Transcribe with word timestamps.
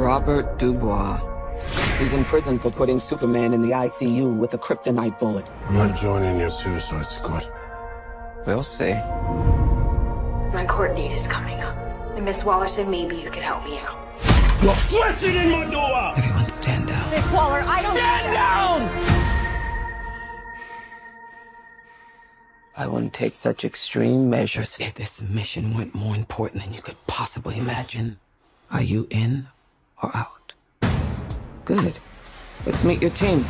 Robert 0.00 0.58
Dubois. 0.58 1.20
He's 1.98 2.14
in 2.14 2.24
prison 2.24 2.58
for 2.58 2.70
putting 2.70 2.98
Superman 2.98 3.52
in 3.52 3.60
the 3.60 3.72
ICU 3.72 4.34
with 4.34 4.54
a 4.54 4.58
kryptonite 4.58 5.18
bullet. 5.18 5.44
I'm 5.66 5.74
not 5.74 5.94
joining 5.94 6.40
your 6.40 6.48
suicide 6.48 7.04
squad. 7.04 7.46
We'll 8.46 8.62
see. 8.62 8.94
My 10.54 10.64
court 10.66 10.96
date 10.96 11.12
is 11.12 11.26
coming 11.26 11.60
up. 11.60 11.76
And 12.16 12.24
Miss 12.24 12.42
Waller 12.44 12.66
said 12.66 12.88
maybe 12.88 13.16
you 13.16 13.30
could 13.30 13.42
help 13.42 13.62
me 13.64 13.76
out. 13.78 13.98
You're 14.62 14.72
flexing 14.72 15.36
in 15.36 15.50
my 15.50 15.70
door! 15.70 16.14
Everyone 16.16 16.46
stand 16.46 16.88
down. 16.88 17.10
Miss 17.10 17.30
Waller, 17.30 17.62
I 17.66 17.82
don't 17.82 17.92
Stand 17.92 18.32
down! 18.32 18.80
I 22.74 22.86
wouldn't 22.86 23.12
take 23.12 23.34
such 23.34 23.66
extreme 23.66 24.30
measures 24.30 24.78
if 24.80 24.94
this 24.94 25.20
mission 25.20 25.74
went 25.74 25.94
more 25.94 26.16
important 26.16 26.62
than 26.64 26.72
you 26.72 26.80
could 26.80 26.96
possibly 27.06 27.58
imagine. 27.58 28.18
Are 28.70 28.80
you 28.82 29.06
in 29.10 29.48
or 30.02 30.10
out? 30.16 30.52
Good. 31.64 31.98
Let's 32.66 32.84
meet 32.84 33.00
your 33.00 33.10
team. 33.10 33.44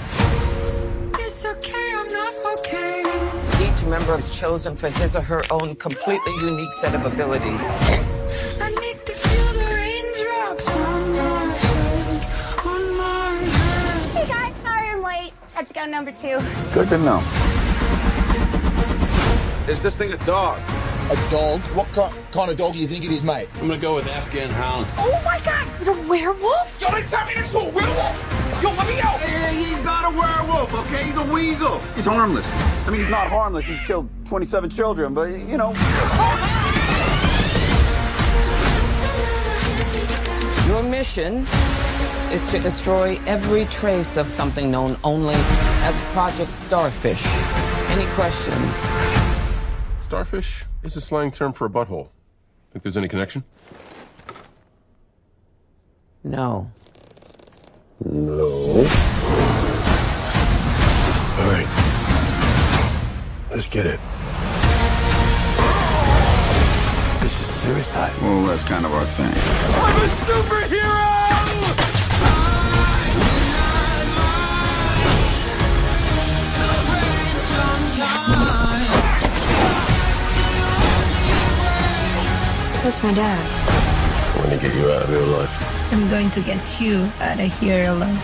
It's 1.15 1.45
okay, 1.45 1.93
I'm 1.95 2.09
not 2.09 2.37
okay. 2.59 3.03
Each 3.61 3.85
member 3.87 4.17
is 4.19 4.31
chosen 4.31 4.77
for 4.77 4.89
his 4.91 5.17
or 5.17 5.23
her 5.23 5.43
own 5.51 5.75
completely 5.77 6.33
unique 6.41 6.73
set 6.75 6.95
of 6.95 7.05
abilities. 7.05 7.61
I 7.63 8.71
need 8.81 9.05
to 9.07 9.13
feel 9.13 9.53
the 9.55 9.67
raindrops 9.75 10.69
on 10.75 11.13
my 11.13 11.55
head, 11.55 12.67
on 12.67 12.97
my 12.97 13.35
head. 13.35 14.11
Hey 14.17 14.27
guys, 14.29 14.55
sorry 14.63 14.91
I'm 14.91 15.03
late. 15.03 15.33
Had 15.55 15.69
to 15.69 15.75
go 15.75 15.87
number 15.87 16.13
two. 16.13 16.41
Good 16.73 16.89
to 16.91 16.99
know. 16.99 17.23
Is 19.69 19.83
this 19.83 19.97
thing 19.97 20.13
a 20.13 20.17
dog? 20.19 20.59
A 21.11 21.31
dog? 21.31 21.61
What 21.75 21.87
kind, 21.93 22.15
kind 22.33 22.51
of 22.51 22.57
dog 22.57 22.73
do 22.75 22.79
you 22.79 22.87
think 22.87 23.05
it 23.05 23.11
is, 23.11 23.25
mate? 23.25 23.49
I'm 23.61 23.69
gonna 23.69 23.79
go 23.79 23.95
with 23.95 24.07
Afghan 24.09 24.51
Hound. 24.51 24.87
Oh 24.99 25.21
my 25.25 25.41
god, 25.45 25.67
is 25.81 25.87
it 25.87 25.97
a 25.97 26.09
werewolf? 26.09 26.81
Yo, 26.81 26.91
they 26.91 27.03
sent 27.03 27.29
me 27.29 27.35
next 27.35 27.51
to 27.51 27.59
a 27.59 27.65
werewolf! 27.65 28.63
Yo, 28.63 28.69
let 28.71 28.87
me 28.87 29.01
out! 29.01 29.19
Hey, 29.21 29.65
he's 29.65 29.83
not 29.83 30.13
a 30.13 30.17
werewolf, 30.17 30.75
okay? 30.75 31.05
He's 31.05 31.17
a 31.17 31.25
weasel. 31.33 31.79
He's 31.95 32.05
harmless. 32.05 32.47
I 32.87 32.91
mean, 32.91 33.01
he's 33.01 33.09
not 33.09 33.29
harmless. 33.29 33.65
He's 33.65 33.81
killed 33.83 34.09
27 34.27 34.69
children, 34.69 35.15
but, 35.15 35.31
you 35.31 35.57
know. 35.57 35.73
Your 40.67 40.83
mission 40.83 41.47
is 42.31 42.47
to 42.51 42.59
destroy 42.59 43.19
every 43.27 43.65
trace 43.67 44.17
of 44.17 44.31
something 44.31 44.71
known 44.71 44.99
only 45.03 45.35
as 45.35 45.99
Project 46.13 46.53
Starfish. 46.53 47.25
Any 47.89 48.05
questions? 48.13 48.75
Starfish 49.99 50.67
is 50.83 50.97
a 50.97 51.01
slang 51.01 51.31
term 51.31 51.55
for 51.55 51.65
a 51.65 51.71
butthole. 51.71 52.09
Think 52.73 52.83
there's 52.83 52.97
any 52.99 53.09
connection? 53.09 53.45
No. 56.23 56.71
No. 58.05 58.45
All 61.39 61.51
right. 61.51 61.67
Let's 63.51 63.67
get 63.67 63.87
it. 63.87 63.99
This 67.23 67.41
is 67.41 67.47
suicide. 67.47 68.13
Well, 68.21 68.45
that's 68.45 68.65
kind 68.65 68.85
of 68.85 68.93
our 68.93 69.05
thing. 69.07 69.33
I'm 69.33 69.97
a 69.97 70.09
superhero! 70.27 71.11
That's 82.83 83.03
my 83.03 83.13
dad? 83.15 83.39
I 84.35 84.39
want 84.39 84.51
to 84.51 84.59
get 84.59 84.75
you 84.75 84.91
out 84.91 85.03
of 85.03 85.11
real 85.11 85.27
life. 85.39 85.70
I'm 85.93 86.09
going 86.09 86.31
to 86.31 86.41
get 86.43 86.81
you 86.81 87.11
out 87.21 87.41
of 87.41 87.59
here 87.59 87.91
alone. 87.91 88.17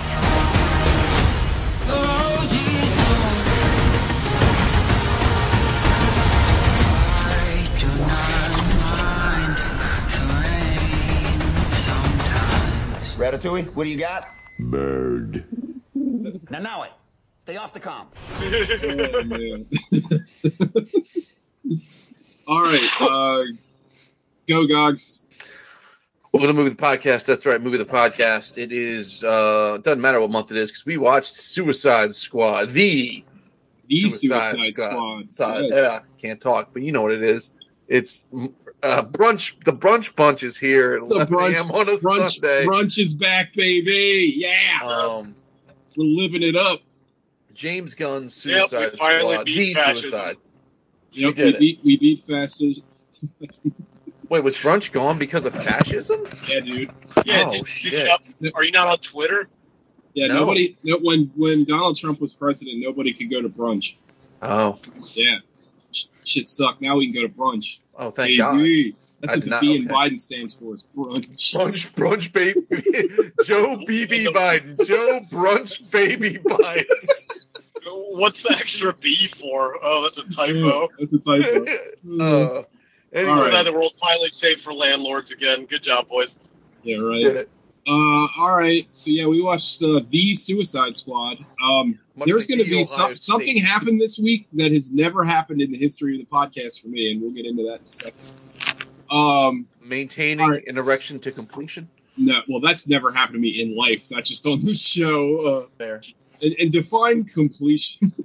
Ratatouille, 13.17 13.75
what 13.75 13.85
do 13.85 13.91
you 13.91 13.97
got? 13.97 14.29
Bird. 14.61 15.45
Now, 16.51 16.61
now 16.61 16.83
it. 16.85 16.93
Stay 17.41 17.57
off 17.57 17.73
the 17.73 17.81
comp. 17.81 18.15
Oh, 18.41 19.23
man. 19.25 19.67
All 22.47 22.63
right, 22.63 22.89
uh, 23.01 23.43
go 24.47 24.67
Gogs. 24.69 25.26
Welcome 26.37 26.49
to 26.49 26.53
Movie 26.53 26.69
the 26.69 26.83
Podcast. 26.83 27.25
That's 27.25 27.47
right, 27.47 27.59
Movie 27.63 27.79
the 27.79 27.87
Podcast. 27.87 28.59
It 28.59 28.71
is 28.71 29.25
uh 29.25 29.79
doesn't 29.83 30.03
matter 30.03 30.21
what 30.21 30.29
month 30.29 30.51
it 30.51 30.59
is 30.59 30.71
because 30.71 30.85
we 30.85 30.99
watched 30.99 31.35
Suicide 31.35 32.15
Squad, 32.15 32.75
the 32.75 33.25
The 33.89 34.01
Suicide, 34.11 34.77
Squad. 34.77 35.33
Squad. 35.33 35.63
Yes. 35.65 35.71
Yeah, 35.89 36.01
can't 36.21 36.39
talk, 36.39 36.75
but 36.75 36.83
you 36.83 36.93
know 36.93 37.01
what 37.01 37.13
it 37.13 37.23
is. 37.23 37.53
It's 37.89 38.27
uh, 38.83 39.03
brunch. 39.03 39.55
The 39.65 39.73
brunch 39.73 40.15
bunch 40.15 40.43
is 40.43 40.59
here 40.59 40.99
The 41.01 41.07
11 41.07 41.35
brunch, 41.35 41.55
a.m. 41.57 41.71
on 41.71 41.89
a 41.89 41.93
brunch, 41.93 42.31
Sunday. 42.33 42.67
brunch 42.67 42.99
is 42.99 43.15
back, 43.15 43.55
baby. 43.55 44.35
Yeah, 44.37 44.81
Um, 44.85 45.35
we're 45.97 46.05
living 46.05 46.43
it 46.43 46.55
up. 46.55 46.81
James 47.55 47.95
Gunn's 47.95 48.35
Suicide 48.35 48.93
finally 48.99 49.37
Squad, 49.37 49.47
the 49.47 49.73
fascism. 49.73 50.03
Suicide. 50.03 50.37
Yep, 51.13 51.35
did 51.35 51.45
we 51.45 51.49
it. 51.55 51.59
beat 51.59 51.81
we 51.83 51.97
beat 51.97 52.21
fascism. 52.21 52.85
Wait, 54.29 54.43
was 54.45 54.57
brunch 54.57 54.93
gone 54.93 55.19
because 55.19 55.45
of 55.45 55.55
fascism? 55.55 56.27
yeah, 56.49 56.61
dude. 56.61 56.91
Yeah, 57.25 57.45
Oh, 57.47 57.53
did- 57.53 57.59
did 57.65 57.69
shit. 57.69 58.11
you 58.41 58.51
are 58.55 58.65
you 58.65 58.73
not 58.73 58.87
on 58.89 58.99
Twitter? 58.99 59.49
Yeah, 60.15 60.29
No. 60.29 60.35
nobody. 60.41 60.77
No, 60.83 60.99
when 60.99 61.31
when 61.37 61.65
Donald 61.65 61.97
Trump 61.97 62.21
was 62.21 62.35
president, 62.35 62.81
nobody 62.81 63.13
could 63.13 63.31
go 63.31 63.41
to 63.43 63.49
brunch. 63.49 63.95
Oh, 64.43 64.79
Yeah, 65.15 65.39
shit 66.25 66.47
sucked. 66.49 66.81
Now 66.83 66.97
we 66.97 67.11
can 67.13 67.23
go 67.23 67.29
to 67.29 67.33
brunch. 67.33 67.81
oh, 67.99 68.11
thank 68.11 68.37
God. 68.39 68.55
Baby. 68.55 68.97
That's 69.21 69.35
I 69.35 69.39
what 69.39 69.45
the 69.45 69.51
not- 69.51 69.61
B 69.63 69.77
in 69.77 69.85
okay. 69.87 69.95
Biden 69.95 70.19
stands 70.19 70.59
for. 70.59 70.75
Is 70.75 70.85
brunch. 70.85 71.29
Brunch, 71.55 71.93
brunch, 71.95 72.33
baby. 72.33 72.61
Joe 73.47 73.77
BB 73.79 74.27
Biden. 74.27 74.87
Joe 74.87 75.21
Brunch 75.31 75.91
Baby 75.91 76.37
Biden. 76.45 76.85
What's 77.89 78.43
the 78.43 78.51
extra 78.53 78.93
B 78.95 79.31
for? 79.41 79.79
Oh, 79.83 80.09
that's 80.15 80.29
a 80.29 80.35
typo. 80.35 80.89
That's 80.99 81.15
a 81.15 81.21
typo. 81.21 81.65
uh, 82.21 82.63
anyway, 83.13 83.31
All 83.31 83.41
right. 83.51 83.63
The 83.65 83.73
world's 83.73 83.97
finally 84.01 84.31
safe 84.41 84.59
for 84.65 84.73
landlords 84.75 85.31
again. 85.31 85.67
Good 85.67 85.83
job, 85.83 86.09
boys. 86.09 86.29
Yeah, 86.83 86.97
did 86.97 87.03
right. 87.05 87.23
it. 87.37 87.51
Uh, 87.89 88.27
all 88.39 88.57
right. 88.57 88.87
So 88.91 89.11
yeah, 89.13 89.27
we 89.29 89.41
watched 89.41 89.81
uh, 89.83 90.01
the 90.11 90.35
Suicide 90.35 90.97
Squad. 90.97 91.39
Um, 91.63 91.99
there's 92.25 92.47
going 92.47 92.59
to 92.59 92.65
be 92.65 92.83
some, 92.83 93.05
Ohio 93.05 93.15
something 93.15 93.47
State. 93.47 93.65
happened 93.65 94.01
this 94.01 94.19
week 94.19 94.47
that 94.55 94.73
has 94.73 94.93
never 94.93 95.23
happened 95.23 95.63
in 95.63 95.71
the 95.71 95.79
history 95.79 96.15
of 96.15 96.21
the 96.21 96.27
podcast 96.27 96.83
for 96.83 96.89
me, 96.89 97.13
and 97.13 97.23
we'll 97.23 97.31
get 97.31 97.47
into 97.47 97.63
that 97.65 97.81
in 97.81 97.85
a 97.85 97.89
second. 97.89 98.33
Um, 99.11 99.67
Maintaining 99.91 100.41
All 100.41 100.51
right. 100.51 100.67
an 100.67 100.79
erection 100.79 101.21
to 101.21 101.31
completion. 101.31 101.89
no, 102.17 102.41
well, 102.49 102.61
that's 102.61 102.89
never 102.89 103.13
happened 103.13 103.35
to 103.35 103.41
me 103.41 103.63
in 103.63 103.77
life, 103.77 104.11
not 104.11 104.25
just 104.25 104.45
on 104.47 104.59
this 104.65 104.85
show. 104.85 105.47
Uh, 105.47 105.67
There. 105.79 106.03
And, 106.43 106.55
and 106.59 106.73
define 106.73 107.25
completion. 107.25 108.13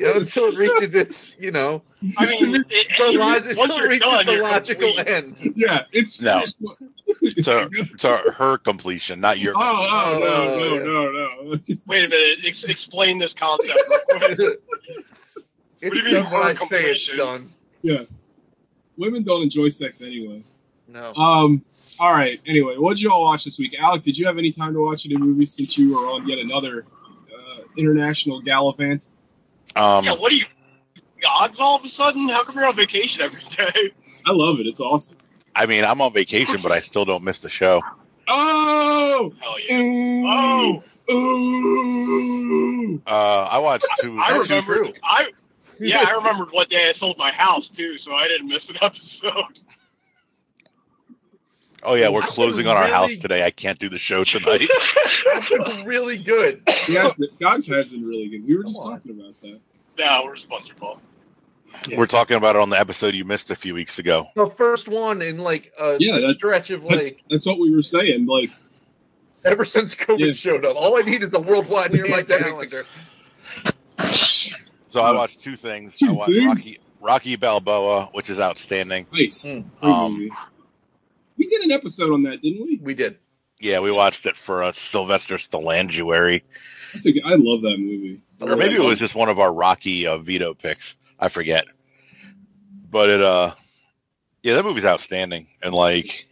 You 0.00 0.06
know, 0.06 0.14
until 0.14 0.46
it 0.46 0.56
reaches 0.56 0.94
its, 0.96 1.36
you 1.38 1.52
know, 1.52 1.80
I 2.18 2.26
mean, 2.26 2.50
me, 2.52 2.58
it, 2.58 2.86
the 2.98 3.04
it- 3.12 3.16
log- 3.16 3.46
until 3.46 3.78
it 3.78 3.88
reaches 3.88 4.00
done, 4.10 4.26
the 4.26 4.38
logical 4.42 4.88
complete. 4.96 5.08
end. 5.08 5.34
yeah, 5.54 5.82
it's 5.92 6.20
No. 6.20 6.40
finished. 6.40 6.58
to, 7.44 7.68
to 7.98 8.16
her 8.36 8.58
completion, 8.58 9.20
not 9.20 9.38
your. 9.38 9.52
Oh, 9.56 9.60
oh, 9.60 10.18
no, 10.18 10.26
Oh, 10.26 10.56
no, 10.58 10.74
yeah. 10.74 10.82
no, 10.82 11.12
no. 11.12 11.50
Wait 11.88 12.06
a 12.06 12.08
minute. 12.08 12.38
Ex- 12.44 12.64
explain 12.64 13.20
this 13.20 13.30
concept. 13.38 13.78
real 14.20 14.36
quick. 14.36 14.60
Do 15.80 15.86
you 15.98 16.04
mean 16.04 16.24
when 16.24 16.42
I 16.42 16.54
say 16.54 16.90
it's 16.90 17.06
done. 17.16 17.52
Yeah. 17.82 18.00
Women 18.96 19.22
don't 19.22 19.42
enjoy 19.44 19.68
sex 19.68 20.02
anyway. 20.02 20.42
No. 20.88 21.14
Um. 21.14 21.64
All 22.00 22.10
right. 22.10 22.40
Anyway, 22.46 22.78
what 22.78 22.94
did 22.96 23.02
you 23.02 23.12
all 23.12 23.22
watch 23.22 23.44
this 23.44 23.60
week? 23.60 23.80
Alec, 23.80 24.02
did 24.02 24.18
you 24.18 24.26
have 24.26 24.38
any 24.38 24.50
time 24.50 24.72
to 24.74 24.80
watch 24.84 25.06
any 25.06 25.16
movies 25.16 25.52
since 25.52 25.78
you 25.78 25.94
were 25.94 26.08
on 26.08 26.26
yet 26.26 26.38
another 26.40 26.84
international 27.76 28.40
gallivant? 28.40 29.08
Um, 29.76 30.04
yeah, 30.04 30.12
what 30.12 30.32
are 30.32 30.36
you, 30.36 30.46
gods 31.20 31.56
all 31.58 31.76
of 31.76 31.84
a 31.84 31.90
sudden? 31.90 32.28
How 32.28 32.44
come 32.44 32.56
you're 32.56 32.66
on 32.66 32.76
vacation 32.76 33.22
every 33.22 33.40
day? 33.56 33.92
I 34.26 34.32
love 34.32 34.60
it. 34.60 34.66
It's 34.66 34.80
awesome. 34.80 35.18
I 35.56 35.66
mean, 35.66 35.84
I'm 35.84 36.00
on 36.00 36.12
vacation, 36.12 36.62
but 36.62 36.72
I 36.72 36.80
still 36.80 37.04
don't 37.04 37.22
miss 37.22 37.40
the 37.40 37.50
show. 37.50 37.82
Oh. 38.28 39.32
Hell 39.40 39.54
yeah. 39.68 39.76
Ooh. 39.78 40.24
Oh, 40.26 40.82
Ooh. 41.12 43.02
Uh, 43.06 43.48
I 43.50 43.58
watched 43.58 43.86
two. 44.00 44.18
I 44.18 44.36
remember. 44.36 44.74
true. 44.74 44.92
I 45.02 45.26
yeah, 45.78 46.04
I 46.06 46.12
remembered 46.12 46.48
what 46.52 46.70
day 46.70 46.90
I 46.94 46.98
sold 46.98 47.18
my 47.18 47.32
house 47.32 47.68
too, 47.76 47.98
so 47.98 48.12
I 48.12 48.28
didn't 48.28 48.48
miss 48.48 48.62
an 48.68 48.76
episode. 48.80 49.58
Oh 51.84 51.94
yeah, 51.94 52.08
we're 52.08 52.20
That's 52.22 52.32
closing 52.34 52.66
on 52.66 52.76
our 52.76 52.86
house 52.86 53.16
today. 53.16 53.44
I 53.44 53.50
can't 53.50 53.78
do 53.78 53.88
the 53.88 53.98
show 53.98 54.24
tonight. 54.32 54.68
That's 55.32 55.48
been 55.68 55.84
really 55.84 56.16
good. 56.18 56.62
Yes, 56.88 57.18
Gogs 57.40 57.66
has 57.68 57.90
been 57.90 58.06
really 58.06 58.28
good. 58.28 58.46
We 58.46 58.56
were 58.56 58.64
just 58.64 58.82
on. 58.84 58.92
talking 58.92 59.12
about 59.20 59.40
that. 59.42 59.60
no, 59.98 60.22
we're 60.24 60.36
sponsored 60.36 60.76
Paul. 60.76 61.00
We're 61.96 62.06
talking 62.06 62.36
about 62.36 62.54
it 62.56 62.62
on 62.62 62.70
the 62.70 62.78
episode 62.78 63.14
you 63.14 63.24
missed 63.24 63.50
a 63.50 63.56
few 63.56 63.74
weeks 63.74 63.98
ago. 63.98 64.26
The 64.36 64.46
first 64.46 64.86
one 64.88 65.20
in 65.22 65.38
like 65.38 65.72
a 65.78 65.96
Yeah, 65.98 66.18
that- 66.20 66.34
stretch 66.34 66.70
of 66.70 66.82
That's 66.88 67.06
like 67.10 67.24
that's 67.28 67.46
what 67.46 67.58
we 67.58 67.74
were 67.74 67.82
saying. 67.82 68.26
Like, 68.26 68.50
Ever 69.44 69.66
since 69.66 69.94
COVID 69.94 70.34
showed 70.36 70.64
up, 70.64 70.74
all 70.76 70.96
I 70.96 71.02
need 71.02 71.22
is 71.22 71.34
a 71.34 71.38
worldwide 71.40 71.92
nearby 71.92 72.22
calendar. 72.22 72.86
So 74.88 75.00
I 75.02 75.12
watched 75.12 75.40
two 75.42 75.56
things. 75.56 75.96
Two 75.96 76.08
I 76.08 76.12
watched 76.12 76.30
things? 76.32 76.46
Rocky, 76.46 76.78
Rocky 77.00 77.36
Balboa, 77.36 78.08
which 78.12 78.30
is 78.30 78.40
outstanding. 78.40 79.06
Nice. 79.12 79.44
Hmm. 79.46 79.86
Um, 79.86 80.12
movie. 80.14 80.30
We 81.44 81.48
did 81.48 81.64
an 81.64 81.72
episode 81.72 82.12
on 82.12 82.22
that, 82.22 82.40
didn't 82.40 82.62
we? 82.62 82.78
We 82.82 82.94
did. 82.94 83.18
Yeah, 83.60 83.80
we 83.80 83.90
watched 83.90 84.26
it 84.26 84.36
for 84.36 84.62
a 84.62 84.72
Sylvester 84.72 85.36
Stallangeary. 85.36 86.42
That's 86.92 87.06
a 87.06 87.12
good, 87.12 87.22
I 87.24 87.34
love 87.34 87.62
that 87.62 87.76
movie. 87.78 88.20
or 88.40 88.56
maybe 88.56 88.76
it 88.76 88.80
was 88.80 88.98
just 88.98 89.14
one 89.14 89.28
of 89.28 89.38
our 89.38 89.52
Rocky 89.52 90.06
uh, 90.06 90.18
veto 90.18 90.54
picks. 90.54 90.96
I 91.18 91.28
forget. 91.28 91.66
But 92.90 93.10
it, 93.10 93.20
uh, 93.20 93.52
yeah, 94.42 94.54
that 94.54 94.64
movie's 94.64 94.84
outstanding. 94.84 95.46
And 95.62 95.74
like, 95.74 96.26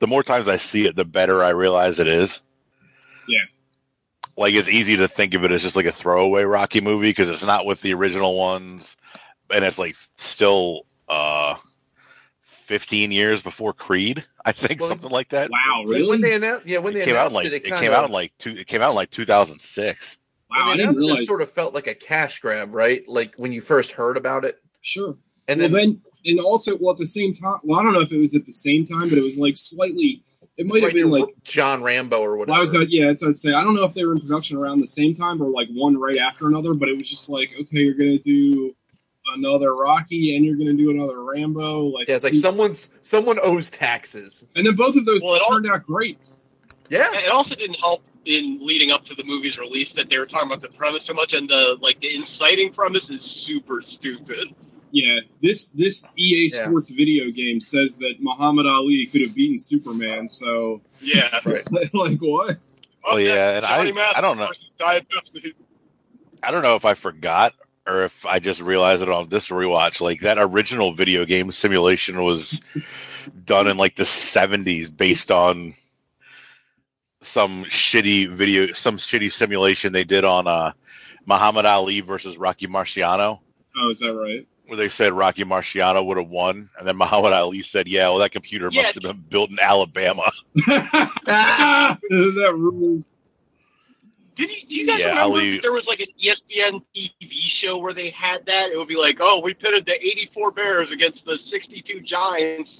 the 0.00 0.06
more 0.06 0.22
times 0.22 0.48
I 0.48 0.56
see 0.56 0.86
it, 0.86 0.96
the 0.96 1.04
better 1.04 1.44
I 1.44 1.50
realize 1.50 2.00
it 2.00 2.08
is. 2.08 2.42
Yeah. 3.28 3.44
Like, 4.36 4.54
it's 4.54 4.68
easy 4.68 4.96
to 4.96 5.08
think 5.08 5.34
of 5.34 5.44
it 5.44 5.52
as 5.52 5.62
just 5.62 5.76
like 5.76 5.86
a 5.86 5.92
throwaway 5.92 6.42
Rocky 6.42 6.80
movie 6.80 7.10
because 7.10 7.30
it's 7.30 7.44
not 7.44 7.66
with 7.66 7.82
the 7.82 7.94
original 7.94 8.36
ones, 8.36 8.96
and 9.52 9.64
it's 9.64 9.78
like 9.78 9.96
still 10.16 10.86
uh, 11.08 11.56
15 12.68 13.10
years 13.10 13.40
before 13.40 13.72
Creed. 13.72 14.22
I 14.44 14.52
think 14.52 14.80
Well, 14.80 14.90
something 14.90 15.10
like 15.10 15.30
that. 15.30 15.50
Wow, 15.50 15.84
When- 15.86 16.06
When 16.06 16.20
they 16.20 16.34
announced, 16.34 16.66
yeah, 16.66 16.78
when 16.78 16.92
It 16.94 16.98
they 16.98 17.04
came 17.06 17.16
out 17.16 17.32
announced 17.32 17.32
in 17.32 17.36
like 17.36 17.46
it, 17.46 17.52
it, 17.54 17.72
it, 17.72 17.78
came 17.80 17.88
of, 17.88 17.94
out 17.94 18.04
in 18.04 18.12
like 18.12 18.32
two. 18.38 18.50
It 18.50 18.66
came 18.66 18.82
out 18.82 18.90
in 18.90 18.96
like 18.96 19.10
2006. 19.10 20.18
Wow, 20.50 20.56
I 20.56 20.68
when 20.68 20.76
they 20.76 20.84
didn't 20.84 20.96
it, 20.96 20.98
realize. 20.98 21.22
it 21.22 21.26
sort 21.28 21.40
of 21.40 21.50
felt 21.50 21.72
like 21.74 21.86
a 21.86 21.94
cash 21.94 22.40
grab, 22.40 22.74
right? 22.74 23.02
Like 23.08 23.32
when 23.36 23.52
you 23.52 23.62
first 23.62 23.92
heard 23.92 24.18
about 24.18 24.44
it. 24.44 24.60
Sure. 24.82 25.16
And 25.48 25.60
well, 25.60 25.70
then, 25.70 26.02
then, 26.26 26.36
and 26.36 26.40
also, 26.40 26.76
well, 26.78 26.92
at 26.92 26.98
the 26.98 27.06
same 27.06 27.32
time, 27.32 27.56
well, 27.64 27.80
I 27.80 27.82
don't 27.82 27.94
know 27.94 28.00
if 28.00 28.12
it 28.12 28.18
was 28.18 28.36
at 28.36 28.44
the 28.44 28.52
same 28.52 28.84
time, 28.84 29.08
but 29.08 29.16
it 29.16 29.22
was 29.24 29.38
like 29.38 29.56
slightly. 29.56 30.22
It 30.58 30.66
might 30.66 30.82
have 30.82 30.92
been 30.92 31.10
like. 31.10 31.24
John 31.44 31.82
Rambo 31.82 32.18
or 32.20 32.36
whatever. 32.36 32.50
Well, 32.50 32.58
I 32.58 32.60
was, 32.60 32.74
uh, 32.74 32.84
yeah, 32.86 33.06
that's 33.06 33.24
I'd 33.24 33.34
say. 33.34 33.54
I 33.54 33.64
don't 33.64 33.76
know 33.76 33.84
if 33.84 33.94
they 33.94 34.04
were 34.04 34.12
in 34.12 34.20
production 34.20 34.58
around 34.58 34.80
the 34.80 34.86
same 34.86 35.14
time 35.14 35.40
or 35.40 35.48
like 35.48 35.68
one 35.72 35.96
right 35.96 36.18
after 36.18 36.48
another, 36.48 36.74
but 36.74 36.90
it 36.90 36.98
was 36.98 37.08
just 37.08 37.30
like, 37.30 37.54
okay, 37.58 37.78
you're 37.80 37.94
gonna 37.94 38.18
do 38.18 38.74
another 39.34 39.74
Rocky 39.76 40.36
and 40.36 40.44
you're 40.44 40.56
gonna 40.56 40.72
do 40.74 40.90
another 40.90 41.22
Rambo. 41.24 41.84
Like, 41.86 42.08
yeah, 42.08 42.14
it's 42.16 42.24
like 42.24 42.34
someone's 42.34 42.88
someone 43.02 43.38
owes 43.42 43.70
taxes. 43.70 44.44
and 44.56 44.66
then 44.66 44.74
both 44.76 44.96
of 44.96 45.04
those 45.06 45.22
Well, 45.24 45.34
it 45.36 45.42
all- 45.46 45.52
turned 45.54 45.66
out 45.70 45.84
great. 45.86 46.18
Yeah, 46.90 47.12
It 47.14 47.30
also 47.30 47.54
didn't 47.54 47.74
help 47.80 48.02
in 48.24 48.58
leading 48.62 48.90
up 48.90 49.04
to 49.06 49.14
the 49.14 49.22
movie's 49.24 49.58
release 49.58 49.88
that 49.96 50.08
they 50.08 50.16
were 50.18 50.26
talking 50.26 50.50
about 50.50 50.62
the 50.62 50.68
premise 50.76 51.04
so 51.06 51.12
much, 51.14 51.32
and 51.34 51.48
the 51.48 51.76
like 51.80 52.00
the 52.00 52.14
inciting 52.14 52.72
premise 52.72 53.04
is 53.10 53.20
super 53.46 53.82
stupid. 53.82 54.54
Yeah, 54.90 55.20
this 55.42 55.68
this 55.68 56.12
EA 56.16 56.44
Yeah. 56.50 56.64
Sports 56.64 56.90
video 56.90 57.30
game 57.30 57.60
says 57.60 57.96
that 57.98 58.14
Muhammad 58.20 58.64
Ali 58.66 59.04
could 59.06 59.20
have 59.20 59.34
beaten 59.34 59.58
Superman. 59.58 60.26
So, 60.26 60.80
Yeah. 61.02 61.28
Right. 61.46 61.62
like 61.92 62.18
what? 62.20 62.56
Oh 63.04 63.18
yeah, 63.18 63.56
and 63.56 63.66
Johnny 63.66 63.90
I 63.90 63.92
Mathis 63.92 64.12
I 64.16 64.20
don't 64.22 64.38
know 64.38 64.46
versus 64.46 64.64
Diet 64.78 65.06
Pepsi. 65.10 65.52
I 66.42 66.50
don't 66.50 66.62
know 66.62 66.74
if 66.76 66.84
I 66.86 66.94
forgot 66.94 67.52
or 67.88 68.04
if 68.04 68.26
I 68.26 68.38
just 68.38 68.60
realized 68.60 69.02
it 69.02 69.08
on 69.08 69.28
this 69.28 69.48
rewatch. 69.48 70.00
Like 70.00 70.20
that 70.20 70.38
original 70.38 70.92
video 70.92 71.24
game 71.24 71.50
simulation 71.50 72.22
was 72.22 72.62
done 73.44 73.66
in 73.66 73.76
like 73.76 73.96
the 73.96 74.04
seventies 74.04 74.90
based 74.90 75.30
on 75.30 75.74
some 77.20 77.64
shitty 77.64 78.30
video 78.30 78.72
some 78.74 78.96
shitty 78.96 79.32
simulation 79.32 79.92
they 79.92 80.04
did 80.04 80.24
on 80.24 80.46
uh 80.46 80.72
Muhammad 81.26 81.66
Ali 81.66 82.00
versus 82.00 82.38
Rocky 82.38 82.66
Marciano. 82.66 83.40
Oh, 83.76 83.90
is 83.90 84.00
that 84.00 84.14
right? 84.14 84.46
Where 84.66 84.76
they 84.76 84.88
said 84.88 85.12
Rocky 85.12 85.44
Marciano 85.44 86.04
would 86.04 86.18
have 86.18 86.28
won, 86.28 86.68
and 86.78 86.86
then 86.86 86.96
Muhammad 86.96 87.32
Ali 87.32 87.62
said, 87.62 87.88
"Yeah, 87.88 88.08
well, 88.08 88.18
that 88.18 88.32
computer 88.32 88.68
Yeah. 88.70 88.82
must 88.82 88.94
have 88.94 89.02
been 89.02 89.24
built 89.28 89.50
in 89.50 89.58
Alabama." 89.60 90.30
that 90.54 91.98
rules. 92.56 93.17
Did 94.38 94.48
you, 94.50 94.68
do 94.68 94.74
you 94.74 94.86
guys 94.86 95.00
Yeah, 95.00 95.08
remember 95.08 95.20
Ali- 95.22 95.50
that 95.56 95.62
there 95.62 95.72
was 95.72 95.84
like 95.86 96.00
an 96.00 96.06
ESPN 96.22 96.80
TV 96.96 97.30
show 97.60 97.76
where 97.78 97.92
they 97.92 98.10
had 98.10 98.46
that? 98.46 98.70
It 98.70 98.78
would 98.78 98.86
be 98.88 98.96
like, 98.96 99.18
oh, 99.20 99.40
we 99.40 99.52
pitted 99.52 99.84
the 99.84 99.94
84 99.94 100.52
Bears 100.52 100.90
against 100.92 101.24
the 101.26 101.36
62 101.50 102.00
Giants. 102.02 102.70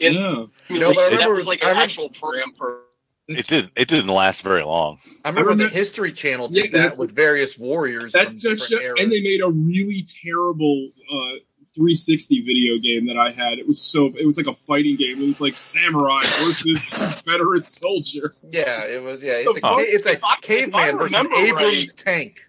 In, 0.00 0.12
Yeah. 0.14 0.44
No, 0.68 0.92
but 0.92 0.98
I 0.98 1.10
that 1.10 1.16
remember- 1.16 1.34
was 1.36 1.46
like 1.46 1.62
I 1.64 1.70
an 1.70 1.76
remember- 1.76 1.90
actual 1.92 2.10
program 2.10 2.52
for. 2.58 2.80
It 3.28 3.44
didn't. 3.46 3.72
It 3.76 3.88
didn't 3.88 4.08
last 4.10 4.42
very 4.42 4.62
long. 4.62 4.98
I 5.24 5.28
remember, 5.30 5.50
remember- 5.50 5.70
the 5.70 5.76
History 5.76 6.12
Channel 6.12 6.48
Yeah, 6.52 6.62
did 6.62 6.72
that 6.72 6.96
with 6.98 7.12
various 7.14 7.56
warriors. 7.58 8.12
That 8.12 8.36
just 8.36 8.68
show, 8.70 8.76
and 8.98 9.10
they 9.10 9.20
made 9.22 9.40
a 9.42 9.48
really 9.50 10.04
terrible 10.22 10.90
uh, 11.10 11.32
360 11.76 12.40
video 12.42 12.78
game 12.78 13.06
that 13.06 13.16
I 13.16 13.30
had. 13.30 13.58
It 13.58 13.66
was 13.68 13.80
so 13.80 14.06
it 14.18 14.26
was 14.26 14.36
like 14.36 14.46
a 14.48 14.52
fighting 14.52 14.96
game. 14.96 15.22
It 15.22 15.26
was 15.26 15.40
like 15.40 15.56
samurai 15.56 16.22
versus 16.44 16.94
Confederate 16.98 17.66
soldier. 17.66 18.34
yeah, 18.50 18.82
it 18.84 19.02
was. 19.02 19.20
Yeah, 19.22 19.42
The 19.44 19.50
it's 19.56 19.64
a, 19.64 19.70
it's 19.78 20.06
a 20.06 20.10
If 20.12 20.16
I- 20.16 20.16
if 20.16 20.24
I 20.24 20.36
caveman 20.42 20.98
versus 20.98 21.16
remember 21.16 21.36
Abrams 21.36 21.88
right- 21.88 21.96
tank. 21.96 22.40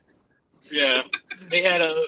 Yeah, 0.72 1.04
they 1.50 1.62
had 1.64 1.82
a. 1.82 2.06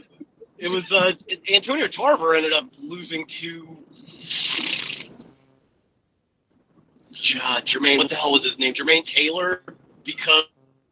It 0.57 0.75
was 0.75 0.91
uh, 0.91 1.11
Antonio 1.53 1.87
Tarver 1.87 2.35
ended 2.35 2.51
up 2.53 2.65
losing 2.81 3.25
to. 3.41 3.77
God, 7.37 7.63
Jermaine, 7.67 7.97
what 7.99 8.09
the 8.09 8.15
hell 8.15 8.31
was 8.31 8.43
his 8.43 8.57
name? 8.57 8.73
Jermaine 8.73 9.03
Taylor, 9.15 9.61
because 10.03 10.45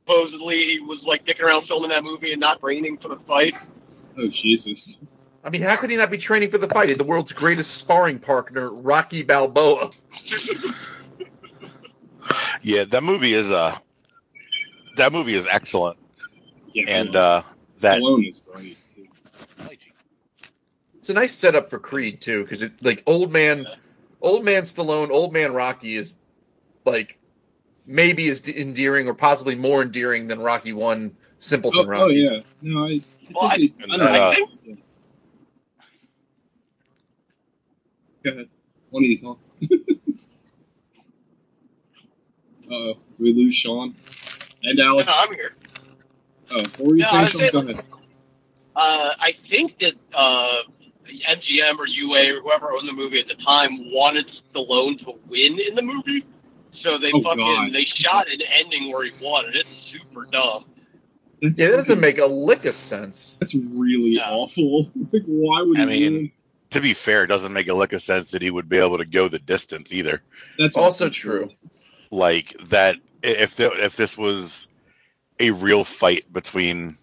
supposedly 0.06 0.56
he 0.58 0.80
was 0.80 1.00
like 1.04 1.26
dicking 1.26 1.42
around 1.42 1.66
filming 1.68 1.90
that 1.90 2.04
movie 2.04 2.32
and 2.32 2.40
not 2.40 2.60
training 2.60 2.98
for 3.02 3.08
the 3.10 3.18
fight. 3.28 3.56
Oh 4.18 4.28
Jesus! 4.30 5.17
I 5.48 5.50
mean, 5.50 5.62
how 5.62 5.78
could 5.78 5.90
he 5.90 5.96
not 5.96 6.12
be 6.12 6.18
training 6.18 6.50
for 6.50 6.58
the 6.58 6.68
fight? 6.68 6.96
The 6.98 7.06
world's 7.06 7.32
greatest 7.32 7.78
sparring 7.78 8.20
partner, 8.20 8.70
Rocky 8.70 9.24
Balboa. 9.24 9.92
Yeah, 12.62 12.84
that 12.84 13.02
movie 13.02 13.34
is 13.34 13.50
uh 13.50 13.74
that 14.98 15.14
movie 15.14 15.36
is 15.36 15.48
excellent, 15.50 15.98
Yeah, 16.74 16.84
and 16.90 17.16
uh, 17.16 17.44
that 17.82 18.02
Stallone 18.02 18.28
is 18.28 18.40
great 18.40 18.78
too. 18.94 19.08
It's 20.98 21.10
a 21.10 21.14
nice 21.14 21.34
setup 21.34 21.70
for 21.70 21.80
Creed 21.80 22.20
too, 22.20 22.44
because 22.44 22.62
it 22.62 22.74
like 22.84 23.02
old 23.08 23.32
man, 23.32 23.66
old 24.22 24.44
man 24.44 24.64
Stallone, 24.64 25.10
old 25.12 25.32
man 25.32 25.54
Rocky 25.54 25.96
is 25.96 26.14
like 26.84 27.18
maybe 27.86 28.28
as 28.28 28.46
endearing 28.50 29.08
or 29.08 29.14
possibly 29.14 29.56
more 29.56 29.82
endearing 29.82 30.28
than 30.28 30.42
Rocky 30.42 30.74
One 30.74 31.16
Simpleton 31.38 31.86
Oh, 31.86 31.88
Rocky. 31.90 32.04
oh 32.04 32.08
yeah, 32.10 32.40
no, 32.62 32.84
I. 32.84 32.90
I 32.90 33.02
Well, 33.34 33.44
I- 33.52 33.58
they- 33.58 33.74
And 33.84 33.94
I 33.94 33.98
don't 33.98 34.12
know. 34.14 34.22
uh, 34.22 34.36
think 34.36 34.80
Go 38.28 38.34
ahead. 38.34 38.50
Why 38.90 39.00
don't 39.02 39.10
you 39.10 39.18
talk? 39.18 39.40
Uh, 42.70 42.94
we 43.18 43.32
lose 43.34 43.56
Sean 43.56 43.96
and 44.64 44.78
Alec. 44.78 45.06
No, 45.06 45.14
I'm 45.14 45.34
here. 45.34 45.54
Oh, 46.52 46.60
what 46.78 46.80
were 46.80 46.96
you 46.98 47.04
Yeah, 47.04 47.06
I 47.20 47.26
saying, 47.26 47.44
was 47.46 47.52
Sean? 47.54 47.66
Go 47.66 47.72
ahead. 47.72 47.86
Uh, 48.76 48.80
I 49.20 49.32
think 49.50 49.80
that 49.80 49.94
uh, 50.14 50.64
MGM 51.08 51.80
or 51.80 51.88
UA 51.88 52.36
or 52.38 52.42
whoever 52.42 52.74
owned 52.74 52.86
the 52.86 52.92
movie 52.92 53.22
at 53.22 53.28
the 53.30 53.42
time 53.42 53.90
wanted 53.94 54.26
Stallone 54.54 55.00
to 55.06 55.14
win 55.30 55.58
in 55.66 55.76
the 55.76 55.82
movie, 55.82 56.26
so 56.84 56.98
they 56.98 57.12
Oh, 57.14 57.22
fucking 57.24 57.38
God. 57.40 57.72
they 57.72 57.86
shot 57.96 58.28
an 58.30 58.42
ending 58.62 58.92
where 58.92 59.06
he 59.06 59.12
won, 59.22 59.46
and 59.46 59.56
it's 59.56 59.74
super 59.94 60.26
dumb. 60.26 60.66
That's 61.42 61.58
Yeah, 61.62 61.68
that 61.68 61.78
doesn't 61.78 61.86
fucking- 61.96 62.02
make 62.02 62.20
a 62.20 62.26
lick 62.26 62.66
of 62.66 62.76
sense. 62.76 63.36
That's 63.40 63.56
really 63.78 64.16
Yeah. 64.16 64.30
awful. 64.30 64.88
like, 65.14 65.24
why 65.26 65.62
would 65.62 65.78
he 65.78 65.84
I 65.84 65.86
mean, 65.86 66.14
win? 66.14 66.32
To 66.72 66.82
be 66.82 66.94
fair, 66.94 67.24
it 67.24 67.28
doesn't 67.28 67.54
make 67.54 67.68
a 67.68 67.74
lick 67.74 67.94
of 67.94 68.02
sense 68.02 68.32
that 68.32 68.42
he 68.42 68.52
would 68.52 68.70
be 68.70 68.78
able 68.78 68.98
to 68.98 69.06
go 69.06 69.28
the 69.28 69.40
distance 69.40 69.94
either. 69.94 70.22
That's 70.58 70.78
Also 70.78 71.10
true. 71.10 71.50
Like 72.12 72.56
that, 72.70 72.98
if 73.24 73.56
the, 73.56 73.72
if 73.84 73.96
this 73.96 74.18
was 74.18 74.68
a 75.40 75.52
real 75.52 75.84
fight 75.84 76.32
between 76.32 76.98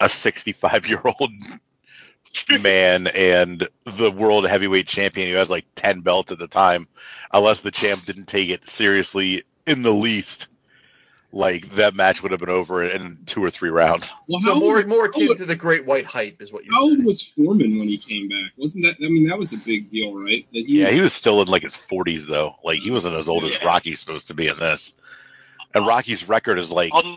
a 0.00 0.08
65 0.08 0.86
year 0.86 1.02
old 1.04 1.32
man 2.60 3.08
and 3.08 3.68
the 3.84 4.10
world 4.10 4.46
heavyweight 4.46 4.86
champion 4.86 5.28
who 5.28 5.34
has 5.34 5.50
like 5.50 5.66
10 5.76 6.00
belts 6.00 6.32
at 6.32 6.38
the 6.38 6.48
time, 6.48 6.86
unless 7.32 7.60
the 7.60 7.70
champ 7.70 8.04
didn't 8.04 8.26
take 8.26 8.48
it 8.48 8.68
seriously 8.68 9.42
in 9.66 9.82
the 9.82 9.92
least, 9.92 10.48
like 11.30 11.68
that 11.72 11.94
match 11.94 12.22
would 12.22 12.30
have 12.32 12.40
been 12.40 12.48
over 12.48 12.82
in 12.82 13.16
two 13.26 13.44
or 13.44 13.50
three 13.50 13.68
rounds. 13.70 14.14
Well, 14.28 14.40
So 14.40 14.54
how, 14.54 14.58
more 14.60 14.76
old, 14.78 14.86
more 14.86 15.04
akin 15.06 15.36
to 15.36 15.44
the 15.44 15.54
Great 15.56 15.84
White 15.84 16.06
Hype 16.06 16.40
is 16.40 16.52
what 16.52 16.64
you're 16.64 16.74
how 16.74 16.82
old 16.84 17.04
was 17.04 17.34
Foreman 17.34 17.78
when 17.78 17.88
he 17.88 17.98
came 17.98 18.28
back? 18.28 18.52
Wasn't 18.56 18.84
that? 18.84 18.96
I 19.04 19.08
mean, 19.08 19.26
that 19.28 19.38
was 19.38 19.52
a 19.52 19.58
big 19.58 19.88
deal, 19.88 20.14
right? 20.14 20.46
That 20.52 20.64
he 20.66 20.80
Yeah, 20.80 20.86
was, 20.86 20.94
he 20.94 21.00
was 21.00 21.12
still 21.12 21.42
in 21.42 21.48
like 21.48 21.62
his 21.62 21.78
40s 21.90 22.26
though. 22.26 22.56
Like 22.64 22.78
he 22.80 22.90
wasn't 22.90 23.16
as 23.16 23.28
old 23.28 23.44
as 23.44 23.52
Yeah. 23.54 23.64
Rocky's 23.64 24.00
supposed 24.00 24.26
to 24.28 24.34
be 24.34 24.48
in 24.48 24.58
this. 24.58 24.96
And 25.74 25.86
Rocky's 25.86 26.28
record 26.28 26.58
is 26.58 26.70
like 26.72 26.90
I'll 26.94 27.02
never 27.02 27.16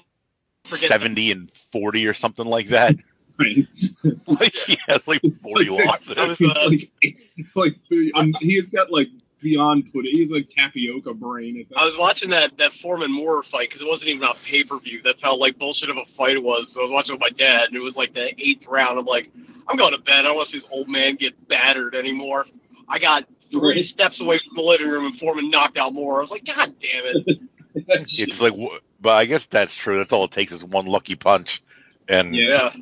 forget 0.68 0.90
70 0.90 1.32
and 1.32 1.52
40 1.72 2.08
or 2.08 2.14
something 2.14 2.46
like 2.46 2.68
that. 2.68 2.94
right. 3.40 3.58
like 4.28 4.54
he 4.56 4.78
has 4.88 5.08
like 5.08 5.22
It's 5.24 5.52
40 5.54 5.70
like- 5.70 5.86
losses. 5.88 6.18
I 6.18 6.36
it's 6.38 6.42
like 6.66 6.92
it's 7.02 7.56
like 7.56 7.74
the, 7.90 8.12
um, 8.16 8.34
he 8.42 8.56
has 8.58 8.70
got 8.70 8.92
like 8.92 9.08
beyond 9.42 9.86
pudding. 9.94 10.12
He's 10.12 10.32
like 10.32 10.48
tapioca 10.50 11.14
brain. 11.14 11.60
At 11.62 11.70
that 11.70 11.80
I 11.80 11.84
was 11.86 11.94
watching 11.98 12.30
that 12.32 12.52
that 12.58 12.72
Foreman 12.82 13.12
Moore 13.12 13.44
fight 13.52 13.70
because 13.70 13.82
it 13.82 13.88
wasn't 13.88 14.10
even 14.10 14.24
on 14.24 14.36
pay 14.44 14.64
per 14.64 14.80
view. 14.80 15.02
That's 15.04 15.22
how 15.22 15.36
like 15.38 15.58
bullshit 15.58 15.90
of 15.90 15.98
a 15.98 16.06
fight 16.18 16.36
it 16.36 16.44
was. 16.44 16.68
So 16.74 16.80
I 16.82 16.84
was 16.84 16.92
watching 16.92 17.14
with 17.14 17.22
my 17.22 17.30
dad, 17.30 17.68
and 17.68 17.76
it 17.76 17.82
was 17.82 17.96
like 17.96 18.14
the 18.14 18.28
eighth 18.40 18.68
round. 18.68 19.00
I'm 19.00 19.06
like, 19.06 19.30
I'm 19.68 19.78
going 19.78 19.94
to 19.94 20.00
bed. 20.00 20.20
I 20.20 20.22
don't 20.24 20.36
want 20.36 20.50
to 20.50 20.54
see 20.54 20.60
this 20.60 20.70
old 20.72 20.90
man 20.90 21.16
get 21.16 21.48
battered 21.48 21.96
anymore. 21.96 22.46
I 22.90 23.00
got 23.00 23.24
three 23.52 23.60
Right. 23.62 23.86
steps 23.94 24.20
away 24.22 24.40
from 24.40 24.56
the 24.56 24.62
living 24.62 24.88
room, 24.88 25.06
and 25.06 25.20
Foreman 25.20 25.50
knocked 25.50 25.78
out 25.78 25.94
Moore. 25.94 26.20
I 26.20 26.22
was 26.22 26.32
like, 26.32 26.46
God 26.46 26.74
damn 26.82 27.06
it! 27.06 27.42
it's 27.76 28.42
like, 28.42 28.54
but 29.00 29.12
I 29.12 29.26
guess 29.26 29.46
that's 29.48 29.76
true. 29.76 29.98
That's 29.98 30.14
all 30.14 30.26
it 30.26 30.32
takes 30.32 30.52
is 30.52 30.64
one 30.64 30.86
lucky 30.86 31.16
punch, 31.16 31.62
and 32.08 32.34
Yeah. 32.36 32.74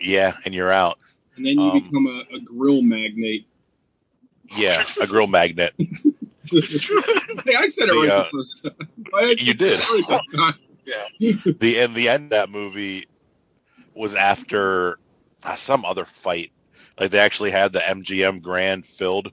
yeah, 0.00 0.34
and 0.44 0.54
you're 0.54 0.72
out. 0.72 0.98
And 1.36 1.46
then 1.46 1.58
you 1.58 1.72
Um, 1.72 1.82
become 1.82 2.06
a, 2.06 2.36
a 2.36 2.40
grill 2.40 2.82
magnate. 2.82 3.46
Yeah, 4.56 4.84
a 5.00 5.06
grill 5.06 5.26
magnet. 5.26 5.72
Hey, 7.46 7.54
I 7.56 7.66
said 7.66 7.88
it 7.88 7.92
The, 7.92 7.98
right 7.98 8.12
uh, 8.12 8.22
the 8.22 8.28
first 8.30 8.62
time. 8.64 8.88
I 9.14 9.34
you 9.38 9.54
did. 9.54 9.80
it 9.80 9.88
right 9.88 10.04
that 10.08 10.24
time. 10.36 10.54
Yeah. 10.86 11.54
the 11.60 11.78
and 11.80 11.94
the 11.94 12.08
end 12.08 12.24
of 12.24 12.30
that 12.30 12.50
movie 12.50 13.04
was 13.94 14.14
after 14.14 14.98
uh, 15.42 15.54
some 15.54 15.84
other 15.84 16.04
fight. 16.04 16.52
Like 17.00 17.10
they 17.10 17.18
actually 17.18 17.50
had 17.50 17.72
the 17.72 17.80
MGM 17.80 18.42
Grand 18.42 18.86
filled 18.86 19.32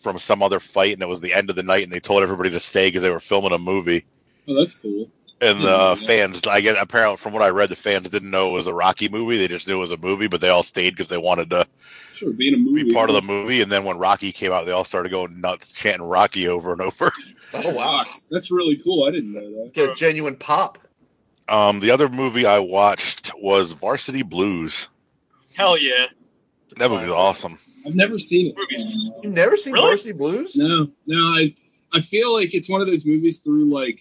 from 0.00 0.18
some 0.18 0.42
other 0.42 0.60
fight, 0.60 0.92
and 0.92 1.02
it 1.02 1.08
was 1.08 1.20
the 1.20 1.32
end 1.32 1.50
of 1.50 1.56
the 1.56 1.62
night, 1.62 1.84
and 1.84 1.92
they 1.92 2.00
told 2.00 2.22
everybody 2.22 2.50
to 2.50 2.60
stay 2.60 2.88
because 2.88 3.02
they 3.02 3.10
were 3.10 3.20
filming 3.20 3.52
a 3.52 3.58
movie. 3.58 4.04
Oh, 4.48 4.54
that's 4.54 4.78
cool. 4.80 5.08
And 5.40 5.60
the 5.60 5.96
Yeah. 6.00 6.06
fans, 6.06 6.46
I 6.46 6.60
get 6.60 6.76
apparently 6.76 7.16
from 7.16 7.32
what 7.32 7.42
I 7.42 7.48
read, 7.48 7.70
the 7.70 7.76
fans 7.76 8.10
didn't 8.10 8.30
know 8.30 8.48
it 8.50 8.52
was 8.52 8.66
a 8.68 8.74
Rocky 8.74 9.08
movie. 9.08 9.38
They 9.38 9.48
just 9.48 9.66
knew 9.66 9.76
it 9.76 9.80
was 9.80 9.90
a 9.90 9.96
movie, 9.96 10.28
but 10.28 10.40
they 10.40 10.50
all 10.50 10.62
stayed 10.62 10.90
because 10.90 11.08
they 11.08 11.18
wanted 11.18 11.50
to 11.50 11.66
Sure, 12.12 12.32
being 12.32 12.54
a 12.54 12.58
movie. 12.58 12.84
be 12.84 12.92
part 12.94 13.08
of 13.10 13.14
the 13.16 13.22
movie. 13.22 13.62
And 13.62 13.70
then 13.72 13.84
when 13.84 13.98
Rocky 13.98 14.32
came 14.32 14.52
out, 14.52 14.66
they 14.66 14.72
all 14.72 14.84
started 14.84 15.10
going 15.10 15.40
nuts, 15.40 15.72
chanting 15.72 16.06
Rocky 16.06 16.48
over 16.48 16.72
and 16.72 16.80
over. 16.80 17.12
Oh 17.54 17.68
wow, 17.74 17.98
That's, 17.98 18.24
that's 18.28 18.50
really 18.50 18.76
cool. 18.82 19.04
I 19.04 19.10
didn't 19.10 19.34
know 19.34 19.42
that. 19.42 19.72
get 19.74 19.90
a 19.90 19.94
genuine 19.94 20.36
pop. 20.36 20.78
Um, 21.50 21.80
the 21.80 21.90
other 21.90 22.08
movie 22.08 22.46
I 22.46 22.60
watched 22.60 23.30
was 23.36 23.72
Varsity 23.72 24.22
Blues. 24.22 24.88
Hell 25.54 25.76
yeah. 25.76 26.06
That 26.78 26.90
movie 26.90 27.04
was 27.04 27.12
awesome. 27.14 27.58
I've 27.86 27.94
never 27.94 28.16
seen 28.18 28.46
it. 28.46 28.56
Movies. 28.56 29.10
You've 29.22 29.34
never 29.34 29.58
seen 29.58 29.74
Really? 29.74 29.88
Varsity 29.88 30.12
Blues? 30.12 30.56
No, 30.56 30.88
no. 31.06 31.16
I 31.18 31.54
I 31.92 32.00
feel 32.00 32.32
like 32.32 32.54
it's 32.54 32.70
one 32.70 32.80
of 32.80 32.86
those 32.86 33.04
movies 33.04 33.40
through 33.40 33.66
like 33.66 34.00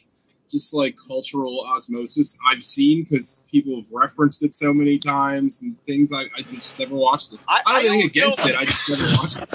just 0.51 0.74
like 0.74 0.96
cultural 1.08 1.65
osmosis 1.67 2.38
I've 2.48 2.63
seen 2.63 3.03
because 3.03 3.43
people 3.51 3.75
have 3.77 3.86
referenced 3.93 4.43
it 4.43 4.53
so 4.53 4.74
many 4.74 5.00
times 5.00 5.62
and 5.63 5.75
things. 5.86 6.13
I, 6.13 6.24
I 6.38 6.41
just 6.51 6.77
never 6.79 6.96
watched 6.96 7.34
it. 7.34 7.39
I- 7.48 7.55
I, 7.55 7.62
I 7.65 7.74
don't 7.74 7.84
have 7.84 7.91
anything 7.93 8.10
against 8.10 8.39
know. 8.39 8.46
it. 8.46 8.55
I 8.55 8.65
just 8.65 8.89
never 8.89 9.03
watched 9.17 9.41
it. 9.43 9.50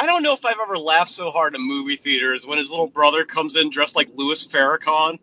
I 0.00 0.06
don't 0.06 0.22
know 0.22 0.32
if 0.34 0.44
I've 0.44 0.56
ever 0.62 0.76
laughed 0.78 1.10
so 1.10 1.30
hard 1.30 1.54
in 1.54 1.60
a 1.60 1.64
movie 1.64 1.96
theaters 1.96 2.46
when 2.46 2.58
his 2.58 2.70
little 2.70 2.86
brother 2.86 3.24
comes 3.24 3.56
in 3.56 3.70
dressed 3.70 3.96
like 3.96 4.08
Louis 4.14 4.46
Farrakhan, 4.46 5.18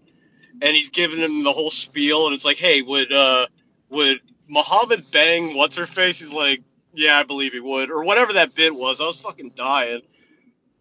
and 0.61 0.75
he's 0.75 0.89
giving 0.89 1.19
him 1.19 1.43
the 1.43 1.53
whole 1.53 1.71
spiel, 1.71 2.25
and 2.27 2.35
it's 2.35 2.43
like, 2.43 2.57
"Hey, 2.57 2.81
would 2.81 3.11
uh, 3.13 3.47
would 3.89 4.19
Muhammad 4.49 5.09
bang 5.11 5.55
what's 5.55 5.77
her 5.77 5.85
face?" 5.85 6.19
He's 6.19 6.33
like, 6.33 6.61
"Yeah, 6.93 7.17
I 7.17 7.23
believe 7.23 7.53
he 7.53 7.61
would," 7.61 7.89
or 7.89 8.03
whatever 8.03 8.33
that 8.33 8.53
bit 8.53 8.75
was. 8.75 8.99
I 8.99 9.05
was 9.05 9.17
fucking 9.17 9.51
dying. 9.55 10.01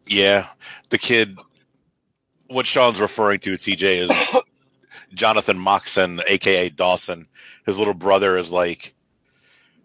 Yeah, 0.07 0.49
the 0.91 0.99
kid. 0.99 1.39
What 2.49 2.67
Sean's 2.67 3.01
referring 3.01 3.41
to, 3.41 3.55
TJ, 3.55 4.11
is 4.11 4.43
Jonathan 5.15 5.59
Moxon, 5.59 6.21
aka 6.29 6.69
Dawson. 6.69 7.27
His 7.67 7.79
little 7.79 7.95
brother 7.95 8.37
is 8.37 8.53
like 8.53 8.95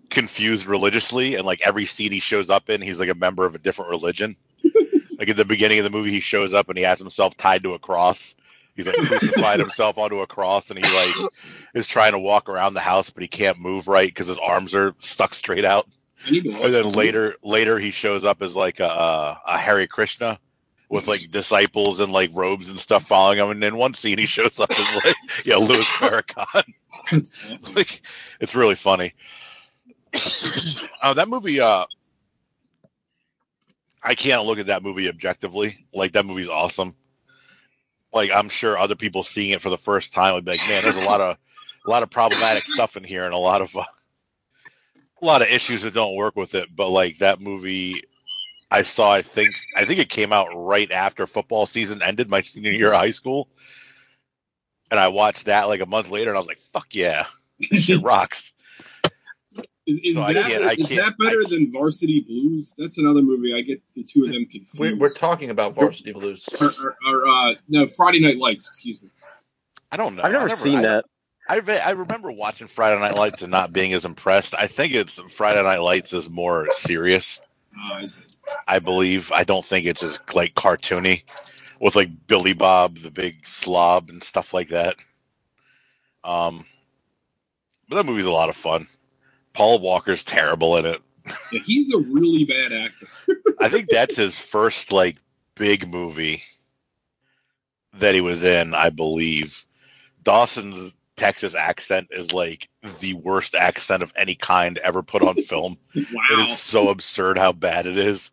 confused 0.09 0.65
religiously, 0.65 1.35
and 1.35 1.45
like 1.45 1.61
every 1.61 1.85
scene 1.85 2.11
he 2.11 2.19
shows 2.19 2.49
up 2.49 2.69
in, 2.69 2.81
he's 2.81 2.99
like 2.99 3.09
a 3.09 3.15
member 3.15 3.45
of 3.45 3.55
a 3.55 3.59
different 3.59 3.91
religion. 3.91 4.35
like 5.17 5.29
at 5.29 5.37
the 5.37 5.45
beginning 5.45 5.79
of 5.79 5.83
the 5.83 5.89
movie, 5.89 6.11
he 6.11 6.19
shows 6.19 6.53
up 6.53 6.69
and 6.69 6.77
he 6.77 6.83
has 6.83 6.99
himself 6.99 7.37
tied 7.37 7.63
to 7.63 7.73
a 7.73 7.79
cross. 7.79 8.35
He's 8.75 8.87
like 8.87 8.97
crucified 8.97 9.59
himself 9.59 9.97
onto 9.97 10.19
a 10.21 10.27
cross, 10.27 10.69
and 10.69 10.83
he 10.83 10.93
like 10.93 11.31
is 11.73 11.87
trying 11.87 12.13
to 12.13 12.19
walk 12.19 12.49
around 12.49 12.73
the 12.73 12.79
house, 12.79 13.09
but 13.09 13.21
he 13.21 13.27
can't 13.27 13.59
move 13.59 13.87
right 13.87 14.07
because 14.07 14.27
his 14.27 14.39
arms 14.39 14.73
are 14.73 14.95
stuck 14.99 15.33
straight 15.33 15.65
out. 15.65 15.87
I 16.25 16.31
need 16.31 16.43
to 16.43 16.51
watch 16.51 16.63
And 16.63 16.73
then 16.73 16.91
later, 16.91 17.35
later 17.43 17.79
he 17.79 17.91
shows 17.91 18.25
up 18.25 18.41
as 18.41 18.55
like 18.55 18.79
a, 18.79 19.39
a 19.45 19.57
Hare 19.57 19.85
Krishna 19.87 20.39
with 20.89 21.07
like 21.07 21.19
disciples 21.29 21.99
and 21.99 22.11
like 22.11 22.31
robes 22.33 22.69
and 22.69 22.79
stuff 22.79 23.07
following 23.07 23.37
him. 23.37 23.51
And 23.51 23.63
in 23.63 23.77
one 23.77 23.93
scene, 23.93 24.17
he 24.17 24.25
shows 24.25 24.59
up 24.59 24.71
as 24.71 24.95
like 25.05 25.15
yeah, 25.45 25.55
Louis 25.55 25.83
Farrakhan. 25.83 26.73
Awesome. 27.13 27.73
like 27.75 28.01
it's 28.39 28.55
really 28.55 28.75
funny. 28.75 29.13
uh, 31.01 31.13
that 31.13 31.29
movie, 31.29 31.59
uh, 31.61 31.85
I 34.01 34.15
can't 34.15 34.45
look 34.45 34.59
at 34.59 34.67
that 34.67 34.83
movie 34.83 35.07
objectively. 35.07 35.85
Like 35.93 36.13
that 36.13 36.25
movie's 36.25 36.49
awesome. 36.49 36.95
Like 38.11 38.31
I'm 38.33 38.49
sure 38.49 38.77
other 38.77 38.95
people 38.95 39.21
seeing 39.21 39.51
it 39.51 39.61
for 39.61 39.69
the 39.69 39.77
first 39.77 40.13
time 40.13 40.33
would 40.33 40.45
be 40.45 40.51
like, 40.51 40.67
man, 40.67 40.83
there's 40.83 40.95
a 40.95 41.01
lot 41.01 41.21
of 41.21 41.37
a 41.85 41.89
lot 41.89 42.01
of 42.01 42.09
problematic 42.09 42.65
stuff 42.65 42.97
in 42.97 43.03
here 43.03 43.25
and 43.25 43.33
a 43.33 43.37
lot 43.37 43.61
of 43.61 43.75
uh, 43.75 43.83
a 45.21 45.25
lot 45.25 45.43
of 45.43 45.49
issues 45.49 45.83
that 45.83 45.93
don't 45.93 46.15
work 46.15 46.35
with 46.35 46.55
it. 46.55 46.75
But 46.75 46.89
like 46.89 47.19
that 47.19 47.39
movie, 47.39 48.01
I 48.71 48.83
saw. 48.83 49.11
I 49.13 49.21
think 49.21 49.55
I 49.75 49.85
think 49.85 49.99
it 49.99 50.09
came 50.09 50.31
out 50.31 50.49
right 50.53 50.91
after 50.91 51.25
football 51.27 51.65
season 51.65 52.01
ended, 52.01 52.29
my 52.29 52.41
senior 52.41 52.71
year 52.71 52.89
of 52.93 52.99
high 52.99 53.11
school, 53.11 53.49
and 54.91 54.99
I 54.99 55.07
watched 55.07 55.45
that 55.45 55.67
like 55.67 55.81
a 55.81 55.85
month 55.85 56.09
later, 56.09 56.29
and 56.29 56.37
I 56.37 56.39
was 56.39 56.47
like, 56.47 56.59
fuck 56.73 56.87
yeah, 56.93 57.25
this 57.71 57.83
shit 57.85 58.01
rocks. 58.03 58.53
Is, 59.87 59.99
is 60.03 60.15
So 60.17 60.21
I 60.23 60.33
that 60.33 60.51
can't- 60.51 60.63
I 60.65 60.73
is 60.73 60.89
can't- 60.89 61.01
that 61.03 61.17
better 61.17 61.43
than 61.45 61.71
Varsity 61.71 62.19
Blues? 62.19 62.75
That's 62.77 62.99
another 62.99 63.23
movie. 63.23 63.55
I 63.55 63.61
get 63.61 63.81
the 63.95 64.03
two 64.03 64.23
of 64.25 64.31
them 64.31 64.43
confused. 64.45 64.79
We're, 64.79 64.95
we're 64.95 65.09
talking 65.09 65.49
about 65.49 65.73
Varsity 65.73 66.11
Blues. 66.11 66.47
Or, 66.85 66.95
or, 67.07 67.23
or, 67.23 67.27
uh, 67.27 67.55
no, 67.69 67.87
Friday 67.87 68.19
Night 68.19 68.37
Lights. 68.37 68.67
Excuse 68.67 69.01
me. 69.01 69.09
I 69.91 69.97
don't 69.97 70.15
know. 70.15 70.21
I've 70.21 70.31
never, 70.31 70.45
I 70.45 70.49
seen 70.49 70.79
I- 70.79 70.81
that. 70.83 71.05
I 71.49 71.55
I 71.83 71.91
remember 71.93 72.31
watching 72.31 72.67
Friday 72.67 73.01
Night 73.01 73.15
Lights 73.15 73.41
and 73.41 73.49
not 73.49 73.73
being 73.73 73.91
as 73.93 74.05
impressed. 74.05 74.53
I 74.53 74.67
think 74.67 74.93
it's 74.93 75.19
Friday 75.31 75.63
Night 75.63 75.79
Lights 75.81 76.13
is 76.13 76.29
more 76.29 76.67
serious. 76.73 77.41
Oh, 77.75 77.93
I 77.95 78.05
see. 78.05 78.25
I 78.67 78.79
believe. 78.79 79.31
I 79.31 79.43
don't 79.43 79.65
think 79.65 79.85
it's 79.85 80.03
as 80.03 80.19
like 80.33 80.53
cartoony 80.55 81.23
with 81.79 81.95
like 81.95 82.09
Billy 82.27 82.53
Bob, 82.53 82.97
the 82.97 83.11
big 83.11 83.47
slob, 83.47 84.09
and 84.09 84.23
stuff 84.23 84.53
like 84.53 84.69
that. 84.69 84.95
Um, 86.23 86.65
but 87.87 87.95
that 87.97 88.05
movie's 88.05 88.25
a 88.25 88.31
lot 88.31 88.49
of 88.49 88.55
fun. 88.55 88.87
Paul 89.53 89.79
Walker's 89.79 90.23
terrible 90.23 90.77
in 90.77 90.85
it. 90.85 91.01
Yeah, 91.51 91.61
he's 91.65 91.93
a 91.93 91.99
really 91.99 92.45
bad 92.45 92.71
actor. 92.71 93.07
I 93.59 93.69
think 93.69 93.89
that's 93.89 94.15
his 94.15 94.37
first 94.37 94.91
like 94.91 95.17
big 95.55 95.87
movie 95.87 96.43
that 97.99 98.15
he 98.15 98.21
was 98.21 98.43
in. 98.43 98.73
I 98.73 98.89
believe 98.89 99.65
Dawson's 100.23 100.95
Texas 101.17 101.55
accent 101.55 102.07
is 102.11 102.31
like 102.31 102.69
the 103.01 103.13
worst 103.15 103.55
accent 103.55 104.03
of 104.03 104.13
any 104.15 104.35
kind 104.35 104.77
ever 104.79 105.03
put 105.03 105.21
on 105.21 105.35
film. 105.35 105.77
It 105.95 106.07
Wow. 106.13 106.43
is 106.43 106.59
so 106.59 106.89
absurd 106.89 107.37
how 107.37 107.51
bad 107.51 107.85
it 107.87 107.97
is. 107.97 108.31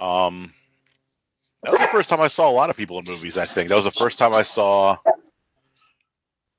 Um, 0.00 0.52
that 1.62 1.72
was 1.72 1.80
the 1.80 1.88
first 1.88 2.08
time 2.08 2.20
I 2.20 2.28
saw 2.28 2.48
a 2.48 2.52
lot 2.52 2.70
of 2.70 2.76
people 2.76 2.98
in 2.98 3.04
movies. 3.06 3.36
I 3.36 3.44
think 3.44 3.68
that 3.68 3.74
was 3.74 3.84
the 3.84 3.90
first 3.90 4.18
time 4.18 4.32
I 4.32 4.42
saw 4.42 4.96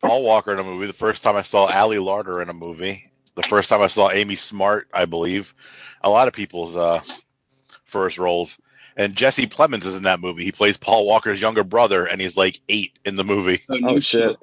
Paul 0.01 0.23
Walker 0.23 0.51
in 0.53 0.59
a 0.59 0.63
movie. 0.63 0.87
The 0.87 0.93
first 0.93 1.23
time 1.23 1.35
I 1.35 1.41
saw 1.41 1.65
Ali 1.73 1.97
Larter 1.97 2.41
in 2.41 2.49
a 2.49 2.53
movie. 2.53 3.05
The 3.35 3.43
first 3.43 3.69
time 3.69 3.81
I 3.81 3.87
saw 3.87 4.11
Amy 4.11 4.35
Smart, 4.35 4.87
I 4.93 5.05
believe. 5.05 5.53
A 6.01 6.09
lot 6.09 6.27
of 6.27 6.33
people's 6.33 6.75
uh, 6.75 7.01
first 7.85 8.17
roles. 8.17 8.57
And 8.97 9.15
Jesse 9.15 9.47
Plemons 9.47 9.85
is 9.85 9.95
in 9.95 10.03
that 10.03 10.19
movie. 10.19 10.43
He 10.43 10.51
plays 10.51 10.75
Paul 10.75 11.07
Walker's 11.07 11.41
younger 11.41 11.63
brother, 11.63 12.03
and 12.05 12.19
he's 12.19 12.35
like 12.35 12.59
eight 12.67 12.99
in 13.05 13.15
the 13.15 13.23
movie. 13.23 13.61
Oh, 13.69 13.77
no 13.77 13.89
Oh 13.91 13.99
shit! 13.99 14.35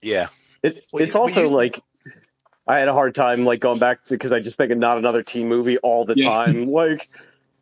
Yeah. 0.00 0.28
It, 0.62 0.80
Well, 0.92 1.02
it's 1.02 1.14
you- 1.14 1.20
also 1.20 1.40
well, 1.42 1.50
you- 1.50 1.56
like 1.56 1.80
I 2.68 2.78
had 2.78 2.86
a 2.86 2.92
hard 2.92 3.16
time 3.16 3.44
like 3.44 3.58
going 3.58 3.80
back 3.80 4.04
to 4.04 4.14
because 4.14 4.32
I 4.32 4.38
just 4.38 4.56
think 4.58 4.70
of 4.70 4.78
not 4.78 4.98
another 4.98 5.24
teen 5.24 5.48
movie 5.48 5.78
all 5.78 6.04
the 6.04 6.14
Yeah. 6.16 6.28
time. 6.28 6.66
Like 6.70 7.08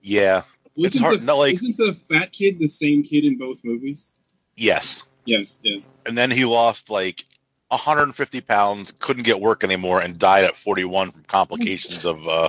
Yeah. 0.03 0.43
Wasn't 0.83 1.05
hard- 1.05 1.21
the, 1.21 1.27
no, 1.27 1.39
like- 1.39 1.55
isn't 1.55 1.77
the 1.77 1.93
fat 1.93 2.33
kid 2.33 2.59
the 2.59 2.69
same 2.69 3.03
kid 3.03 3.25
in 3.25 3.37
both 3.37 3.65
movies? 3.65 4.13
Yes. 4.57 5.05
Yes, 5.25 5.61
yes. 5.63 5.85
and 6.07 6.17
then 6.17 6.31
he 6.31 6.47
lost 6.47 6.89
like 6.89 7.25
150 7.69 8.41
pounds, 8.41 8.93
couldn't 8.99 9.25
get 9.25 9.41
work 9.41 9.63
anymore, 9.63 10.01
and 10.01 10.19
died 10.19 10.45
at 10.45 10.57
41 10.57 11.11
from 11.11 11.23
complications 11.25 12.07
of 12.07 12.27
uh, 12.27 12.49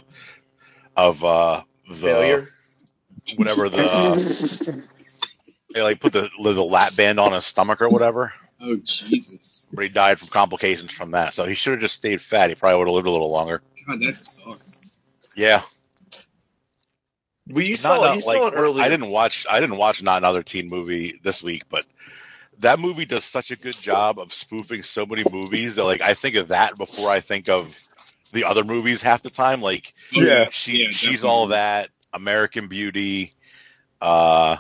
of 0.96 1.24
uh, 1.26 1.62
the 1.90 1.96
Failure. 1.96 2.48
whatever 3.36 3.68
the 3.68 4.84
they 5.74 5.82
like 5.82 6.00
put 6.00 6.14
the 6.14 6.30
the 6.42 6.64
lap 6.64 6.96
band 6.96 7.20
on 7.20 7.34
his 7.34 7.46
stomach 7.46 7.82
or 7.82 7.90
whatever. 7.90 8.32
Oh 8.62 8.78
Jesus! 8.78 9.68
But 9.74 9.84
he 9.84 9.90
died 9.90 10.20
from 10.20 10.30
complications 10.30 10.94
from 10.94 11.12
that. 11.12 11.34
So 11.36 11.46
he 11.46 11.54
should 11.56 11.72
have 11.74 11.82
just 11.82 11.96
stayed 11.96 12.22
fat. 12.22 12.50
He 12.50 12.56
probably 12.56 12.78
would 12.80 12.88
have 12.88 12.96
lived 12.96 13.08
a 13.08 13.12
little 13.12 13.32
longer. 13.32 13.62
God, 13.88 14.00
that 14.00 14.16
sucks. 14.16 14.80
Yeah, 15.36 15.64
Well, 17.50 17.64
you 17.66 17.72
Not- 17.74 17.80
saw 17.80 17.96
not 18.02 18.16
you 18.18 18.22
like- 18.26 18.38
saw 18.38 18.48
it 18.48 18.54
earlier. 18.56 18.84
I 18.84 18.90
didn't 18.90 19.10
watch. 19.10 19.46
I 19.50 19.60
didn't 19.60 19.78
watch 19.78 20.02
not 20.04 20.18
another 20.18 20.44
teen 20.44 20.68
movie 20.68 21.20
this 21.24 21.42
week, 21.44 21.64
but 21.70 21.86
that 22.60 22.80
movie 22.80 23.06
does 23.06 23.26
such 23.26 23.52
a 23.52 23.56
good 23.56 23.80
job 23.80 24.20
of 24.20 24.34
spoofing 24.34 24.84
so 24.84 25.06
many 25.06 25.24
movies 25.32 25.76
that 25.76 25.84
like 25.86 26.02
I 26.02 26.14
think 26.14 26.36
of 26.36 26.50
that 26.50 26.78
before 26.78 27.10
I 27.10 27.20
think 27.20 27.50
of 27.50 27.78
the 28.34 28.44
other 28.44 28.64
movies 28.64 29.02
half 29.02 29.24
the 29.24 29.30
time. 29.30 29.62
Like 29.62 29.94
Yeah. 30.12 30.46
she 30.52 30.84
Yeah, 30.86 30.92
she's 30.92 31.24
all 31.24 31.48
that 31.48 31.90
American 32.14 32.68
Beauty, 32.68 33.34
uh, 34.02 34.58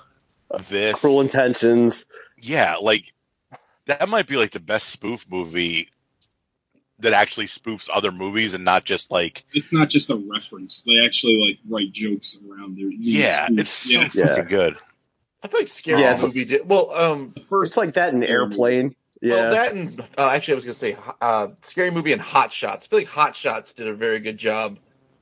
this 0.69 0.99
Cruel 0.99 1.21
Intentions. 1.21 2.05
yeah, 2.41 2.75
like 2.81 3.13
that 3.85 4.07
might 4.09 4.27
be 4.27 4.37
like 4.37 4.51
the 4.51 4.59
best 4.59 4.89
spoof 4.89 5.25
movie 5.29 5.89
that 7.01 7.13
actually 7.13 7.47
spoofs 7.47 7.89
other 7.93 8.11
movies 8.11 8.53
and 8.53 8.63
not 8.65 8.83
just 8.85 9.09
like 9.11 9.43
It's 9.53 9.73
not 9.73 9.89
just 9.89 10.09
a 10.09 10.15
reference. 10.31 10.83
They 10.83 11.03
actually 11.05 11.39
like 11.39 11.59
write 11.71 11.91
jokes 11.93 12.39
around 12.49 12.77
their. 12.77 12.89
yeah, 12.91 13.45
spoof- 13.47 13.59
it's 13.59 13.69
so 13.71 13.99
yeah. 13.99 14.07
Yeah. 14.13 14.27
fucking 14.35 14.45
good. 14.49 14.75
I 15.41 15.47
feel 15.47 15.59
like 15.61 15.69
scary 15.69 15.99
Yeah, 16.01 16.07
it's- 16.07 16.23
movie 16.23 16.45
did 16.45 16.67
well. 16.67 16.91
Um, 16.91 17.33
It's 17.35 17.77
like 17.77 17.93
that 17.93 18.13
in 18.13 18.23
Airplane. 18.23 18.95
Yeah. 19.21 19.33
Well, 19.35 19.51
that 19.51 19.73
and 19.73 19.99
uh, 20.17 20.27
actually, 20.29 20.53
I 20.53 20.55
was 20.55 20.65
gonna 20.65 20.75
say 20.75 20.97
uh, 21.21 21.47
scary 21.61 21.91
movie 21.91 22.13
and 22.13 22.21
Hot 22.21 22.51
Shots. 22.51 22.85
I 22.85 22.87
feel 22.89 22.99
like 22.99 23.07
Hot 23.09 23.35
Shots 23.35 23.73
did 23.73 23.87
a 23.87 23.93
very 23.93 24.19
good 24.19 24.37
job. 24.37 24.77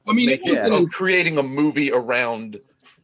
I 0.07 0.13
mean, 0.13 0.29
it 0.29 0.39
making- 0.39 0.49
wasn't 0.49 0.91
creating 0.93 1.37
a 1.37 1.43
movie 1.43 1.91
around 1.91 2.59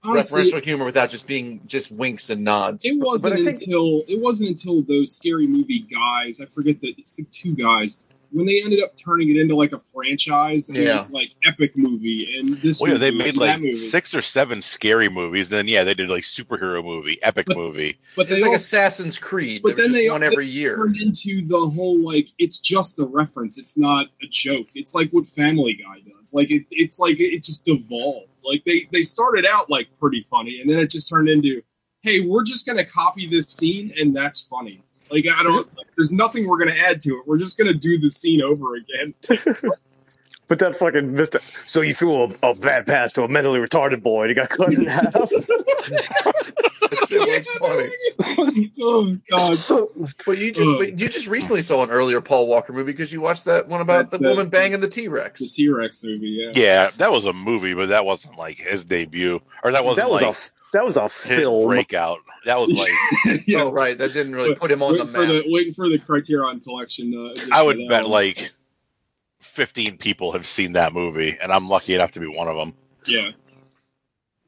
Honestly- 0.06 0.52
referential 0.52 0.64
humor 0.64 0.86
without 0.86 1.10
just 1.12 1.26
being 1.28 1.62
just 1.66 1.92
winks 1.98 2.30
and 2.30 2.44
nods. 2.44 2.84
It 2.86 3.00
wasn't 3.04 3.36
But 3.36 3.44
think- 3.44 3.58
until 3.62 4.04
it 4.08 4.20
wasn't 4.22 4.50
until 4.50 4.82
those 4.82 5.16
scary 5.16 5.48
movie 5.48 5.80
guys. 5.80 6.42
I 6.42 6.46
forget 6.46 6.80
that 6.82 6.94
it's 7.00 7.18
the 7.18 7.26
two 7.32 7.54
guys 7.56 8.06
when 8.34 8.46
they 8.46 8.62
ended 8.64 8.82
up 8.84 8.94
turning 8.98 9.30
it 9.30 9.38
into 9.38 9.56
like 9.56 9.72
a 9.72 9.80
franchise 9.80 10.70
and 10.70 10.78
it 10.78 10.86
Yeah. 10.86 10.96
was 10.96 11.12
like 11.12 11.30
epic 11.46 11.78
movie 11.78 12.28
and 12.40 12.58
this. 12.62 12.82
Well, 12.82 12.92
yeah, 12.92 12.98
they 12.98 13.12
made 13.12 13.38
like 13.38 13.62
six 13.76 14.14
or 14.14 14.22
seven 14.22 14.62
scary 14.62 15.08
movies. 15.10 15.50
Then 15.50 15.68
yeah, 15.68 15.84
they 15.84 15.94
did 15.94 16.10
like 16.10 16.24
superhero 16.24 16.84
movie, 16.84 17.18
epic 17.24 17.48
movie. 17.56 17.98
But 18.16 18.24
it's 18.28 18.36
they 18.36 18.42
like 18.42 18.50
all- 18.50 18.56
Assassin's 18.56 19.18
Creed. 19.18 19.62
But 19.64 19.78
then 19.78 19.92
they 19.92 20.02
just 20.04 20.12
one 20.12 20.22
they 20.22 20.28
every 20.28 20.48
year. 20.48 20.76
turned 20.76 20.98
into 21.00 21.46
the 21.48 21.60
whole 21.60 22.00
like 22.00 22.28
it's 22.40 22.60
just 22.60 22.98
the 22.98 23.08
reference. 23.08 23.58
It's 23.58 23.78
not 23.78 24.08
a 24.22 24.28
joke. 24.30 24.68
It's 24.76 24.94
like 24.96 25.12
what 25.12 25.26
Family 25.26 25.76
Guy 25.76 26.00
does. 26.18 26.34
Like 26.34 26.52
it, 26.52 26.64
it's 26.72 27.00
like 27.00 27.20
it 27.20 27.44
just 27.44 27.66
devolved. 27.66 28.38
Like 28.46 28.64
they 28.64 28.88
they 28.92 29.04
started 29.04 29.46
out 29.46 29.70
like 29.70 29.88
pretty 30.00 30.22
funny, 30.22 30.60
and 30.60 30.70
then 30.70 30.80
it 30.80 30.90
just 30.90 31.08
turned 31.10 31.30
into, 31.30 31.62
hey, 32.02 32.22
we're 32.22 32.44
just 32.44 32.66
gonna 32.66 32.84
copy 32.86 33.26
this 33.28 33.48
scene, 33.48 33.92
and 34.00 34.16
that's 34.16 34.48
funny. 34.48 34.82
Like 35.14 35.26
I 35.34 35.44
don't. 35.44 35.66
Like, 35.78 35.88
there's 35.96 36.12
nothing 36.12 36.48
we're 36.48 36.58
gonna 36.58 36.72
add 36.88 37.00
to 37.02 37.12
it. 37.12 37.28
We're 37.28 37.38
just 37.38 37.58
gonna 37.58 37.74
do 37.74 37.98
the 38.00 38.10
scene 38.10 38.42
over 38.42 38.76
again. 38.76 39.14
But 40.50 40.60
that 40.60 40.76
fucking 40.76 41.16
Vista. 41.16 41.40
So 41.66 41.80
you 41.80 41.94
threw 41.94 42.24
a, 42.24 42.30
a 42.44 42.54
bad 42.54 42.86
pass 42.86 43.14
to 43.14 43.24
a 43.24 43.30
mentally 43.30 43.60
retarded 43.60 44.04
boy 44.04 44.24
and 44.24 44.30
he 44.30 44.36
got 44.36 44.50
cut 44.50 44.74
in 44.74 44.86
half. 44.88 45.16
oh 48.82 49.18
God! 49.30 49.56
But 50.26 50.38
you 50.38 50.52
just 50.52 50.80
you 50.82 51.10
just 51.10 51.28
recently 51.28 51.62
saw 51.62 51.84
an 51.84 51.90
earlier 51.90 52.22
Paul 52.22 52.48
Walker 52.48 52.74
movie 52.74 52.92
because 52.92 53.12
you 53.12 53.22
watched 53.22 53.46
that 53.46 53.68
one 53.68 53.82
about 53.82 54.12
the 54.12 54.18
That- 54.18 54.24
that- 54.24 54.30
woman 54.30 54.50
banging 54.50 54.80
the 54.82 54.88
T 54.88 55.08
Rex. 55.08 55.40
The 55.40 55.48
T 55.48 55.70
Rex 55.70 56.04
movie, 56.04 56.30
yeah. 56.30 56.52
Yeah, 56.54 56.90
that 56.98 57.12
was 57.12 57.26
a 57.26 57.34
movie, 57.34 57.74
but 57.74 57.88
that 57.90 58.06
wasn't 58.06 58.38
like 58.38 58.58
his 58.60 58.84
debut, 58.84 59.42
or 59.64 59.72
that 59.72 59.86
wasn't 59.86 60.08
that 60.08 60.12
was 60.12 60.22
like 60.22 60.36
a 60.36 60.38
that 60.74 60.84
was 60.86 60.98
a 60.98 61.04
his 61.04 61.14
film. 61.14 61.68
breakout. 61.68 62.20
That 62.46 62.60
was 62.60 62.70
like 62.78 63.40
Oh 63.56 63.72
right, 63.80 63.98
that 63.98 64.12
didn't 64.14 64.36
really 64.36 64.54
put 64.56 64.70
him 64.70 64.84
on 64.84 64.94
the 64.94 65.00
waiting 65.00 65.14
for 65.14 65.20
map. 65.22 65.30
the 65.30 65.44
waiting 65.48 65.74
for 65.74 65.90
the 65.90 65.98
Criterion 66.00 66.60
Collection. 66.60 67.14
Uh, 67.16 67.34
I 67.54 67.64
would 67.64 67.78
bet 67.90 68.04
one. 68.04 68.12
like 68.12 68.52
fifteen 69.40 69.98
people 69.98 70.32
have 70.34 70.46
seen 70.46 70.74
that 70.74 70.94
movie, 70.94 71.38
and 71.42 71.52
I'm 71.52 71.68
lucky 71.70 71.96
enough 71.96 72.12
to 72.12 72.20
be 72.20 72.28
one 72.28 72.48
of 72.48 72.56
them. 72.58 72.74
yeah. 73.08 73.32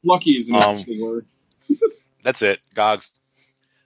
Lucky 0.03 0.31
is 0.31 0.49
an 0.49 0.55
Um, 0.57 0.77
word. 0.99 1.25
That's 2.23 2.41
it, 2.43 2.59
Gogs. 2.75 3.11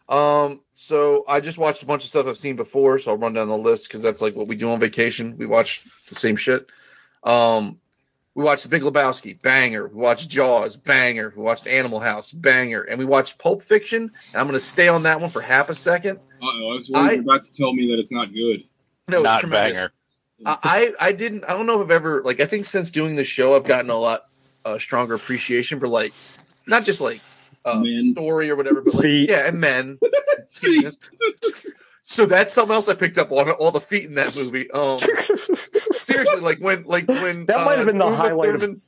Um, 0.10 0.62
so 0.74 1.24
I 1.27 1.39
just 1.39 1.58
watched 1.58 1.84
a 1.84 1.86
bunch 1.86 2.03
of 2.03 2.10
stuff 2.10 2.25
I've 2.27 2.38
seen 2.38 2.55
before, 2.55 3.00
so 3.00 3.12
I'll 3.12 3.17
run 3.17 3.34
down 3.34 3.48
the 3.48 3.58
list 3.58 3.88
because 3.88 4.01
that's 4.01 4.22
like 4.22 4.36
what 4.36 4.48
we 4.48 4.55
do 4.55 4.69
on 4.72 4.79
vacation. 4.79 5.38
We 5.38 5.46
watch 5.46 5.86
the 6.08 6.15
same 6.15 6.36
shit. 6.36 6.65
Um, 7.24 7.79
we 8.39 8.46
watched 8.46 8.63
The 8.63 8.69
Big 8.69 8.84
Lebowski, 8.84 9.41
banger. 9.41 9.89
We 9.89 9.96
watched 10.00 10.29
Jaws, 10.29 10.77
banger. 10.77 11.34
We 11.36 11.43
watched 11.43 11.67
Animal 11.67 12.00
House, 12.00 12.31
banger, 12.31 12.84
and 12.84 12.98
we 12.98 13.03
watched 13.03 13.38
Pulp 13.38 13.62
Fiction. 13.62 14.03
And 14.03 14.36
I'm 14.39 14.48
going 14.48 14.58
to 14.58 14.65
stay 14.65 14.88
on 14.88 15.03
that 15.03 15.19
one 15.19 15.29
for 15.29 15.41
half 15.41 15.67
a 15.69 15.75
second. 15.75 16.19
Uh 16.41 16.46
oh, 16.46 16.72
I 16.72 16.74
was 16.74 16.89
worried 16.89 17.01
I- 17.01 17.12
you 17.12 17.17
were 17.17 17.24
about 17.34 17.43
to 17.43 17.51
tell 17.51 17.74
me 17.74 17.91
that 17.91 18.00
it's 18.00 18.13
not 18.13 18.34
good. 18.34 18.63
No, 19.10 19.17
it's 19.17 19.24
Not 19.25 19.39
tremendous. 19.41 19.74
banger. 19.74 19.91
I 20.63 20.93
I 21.01 21.12
didn't. 21.12 21.43
I 21.43 21.48
don't 21.50 21.65
know 21.65 21.81
if 21.81 21.86
I've 21.88 21.91
ever 21.91 22.22
like. 22.24 22.39
I 22.39 22.46
think 22.46 22.65
since 22.65 22.91
doing 22.91 23.17
the 23.17 23.25
show, 23.25 23.58
I've 23.58 23.65
gotten 23.65 23.89
a 23.89 23.96
lot 23.98 24.22
uh, 24.63 24.79
stronger 24.79 25.15
appreciation 25.15 25.81
for 25.81 25.89
like 25.89 26.13
not 26.65 26.86
just 26.86 27.01
like 27.01 27.19
uh, 27.65 27.84
story 28.12 28.50
or 28.50 28.55
whatever, 28.55 28.79
but 28.79 28.93
like 28.93 29.03
Feet. 29.03 29.29
yeah, 29.31 29.48
and 29.48 29.60
men. 29.60 30.00
So 32.09 32.25
that's 32.25 32.51
something 32.53 32.74
else 32.74 32.89
I 32.89 32.95
picked 32.95 33.19
up 33.19 33.31
on 33.31 33.51
all 33.51 33.69
the 33.69 33.79
feet 33.79 34.05
in 34.05 34.15
that 34.15 34.35
movie. 34.35 34.67
Um, 34.74 34.98
seriously, 34.98 36.41
like 36.41 36.57
when 36.59 36.83
like 36.85 37.07
when 37.07 37.45
That 37.45 37.63
might 37.65 37.77
have 37.77 37.81
uh, 37.81 37.85
been 37.85 38.00
the 38.00 38.05
Uma 38.05 38.15
highlight 38.15 38.55
of- 38.55 38.81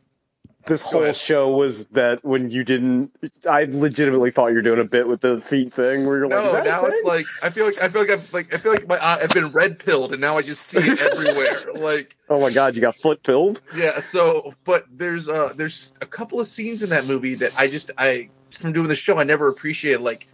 This 0.65 0.81
whole 0.91 1.12
show 1.13 1.55
was 1.55 1.86
that 1.88 2.23
when 2.23 2.49
you 2.49 2.63
didn't, 2.63 3.12
I 3.47 3.65
legitimately 3.65 4.31
thought 4.31 4.47
you 4.47 4.55
were 4.55 4.62
doing 4.63 4.79
a 4.79 4.86
bit 4.86 5.07
with 5.07 5.21
the 5.21 5.39
feet 5.39 5.71
thing, 5.71 6.07
where 6.07 6.17
you're 6.17 6.27
like, 6.27 6.39
No, 6.39 6.45
"Is 6.47 6.53
that 6.53 6.65
a 6.65 6.69
now 6.69 6.86
it's 6.86 7.03
like 7.05 7.25
I 7.43 7.49
feel 7.49 7.65
like 7.65 7.81
I 7.84 7.89
feel 7.89 8.01
like 8.01 8.10
I've 8.10 8.34
like 8.34 8.53
I 8.55 8.57
feel 8.57 8.73
like 8.73 8.88
my 8.88 8.99
I've 8.99 9.29
been 9.29 9.49
red 9.51 9.77
pilled 9.77 10.13
and 10.13 10.19
now 10.21 10.36
I 10.36 10.41
just 10.41 10.67
see 10.67 10.79
it 10.79 11.01
everywhere. 11.13 11.86
Like 11.86 12.15
oh 12.27 12.41
my 12.41 12.49
god, 12.51 12.75
you 12.75 12.81
got 12.81 12.95
foot 12.95 13.21
pilled. 13.21 13.62
Yeah, 13.77 13.99
so 13.99 14.55
but 14.63 14.86
there's 14.91 15.29
uh 15.29 15.53
there's 15.55 15.93
a 16.01 16.07
couple 16.07 16.39
of 16.39 16.47
scenes 16.47 16.81
in 16.81 16.89
that 16.89 17.05
movie 17.05 17.36
that 17.36 17.53
I 17.55 17.67
just 17.67 17.91
I 17.99 18.29
from 18.51 18.73
doing 18.73 18.88
the 18.88 18.95
show 18.95 19.19
I 19.19 19.23
never 19.25 19.47
appreciated 19.47 20.01
like 20.01 20.27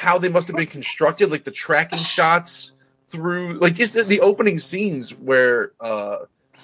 how 0.00 0.16
they 0.16 0.30
must 0.30 0.48
have 0.48 0.56
been 0.56 0.66
constructed, 0.66 1.30
like 1.30 1.44
the 1.44 1.50
tracking 1.50 1.98
shots 1.98 2.72
through 3.10 3.58
like 3.58 3.74
just 3.74 3.92
the, 3.92 4.02
the 4.02 4.20
opening 4.20 4.58
scenes 4.58 5.12
where 5.12 5.72
uh 5.80 6.16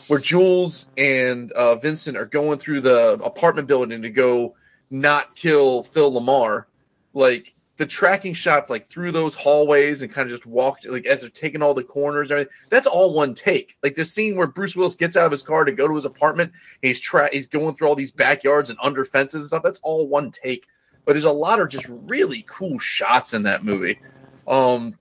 where 0.09 0.18
Jules 0.18 0.87
and 0.96 1.53
uh 1.53 1.77
Vincent 1.77 2.16
are 2.16 2.25
going 2.25 2.59
through 2.59 2.81
the 2.81 3.20
apartment 3.22 3.68
building 3.68 4.01
to 4.01 4.09
go 4.09 4.55
not 4.90 5.37
kill 5.37 5.83
Phil 5.83 6.11
LaMarr, 6.11 6.64
like 7.12 7.53
the 7.77 7.85
tracking 7.85 8.33
shots 8.33 8.70
like 8.70 8.88
through 8.88 9.12
those 9.12 9.35
hallways 9.35 10.01
and 10.01 10.11
kind 10.11 10.27
of 10.27 10.35
just 10.35 10.46
walked 10.46 10.87
like 10.87 11.05
as 11.05 11.20
they're 11.20 11.29
taking 11.29 11.61
all 11.61 11.75
the 11.75 11.85
corners 11.85 12.31
and 12.31 12.40
everything. 12.40 12.55
That's 12.70 12.87
all 12.87 13.12
one 13.12 13.35
take. 13.35 13.77
Like 13.83 13.96
the 13.96 14.05
scene 14.07 14.38
where 14.38 14.46
Bruce 14.46 14.75
Willis 14.75 14.94
gets 14.94 15.14
out 15.14 15.27
of 15.27 15.33
his 15.33 15.42
car 15.42 15.66
to 15.66 15.72
go 15.72 15.87
to 15.87 15.94
his 15.94 16.07
apartment, 16.07 16.53
he's 16.81 17.01
tra- 17.01 17.29
he's 17.31 17.49
going 17.49 17.75
through 17.75 17.88
all 17.88 17.96
these 17.96 18.12
backyards 18.12 18.70
and 18.70 18.79
under 18.83 19.05
fences 19.05 19.42
and 19.42 19.49
stuff. 19.49 19.62
That's 19.62 19.81
all 19.83 20.09
one 20.09 20.31
take. 20.31 20.64
But 21.07 21.12
there's 21.12 21.25
a 21.25 21.33
lot 21.33 21.61
of 21.61 21.71
just 21.71 21.87
really 21.88 22.45
cool 22.47 22.79
shots 22.79 23.33
in 23.33 23.42
that 23.45 23.64
movie. 23.64 23.99
Um 24.47 24.99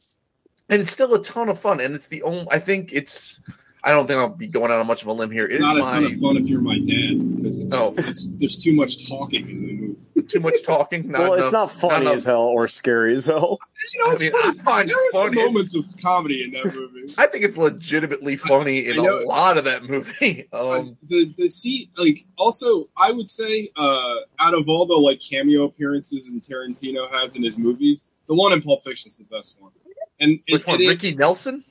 and 0.70 0.82
it's 0.82 0.91
still 0.91 1.13
a 1.13 1.24
ton 1.24 1.50
of 1.50 1.60
fun. 1.60 1.82
And 1.82 1.94
it's 1.94 2.08
the 2.08 2.24
only 2.24 2.48
I 2.50 2.60
think 2.60 2.94
it's 2.94 3.41
I 3.86 3.91
don't 3.91 4.08
think 4.08 4.17
I'll 4.17 4.30
be 4.30 4.48
going 4.48 4.71
out 4.71 4.80
on 4.80 4.88
much 4.88 5.04
of 5.04 5.08
a 5.10 5.13
limb 5.13 5.30
here. 5.32 5.43
It's 5.45 5.54
It 5.54 5.58
is 5.58 5.62
not 5.62 5.78
a 5.78 5.82
my- 5.82 5.86
ton 5.91 6.06
of 6.06 6.13
fun 6.15 6.38
if 6.38 6.50
you're 6.50 6.60
my 6.60 6.80
dad 6.80 7.36
because 7.38 7.63
Oh. 7.71 8.34
there's 8.39 8.58
too 8.58 8.74
much 8.74 9.08
talking 9.08 9.48
in 9.48 9.62
the 9.67 9.74
movie. 9.74 10.28
too 10.28 10.39
much 10.39 10.56
talking. 10.65 11.10
Not 11.12 11.21
well, 11.21 11.34
it's 11.36 11.52
not 11.52 11.69
funny 11.69 12.02
enough- 12.06 12.15
as 12.15 12.24
hell 12.26 12.41
or 12.48 12.67
scary 12.67 13.13
as 13.15 13.28
hell. 13.28 13.60
You 13.93 14.04
know, 14.04 14.12
it's 14.12 14.21
I 14.21 14.26
mean, 14.26 14.32
pretty, 14.32 14.60
I 14.67 14.84
there 14.84 14.95
are 14.95 15.12
funny. 15.30 15.36
moments 15.45 15.76
of 15.76 15.86
comedy 16.02 16.43
in 16.43 16.52
that 16.54 16.65
movie. 16.65 17.06
I 17.19 17.28
think 17.28 17.45
it's 17.45 17.58
legitimately 17.58 18.38
funny 18.38 18.88
in 18.88 19.00
I 19.00 19.04
know- 19.04 19.19
a 19.19 19.26
lot 19.28 19.58
of 19.60 19.65
that 19.65 19.84
movie. 19.84 20.48
Um, 20.52 20.98
the 21.04 21.32
the 21.38 21.48
scene 21.48 21.86
like 21.98 22.26
also 22.38 22.86
I 22.98 23.12
would 23.12 23.30
say 23.30 23.69
uh 23.76 24.15
out 24.39 24.56
of 24.56 24.67
all 24.67 24.88
the 24.88 24.95
like 24.95 25.21
cameo 25.21 25.65
appearances 25.65 26.32
and 26.32 26.41
Tarantino 26.41 27.08
has 27.12 27.38
in 27.38 27.43
his 27.43 27.58
movies, 27.60 28.10
the 28.28 28.34
one 28.36 28.52
in 28.52 28.62
Pulp 28.63 28.82
Fiction 28.84 29.10
is 29.10 29.17
the 29.19 29.26
best 29.36 29.58
one. 29.62 29.71
And 30.19 30.39
it, 30.48 30.54
which 30.54 30.65
one? 30.65 30.76
it 30.82 30.84
is- 30.84 30.89
Ricky 30.89 31.13
Nelson? 31.13 31.63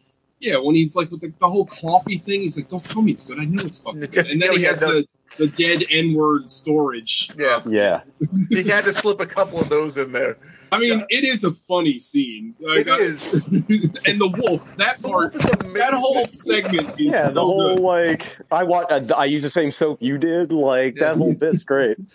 Yeah, 0.44 0.58
when 0.58 0.74
he's 0.74 0.94
like 0.94 1.10
with 1.10 1.20
the, 1.22 1.32
the 1.40 1.48
whole 1.48 1.66
coffee 1.66 2.18
thing, 2.18 2.40
he's 2.42 2.58
like, 2.58 2.68
"Don't 2.68 2.84
tell 2.84 3.02
me 3.02 3.12
it's 3.12 3.24
good. 3.24 3.38
I 3.40 3.44
know 3.44 3.64
it's 3.64 3.82
fucking 3.82 4.00
good." 4.12 4.26
And 4.26 4.40
then 4.42 4.50
Yeah, 4.50 4.52
he 4.52 4.58
he 4.58 4.64
has 4.64 4.80
the 4.80 5.06
the 5.38 5.48
dead 5.48 5.84
N 5.90 6.14
word 6.14 6.50
storage. 6.50 7.30
Yeah, 7.36 7.60
Yeah, 7.66 8.02
he 8.50 8.62
had 8.62 8.84
to 8.84 8.92
slip 8.92 9.20
a 9.20 9.26
couple 9.26 9.60
of 9.60 9.68
those 9.68 9.96
in 9.96 10.12
there. 10.12 10.36
I 10.70 10.78
mean, 10.78 11.04
it 11.08 11.22
is 11.24 11.44
a 11.44 11.52
funny 11.52 11.98
scene. 12.00 12.54
Like, 12.58 12.86
It 12.86 12.90
I- 12.90 12.96
and 14.10 14.20
the 14.20 14.34
wolf, 14.42 14.76
that 14.76 15.00
part, 15.02 15.32
that 15.34 15.94
whole 15.94 16.26
segment 16.32 16.90
is 16.98 17.12
yeah. 17.12 17.30
The 17.30 17.40
whole 17.40 17.76
good. 17.76 17.80
like, 17.80 18.38
I 18.50 18.64
want, 18.64 18.90
I, 18.90 19.04
I 19.14 19.24
use 19.26 19.42
the 19.42 19.50
same 19.50 19.70
soap 19.70 19.98
you 20.02 20.18
did. 20.18 20.50
Like 20.50 20.96
that 20.96 21.16
whole 21.16 21.34
bit's 21.38 21.64
great. 21.64 21.98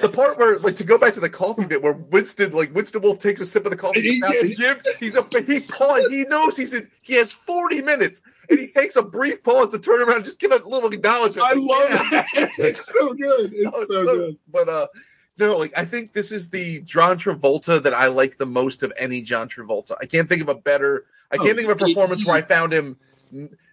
The 0.00 0.08
part 0.08 0.38
where, 0.38 0.56
like, 0.56 0.74
to 0.76 0.84
go 0.84 0.98
back 0.98 1.12
to 1.14 1.20
the 1.20 1.30
coffee 1.30 1.64
bit, 1.66 1.80
where 1.80 1.92
Winston, 1.92 2.50
like, 2.52 2.74
Winston 2.74 3.00
Wolf 3.00 3.20
takes 3.20 3.40
a 3.40 3.46
sip 3.46 3.64
of 3.64 3.70
the 3.70 3.76
coffee, 3.76 4.00
He- 4.00 4.20
he's, 4.28 4.58
yes. 4.58 4.98
he's 4.98 5.14
a 5.14 5.22
he 5.46 5.60
pause, 5.60 6.08
he 6.08 6.24
knows 6.24 6.56
he's 6.56 6.74
in, 6.74 6.84
he 7.04 7.14
has 7.14 7.30
forty 7.30 7.80
minutes, 7.80 8.20
and 8.50 8.58
he 8.58 8.66
takes 8.66 8.96
a 8.96 9.02
brief 9.02 9.42
pause 9.44 9.70
to 9.70 9.78
turn 9.78 10.00
around 10.02 10.16
and 10.16 10.24
just 10.24 10.40
give 10.40 10.50
a 10.50 10.56
little 10.56 10.92
acknowledgement. 10.92 11.46
I 11.48 11.52
Like, 11.52 11.70
love 11.70 11.90
yeah. 11.90 11.98
that. 12.22 12.48
It's 12.58 12.92
so 12.92 13.14
good. 13.14 13.52
It's 13.52 13.60
No, 13.62 13.68
it's 13.68 13.88
so 13.88 14.04
good. 14.04 14.38
But 14.50 14.68
uh, 14.68 14.86
no, 15.38 15.56
like 15.58 15.72
I 15.76 15.84
think 15.84 16.12
this 16.12 16.32
is 16.32 16.50
the 16.50 16.80
John 16.80 17.16
Travolta 17.18 17.80
that 17.82 17.94
I 17.94 18.06
like 18.08 18.36
the 18.36 18.46
most 18.46 18.82
of 18.82 18.92
any 18.96 19.22
John 19.22 19.48
Travolta. 19.48 19.96
I 20.00 20.06
can't 20.06 20.28
think 20.28 20.42
of 20.42 20.48
a 20.48 20.54
better. 20.56 21.06
I 21.30 21.36
can't 21.36 21.50
Oh, 21.50 21.54
think 21.54 21.68
of 21.68 21.80
a 21.80 21.84
performance 21.86 22.26
where 22.26 22.36
I 22.36 22.42
found 22.42 22.72
him. 22.72 22.96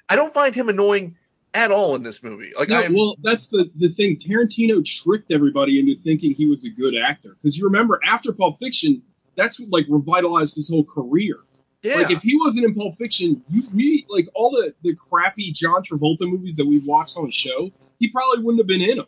I 0.09 0.15
don't 0.15 0.33
find 0.33 0.53
him 0.53 0.69
annoying 0.69 1.15
at 1.53 1.71
all 1.71 1.95
in 1.95 2.03
this 2.03 2.23
movie. 2.23 2.51
Like 2.57 2.69
No, 2.69 2.81
am. 2.81 2.93
well, 2.93 3.15
that's 3.21 3.47
the 3.49 3.69
the 3.75 3.89
thing. 3.89 4.15
Tarantino 4.15 4.83
tricked 4.85 5.31
everybody 5.31 5.79
into 5.79 5.95
thinking 5.95 6.31
he 6.33 6.45
was 6.45 6.65
a 6.65 6.69
good 6.69 6.95
actor 6.95 7.35
because 7.35 7.57
you 7.57 7.65
remember 7.65 7.99
after 8.05 8.31
Pulp 8.31 8.57
Fiction, 8.57 9.01
that's 9.35 9.59
what 9.59 9.69
like 9.69 9.85
revitalized 9.89 10.55
his 10.55 10.69
whole 10.69 10.85
career. 10.85 11.35
yeah. 11.83 11.95
Like 11.95 12.11
if 12.11 12.21
he 12.21 12.37
wasn't 12.37 12.65
in 12.65 12.73
Pulp 12.75 12.95
Fiction, 12.95 13.41
you 13.49 13.63
we 13.73 14.05
like 14.09 14.27
all 14.35 14.51
the 14.51 14.71
the 14.83 14.95
crappy 15.09 15.51
John 15.51 15.83
Travolta 15.83 16.21
movies 16.29 16.55
that 16.57 16.65
we've 16.67 16.85
watched 16.85 17.17
on 17.17 17.25
the 17.25 17.31
show, 17.31 17.71
he 17.99 18.09
probably 18.09 18.43
wouldn't 18.43 18.59
have 18.59 18.67
been 18.67 18.81
in 18.81 18.97
them. 18.97 19.07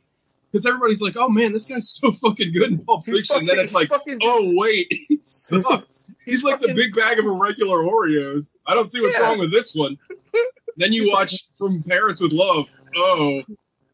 Because 0.51 0.67
everybody's 0.67 1.01
like, 1.01 1.15
"Oh 1.17 1.29
man, 1.29 1.51
this 1.51 1.65
guy's 1.65 1.89
so 1.99 2.11
fucking 2.11 2.51
good 2.53 2.71
in 2.71 2.77
Pulp 2.83 3.03
He's 3.05 3.15
Fiction." 3.17 3.37
and 3.39 3.49
then 3.49 3.57
it's 3.57 3.73
like, 3.73 3.87
fucking- 3.87 4.19
"Oh 4.21 4.51
wait, 4.55 4.85
he 5.07 5.17
sucks." 5.21 6.21
He's, 6.25 6.43
like 6.43 6.59
fucking- 6.59 6.75
the 6.75 6.81
big 6.83 6.95
bag 6.95 7.17
of 7.19 7.25
irregular 7.25 7.79
Oreos. 7.79 8.55
I 8.67 8.75
don't 8.75 8.87
see 8.87 9.01
what's 9.01 9.17
Yeah. 9.17 9.23
wrong 9.29 9.39
with 9.39 9.51
this 9.51 9.73
one. 9.75 9.97
Then 10.77 10.93
you 10.93 11.11
watch 11.11 11.35
From 11.57 11.83
Paris 11.83 12.19
with 12.21 12.33
Love. 12.33 12.73
Oh, 12.95 13.41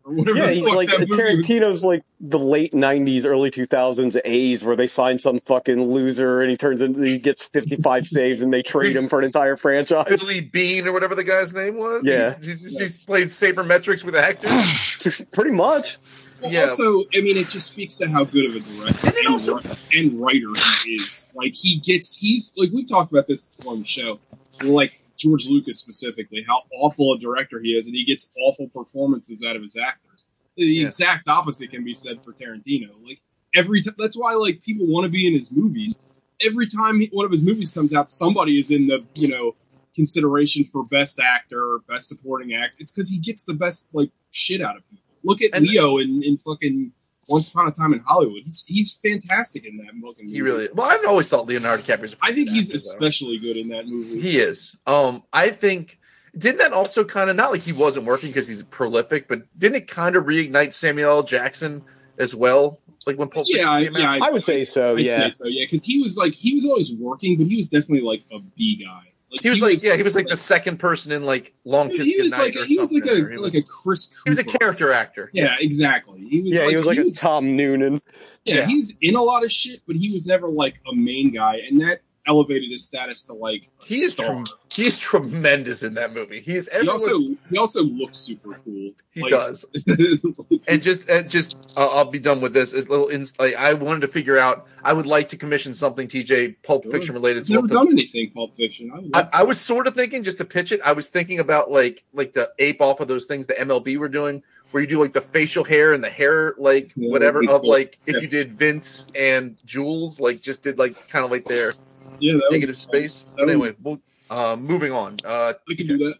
whatever. 0.03 0.37
Yeah, 0.39 0.47
the 0.47 0.53
he's 0.53 0.65
fuck 0.65 0.75
like 0.75 0.89
that 0.89 1.07
was. 1.07 1.17
Tarantino's 1.17 1.83
like 1.83 2.03
the 2.19 2.39
late 2.39 2.73
'90s, 2.73 3.25
early 3.25 3.51
2000s 3.51 4.19
A's, 4.25 4.63
where 4.65 4.75
they 4.75 4.87
sign 4.87 5.19
some 5.19 5.39
fucking 5.39 5.81
loser 5.81 6.41
and 6.41 6.49
he 6.49 6.57
turns 6.57 6.81
into 6.81 7.01
he 7.01 7.17
gets 7.17 7.47
55 7.49 8.05
saves 8.07 8.41
and 8.41 8.53
they 8.53 8.61
trade 8.61 8.95
him 8.95 9.07
for 9.07 9.19
an 9.19 9.25
entire 9.25 9.55
franchise. 9.55 10.05
Billy 10.27 10.41
Beane 10.41 10.87
or 10.87 10.91
whatever 10.93 11.15
the 11.15 11.23
guy's 11.23 11.53
name 11.53 11.77
was. 11.77 12.05
Yeah. 12.05 12.35
he's, 12.41 12.61
he's, 12.61 12.77
he's 12.79 12.97
played 12.97 13.27
sabermetrics 13.27 14.03
with 14.03 14.15
actors. 14.15 15.25
Pretty 15.33 15.51
much. 15.51 15.97
Well, 16.41 16.51
Yeah. 16.51 16.61
Also, 16.61 16.99
I 17.15 17.21
mean, 17.21 17.37
it 17.37 17.49
just 17.49 17.67
speaks 17.67 17.95
to 17.97 18.09
how 18.09 18.23
good 18.23 18.49
of 18.49 18.55
a 18.55 18.59
director 18.61 19.07
and, 19.07 19.39
wri- 19.39 19.77
and 19.93 20.21
writer 20.21 20.47
he 20.85 20.91
is. 20.91 21.27
Like 21.35 21.53
he 21.53 21.79
gets, 21.79 22.15
he's 22.17 22.53
like 22.57 22.69
we 22.71 22.83
talked 22.85 23.11
about 23.11 23.27
this 23.27 23.41
before 23.41 23.73
on 23.73 23.79
the 23.79 23.85
show. 23.85 24.19
Like 24.61 24.98
George 25.19 25.47
Lucas 25.49 25.79
specifically, 25.79 26.43
how 26.47 26.63
awful 26.73 27.13
a 27.13 27.19
director 27.19 27.59
he 27.59 27.69
is, 27.77 27.87
and 27.87 27.95
he 27.95 28.05
gets 28.05 28.31
awful 28.41 28.67
performances 28.69 29.45
out 29.47 29.55
of 29.55 29.61
his 29.61 29.77
actors. 29.77 30.25
The 30.55 30.83
exact 30.83 31.27
opposite 31.27 31.71
can 31.71 31.83
be 31.83 31.93
said 31.93 32.23
for 32.23 32.33
Tarantino. 32.33 32.89
Like 33.05 33.21
every 33.55 33.81
time, 33.81 33.95
that's 33.97 34.17
why 34.17 34.33
like 34.33 34.61
people 34.63 34.87
want 34.87 35.05
to 35.05 35.09
be 35.09 35.27
in 35.27 35.33
his 35.33 35.51
movies. 35.51 36.01
Every 36.45 36.67
time 36.67 37.01
he- 37.01 37.09
one 37.11 37.25
of 37.25 37.31
his 37.31 37.43
movies 37.43 37.71
comes 37.71 37.93
out, 37.93 38.09
somebody 38.09 38.59
is 38.59 38.71
in 38.71 38.87
the 38.87 39.05
you 39.15 39.29
know 39.29 39.55
consideration 39.95 40.63
for 40.63 40.83
best 40.85 41.19
actor 41.19 41.59
or 41.59 41.79
best 41.87 42.07
supporting 42.07 42.53
act. 42.53 42.77
It's 42.79 42.91
because 42.91 43.09
he 43.09 43.19
gets 43.19 43.43
the 43.45 43.53
best 43.53 43.89
like 43.93 44.09
shit 44.31 44.61
out 44.61 44.77
of 44.77 44.89
people. 44.89 45.03
Look 45.23 45.41
at 45.41 45.61
Leo 45.61 45.97
in, 45.97 46.23
in 46.23 46.37
fucking 46.37 46.93
Once 47.29 47.49
Upon 47.49 47.67
a 47.67 47.71
Time 47.71 47.93
in 47.93 47.99
Hollywood. 47.99 48.43
He's 48.43 48.65
he's 48.67 48.99
fantastic 49.01 49.65
in 49.65 49.77
that 49.77 49.87
fucking 49.87 50.25
movie. 50.25 50.31
He 50.31 50.41
really. 50.41 50.69
Well, 50.73 50.87
I've 50.87 51.05
always 51.05 51.29
thought 51.29 51.47
Leonardo 51.47 51.83
DiCaprio's. 51.83 52.15
I 52.21 52.31
think 52.31 52.49
he's 52.49 52.69
good 52.69 52.75
actor, 52.75 52.99
though. 52.99 53.05
especially 53.05 53.37
good 53.37 53.57
in 53.57 53.67
that 53.69 53.87
movie. 53.87 54.19
He 54.19 54.39
is. 54.39 54.75
Um, 54.87 55.23
I 55.31 55.49
think 55.49 55.99
didn't 56.37 56.59
that 56.59 56.73
also 56.73 57.03
kind 57.03 57.29
of 57.29 57.35
not 57.35 57.51
like 57.51 57.61
he 57.61 57.73
wasn't 57.73 58.05
working 58.05 58.29
because 58.29 58.47
he's 58.47 58.63
prolific, 58.63 59.27
but 59.27 59.43
didn't 59.57 59.77
it 59.77 59.87
kind 59.87 60.15
of 60.15 60.25
reignite 60.25 60.73
Samuel 60.73 61.09
L. 61.09 61.23
Jackson 61.23 61.83
as 62.17 62.35
well? 62.35 62.79
Like 63.05 63.17
when 63.17 63.29
Pulp 63.29 63.47
Fiction 63.47 63.65
yeah, 63.65 63.71
I- 63.71 63.83
came 63.83 63.95
yeah, 63.95 64.11
out? 64.13 64.21
I 64.21 64.29
would 64.31 64.43
say 64.43 64.63
so. 64.63 64.95
I'd 64.95 65.05
yeah. 65.05 65.23
say 65.23 65.29
so, 65.29 65.45
yeah, 65.47 65.65
because 65.65 65.83
he 65.83 66.01
was 66.01 66.17
like 66.17 66.33
he 66.33 66.55
was 66.55 66.65
always 66.65 66.93
working, 66.95 67.37
but 67.37 67.47
he 67.47 67.55
was 67.55 67.69
definitely 67.69 68.05
like 68.05 68.23
a 68.31 68.39
B 68.57 68.83
guy. 68.83 69.08
Like 69.31 69.41
he 69.41 69.49
was 69.49 69.61
like 69.61 69.83
yeah, 69.83 69.95
he 69.95 70.03
was 70.03 70.15
like 70.15 70.27
the 70.27 70.37
second 70.37 70.77
person 70.77 71.11
in 71.11 71.23
like 71.23 71.53
Long 71.63 71.89
Kiss 71.89 72.03
he 72.03 72.19
was 72.19 72.37
like 72.37 72.53
he 72.53 72.79
was 72.79 72.91
like 72.91 73.05
a 73.05 73.25
or 73.25 73.29
he 73.29 73.37
like 73.37 73.53
a 73.53 73.61
Chris. 73.61 74.21
he 74.23 74.29
was 74.29 74.39
a 74.39 74.43
character 74.43 74.91
actor. 74.91 75.29
Yeah, 75.33 75.55
exactly. 75.59 76.27
He 76.27 76.41
was 76.41 76.55
yeah, 76.55 76.61
like, 76.61 76.69
he 76.71 76.77
was 76.77 76.85
like 76.87 76.97
a 76.97 77.09
Tom 77.11 77.55
Noonan. 77.55 77.99
yeah, 78.45 78.65
he's 78.65 78.97
in 79.01 79.15
a 79.15 79.21
lot 79.21 79.43
of 79.43 79.51
shit, 79.51 79.81
but 79.85 79.95
he 79.95 80.07
was 80.07 80.25
never 80.25 80.47
like 80.47 80.81
a 80.91 80.95
main 80.95 81.31
guy, 81.31 81.57
and 81.69 81.79
that 81.81 82.01
elevated 82.27 82.69
his 82.71 82.85
status 82.85 83.23
to 83.23 83.33
like 83.33 83.69
a 83.81 83.85
He 83.87 83.95
is 83.95 84.11
star. 84.11 84.27
trem- 84.27 84.43
he 84.75 84.83
is 84.83 84.97
tremendous 84.97 85.83
in 85.83 85.93
that 85.95 86.13
movie. 86.13 86.39
He 86.41 86.55
is 86.55 86.69
he 86.71 86.87
also 86.87 87.17
he 87.49 87.57
also 87.57 87.81
looks 87.83 88.17
super 88.17 88.53
cool. 88.53 88.91
He 89.11 89.21
Like- 89.21 89.31
does. 89.31 89.65
and 90.67 90.81
just 90.81 91.09
and 91.09 91.29
just 91.29 91.73
uh, 91.77 91.87
I'll 91.87 92.05
be 92.05 92.19
done 92.19 92.39
with 92.41 92.53
this. 92.53 92.73
Is 92.73 92.87
little 92.89 93.09
ins- 93.09 93.37
like 93.39 93.55
I 93.55 93.73
wanted 93.73 94.01
to 94.01 94.07
figure 94.07 94.37
out. 94.37 94.67
I 94.83 94.93
would 94.93 95.05
like 95.07 95.27
to 95.29 95.37
commission 95.37 95.73
something 95.73 96.07
TJ 96.07 96.55
Pulp 96.63 96.85
Fiction 96.85 97.13
related. 97.13 97.49
Never 97.49 97.67
to- 97.67 97.73
done 97.73 97.89
anything 97.89 98.31
Pulp 98.31 98.53
Fiction. 98.53 99.11
I 99.13 99.19
I, 99.21 99.29
I 99.33 99.43
was 99.43 99.59
sort 99.59 99.87
of 99.87 99.95
thinking 99.95 100.23
just 100.23 100.37
to 100.37 100.45
pitch 100.45 100.71
it. 100.71 100.79
I 100.85 100.91
was 100.93 101.09
thinking 101.09 101.39
about 101.39 101.71
like 101.71 102.03
like 102.13 102.33
the 102.33 102.51
ape 102.59 102.81
off 102.81 102.99
of 102.99 103.07
those 103.07 103.25
things 103.25 103.47
the 103.47 103.55
MLB 103.55 103.97
were 103.97 104.07
doing, 104.07 104.41
where 104.71 104.81
you 104.81 104.87
do 104.87 104.99
like 104.99 105.13
the 105.13 105.21
facial 105.21 105.63
hair 105.63 105.93
and 105.93 106.03
the 106.03 106.09
hair 106.09 106.53
like 106.57 106.85
Yeah, 106.95 107.11
whatever 107.11 107.39
of 107.49 107.61
cool. 107.61 107.69
like 107.71 107.97
if 108.05 108.15
Yeah. 108.15 108.21
you 108.21 108.27
did 108.29 108.55
Vince 108.55 109.07
and 109.15 109.57
Jules, 109.65 110.19
like 110.21 110.41
just 110.41 110.61
did 110.63 110.77
like 110.77 111.09
kind 111.09 111.25
of 111.25 111.31
like 111.31 111.45
their 111.45 111.73
yeah, 112.19 112.33
would- 112.35 112.43
negative 112.51 112.77
space. 112.77 113.23
But 113.37 113.49
anyway, 113.49 113.75
we'll, 113.81 113.99
uh, 114.29 114.55
moving 114.55 114.91
on. 114.91 115.17
Uh, 115.25 115.53
I 115.69 115.75
can 115.75 115.87
do 115.87 115.97
that. 115.97 116.15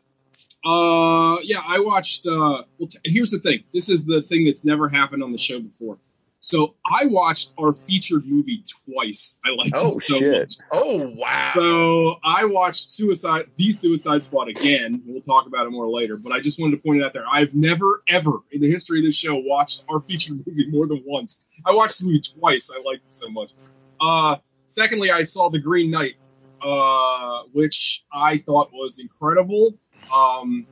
Uh, 0.65 1.38
yeah, 1.43 1.59
I 1.67 1.79
watched. 1.79 2.27
Uh, 2.27 2.63
well, 2.77 2.88
t- 2.89 2.99
here's 3.05 3.31
the 3.31 3.39
thing. 3.39 3.63
This 3.73 3.89
is 3.89 4.05
the 4.05 4.21
thing 4.21 4.45
that's 4.45 4.65
never 4.65 4.89
happened 4.89 5.23
on 5.23 5.31
the 5.31 5.38
show 5.38 5.59
before. 5.62 5.97
So 6.41 6.75
I 6.89 7.05
watched 7.07 7.53
our 7.59 7.73
featured 7.73 8.25
movie 8.25 8.63
twice. 8.85 9.39
I 9.45 9.49
liked 9.55 9.73
Oh, 9.77 9.88
it 9.88 9.93
so 9.93 10.15
shit. 10.17 10.31
much. 10.39 10.53
oh 10.71 11.13
wow! 11.17 11.51
So 11.53 12.15
I 12.23 12.45
watched 12.45 12.89
Suicide, 12.91 13.45
the 13.57 13.71
Suicide 13.73 14.23
Squad 14.23 14.47
again. 14.49 15.01
We'll 15.05 15.21
talk 15.21 15.47
about 15.47 15.65
it 15.67 15.69
more 15.71 15.89
later, 15.89 16.15
but 16.17 16.31
I 16.31 16.39
just 16.39 16.59
wanted 16.59 16.77
to 16.77 16.81
point 16.81 17.01
it 17.01 17.05
out 17.05 17.12
there. 17.13 17.25
I've 17.31 17.53
never, 17.55 18.03
ever 18.07 18.31
in 18.51 18.62
the 18.62 18.69
history 18.69 18.99
of 18.99 19.05
this 19.05 19.17
show 19.17 19.35
watched 19.35 19.83
our 19.89 19.99
featured 19.99 20.38
movie 20.47 20.69
more 20.71 20.88
than 20.88 21.03
once. 21.05 21.62
I 21.65 21.73
watched 21.73 21.99
the 21.99 22.07
movie 22.07 22.21
twice. 22.21 22.69
I 22.73 22.81
liked 22.83 23.05
it 23.05 23.13
so 23.13 23.29
much. 23.29 23.51
Uh, 23.99 24.38
secondly, 24.69 25.12
I 25.12 25.23
saw 25.23 25.49
The 25.49 25.60
Green 25.60 25.91
Knight, 25.91 26.15
uh, 26.62 27.43
which 27.51 28.05
I 28.13 28.38
thought 28.38 28.71
was 28.71 28.99
incredible. 28.99 29.77
Um, 30.15 30.65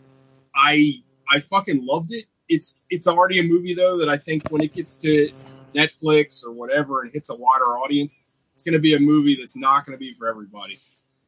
I 0.55 0.93
I 1.29 1.39
fucking 1.39 1.85
loved 1.85 2.11
it. 2.11 2.25
It's 2.47 2.85
it's 2.89 3.07
already 3.07 3.39
a 3.39 3.43
movie 3.43 3.73
though 3.73 3.97
that 3.97 4.07
I 4.07 4.17
think 4.17 4.49
when 4.49 4.61
it 4.61 4.73
gets 4.73 4.97
to 4.99 5.29
Netflix 5.75 6.45
or 6.45 6.53
whatever 6.53 7.01
and 7.01 7.11
hits 7.11 7.29
a 7.29 7.35
wider 7.35 7.65
audience, 7.77 8.23
it's 8.53 8.63
going 8.63 8.73
to 8.73 8.79
be 8.79 8.95
a 8.95 8.99
movie 8.99 9.35
that's 9.35 9.57
not 9.57 9.85
going 9.85 9.95
to 9.95 9.99
be 9.99 10.13
for 10.13 10.27
everybody. 10.27 10.79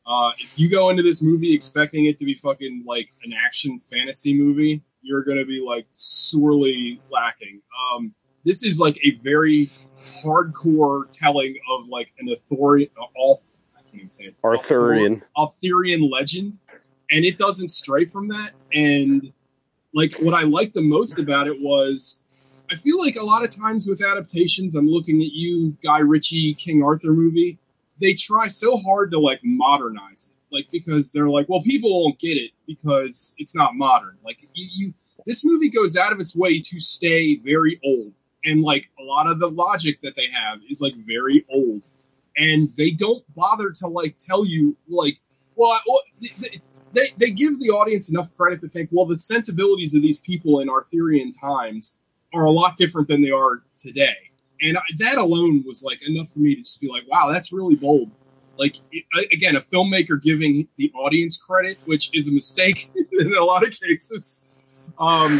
Uh, 0.05 0.31
if 0.39 0.57
you 0.57 0.69
go 0.69 0.89
into 0.89 1.03
this 1.03 1.21
movie 1.21 1.53
expecting 1.53 2.05
it 2.05 2.17
to 2.17 2.25
be 2.25 2.33
fucking 2.33 2.83
like 2.87 3.09
an 3.23 3.33
action 3.33 3.77
fantasy 3.77 4.35
movie, 4.35 4.81
you're 5.01 5.23
going 5.23 5.37
to 5.37 5.45
be 5.45 5.63
like 5.63 5.85
sorely 5.91 6.99
lacking. 7.11 7.61
Um, 7.93 8.15
this 8.43 8.63
is 8.63 8.79
like 8.79 8.97
a 9.05 9.11
very 9.23 9.69
hardcore 10.09 11.09
telling 11.11 11.55
of 11.71 11.87
like 11.89 12.13
an 12.19 12.29
authority, 12.29 12.91
all 13.15 13.37
I 13.77 13.81
can't 13.81 13.95
even 13.95 14.09
say 14.09 14.25
it, 14.25 14.35
Arthurian. 14.43 15.23
Arthurian 15.37 16.09
legend, 16.09 16.59
and 17.11 17.25
it 17.25 17.37
doesn't 17.37 17.69
stray 17.69 18.05
from 18.05 18.27
that. 18.29 18.51
And 18.73 19.31
like 19.93 20.13
what 20.21 20.33
I 20.33 20.43
liked 20.43 20.73
the 20.73 20.81
most 20.81 21.19
about 21.19 21.47
it 21.47 21.57
was 21.61 22.21
I 22.71 22.75
feel 22.75 22.99
like 22.99 23.15
a 23.15 23.23
lot 23.23 23.43
of 23.43 23.49
times 23.55 23.87
with 23.87 24.03
adaptations, 24.03 24.75
I'm 24.75 24.87
looking 24.87 25.21
at 25.21 25.31
you, 25.31 25.75
Guy 25.83 25.99
Ritchie, 25.99 26.53
King 26.55 26.83
Arthur 26.83 27.11
movie, 27.11 27.57
they 27.99 28.13
try 28.13 28.47
so 28.47 28.77
hard 28.77 29.11
to 29.11 29.19
like 29.19 29.39
modernize 29.43 30.31
it. 30.31 30.55
Like 30.55 30.67
because 30.71 31.11
they're 31.11 31.29
like, 31.29 31.47
well, 31.47 31.61
people 31.61 32.03
won't 32.03 32.19
get 32.19 32.37
it 32.37 32.51
because 32.65 33.35
it's 33.37 33.55
not 33.55 33.75
modern. 33.75 34.17
Like 34.23 34.41
you, 34.53 34.67
you 34.71 34.93
this 35.25 35.45
movie 35.45 35.69
goes 35.69 35.95
out 35.95 36.11
of 36.11 36.19
its 36.19 36.35
way 36.35 36.59
to 36.59 36.79
stay 36.79 37.35
very 37.35 37.79
old. 37.83 38.13
And 38.45 38.61
like 38.61 38.89
a 38.99 39.03
lot 39.03 39.29
of 39.29 39.39
the 39.39 39.49
logic 39.49 40.01
that 40.01 40.15
they 40.15 40.27
have 40.27 40.59
is 40.69 40.81
like 40.81 40.93
very 41.07 41.45
old. 41.49 41.81
And 42.37 42.69
they 42.77 42.91
don't 42.91 43.23
bother 43.35 43.71
to 43.71 43.87
like 43.87 44.17
tell 44.17 44.45
you 44.45 44.77
like, 44.87 45.19
well, 45.55 45.79
they, 46.93 47.07
they, 47.17 47.31
give 47.31 47.59
the 47.59 47.69
audience 47.69 48.11
enough 48.11 48.35
credit 48.37 48.61
to 48.61 48.67
think, 48.67 48.89
well, 48.91 49.05
the 49.05 49.17
sensibilities 49.17 49.93
of 49.93 50.01
these 50.01 50.21
people 50.21 50.61
in 50.61 50.69
Arthurian 50.69 51.31
times 51.31 51.97
are 52.33 52.45
a 52.45 52.51
lot 52.51 52.77
different 52.77 53.07
than 53.07 53.21
they 53.21 53.31
are 53.31 53.63
today. 53.77 54.15
And 54.61 54.77
I, 54.77 54.81
that 54.99 55.17
alone 55.17 55.63
was 55.65 55.83
like 55.85 55.99
enough 56.07 56.29
for 56.29 56.39
me 56.39 56.55
to 56.55 56.61
just 56.61 56.81
be 56.81 56.89
like, 56.89 57.03
wow, 57.07 57.29
that's 57.29 57.51
really 57.51 57.75
bold. 57.75 58.09
Like, 58.57 58.75
again, 59.31 59.55
a 59.55 59.59
filmmaker 59.59 60.21
giving 60.21 60.67
the 60.75 60.91
audience 60.91 61.37
credit, 61.37 61.81
which 61.85 62.15
is 62.15 62.27
a 62.27 62.33
mistake 62.33 62.87
in 63.19 63.31
a 63.39 63.43
lot 63.43 63.63
of 63.63 63.69
cases. 63.69 64.58
Um, 64.97 65.39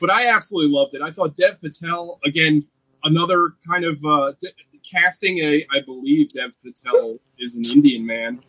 but 0.00 0.10
I 0.10 0.28
absolutely 0.34 0.74
loved 0.74 0.94
it. 0.94 1.02
I 1.02 1.10
thought 1.10 1.34
Dev 1.34 1.60
Patel, 1.60 2.18
again, 2.24 2.64
another 3.04 3.54
kind 3.68 3.84
of 3.84 3.98
uh, 4.04 4.32
d- 4.40 4.48
casting 4.90 5.38
a, 5.38 5.64
I 5.70 5.80
believe 5.80 6.32
Dev 6.32 6.52
Patel 6.64 7.18
is 7.38 7.58
an 7.58 7.64
Indian 7.76 8.06
man, 8.06 8.42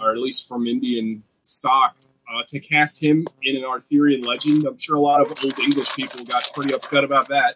or 0.00 0.12
at 0.12 0.18
least 0.18 0.48
from 0.48 0.66
Indian 0.66 1.22
stock. 1.42 1.96
Uh, 2.30 2.42
to 2.46 2.60
cast 2.60 3.02
him 3.02 3.26
in 3.44 3.56
an 3.56 3.64
Arthurian 3.64 4.20
legend, 4.20 4.66
I'm 4.66 4.76
sure 4.76 4.96
a 4.96 5.00
lot 5.00 5.22
of 5.22 5.28
old 5.42 5.58
English 5.58 5.94
people 5.94 6.22
got 6.26 6.46
pretty 6.54 6.74
upset 6.74 7.02
about 7.02 7.26
that. 7.28 7.54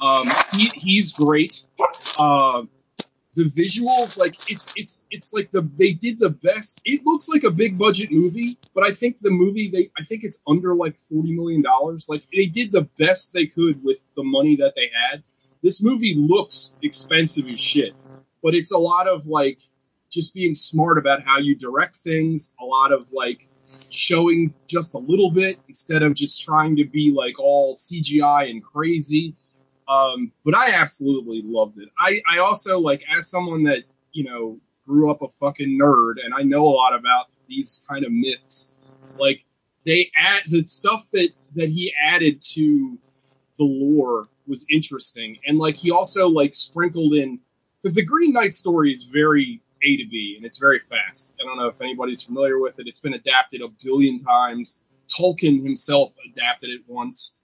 Um, 0.00 0.28
he, 0.52 0.70
he's 0.76 1.12
great. 1.12 1.66
Uh, 2.16 2.62
the 3.34 3.44
visuals, 3.44 4.18
like 4.18 4.36
it's 4.50 4.72
it's 4.76 5.06
it's 5.10 5.32
like 5.34 5.50
the 5.50 5.62
they 5.78 5.92
did 5.92 6.20
the 6.20 6.30
best. 6.30 6.80
It 6.84 7.02
looks 7.04 7.28
like 7.28 7.44
a 7.44 7.50
big 7.50 7.78
budget 7.78 8.10
movie, 8.12 8.56
but 8.74 8.84
I 8.84 8.90
think 8.90 9.18
the 9.18 9.30
movie 9.30 9.68
they 9.70 9.90
I 9.98 10.02
think 10.02 10.24
it's 10.24 10.42
under 10.46 10.74
like 10.74 10.98
forty 10.98 11.32
million 11.34 11.62
dollars. 11.62 12.08
Like 12.08 12.24
they 12.32 12.46
did 12.46 12.72
the 12.72 12.88
best 12.98 13.32
they 13.32 13.46
could 13.46 13.82
with 13.82 14.10
the 14.16 14.24
money 14.24 14.56
that 14.56 14.74
they 14.76 14.90
had. 15.10 15.22
This 15.62 15.82
movie 15.82 16.14
looks 16.16 16.78
expensive 16.82 17.48
as 17.48 17.60
shit, 17.60 17.94
but 18.42 18.54
it's 18.54 18.72
a 18.72 18.78
lot 18.78 19.08
of 19.08 19.26
like 19.26 19.60
just 20.10 20.34
being 20.34 20.54
smart 20.54 20.98
about 20.98 21.22
how 21.22 21.38
you 21.38 21.56
direct 21.56 21.96
things. 21.96 22.54
A 22.60 22.64
lot 22.64 22.92
of 22.92 23.12
like 23.12 23.48
showing 23.90 24.52
just 24.68 24.94
a 24.94 24.98
little 24.98 25.30
bit 25.30 25.58
instead 25.68 26.02
of 26.02 26.14
just 26.14 26.44
trying 26.44 26.76
to 26.76 26.84
be 26.84 27.10
like 27.10 27.38
all 27.40 27.74
CGI 27.76 28.50
and 28.50 28.62
crazy. 28.62 29.34
Um, 29.88 30.32
but 30.44 30.56
I 30.56 30.72
absolutely 30.72 31.42
loved 31.44 31.78
it. 31.78 31.88
I, 31.98 32.20
I 32.30 32.38
also 32.38 32.78
like 32.78 33.04
as 33.14 33.30
someone 33.30 33.64
that, 33.64 33.82
you 34.12 34.24
know, 34.24 34.58
grew 34.86 35.10
up 35.10 35.22
a 35.22 35.28
fucking 35.28 35.78
nerd 35.80 36.14
and 36.24 36.34
I 36.34 36.42
know 36.42 36.64
a 36.64 36.68
lot 36.68 36.94
about 36.94 37.26
these 37.48 37.86
kind 37.90 38.04
of 38.04 38.12
myths, 38.12 38.74
like 39.20 39.44
they 39.84 40.10
add 40.16 40.42
the 40.48 40.62
stuff 40.64 41.08
that 41.12 41.30
that 41.54 41.68
he 41.68 41.92
added 42.02 42.40
to 42.54 42.98
the 43.58 43.64
lore 43.64 44.28
was 44.46 44.66
interesting. 44.70 45.36
And 45.46 45.58
like 45.58 45.76
he 45.76 45.90
also 45.90 46.28
like 46.28 46.54
sprinkled 46.54 47.14
in 47.14 47.38
because 47.80 47.94
the 47.94 48.04
Green 48.04 48.32
Knight 48.32 48.54
story 48.54 48.90
is 48.90 49.10
very 49.12 49.60
A 49.84 49.96
to 49.96 50.08
B 50.08 50.34
and 50.36 50.44
it's 50.44 50.58
very 50.58 50.78
fast. 50.78 51.34
I 51.40 51.44
don't 51.44 51.58
know 51.58 51.66
if 51.66 51.80
anybody's 51.80 52.24
familiar 52.24 52.58
with 52.58 52.80
it. 52.80 52.86
It's 52.86 53.00
been 53.00 53.14
adapted 53.14 53.60
a 53.62 53.68
billion 53.82 54.18
times. 54.18 54.82
Tolkien 55.18 55.62
himself 55.62 56.14
adapted 56.28 56.70
it 56.70 56.80
once. 56.86 57.43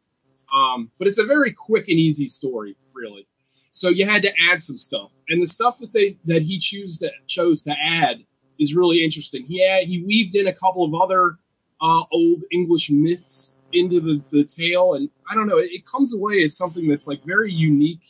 Um, 0.52 0.90
but 0.98 1.06
it's 1.08 1.18
a 1.18 1.24
very 1.24 1.52
quick 1.52 1.88
and 1.88 1.98
easy 1.98 2.26
story, 2.26 2.76
really. 2.94 3.26
So 3.70 3.88
you 3.88 4.04
had 4.04 4.22
to 4.22 4.32
add 4.50 4.60
some 4.60 4.76
stuff, 4.76 5.12
and 5.28 5.40
the 5.40 5.46
stuff 5.46 5.78
that 5.78 5.92
they 5.92 6.16
that 6.24 6.42
he 6.42 6.58
chose 6.58 6.98
to 6.98 7.10
chose 7.26 7.62
to 7.64 7.74
add 7.80 8.24
is 8.58 8.74
really 8.74 9.04
interesting. 9.04 9.44
He 9.46 9.66
had, 9.66 9.84
he 9.84 10.02
weaved 10.02 10.34
in 10.34 10.48
a 10.48 10.52
couple 10.52 10.84
of 10.84 10.94
other 10.94 11.36
uh, 11.80 12.02
old 12.12 12.42
English 12.52 12.90
myths 12.90 13.58
into 13.72 14.00
the, 14.00 14.20
the 14.30 14.44
tale, 14.44 14.94
and 14.94 15.08
I 15.30 15.34
don't 15.34 15.46
know, 15.46 15.58
it, 15.58 15.70
it 15.70 15.84
comes 15.86 16.14
away 16.14 16.42
as 16.42 16.56
something 16.56 16.88
that's 16.88 17.06
like 17.06 17.24
very 17.24 17.52
unique, 17.52 18.04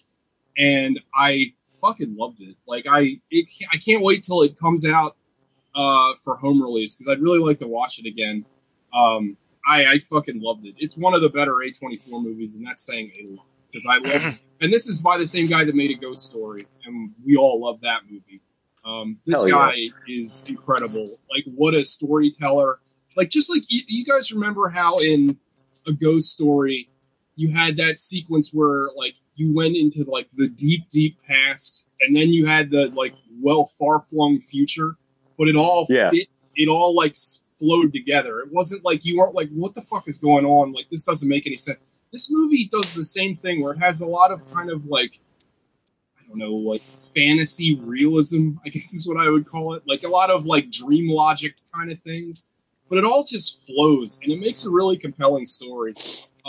and 0.56 0.98
I 1.14 1.52
fucking 1.80 2.16
loved 2.16 2.40
it. 2.40 2.56
Like 2.66 2.86
I 2.88 3.20
it, 3.30 3.46
I 3.72 3.76
can't 3.76 4.02
wait 4.02 4.22
till 4.22 4.42
it 4.42 4.58
comes 4.58 4.86
out 4.86 5.16
uh, 5.74 6.14
for 6.24 6.36
home 6.36 6.62
release 6.62 6.94
because 6.94 7.08
I'd 7.08 7.22
really 7.22 7.38
like 7.38 7.58
to 7.58 7.68
watch 7.68 7.98
it 7.98 8.06
again. 8.06 8.44
Um, 8.92 9.36
I, 9.66 9.92
I 9.92 9.98
fucking 9.98 10.40
loved 10.40 10.64
it. 10.66 10.74
It's 10.78 10.96
one 10.96 11.14
of 11.14 11.20
the 11.22 11.28
better 11.30 11.52
A24 11.54 12.22
movies, 12.22 12.56
and 12.56 12.66
that's 12.66 12.86
saying 12.86 13.12
a 13.20 13.34
lot 13.34 13.46
because 13.66 13.86
I 13.88 13.98
love. 13.98 14.38
and 14.60 14.72
this 14.72 14.88
is 14.88 15.00
by 15.02 15.18
the 15.18 15.26
same 15.26 15.46
guy 15.46 15.64
that 15.64 15.74
made 15.74 15.90
a 15.90 15.94
Ghost 15.94 16.24
Story, 16.30 16.62
and 16.86 17.12
we 17.24 17.36
all 17.36 17.60
love 17.60 17.80
that 17.82 18.02
movie. 18.10 18.40
Um, 18.84 19.18
this 19.26 19.38
Hell 19.46 19.48
yeah. 19.48 19.72
guy 19.72 19.76
is 20.08 20.44
incredible. 20.48 21.18
Like, 21.30 21.44
what 21.54 21.74
a 21.74 21.84
storyteller! 21.84 22.80
Like, 23.16 23.28
just 23.28 23.50
like 23.50 23.62
you, 23.68 23.82
you 23.86 24.04
guys 24.04 24.32
remember 24.32 24.68
how 24.68 24.98
in 24.98 25.36
a 25.86 25.92
Ghost 25.92 26.30
Story, 26.30 26.88
you 27.36 27.50
had 27.52 27.76
that 27.76 27.98
sequence 27.98 28.52
where 28.54 28.88
like 28.96 29.14
you 29.34 29.54
went 29.54 29.76
into 29.76 30.04
like 30.04 30.28
the 30.30 30.48
deep, 30.56 30.88
deep 30.88 31.16
past, 31.28 31.88
and 32.00 32.16
then 32.16 32.28
you 32.28 32.46
had 32.46 32.70
the 32.70 32.88
like 32.94 33.12
well 33.40 33.66
far 33.66 34.00
flung 34.00 34.40
future, 34.40 34.94
but 35.38 35.48
it 35.48 35.56
all 35.56 35.86
Yeah. 35.90 36.10
fit. 36.10 36.28
It 36.60 36.68
all 36.68 36.94
like 36.94 37.14
flowed 37.58 37.92
together. 37.92 38.40
It 38.40 38.52
wasn't 38.52 38.84
like 38.84 39.04
you 39.04 39.16
weren't 39.16 39.34
like, 39.34 39.48
what 39.50 39.74
the 39.74 39.80
fuck 39.80 40.08
is 40.08 40.18
going 40.18 40.44
on? 40.44 40.72
Like, 40.72 40.90
this 40.90 41.04
doesn't 41.04 41.28
make 41.28 41.46
any 41.46 41.56
sense. 41.56 41.80
This 42.12 42.30
movie 42.30 42.68
does 42.70 42.94
the 42.94 43.04
same 43.04 43.34
thing 43.34 43.62
where 43.62 43.72
it 43.72 43.78
has 43.78 44.00
a 44.00 44.06
lot 44.06 44.30
of 44.30 44.44
kind 44.44 44.70
of 44.70 44.84
like 44.86 45.18
I 46.18 46.28
don't 46.28 46.38
know, 46.38 46.52
like 46.52 46.82
fantasy 46.82 47.76
realism, 47.76 48.52
I 48.64 48.68
guess 48.68 48.92
is 48.92 49.08
what 49.08 49.16
I 49.16 49.30
would 49.30 49.46
call 49.46 49.74
it. 49.74 49.82
Like 49.86 50.02
a 50.02 50.08
lot 50.08 50.30
of 50.30 50.44
like 50.44 50.70
dream 50.70 51.08
logic 51.08 51.54
kind 51.74 51.90
of 51.90 51.98
things. 51.98 52.50
But 52.88 52.98
it 52.98 53.04
all 53.04 53.24
just 53.24 53.66
flows 53.66 54.20
and 54.22 54.32
it 54.32 54.40
makes 54.40 54.66
a 54.66 54.70
really 54.70 54.98
compelling 54.98 55.46
story. 55.46 55.94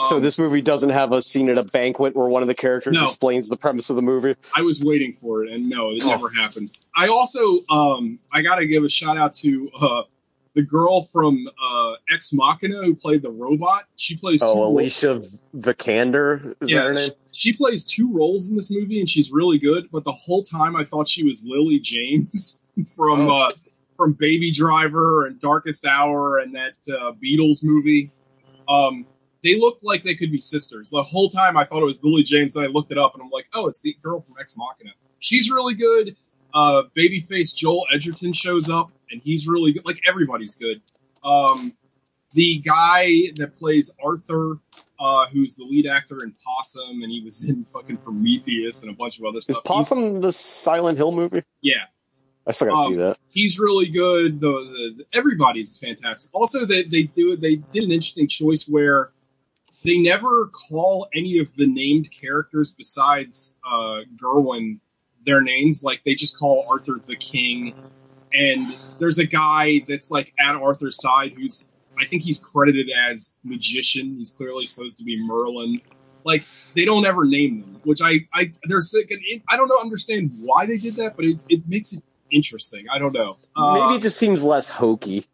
So 0.09 0.17
Um, 0.17 0.21
this 0.23 0.37
movie 0.39 0.61
doesn't 0.61 0.89
have 0.91 1.11
a 1.11 1.21
scene 1.21 1.49
at 1.49 1.57
a 1.57 1.63
banquet 1.63 2.15
where 2.15 2.27
one 2.27 2.41
of 2.41 2.47
the 2.47 2.53
characters 2.55 2.95
No. 2.95 3.03
explains 3.03 3.49
the 3.49 3.57
premise 3.57 3.89
of 3.89 3.95
the 3.95 4.01
movie. 4.01 4.35
I 4.55 4.61
was 4.61 4.83
waiting 4.83 5.11
for 5.11 5.43
it 5.43 5.51
and 5.51 5.69
no, 5.69 5.91
it 5.91 6.03
never 6.05 6.29
happens. 6.29 6.73
I 6.95 7.07
also 7.07 7.59
um 7.69 8.19
I 8.33 8.41
gotta 8.41 8.65
give 8.65 8.83
a 8.83 8.89
shout 8.89 9.17
out 9.17 9.33
to 9.35 9.69
uh 9.81 10.03
the 10.53 10.63
girl 10.63 11.01
from 11.03 11.47
uh 11.63 11.93
Ex 12.11 12.33
Machina 12.33 12.83
who 12.83 12.93
played 12.95 13.21
the 13.21 13.31
robot. 13.31 13.85
She 13.95 14.17
plays 14.17 14.41
two 14.41 14.47
Oh, 14.49 14.57
roles. 14.63 14.71
Alicia 14.73 15.21
Vikander 15.55 16.55
is 16.61 16.69
that 16.69 16.85
her 16.85 16.93
name? 16.93 17.09
She, 17.31 17.51
she 17.51 17.53
plays 17.53 17.85
two 17.85 18.13
roles 18.13 18.49
in 18.49 18.55
this 18.57 18.69
movie, 18.71 18.99
and 18.99 19.09
she's 19.09 19.31
really 19.31 19.57
good. 19.57 19.89
But 19.91 20.03
the 20.03 20.11
whole 20.11 20.43
time, 20.43 20.75
I 20.75 20.83
thought 20.83 21.07
she 21.07 21.23
was 21.23 21.45
Lily 21.47 21.79
James 21.79 22.61
from 22.97 23.21
Oh. 23.21 23.45
uh, 23.45 23.49
from 23.95 24.13
Baby 24.13 24.51
Driver 24.51 25.25
and 25.27 25.39
Darkest 25.39 25.85
Hour 25.85 26.39
and 26.39 26.53
that 26.55 26.73
uh, 26.91 27.13
Beatles 27.13 27.63
movie. 27.63 28.09
Um, 28.67 29.05
they 29.43 29.59
looked 29.59 29.83
like 29.83 30.03
they 30.03 30.15
could 30.15 30.31
be 30.31 30.37
sisters. 30.39 30.89
The 30.91 31.01
whole 31.03 31.29
time, 31.29 31.57
I 31.57 31.63
thought 31.63 31.81
it 31.81 31.85
was 31.85 32.03
Lily 32.03 32.23
James, 32.23 32.55
and 32.55 32.65
I 32.65 32.67
looked 32.69 32.91
it 32.91 32.97
up, 32.97 33.13
and 33.15 33.23
I'm 33.23 33.29
like, 33.29 33.47
oh, 33.53 33.67
it's 33.67 33.81
the 33.81 33.95
girl 34.01 34.21
from 34.21 34.35
Ex 34.39 34.55
Machina. 34.57 34.91
She's 35.19 35.49
really 35.51 35.73
good. 35.73 36.15
Uh, 36.53 36.83
babyface 36.97 37.55
Joel 37.55 37.85
Edgerton 37.93 38.33
shows 38.33 38.69
up, 38.69 38.91
and 39.11 39.21
he's 39.21 39.47
really 39.47 39.71
good. 39.73 39.85
Like 39.85 39.99
everybody's 40.07 40.55
good. 40.55 40.81
Um, 41.23 41.71
the 42.33 42.59
guy 42.59 43.31
that 43.37 43.53
plays 43.53 43.95
Arthur, 44.03 44.55
uh, 44.99 45.27
who's 45.27 45.55
the 45.55 45.63
lead 45.65 45.87
actor 45.87 46.23
in 46.23 46.33
Possum, 46.45 47.01
and 47.03 47.11
he 47.11 47.21
was 47.23 47.49
in 47.49 47.63
fucking 47.65 47.97
Prometheus 47.97 48.83
and 48.83 48.91
a 48.93 48.95
bunch 48.95 49.17
of 49.19 49.25
other 49.25 49.41
stuff. 49.41 49.57
Is. 49.57 49.61
Possum 49.65 50.21
the 50.21 50.31
Silent 50.31 50.97
Hill 50.97 51.11
movie? 51.11 51.43
Yeah, 51.61 51.85
I 52.47 52.51
still 52.51 52.67
gotta 52.69 52.81
Um, 52.81 52.91
see 52.93 52.97
that. 52.97 53.17
he's 53.29 53.59
really 53.59 53.87
good. 53.89 54.39
The, 54.39 54.47
the, 54.51 54.93
the- 54.97 55.05
everybody's 55.13 55.77
fantastic. 55.79 56.31
Also, 56.33 56.65
they 56.65 56.83
they 56.83 57.03
do 57.03 57.35
they 57.35 57.55
did 57.71 57.83
an 57.83 57.91
interesting 57.91 58.27
choice 58.27 58.67
where 58.67 59.09
they 59.83 59.97
never 59.97 60.47
call 60.47 61.07
any 61.13 61.39
of 61.39 61.55
the 61.55 61.67
named 61.67 62.09
characters 62.11 62.71
besides 62.71 63.57
uh, 63.65 64.01
Gawain 64.19 64.79
their 65.25 65.41
names. 65.41 65.83
Like 65.83 66.03
they 66.03 66.13
just 66.15 66.37
call 66.39 66.65
Arthur 66.69 66.99
the 67.07 67.15
King, 67.15 67.73
and 68.33 68.65
there's 68.99 69.19
a 69.19 69.27
guy 69.27 69.81
that's 69.87 70.11
like 70.11 70.33
at 70.39 70.55
Arthur's 70.55 71.01
side 71.01 71.33
who's 71.33 71.71
I 71.99 72.05
think 72.05 72.23
he's 72.23 72.39
credited 72.39 72.89
as 73.09 73.37
magician. 73.43 74.15
He's 74.17 74.31
clearly 74.31 74.65
supposed 74.65 74.97
to 74.97 75.03
be 75.03 75.21
Merlin. 75.25 75.81
Like 76.23 76.43
they 76.75 76.85
don't 76.85 77.05
ever 77.05 77.25
name 77.25 77.61
them, 77.61 77.81
which 77.83 77.99
I 78.03 78.27
I 78.33 78.51
there's 78.67 78.95
I 79.49 79.57
don't 79.57 79.67
know 79.67 79.79
understand 79.81 80.31
why 80.41 80.65
they 80.65 80.77
did 80.77 80.95
that, 80.97 81.15
but 81.15 81.25
it's 81.25 81.45
it 81.49 81.61
makes 81.67 81.93
it 81.93 82.03
interesting. 82.31 82.85
I 82.91 82.99
don't 82.99 83.13
know. 83.13 83.37
Uh, 83.55 83.87
Maybe 83.87 83.97
it 83.97 84.01
just 84.03 84.17
seems 84.17 84.43
less 84.43 84.69
hokey. 84.69 85.25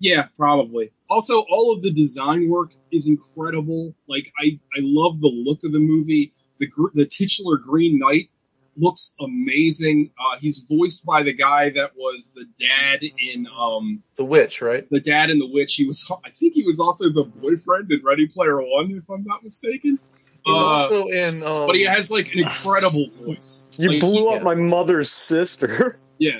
yeah, 0.00 0.26
probably. 0.36 0.90
Also, 1.08 1.44
all 1.50 1.74
of 1.74 1.82
the 1.82 1.92
design 1.92 2.48
work 2.48 2.72
is 2.92 3.08
incredible. 3.08 3.94
Like, 4.06 4.30
I, 4.38 4.58
I 4.76 4.80
love 4.82 5.20
the 5.20 5.28
look 5.46 5.60
of 5.64 5.72
the 5.72 5.80
movie. 5.80 6.32
The 6.60 6.68
the 6.94 7.06
titular 7.06 7.56
Green 7.56 7.98
Knight 7.98 8.28
looks 8.76 9.14
amazing. 9.20 10.10
Uh, 10.18 10.38
he's 10.38 10.66
voiced 10.70 11.04
by 11.04 11.22
the 11.22 11.32
guy 11.34 11.68
that 11.70 11.90
was 11.96 12.32
the 12.34 12.46
dad 12.58 13.00
in 13.02 13.46
um 13.58 14.02
The 14.16 14.24
Witch, 14.24 14.62
right? 14.62 14.88
the 14.90 15.00
dad 15.00 15.28
in 15.30 15.38
The 15.38 15.46
Witch. 15.50 15.74
He 15.74 15.84
was 15.86 16.10
I 16.24 16.30
think 16.30 16.54
he 16.54 16.62
was 16.62 16.78
also 16.80 17.08
the 17.08 17.24
boyfriend 17.42 17.90
in 17.90 18.00
Ready 18.04 18.26
Player 18.26 18.60
One, 18.62 18.92
if 18.92 19.08
I'm 19.10 19.24
not 19.24 19.42
mistaken. 19.42 19.98
Uh, 20.46 20.50
also 20.56 21.06
in. 21.08 21.42
Um, 21.42 21.66
but 21.66 21.76
he 21.76 21.84
has 21.84 22.10
like 22.10 22.32
an 22.32 22.40
incredible 22.40 23.08
voice. 23.10 23.68
You 23.76 23.90
Like, 23.90 24.00
blew 24.00 24.30
he- 24.30 24.36
up 24.36 24.42
my 24.42 24.54
mother's 24.54 25.10
sister. 25.10 25.96
Yeah, 26.18 26.38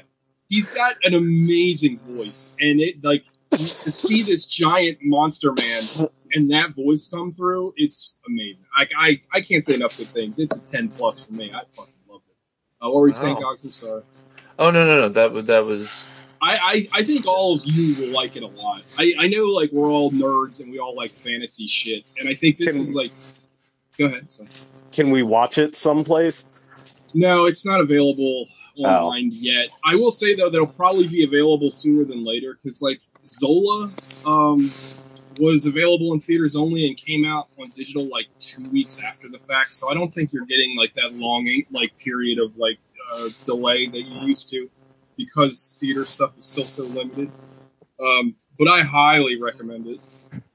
he's 0.48 0.72
got 0.72 0.94
an 1.02 1.14
amazing 1.14 1.98
voice, 1.98 2.52
and 2.60 2.80
it 2.80 3.02
like 3.02 3.24
to 3.58 3.90
see 3.92 4.22
this 4.22 4.46
giant 4.46 4.98
monster 5.02 5.52
man 5.52 6.08
and 6.34 6.50
that 6.50 6.74
voice 6.74 7.08
come 7.08 7.30
through, 7.30 7.74
it's 7.76 8.20
amazing. 8.28 8.64
I 8.76 8.86
I, 8.96 9.20
I 9.32 9.40
can't 9.40 9.62
say 9.64 9.74
enough 9.74 9.96
good 9.96 10.08
things. 10.08 10.38
It's 10.38 10.58
a 10.58 10.64
ten 10.64 10.88
plus 10.88 11.24
for 11.24 11.32
me. 11.34 11.50
I 11.52 11.62
fucking 11.76 11.92
loved 12.08 12.24
it. 12.28 12.36
Uh, 12.84 12.90
what 12.90 13.00
were 13.00 13.06
you 13.08 13.12
saying, 13.12 13.36
Wow. 13.36 13.50
I'm 13.50 13.56
sorry. 13.56 14.02
Oh 14.58 14.70
no 14.70 14.86
no 14.86 15.00
no 15.02 15.08
that 15.10 15.32
was 15.32 15.44
that 15.46 15.64
was 15.64 16.06
I, 16.44 16.88
I, 16.92 16.98
I 17.00 17.02
think 17.04 17.26
all 17.26 17.54
of 17.54 17.62
you 17.64 17.94
will 18.00 18.12
like 18.12 18.34
it 18.34 18.42
a 18.42 18.48
lot. 18.48 18.82
I, 18.98 19.14
I 19.18 19.28
know 19.28 19.44
like 19.44 19.70
we're 19.70 19.88
all 19.88 20.10
nerds 20.10 20.60
and 20.60 20.72
we 20.72 20.80
all 20.80 20.96
like 20.96 21.14
fantasy 21.14 21.68
shit, 21.68 22.04
and 22.18 22.28
I 22.28 22.34
think 22.34 22.56
this 22.56 22.72
Can- 22.72 22.80
is 22.80 22.94
like. 22.94 23.10
Go 23.98 24.06
ahead. 24.06 24.32
Sorry. 24.32 24.48
Can 24.90 25.10
we 25.10 25.22
watch 25.22 25.58
it 25.58 25.76
someplace? 25.76 26.46
No, 27.14 27.44
it's 27.44 27.66
not 27.66 27.80
available 27.80 28.46
online 28.78 29.28
yet. 29.32 29.68
I 29.84 29.96
will 29.96 30.10
say 30.10 30.34
though, 30.34 30.48
that'll 30.48 30.66
probably 30.66 31.06
be 31.06 31.24
available 31.24 31.70
sooner 31.70 32.04
than 32.04 32.24
later 32.24 32.54
because 32.54 32.80
like 32.82 33.00
Zola 33.26 33.92
um, 34.26 34.70
was 35.38 35.66
available 35.66 36.12
in 36.12 36.18
theaters 36.18 36.56
only 36.56 36.86
and 36.86 36.96
came 36.96 37.24
out 37.24 37.48
on 37.58 37.70
digital 37.70 38.08
like 38.08 38.26
two 38.38 38.68
weeks 38.70 39.02
after 39.04 39.28
the 39.28 39.38
fact. 39.38 39.72
So 39.72 39.90
I 39.90 39.94
don't 39.94 40.10
think 40.10 40.32
you're 40.32 40.46
getting 40.46 40.76
like 40.76 40.94
that 40.94 41.14
long 41.14 41.48
like 41.70 41.96
period 41.98 42.38
of 42.38 42.56
like 42.56 42.78
uh, 43.12 43.28
delay 43.44 43.86
that 43.86 44.02
you 44.02 44.26
used 44.26 44.48
to 44.50 44.68
because 45.16 45.76
theater 45.80 46.04
stuff 46.04 46.36
is 46.36 46.46
still 46.46 46.64
so 46.64 46.84
limited. 46.84 47.30
Um, 48.00 48.34
but 48.58 48.68
I 48.68 48.80
highly 48.80 49.40
recommend 49.40 49.86
it. 49.86 50.00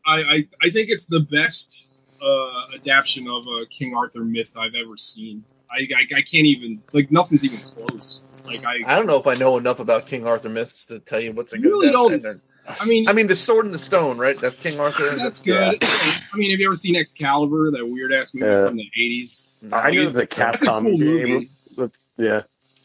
I, 0.05 0.21
I, 0.21 0.47
I 0.63 0.69
think 0.69 0.89
it's 0.89 1.07
the 1.07 1.21
best 1.31 1.93
uh, 2.23 2.61
adaptation 2.75 3.27
of 3.29 3.45
a 3.47 3.65
King 3.67 3.95
Arthur 3.95 4.23
myth 4.23 4.55
I've 4.59 4.75
ever 4.75 4.97
seen. 4.97 5.43
I, 5.69 5.87
I, 5.95 6.01
I 6.15 6.21
can't 6.21 6.45
even 6.45 6.81
like 6.93 7.11
nothing's 7.11 7.45
even 7.45 7.59
close. 7.59 8.23
Like 8.45 8.65
I, 8.65 8.79
I 8.85 8.95
don't 8.95 9.07
know 9.07 9.19
if 9.19 9.27
I 9.27 9.33
know 9.33 9.57
enough 9.57 9.79
about 9.79 10.07
King 10.07 10.25
Arthur 10.25 10.49
myths 10.49 10.85
to 10.85 10.99
tell 10.99 11.19
you 11.19 11.33
what's 11.33 11.53
a 11.53 11.57
You 11.57 11.63
good 11.63 11.69
really 11.69 11.91
don't-. 11.91 12.41
I 12.81 12.85
mean, 12.85 13.07
I 13.07 13.13
mean, 13.13 13.27
the 13.27 13.35
Sword 13.35 13.65
and 13.65 13.73
the 13.73 13.79
Stone, 13.79 14.17
right? 14.17 14.37
That's 14.39 14.59
King 14.59 14.79
Arthur. 14.79 15.15
that's 15.17 15.41
good. 15.41 15.77
I 15.81 16.19
mean, 16.35 16.51
have 16.51 16.59
you 16.59 16.65
ever 16.67 16.75
seen 16.75 16.95
Excalibur, 16.95 17.71
that 17.71 17.85
weird 17.85 18.11
ass 18.13 18.33
movie 18.35 18.51
Yeah. 18.51 18.65
from 18.65 18.75
the 18.75 18.89
eighties? 18.97 19.47
Mm-hmm. 19.63 19.73
I 19.73 19.91
know 19.91 20.09
the 20.09 20.27
That's 20.35 20.63
a 20.63 20.65
Capcom 20.67 20.81
cool 20.83 20.97
game. 20.97 21.47
movie. 21.77 21.91
yeah. 22.17 22.41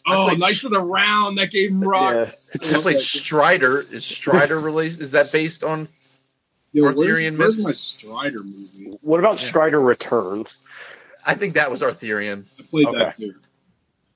Oh, 0.07 0.27
played 0.29 0.40
Knights 0.40 0.64
of 0.64 0.73
the 0.73 0.81
Round, 0.81 1.38
that 1.38 1.51
game 1.51 1.81
rocked. 1.81 2.35
I 2.61 2.81
played 2.81 3.01
Strider. 3.01 3.81
Is 3.92 4.05
Strider 4.05 4.59
released? 4.59 5.01
Is 5.01 5.12
that 5.12 5.31
based 5.31 5.62
on? 5.62 5.87
Yo, 6.73 6.85
where's, 6.85 6.97
Arthurian 6.97 7.37
where's 7.38 7.59
myths? 7.59 8.05
my 8.05 8.11
Strider 8.12 8.42
movie? 8.42 8.97
What 9.03 9.21
about 9.21 9.38
Strider 9.49 9.81
Returns? 9.81 10.47
I 11.25 11.35
think 11.35 11.55
that 11.55 11.71
was 11.71 11.83
Arthurian. 11.83 12.47
I 12.59 12.62
played 12.68 12.87
Okay. 12.88 12.99
that 12.99 13.14
too. 13.16 13.35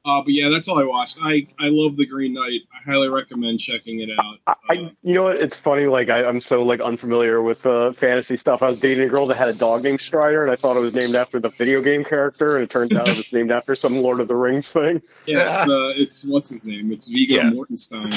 Uh, 0.07 0.23
but 0.23 0.33
yeah, 0.33 0.49
that's 0.49 0.69
all 0.69 0.79
I 0.79 0.85
watched. 0.85 1.19
I 1.21 1.49
I 1.59 1.69
love 1.69 1.97
the 1.97 2.07
Green 2.07 2.33
Knight. 2.33 2.61
I 2.73 2.90
highly 2.90 3.09
recommend 3.09 3.59
checking 3.59 4.01
it 4.01 4.11
out. 4.16 4.57
I, 4.71 4.92
you 5.03 5.14
know 5.14 5.25
what? 5.25 5.37
It's 5.37 5.57
funny. 5.64 5.87
Like 5.87 6.09
I, 6.09 6.25
I'm 6.25 6.40
so 6.49 6.62
like 6.62 6.81
unfamiliar 6.81 7.42
with 7.42 7.66
uh, 7.66 7.92
fantasy 7.95 8.38
stuff. 8.38 8.62
I 8.62 8.71
was 8.71 8.79
dating 8.79 9.03
a 9.03 9.09
girl 9.09 9.27
that 9.27 9.37
had 9.37 9.49
a 9.49 9.53
dog 9.53 9.83
named 9.83 10.01
Strider, 10.01 10.45
and 10.45 10.53
I 10.53 10.55
thought 10.55 10.77
it 10.77 10.81
was 10.81 10.95
named 10.95 11.16
after 11.16 11.40
the 11.40 11.49
video 11.49 11.83
game 11.83 12.05
character, 12.05 12.55
and 12.55 12.62
it 12.62 12.71
turns 12.71 12.97
out 12.97 13.09
it 13.09 13.16
was 13.16 13.33
named 13.33 13.51
after 13.51 13.75
some 13.75 13.97
Lord 14.01 14.21
of 14.21 14.29
the 14.29 14.37
Rings 14.37 14.64
thing. 14.73 15.03
Yeah, 15.27 15.49
it's, 15.49 15.71
uh, 15.71 15.92
it's 15.97 16.25
what's 16.25 16.51
his 16.51 16.64
name? 16.64 16.92
It's 16.92 17.09
Viggo 17.09 17.42
Mortenstein. 17.51 18.14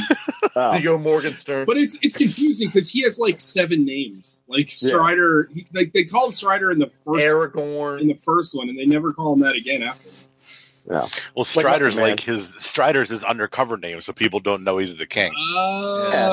Oh. 0.55 0.71
Viggo 0.73 0.99
Morgenstern. 0.99 1.65
But 1.65 1.77
it's 1.77 1.97
it's 2.03 2.15
confusing 2.15 2.67
because 2.67 2.91
he 2.91 3.01
has 3.01 3.19
like 3.19 3.41
seven 3.41 3.83
names. 3.83 4.45
Like 4.47 4.69
Strider, 4.69 5.49
he, 5.51 5.65
like 5.73 5.93
they 5.93 6.03
called 6.03 6.35
Strider 6.35 6.69
in 6.69 6.77
the 6.77 6.89
first 6.89 7.27
Aragorn 7.27 7.99
in 7.99 8.07
the 8.07 8.13
first 8.13 8.55
one, 8.55 8.69
and 8.69 8.77
they 8.77 8.85
never 8.85 9.11
call 9.11 9.33
him 9.33 9.39
that 9.39 9.55
again 9.55 9.81
after. 9.81 10.09
Yeah. 10.89 11.07
Well, 11.35 11.45
Strider's 11.45 11.97
Man. 11.97 12.09
like 12.09 12.19
his 12.19 12.55
Strider's 12.55 13.09
his 13.09 13.23
undercover 13.23 13.77
name, 13.77 14.01
so 14.01 14.11
people 14.11 14.39
don't 14.39 14.63
know 14.63 14.79
he's 14.79 14.97
the 14.97 15.05
king. 15.05 15.31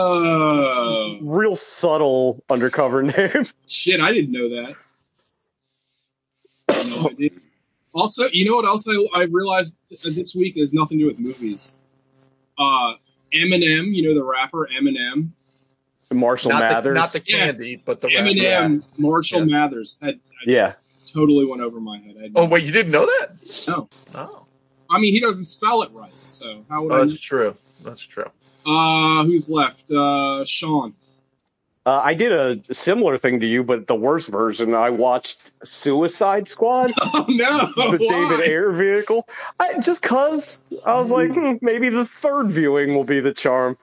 Oh 0.09 1.19
Real 1.21 1.57
subtle 1.57 2.43
undercover 2.49 3.03
name. 3.05 3.47
shit! 3.69 4.01
I 4.01 4.13
didn't 4.13 4.33
know 4.33 4.49
that. 4.49 4.75
No, 6.71 7.11
I. 7.21 7.31
Also, 7.95 8.25
you 8.33 8.45
know 8.49 8.57
what 8.57 8.67
else 8.67 8.87
I, 8.89 9.07
I 9.15 9.25
realized 9.25 9.79
this 9.89 10.35
week 10.37 10.57
is 10.59 10.75
nothing 10.75 10.99
to 10.99 11.05
do 11.05 11.09
with 11.09 11.19
movies. 11.19 11.79
Uh, 12.59 12.95
Eminem, 13.35 13.95
you 13.95 14.03
know 14.09 14.15
the 14.15 14.25
rapper 14.25 14.69
Eminem. 14.79 15.31
Marshall 16.13 16.51
not 16.53 16.61
Mathers. 16.61 16.85
the, 16.85 16.95
not 16.95 17.09
the 17.13 17.23
Yes. 17.27 17.53
candy, 17.53 17.77
but 17.85 18.01
the 18.01 18.09
Eminem, 18.09 18.75
rap. 18.81 18.83
Marshall 18.99 19.45
Mathers 19.47 19.99
had, 20.01 20.15
had 20.15 20.21
yeah. 20.47 20.73
totally 21.07 21.45
went 21.47 21.63
over 21.63 21.81
my 21.81 21.99
head. 21.99 22.17
I 22.23 22.31
Oh 22.35 22.45
wait, 22.47 22.65
you 22.65 22.71
didn't 22.73 22.93
know 22.93 23.07
that? 23.07 23.31
no. 23.69 23.89
Oh, 24.15 24.46
I 24.91 24.99
mean, 24.99 25.13
he 25.13 25.21
doesn't 25.21 25.45
spell 25.45 25.83
it 25.83 25.91
right, 25.95 26.11
so 26.25 26.65
how 26.69 26.85
would 26.85 26.93
oh 26.93 26.97
I? 26.97 26.99
that's 27.01 27.21
true. 27.21 27.57
That's 27.83 28.03
true. 28.03 28.31
Uh, 28.65 29.25
who's 29.25 29.51
left? 29.51 29.91
Uh, 29.91 30.45
Sean. 30.45 30.95
Uh, 31.87 32.01
I 32.03 32.15
did 32.15 32.33
a 32.33 32.75
similar 32.75 33.17
thing 33.17 33.39
to 33.39 33.47
you, 33.47 33.63
but 33.63 33.87
the 33.87 33.95
worst 33.95 34.29
version. 34.29 34.75
I 34.75 34.91
watched 34.91 35.53
Suicide 35.65 36.49
Squad, 36.49 36.91
Oh 37.01 37.25
no! 37.29 37.89
the 37.91 37.99
why? 37.99 38.29
David 38.29 38.49
Ayer 38.49 38.73
vehicle. 38.73 39.29
I, 39.61 39.81
just 39.81 40.03
cause 40.03 40.63
I 40.85 40.99
was 40.99 41.13
like, 41.13 41.33
hmm, 41.33 41.55
maybe 41.63 41.89
the 41.89 42.05
third 42.05 42.49
viewing 42.49 42.97
will 42.97 43.05
be 43.05 43.21
the 43.21 43.33
charm. 43.33 43.79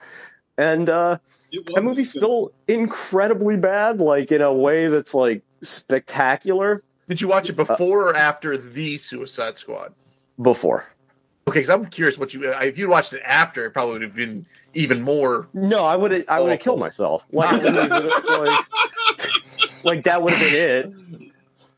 And 0.58 0.90
uh, 0.90 1.16
that 1.52 1.82
movie's 1.82 2.10
still 2.10 2.52
incredibly 2.68 3.56
bad, 3.56 4.00
like 4.00 4.30
in 4.30 4.42
a 4.42 4.52
way 4.52 4.88
that's 4.88 5.14
like 5.14 5.42
spectacular. 5.62 6.82
Did 7.08 7.22
you 7.22 7.28
watch 7.28 7.48
it 7.48 7.56
before 7.56 8.10
or 8.10 8.16
after 8.16 8.58
the 8.58 8.98
Suicide 8.98 9.56
Squad? 9.56 9.94
Before, 10.40 10.86
Okay, 11.46 11.60
because 11.60 11.70
I'm 11.70 11.86
curious 11.86 12.16
what 12.18 12.32
you. 12.32 12.50
Uh, 12.52 12.58
if 12.62 12.78
you'd 12.78 12.88
watched 12.88 13.12
it 13.12 13.22
after, 13.24 13.66
it 13.66 13.72
probably 13.72 13.94
would 13.94 14.02
have 14.02 14.14
been 14.14 14.46
even 14.72 15.02
more. 15.02 15.46
no, 15.52 15.84
I 15.84 15.94
would 15.94 16.10
have, 16.10 16.24
I 16.28 16.40
would 16.40 16.50
have 16.50 16.60
killed 16.60 16.80
myself. 16.80 17.26
Like, 17.32 17.50
I 17.50 17.58
wouldn't 17.58 17.76
even- 17.76 18.44
like, 18.44 19.84
like 19.84 20.04
that 20.04 20.22
would 20.22 20.32
have 20.32 20.40
been 20.40 20.54
it. 20.54 21.30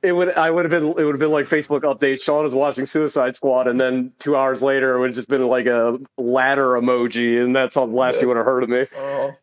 It 0.02 0.12
would, 0.12 0.32
I 0.34 0.50
would 0.50 0.64
have 0.64 0.70
been, 0.70 0.90
it 0.90 1.04
would 1.04 1.14
have 1.14 1.18
been 1.18 1.32
like 1.32 1.46
Facebook 1.46 1.80
update. 1.82 2.22
Sean 2.22 2.44
is 2.44 2.54
watching 2.54 2.86
Suicide 2.86 3.34
Squad, 3.34 3.66
and 3.66 3.80
then 3.80 4.12
two 4.20 4.36
hours 4.36 4.62
later, 4.62 4.94
it 4.94 5.00
would 5.00 5.08
have 5.08 5.16
just 5.16 5.28
been 5.28 5.44
like 5.48 5.66
a 5.66 5.98
ladder 6.16 6.68
emoji, 6.68 7.42
and 7.42 7.54
that's 7.56 7.76
all 7.76 7.88
the 7.88 7.94
last 7.96 8.20
you 8.22 8.28
would 8.28 8.36
have 8.36 8.46
heard 8.46 8.62
of 8.62 8.68
me. 8.68 8.86
Oh, 8.96 9.34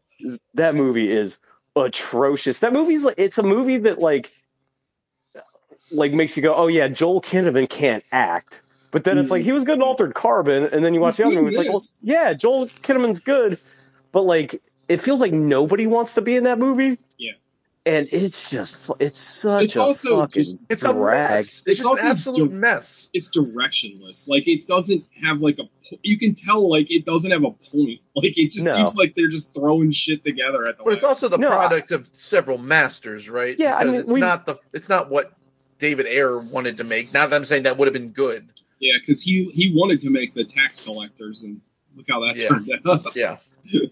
that 0.53 0.73
movie 0.73 1.11
is 1.11 1.39
atrocious. 1.75 2.59
That 2.59 2.71
movie's 2.71 3.03
like 3.03 3.15
it's 3.17 3.37
a 3.37 3.43
movie 3.43 3.77
that 3.79 3.99
like 3.99 4.31
like 5.91 6.13
makes 6.13 6.37
you 6.37 6.43
go, 6.43 6.53
oh 6.55 6.67
yeah, 6.67 6.87
Joel 6.87 7.21
Kinnaman 7.21 7.69
can't 7.69 8.03
act. 8.11 8.61
But 8.93 9.03
then 9.03 9.17
it's 9.17 9.31
like 9.31 9.41
mm. 9.41 9.45
he 9.45 9.51
was 9.51 9.65
good 9.65 9.75
in 9.75 9.81
Altered 9.81 10.13
Carbon, 10.13 10.69
and 10.71 10.85
then 10.85 10.93
you 10.93 11.01
watch 11.01 11.17
the 11.17 11.23
other 11.25 11.33
good 11.33 11.41
movie, 11.43 11.55
it's 11.55 11.57
like, 11.57 11.67
well, 11.67 11.81
yeah, 12.01 12.33
Joel 12.33 12.67
Kinnaman's 12.83 13.19
good, 13.19 13.57
but 14.13 14.21
like 14.21 14.61
it 14.87 15.01
feels 15.01 15.19
like 15.19 15.33
nobody 15.33 15.87
wants 15.87 16.13
to 16.13 16.21
be 16.21 16.35
in 16.35 16.43
that 16.43 16.59
movie. 16.59 16.99
Yeah. 17.17 17.31
And 17.87 18.07
it's 18.11 18.51
just 18.51 18.91
it's 19.01 19.19
such 19.19 19.63
It's 19.63 19.75
a 19.75 19.81
also 19.81 20.21
fucking 20.21 20.41
just- 20.43 20.57
it's 20.69 20.83
a 20.83 20.93
mess. 20.93 21.39
It's 21.41 21.63
It's, 21.65 21.75
just 21.81 21.85
also 21.87 22.05
an 22.05 22.11
absolute 22.11 22.51
do- 22.51 22.55
mess. 22.55 23.09
It's 23.13 23.35
directionless. 23.35 24.29
Like 24.29 24.47
it 24.47 24.67
doesn't 24.67 25.03
have 25.23 25.39
like 25.41 25.57
a. 25.57 25.63
po- 25.63 25.97
You 26.03 26.17
can 26.19 26.33
tell 26.35 26.69
like 26.69 26.91
it 26.91 27.03
doesn't 27.03 27.31
have 27.31 27.43
a 27.43 27.51
point. 27.51 27.99
Like 28.15 28.37
it 28.37 28.51
just 28.51 28.67
No. 28.67 28.75
seems 28.75 28.95
like 28.95 29.15
they're 29.15 29.27
just 29.27 29.55
throwing 29.55 29.89
shit 29.91 30.23
together 30.23 30.67
at 30.67 30.77
the. 30.77 30.83
But 30.83 30.93
it's 30.93 31.03
also 31.03 31.27
the 31.27 31.37
No, 31.39 31.47
I- 31.47 31.55
product 31.67 31.91
of 31.91 32.07
several 32.13 32.59
masters, 32.59 33.27
right? 33.27 33.57
Yeah, 33.57 33.75
I 33.75 33.79
Because 33.79 33.91
mean, 33.91 34.01
it's 34.01 34.11
we- 34.11 34.19
not 34.19 34.45
the. 34.45 34.55
It's 34.71 34.87
not 34.87 35.09
what 35.09 35.33
David 35.79 36.05
Ayer 36.05 36.37
wanted 36.39 36.77
to 36.77 36.83
make. 36.83 37.11
Not 37.11 37.31
that 37.31 37.35
I'm 37.35 37.43
saying 37.43 37.63
that 37.63 37.77
would 37.79 37.87
have 37.87 37.93
been 37.93 38.11
good. 38.11 38.49
Yeah, 38.83 38.97
because 38.99 39.21
he 39.21 39.45
he 39.53 39.73
wanted 39.75 39.99
to 40.01 40.09
make 40.09 40.33
the 40.33 40.43
tax 40.43 40.85
collectors, 40.85 41.43
and 41.43 41.59
look 41.95 42.05
how 42.09 42.19
that 42.21 42.41
Yeah. 42.41 42.49
turned 42.49 42.69
out. 42.87 43.03
Yeah. 43.15 43.37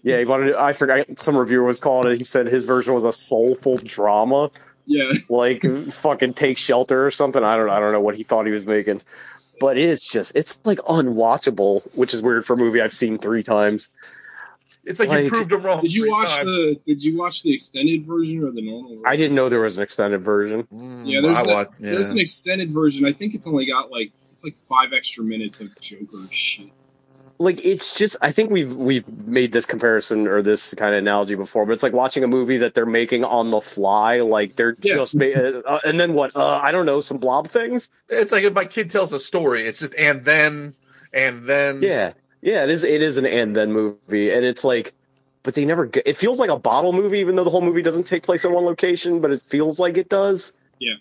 Yeah, 0.02 0.18
he 0.18 0.24
wanted. 0.26 0.52
To, 0.52 0.60
I 0.60 0.74
forgot 0.74 1.18
some 1.18 1.34
reviewer 1.36 1.66
was 1.66 1.80
calling 1.80 2.12
it. 2.12 2.18
He 2.18 2.24
said 2.24 2.46
his 2.46 2.66
version 2.66 2.92
was 2.92 3.04
a 3.06 3.12
soulful 3.12 3.78
drama. 3.78 4.50
yeah, 4.86 5.10
like 5.30 5.62
fucking 5.92 6.34
take 6.34 6.58
shelter 6.58 7.06
or 7.06 7.10
something. 7.10 7.42
I 7.42 7.56
don't 7.56 7.70
I 7.70 7.80
don't 7.80 7.92
know 7.92 8.00
what 8.00 8.14
he 8.14 8.22
thought 8.22 8.44
he 8.44 8.52
was 8.52 8.66
making. 8.66 9.00
But 9.60 9.78
it's 9.78 10.10
just 10.12 10.36
it's 10.36 10.60
like 10.66 10.78
unwatchable, 10.80 11.82
which 11.96 12.12
is 12.12 12.20
weird 12.22 12.44
for 12.44 12.52
a 12.54 12.56
movie 12.56 12.80
I've 12.82 12.92
seen 12.92 13.16
three 13.16 13.42
times. 13.42 13.90
It's 14.84 14.98
like, 14.98 15.08
Like- 15.08 15.24
you 15.24 15.30
proved 15.30 15.52
him 15.52 15.62
wrong. 15.62 15.80
Did 15.80 15.94
you 15.94 16.10
watch 16.10 16.36
times. 16.36 16.48
the 16.48 16.80
Did 16.84 17.02
you 17.04 17.16
watch 17.16 17.42
the 17.44 17.54
extended 17.54 18.04
version 18.04 18.42
or 18.44 18.50
the 18.50 18.60
normal? 18.62 18.88
version? 18.90 19.04
I 19.06 19.16
didn't 19.16 19.36
know 19.36 19.48
there 19.48 19.60
was 19.60 19.76
an 19.76 19.82
extended 19.84 20.20
version. 20.22 20.64
Mm, 20.64 21.02
Yeah, 21.08 21.20
there's 21.20 21.38
I 21.38 21.46
the- 21.46 21.52
watched- 21.54 21.70
yeah. 21.78 21.90
There's 21.92 22.10
an 22.10 22.18
extended 22.18 22.70
version. 22.70 23.06
I 23.06 23.12
think 23.12 23.34
it's 23.34 23.46
only 23.46 23.64
got 23.64 23.90
like 23.92 24.10
it's 24.44 24.70
like 24.70 24.80
five 24.80 24.92
extra 24.92 25.24
minutes 25.24 25.60
of 25.60 25.68
Joker 25.80 26.18
shit. 26.30 26.70
Like 27.38 27.64
it's 27.64 27.98
just 27.98 28.16
I 28.22 28.30
think 28.30 28.50
we've 28.50 28.74
we've 28.76 29.08
made 29.26 29.52
this 29.52 29.66
comparison 29.66 30.28
or 30.28 30.42
this 30.42 30.74
kind 30.74 30.94
of 30.94 30.98
analogy 30.98 31.34
before, 31.34 31.66
but 31.66 31.72
it's 31.72 31.82
like 31.82 31.92
watching 31.92 32.22
a 32.22 32.28
movie 32.28 32.58
that 32.58 32.74
they're 32.74 32.86
making 32.86 33.24
on 33.24 33.50
the 33.50 33.60
fly. 33.60 34.20
Like 34.20 34.54
they're 34.56 34.76
Yeah. 34.82 34.96
just 34.96 35.16
ma- 35.16 35.24
uh, 35.24 35.80
and 35.84 35.98
then 35.98 36.14
what? 36.14 36.36
Uh, 36.36 36.60
I 36.62 36.70
don't 36.70 36.86
know, 36.86 37.00
some 37.00 37.16
blob 37.16 37.48
things. 37.48 37.88
It's 38.08 38.30
like 38.30 38.44
if 38.44 38.52
my 38.52 38.64
kid 38.64 38.90
tells 38.90 39.12
a 39.12 39.18
story, 39.18 39.66
it's 39.66 39.80
just 39.80 39.94
and 39.96 40.24
then 40.24 40.74
and 41.12 41.48
then. 41.48 41.80
Yeah, 41.82 42.12
yeah, 42.42 42.62
it 42.64 42.70
is. 42.70 42.84
It 42.84 43.02
is 43.02 43.18
an 43.18 43.26
and 43.26 43.56
then 43.56 43.72
movie, 43.72 44.30
and 44.30 44.44
it's 44.44 44.62
like, 44.62 44.92
but 45.42 45.54
they 45.54 45.64
never. 45.64 45.86
Get, 45.86 46.06
it 46.06 46.16
feels 46.16 46.38
like 46.38 46.50
a 46.50 46.58
bottle 46.58 46.92
movie, 46.92 47.18
even 47.18 47.34
though 47.34 47.44
the 47.44 47.50
whole 47.50 47.62
movie 47.62 47.82
doesn't 47.82 48.04
take 48.04 48.22
place 48.22 48.44
in 48.44 48.52
one 48.52 48.64
location, 48.64 49.20
but 49.20 49.32
it 49.32 49.40
feels 49.42 49.80
like 49.80 49.96
it 49.96 50.08
does. 50.08 50.52
Yeah. 50.78 50.94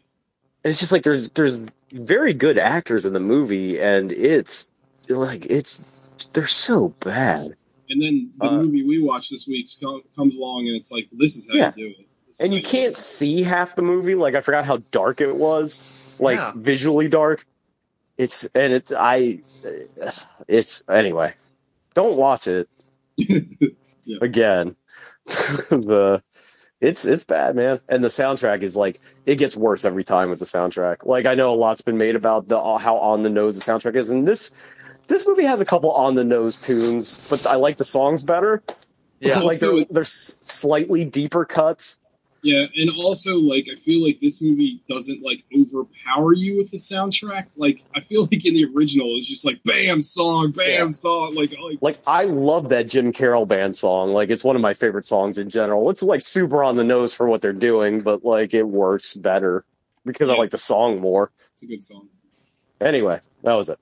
And 0.64 0.72
it's 0.72 0.80
just 0.80 0.92
like 0.92 1.04
there's 1.04 1.30
there's 1.32 1.60
very 1.92 2.34
good 2.34 2.58
actors 2.58 3.06
in 3.06 3.14
the 3.14 3.20
movie, 3.20 3.80
and 3.80 4.12
it's 4.12 4.70
like 5.10 5.46
it's 5.48 5.82
they're 6.34 6.48
so 6.48 6.90
bad. 7.00 7.50
And 7.90 8.02
then 8.02 8.32
the 8.38 8.48
Uh, 8.48 8.52
movie 8.52 8.84
we 8.84 9.02
watched 9.02 9.32
this 9.32 9.48
week 9.48 9.68
comes 10.16 10.38
along, 10.38 10.68
and 10.68 10.76
it's 10.76 10.92
like 10.92 11.08
this 11.12 11.36
is 11.36 11.50
how 11.50 11.58
Yeah. 11.58 11.74
you 11.76 11.88
do 11.90 11.96
it. 12.00 12.08
This 12.28 12.40
And 12.42 12.54
you 12.54 12.62
can't 12.62 12.96
see 12.96 13.44
half 13.44 13.76
the 13.76 13.82
movie. 13.82 14.16
Like 14.16 14.36
I 14.36 14.42
forgot 14.42 14.66
how 14.66 14.78
dark 14.92 15.20
it 15.22 15.36
was, 15.36 15.84
like 16.20 16.38
Yeah. 16.38 16.54
visually 16.56 17.08
dark. 17.10 17.46
It's 18.18 18.46
and 18.56 18.72
it's 18.74 18.94
I, 18.96 19.40
it's 20.48 20.84
anyway. 20.90 21.34
Don't 21.94 22.18
watch 22.18 22.48
it 22.48 22.70
Yeah. 24.06 24.18
again. 24.22 24.76
the 25.26 26.24
it's 26.82 27.06
it's 27.06 27.24
bad, 27.24 27.56
man. 27.56 27.80
And 27.88 28.04
the 28.04 28.08
soundtrack 28.08 28.64
is 28.64 28.76
like 28.76 29.00
it 29.28 29.36
gets 29.36 29.56
worse 29.56 29.86
every 29.86 30.04
time 30.04 30.32
with 30.32 30.40
the 30.40 30.46
soundtrack. 30.46 31.06
Like 31.06 31.28
I 31.28 31.36
know 31.36 31.54
a 31.54 31.56
lot's 31.56 31.84
been 31.84 31.98
made 31.98 32.16
about 32.16 32.48
the 32.48 32.58
uh, 32.58 32.80
how 32.80 32.98
on 32.98 33.22
the 33.22 33.30
nose 33.30 33.56
the 33.56 33.72
soundtrack 33.72 33.96
is, 33.96 34.10
and 34.10 34.28
this 34.28 34.52
this 35.08 35.28
movie 35.28 35.46
has 35.46 35.62
a 35.62 35.66
couple 35.66 35.92
on 35.92 36.16
the 36.16 36.24
nose 36.24 36.58
tunes, 36.58 37.18
but 37.30 37.46
I 37.46 37.56
like 37.56 37.78
the 37.78 37.84
songs 37.84 38.24
better. 38.24 38.64
Yeah. 39.20 39.40
like 39.44 39.60
they're, 39.60 39.86
they're 39.92 40.04
slightly 40.04 41.06
deeper 41.06 41.46
cuts. 41.46 42.01
Yeah, 42.44 42.66
and 42.76 42.90
also 42.98 43.36
like 43.38 43.68
I 43.72 43.76
feel 43.76 44.04
like 44.04 44.20
this 44.20 44.42
movie 44.42 44.82
doesn't 44.90 45.22
like 45.22 45.44
overpower 45.56 46.34
you 46.34 46.58
with 46.58 46.72
the 46.72 46.78
soundtrack. 46.78 47.48
Like 47.56 47.84
I 47.96 48.00
feel 48.00 48.22
like 48.32 48.44
in 48.46 48.56
the 48.56 48.66
original 48.76 49.16
it's 49.18 49.30
just 49.30 49.46
like 49.46 49.62
bam 49.64 50.02
song, 50.02 50.52
bam 50.52 50.68
Yeah. 50.88 50.90
song, 50.90 51.36
like 51.36 51.52
like 51.62 51.78
Like 51.82 52.00
I 52.08 52.24
love 52.26 52.70
that 52.70 52.88
Jim 52.88 53.12
Carroll 53.12 53.46
band 53.46 53.78
song. 53.78 54.12
Like 54.12 54.30
it's 54.32 54.44
one 54.44 54.56
of 54.56 54.62
my 54.62 54.74
favorite 54.74 55.06
songs 55.06 55.38
in 55.38 55.50
general. 55.50 55.90
It's 55.92 56.02
like 56.02 56.22
super 56.22 56.64
on 56.64 56.78
the 56.78 56.84
nose 56.84 57.14
for 57.14 57.28
what 57.28 57.42
they're 57.42 57.54
doing, 57.54 58.02
but 58.02 58.26
like 58.26 58.56
it 58.56 58.64
works 58.68 59.14
better 59.14 59.64
because 60.04 60.28
I 60.28 60.36
like 60.36 60.50
the 60.50 60.58
song 60.58 61.00
more. 61.00 61.32
it's 61.54 61.62
a 61.62 61.68
good 61.68 61.84
song. 61.84 62.08
Anyway, 62.80 63.20
that 63.44 63.54
was 63.54 63.70
it. 63.70 63.78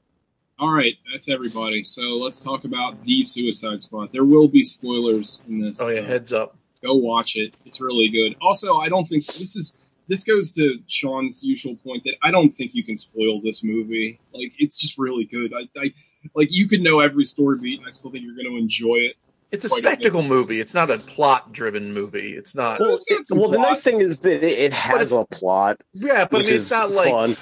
All 0.59 0.73
right, 0.73 0.95
that's 1.13 1.29
everybody. 1.29 1.85
So 1.85 2.01
let's 2.21 2.43
talk 2.43 2.65
about 2.65 2.99
the 3.03 3.23
Suicide 3.23 3.79
Squad. 3.79 4.11
There 4.11 4.25
will 4.25 4.49
be 4.49 4.61
spoilers 4.63 5.45
in 5.47 5.61
this. 5.61 5.79
Oh 5.81 5.87
yeah, 5.95 6.01
so 6.01 6.03
heads 6.07 6.33
up. 6.33 6.57
Go 6.81 6.93
watch 6.95 7.35
it. 7.35 7.53
It's 7.65 7.81
really 7.81 8.09
good. 8.09 8.35
Also, 8.41 8.77
I 8.77 8.89
don't 8.89 9.05
think 9.05 9.25
this 9.25 9.55
is 9.55 9.85
this 10.07 10.23
goes 10.23 10.51
to 10.53 10.79
Sean's 10.87 11.43
usual 11.43 11.75
point 11.77 12.03
that 12.03 12.15
I 12.23 12.31
don't 12.31 12.49
think 12.49 12.73
you 12.73 12.83
can 12.83 12.97
spoil 12.97 13.41
this 13.41 13.63
movie. 13.63 14.19
Like 14.33 14.53
it's 14.57 14.79
just 14.79 14.97
really 14.97 15.25
good. 15.25 15.53
I, 15.53 15.67
I 15.79 15.93
like 16.33 16.51
you 16.51 16.67
could 16.67 16.81
know 16.81 16.99
every 16.99 17.25
story 17.25 17.59
beat, 17.59 17.79
and 17.79 17.87
I 17.87 17.91
still 17.91 18.11
think 18.11 18.25
you're 18.25 18.35
going 18.35 18.47
to 18.47 18.57
enjoy 18.57 18.95
it. 18.95 19.15
It's 19.51 19.65
a 19.65 19.69
Quite 19.69 19.79
a 19.79 19.87
spectacle 19.87 20.21
movie. 20.21 20.59
It's 20.59 20.75
not 20.75 20.91
a 20.91 20.99
plot-driven 20.99 21.91
movie. 21.91 22.33
It's 22.33 22.53
not. 22.53 22.79
Well, 22.79 22.93
it's 22.93 23.05
got 23.05 23.25
some 23.25 23.39
Well, 23.39 23.49
the 23.49 23.57
nice 23.57 23.81
thing 23.81 23.99
is 23.99 24.19
that 24.19 24.43
it, 24.43 24.59
it 24.59 24.73
has 24.73 25.11
a 25.11 25.25
plot, 25.25 25.81
Yeah, 25.93 26.25
but 26.25 26.37
I 26.37 26.39
which 26.39 26.47
mean, 26.47 26.55
is 26.55 26.61
it's 26.63 26.71
not 26.71 26.91
like 26.91 27.11
fun. 27.11 27.35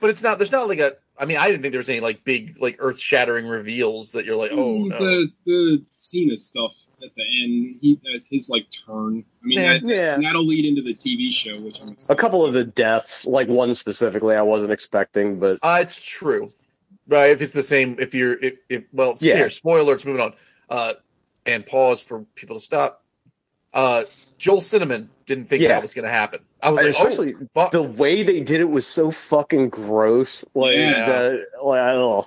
But 0.00 0.10
it's 0.10 0.22
not. 0.22 0.38
There's 0.38 0.52
not 0.52 0.68
like 0.68 0.78
a. 0.80 0.96
I 1.18 1.26
mean, 1.26 1.36
I 1.36 1.46
didn't 1.46 1.62
think 1.62 1.70
there 1.72 1.78
was 1.78 1.88
any 1.88 2.00
like 2.00 2.24
big, 2.24 2.56
like 2.60 2.76
earth 2.80 2.98
shattering 2.98 3.46
reveals 3.46 4.12
that 4.12 4.24
you're 4.24 4.34
like, 4.36 4.50
oh, 4.52 4.84
no. 4.84 4.98
the 4.98 5.28
the 5.46 5.84
Cena 5.94 6.36
stuff 6.36 6.74
at 7.04 7.14
the 7.14 7.22
end. 7.22 7.76
He 7.80 8.00
that's 8.12 8.28
his 8.28 8.50
like 8.50 8.66
turn. 8.86 9.24
I 9.42 9.46
mean, 9.46 9.58
Yeah. 9.60 9.72
that, 9.78 9.82
Yeah. 9.84 10.18
that'll 10.20 10.44
lead 10.46 10.64
into 10.66 10.82
the 10.82 10.94
TV 10.94 11.30
show, 11.32 11.60
which 11.60 11.80
I'm 11.80 11.88
A 11.88 11.92
excited. 11.92 12.18
couple 12.20 12.44
of 12.44 12.52
the 12.52 12.64
deaths, 12.64 13.26
like 13.26 13.46
one 13.48 13.74
specifically, 13.76 14.34
I 14.34 14.42
wasn't 14.42 14.72
expecting, 14.72 15.38
but 15.38 15.58
Uh, 15.62 15.78
it's 15.82 15.96
true, 16.04 16.48
right? 17.06 17.30
If 17.30 17.40
it's 17.42 17.52
the 17.52 17.62
same, 17.62 17.96
if 18.00 18.12
you're, 18.12 18.34
if, 18.42 18.54
if 18.68 18.82
well, 18.92 19.16
Yeah. 19.20 19.36
here, 19.36 19.50
spoilers. 19.50 20.04
Moving 20.04 20.20
on, 20.22 20.34
uh, 20.68 20.94
and 21.46 21.64
pause 21.64 22.00
for 22.00 22.24
people 22.34 22.56
to 22.56 22.60
stop. 22.64 23.04
Uh, 23.72 24.04
Joel 24.38 24.60
Kinnaman 24.62 25.08
didn't 25.26 25.48
think 25.48 25.62
Yeah. 25.62 25.68
that 25.68 25.82
was 25.82 25.94
going 25.94 26.04
to 26.04 26.10
happen. 26.10 26.40
I 26.62 26.70
was 26.70 26.76
like, 26.76 26.86
oh, 26.86 26.88
especially 26.88 27.34
oh, 27.34 27.48
fuck. 27.54 27.70
the 27.70 27.82
way 27.82 28.22
they 28.22 28.40
did 28.40 28.60
it 28.60 28.68
was 28.70 28.86
so 28.86 29.10
fucking 29.10 29.68
gross. 29.70 30.44
Like, 30.54 30.76
Yeah. 30.76 31.06
that, 31.06 31.40
like 31.62 31.80
I 31.80 31.92
don't. 31.92 32.26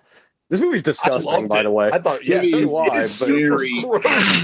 This 0.49 0.61
movie's 0.61 0.83
disgusting, 0.83 1.47
by 1.47 1.59
it. 1.59 1.63
the 1.63 1.71
way. 1.71 1.89
I 1.91 1.99
thought, 1.99 2.23
yeah, 2.25 2.37
Movie 2.37 2.51
so 2.51 2.57
is- 2.59 2.71
do 2.71 2.77
I. 2.77 3.01
it's 3.03 3.19
But 3.19 3.27
very, 3.29 3.85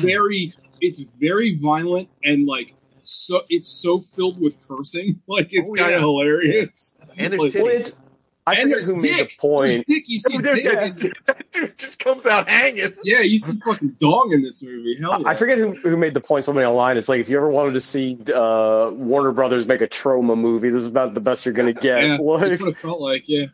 very. 0.02 0.54
It's 0.82 1.18
very 1.20 1.56
violent 1.58 2.10
and 2.26 2.46
like 2.46 2.76
so. 3.00 3.40
It's 3.50 3.70
so 3.70 4.00
filled 4.00 4.42
with 4.42 4.60
cursing. 4.68 5.22
Like 5.28 5.54
it's 5.54 5.72
Oh, 5.72 5.76
kind 5.76 5.94
of 5.94 6.02
yeah. 6.02 6.06
hilarious. 6.06 7.16
and 7.20 7.32
there's 7.32 7.42
like, 7.42 7.52
titties. 7.54 7.62
well, 7.64 7.72
it's. 7.72 7.98
I 8.46 8.54
and 8.56 8.64
forget 8.64 8.70
there's 8.74 8.90
who 8.90 8.96
made 8.96 9.02
dick. 9.18 9.30
the 9.30 9.36
point. 9.40 9.62
There's 9.72 9.84
dick. 9.86 10.04
You 10.08 10.20
see 10.20 10.38
dick. 10.42 10.64
yeah, 10.66 11.34
dude 11.52 11.78
just 11.78 12.00
comes 12.00 12.26
out 12.26 12.50
hanging. 12.50 12.94
Yeah, 13.04 13.22
you 13.22 13.38
see 13.38 13.58
fucking 13.66 13.96
dong 14.00 14.32
in 14.34 14.42
this 14.42 14.62
movie. 14.62 14.98
Hell 15.00 15.22
yeah. 15.22 15.28
I 15.30 15.34
forget 15.34 15.58
who, 15.58 15.72
who 15.76 15.96
made 15.96 16.14
the 16.14 16.20
point. 16.22 16.44
Somebody 16.44 16.66
online. 16.68 16.98
It's 16.98 17.08
like 17.08 17.22
if 17.22 17.30
you 17.30 17.38
ever 17.38 17.50
wanted 17.50 17.74
to 17.74 17.82
see 17.82 18.18
uh, 18.36 18.92
Warner 18.94 19.32
Brothers 19.32 19.66
make 19.66 19.82
a 19.82 19.88
Troma 19.88 20.38
movie, 20.38 20.70
this 20.70 20.82
is 20.82 20.90
about 20.90 21.14
the 21.14 21.22
best 21.22 21.46
you're 21.46 21.54
gonna 21.54 21.72
get. 21.74 22.04
Yeah, 22.04 22.18
Like, 22.20 22.50
that's 22.50 22.62
what 22.62 22.70
it 22.70 22.76
felt 22.76 23.00
like. 23.00 23.30
Yeah, 23.30 23.46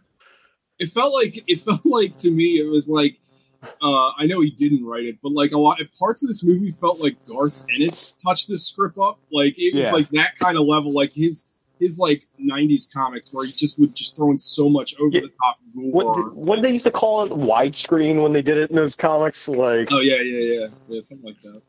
it 0.80 0.90
felt 0.90 1.14
like 1.14 1.44
it 1.48 1.60
felt 1.60 1.82
like 1.86 2.16
to 2.18 2.32
me 2.32 2.56
it 2.60 2.70
was 2.70 2.90
like 2.90 3.20
uh, 3.82 4.12
I 4.18 4.26
know 4.26 4.42
he 4.42 4.52
didn't 4.52 4.86
write 4.86 5.04
it, 5.06 5.18
but 5.22 5.34
like 5.34 5.52
a 5.52 5.60
lot 5.60 5.80
parts 6.00 6.24
of 6.24 6.30
this 6.30 6.44
movie 6.44 6.72
felt 6.72 7.00
like 7.00 7.18
Garth 7.26 7.62
Ennis 7.76 8.14
touched 8.14 8.48
this 8.48 8.66
script 8.68 8.98
up. 8.98 9.20
Like 9.32 9.54
it 9.60 9.76
was 9.76 9.88
Yeah. 9.88 9.92
like 9.92 10.10
that 10.12 10.36
kind 10.40 10.58
of 10.58 10.66
level. 10.66 10.94
Like 10.94 11.12
his 11.14 11.59
his 11.80 12.00
like 12.00 12.26
'90s 12.40 12.94
comics 12.94 13.34
where 13.34 13.46
he 13.46 13.52
just 13.52 13.80
would 13.80 13.96
just 13.96 14.16
throw 14.16 14.32
in 14.32 14.38
so 14.38 14.70
much 14.70 14.96
over 15.00 15.16
Yeah. 15.16 15.22
the 15.22 15.30
top 15.30 15.60
gore. 15.74 15.92
what 15.92 16.14
did, 16.14 16.26
what 16.34 16.56
did 16.56 16.66
they 16.66 16.72
used 16.72 16.86
to 16.86 16.92
call 16.92 17.24
it? 17.24 17.32
Widescreen 17.32 18.22
when 18.22 18.34
they 18.34 18.42
did 18.42 18.58
it 18.58 18.70
in 18.70 18.76
those 18.76 18.96
comics. 18.96 19.48
Like, 19.48 19.92
oh 19.92 20.00
yeah, 20.02 20.22
yeah, 20.22 20.60
yeah, 20.62 20.68
yeah, 20.88 21.00
something 21.00 21.28
like 21.28 21.42
that. 21.42 21.62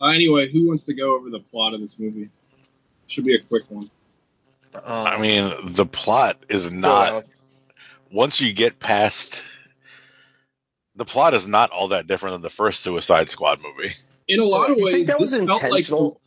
Uh, 0.00 0.08
anyway, 0.08 0.50
who 0.50 0.66
wants 0.66 0.86
to 0.86 0.94
go 0.94 1.16
over 1.16 1.30
the 1.30 1.40
plot 1.40 1.74
of 1.74 1.80
this 1.80 1.98
movie? 2.00 2.28
Should 3.06 3.24
be 3.24 3.34
a 3.34 3.40
quick 3.40 3.64
one. 3.68 3.90
Um, 4.74 4.82
I 4.84 5.18
mean, 5.20 5.52
the 5.66 5.86
plot 5.86 6.38
is 6.48 6.70
not. 6.70 7.24
Once 8.10 8.40
you 8.40 8.52
get 8.52 8.80
past, 8.80 9.44
the 10.96 11.04
plot 11.04 11.34
is 11.34 11.46
not 11.46 11.70
all 11.70 11.88
that 11.88 12.06
different 12.06 12.34
than 12.34 12.42
the 12.42 12.50
first 12.50 12.80
Suicide 12.80 13.30
Squad 13.30 13.60
movie. 13.60 13.94
In 14.28 14.40
a 14.40 14.44
lot 14.44 14.70
of 14.70 14.78
ways, 14.78 15.08
this 15.08 15.36
felt 15.36 15.62
like 15.62 15.62
intentional? 15.62 16.20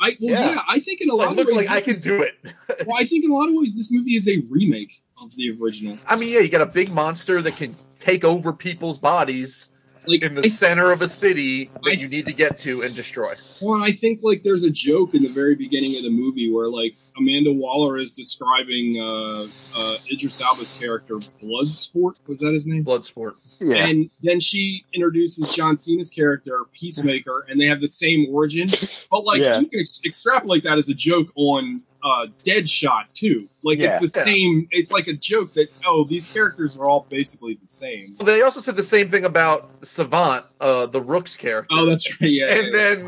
I 0.00 0.16
well, 0.20 0.30
yeah. 0.30 0.50
Yeah. 0.50 0.60
I 0.68 0.78
think 0.78 1.00
in 1.00 1.10
a 1.10 1.14
lot 1.14 1.28
I 1.28 1.30
of 1.30 1.46
ways, 1.46 1.56
like 1.56 1.70
I 1.70 1.80
can 1.80 1.94
do 2.02 2.22
it. 2.22 2.34
Well, 2.86 2.96
I 2.98 3.04
think 3.04 3.24
in 3.24 3.30
a 3.30 3.34
lot 3.34 3.48
of 3.48 3.54
ways, 3.54 3.74
this 3.76 3.90
movie 3.92 4.16
is 4.16 4.28
a 4.28 4.42
remake 4.50 5.00
of 5.22 5.34
the 5.36 5.56
original. 5.60 5.98
I 6.06 6.16
mean, 6.16 6.28
yeah, 6.28 6.40
you 6.40 6.48
got 6.48 6.60
a 6.60 6.66
big 6.66 6.92
monster 6.92 7.40
that 7.42 7.56
can 7.56 7.74
take 8.00 8.22
over 8.24 8.52
people's 8.52 8.98
bodies 8.98 9.68
Like, 10.06 10.22
in 10.22 10.34
the 10.34 10.44
I- 10.44 10.48
center 10.48 10.92
of 10.92 11.02
a 11.02 11.08
city 11.08 11.68
I- 11.74 11.90
that 11.90 12.00
you 12.02 12.08
need 12.08 12.26
to 12.26 12.32
get 12.32 12.58
to 12.60 12.82
and 12.82 12.94
destroy. 12.94 13.34
well, 13.60 13.82
I 13.82 13.90
think 13.90 14.20
like 14.22 14.42
there's 14.42 14.62
a 14.62 14.70
joke 14.70 15.14
in 15.14 15.22
the 15.22 15.28
very 15.28 15.54
beginning 15.54 15.96
of 15.96 16.02
the 16.04 16.10
movie 16.10 16.50
where 16.50 16.68
like 16.68 16.94
Amanda 17.18 17.52
Waller 17.52 17.96
is 17.96 18.10
describing 18.10 19.00
uh, 19.00 19.46
uh, 19.76 19.96
Idris 20.12 20.40
Elba's 20.40 20.72
character 20.78 21.14
Bloodsport. 21.42 22.14
Was 22.28 22.40
that 22.40 22.52
his 22.52 22.66
name? 22.66 22.84
Bloodsport. 22.84 23.34
yeah, 23.60 23.86
And 23.86 24.10
then 24.22 24.38
she 24.40 24.84
introduces 24.92 25.48
John 25.50 25.76
Cena's 25.76 26.10
character 26.10 26.64
Peacemaker, 26.72 27.44
and 27.48 27.58
they 27.60 27.66
have 27.66 27.80
the 27.80 27.88
same 27.88 28.26
origin. 28.30 28.72
But 29.10 29.24
like 29.24 29.40
Yeah. 29.40 29.60
you 29.60 29.66
can 29.66 29.80
ex- 29.80 30.02
extrapolate 30.04 30.62
that 30.64 30.76
as 30.78 30.88
a 30.90 30.94
joke 30.94 31.28
on 31.36 31.82
uh, 32.02 32.26
Deadshot 32.44 33.04
too. 33.14 33.48
Like 33.62 33.78
it's 33.78 33.96
Yeah. 33.96 34.00
the 34.00 34.12
Yeah. 34.20 34.24
same. 34.24 34.68
It's 34.70 34.92
like 34.92 35.08
a 35.08 35.12
joke 35.14 35.52
that 35.54 35.68
oh 35.86 36.04
these 36.04 36.26
characters 36.32 36.78
are 36.78 36.88
all 36.88 37.06
basically 37.08 37.54
the 37.60 37.66
same. 37.66 38.14
Well, 38.18 38.26
they 38.26 38.42
also 38.42 38.60
said 38.60 38.76
the 38.76 38.82
same 38.84 39.10
thing 39.10 39.24
about 39.24 39.70
Savant, 39.82 40.44
uh, 40.60 40.86
the 40.86 41.00
Rook's 41.00 41.36
character. 41.36 41.68
Oh, 41.76 41.86
that's 41.86 42.20
right. 42.20 42.30
Yeah. 42.30 42.46
and 42.54 42.66
yeah. 42.66 42.72
then, 42.72 42.98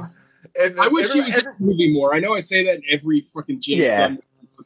and 0.61 0.77
then 0.77 0.81
I 0.81 0.89
wish 0.89 1.13
he 1.13 1.21
every- 1.21 1.29
was 1.31 1.39
in 1.39 1.45
the 1.45 1.55
movie 1.65 1.93
more. 1.93 2.15
I 2.15 2.21
know 2.21 2.35
I 2.35 2.41
say 2.41 2.65
that 2.65 2.77
in 2.77 2.83
every 2.91 3.21
fucking 3.21 3.61
James 3.61 3.91
Yeah. 3.91 3.99
Gunn 3.99 4.11
movie. 4.13 4.23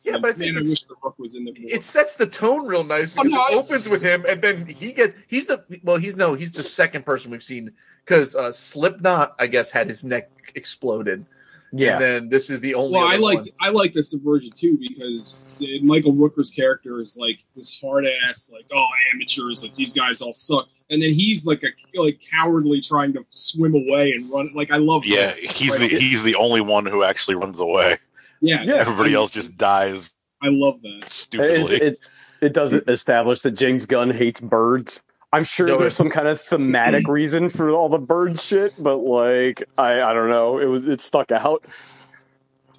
Yeah, 0.06 0.18
but 0.18 0.30
I 0.30 0.32
think 0.32 0.54
man, 0.54 0.64
I 0.64 0.68
wish 0.68 0.84
the 0.84 0.94
Rook 1.04 1.18
was 1.18 1.36
in 1.36 1.44
the 1.44 1.52
movie. 1.52 1.68
it 1.70 1.84
sets 1.84 2.16
the 2.16 2.26
tone 2.26 2.66
real 2.66 2.82
nice 2.82 3.12
Oh, 3.16 3.22
because 3.24 3.32
no, 3.32 3.46
it 3.48 3.54
opens 3.62 3.88
with 3.88 4.00
him, 4.02 4.24
and 4.26 4.40
then 4.40 4.64
he 4.66 4.90
gets 4.90 5.14
he's 5.28 5.46
the 5.46 5.62
well 5.84 5.98
he's 5.98 6.16
no 6.16 6.32
he's 6.34 6.50
the 6.50 6.62
second 6.62 7.04
person 7.04 7.30
we've 7.30 7.42
seen 7.42 7.70
because 8.04 8.34
uh, 8.34 8.50
Slipknot 8.50 9.34
I 9.38 9.46
guess 9.46 9.70
had 9.70 9.88
his 9.88 10.02
neck 10.02 10.30
exploded, 10.54 11.26
yeah. 11.72 11.92
and 11.92 12.00
then 12.00 12.28
this 12.28 12.50
is 12.50 12.60
the 12.60 12.74
only. 12.74 12.92
well, 12.98 13.06
I 13.06 13.14
other 13.14 13.22
liked 13.22 13.48
one. 13.58 13.68
I 13.68 13.70
like 13.70 13.92
the 13.92 14.02
subversion 14.02 14.50
too 14.54 14.78
because 14.78 15.38
Michael 15.82 16.12
Rooker's 16.12 16.50
character 16.50 17.00
is 17.00 17.16
like 17.20 17.44
this 17.54 17.80
hard 17.80 18.04
ass, 18.06 18.50
like 18.54 18.66
oh 18.72 18.88
amateurs, 19.14 19.62
like 19.62 19.74
these 19.74 19.92
guys 19.92 20.20
all 20.22 20.32
suck, 20.32 20.68
and 20.90 21.00
then 21.02 21.12
he's 21.12 21.46
like 21.46 21.62
a 21.64 22.00
like 22.00 22.20
cowardly 22.32 22.80
trying 22.80 23.12
to 23.14 23.22
swim 23.28 23.74
away 23.74 24.12
and 24.12 24.30
run. 24.30 24.50
Like 24.54 24.70
I 24.70 24.76
love 24.76 25.02
Yeah, 25.04 25.26
that. 25.28 25.38
he's 25.38 25.76
the 25.78 25.88
he's 25.88 26.22
the 26.22 26.34
only 26.36 26.60
one 26.60 26.86
who 26.86 27.02
actually 27.04 27.36
runs 27.36 27.60
away. 27.60 27.98
yeah 28.40 28.62
Yeah. 28.62 28.74
Everybody 28.76 29.10
I- 29.10 29.14
else 29.18 29.30
just 29.30 29.56
dies 29.56 30.12
I 30.42 30.48
love 30.48 30.82
that. 30.82 31.04
stupidly. 31.08 31.76
It, 31.76 31.82
it, 31.82 31.98
it 32.40 32.52
does 32.52 32.72
establish 32.88 33.42
that 33.42 33.52
James 33.52 33.86
Gunn 33.86 34.10
hates 34.10 34.40
birds. 34.40 35.00
I'm 35.32 35.44
sure 35.44 35.66
No, 35.66 35.78
there's 35.78 35.94
it- 35.94 35.96
some 35.96 36.10
kind 36.10 36.28
of 36.28 36.40
thematic 36.42 37.08
reason 37.08 37.48
for 37.50 37.70
all 37.70 37.88
the 37.88 37.98
bird 37.98 38.38
shit, 38.40 38.74
but 38.78 38.96
like 38.98 39.62
I, 39.78 40.02
I 40.02 40.12
don't 40.12 40.28
know. 40.28 40.58
It 40.58 40.66
was 40.66 40.86
it 40.86 41.00
stuck 41.00 41.32
out. 41.32 41.64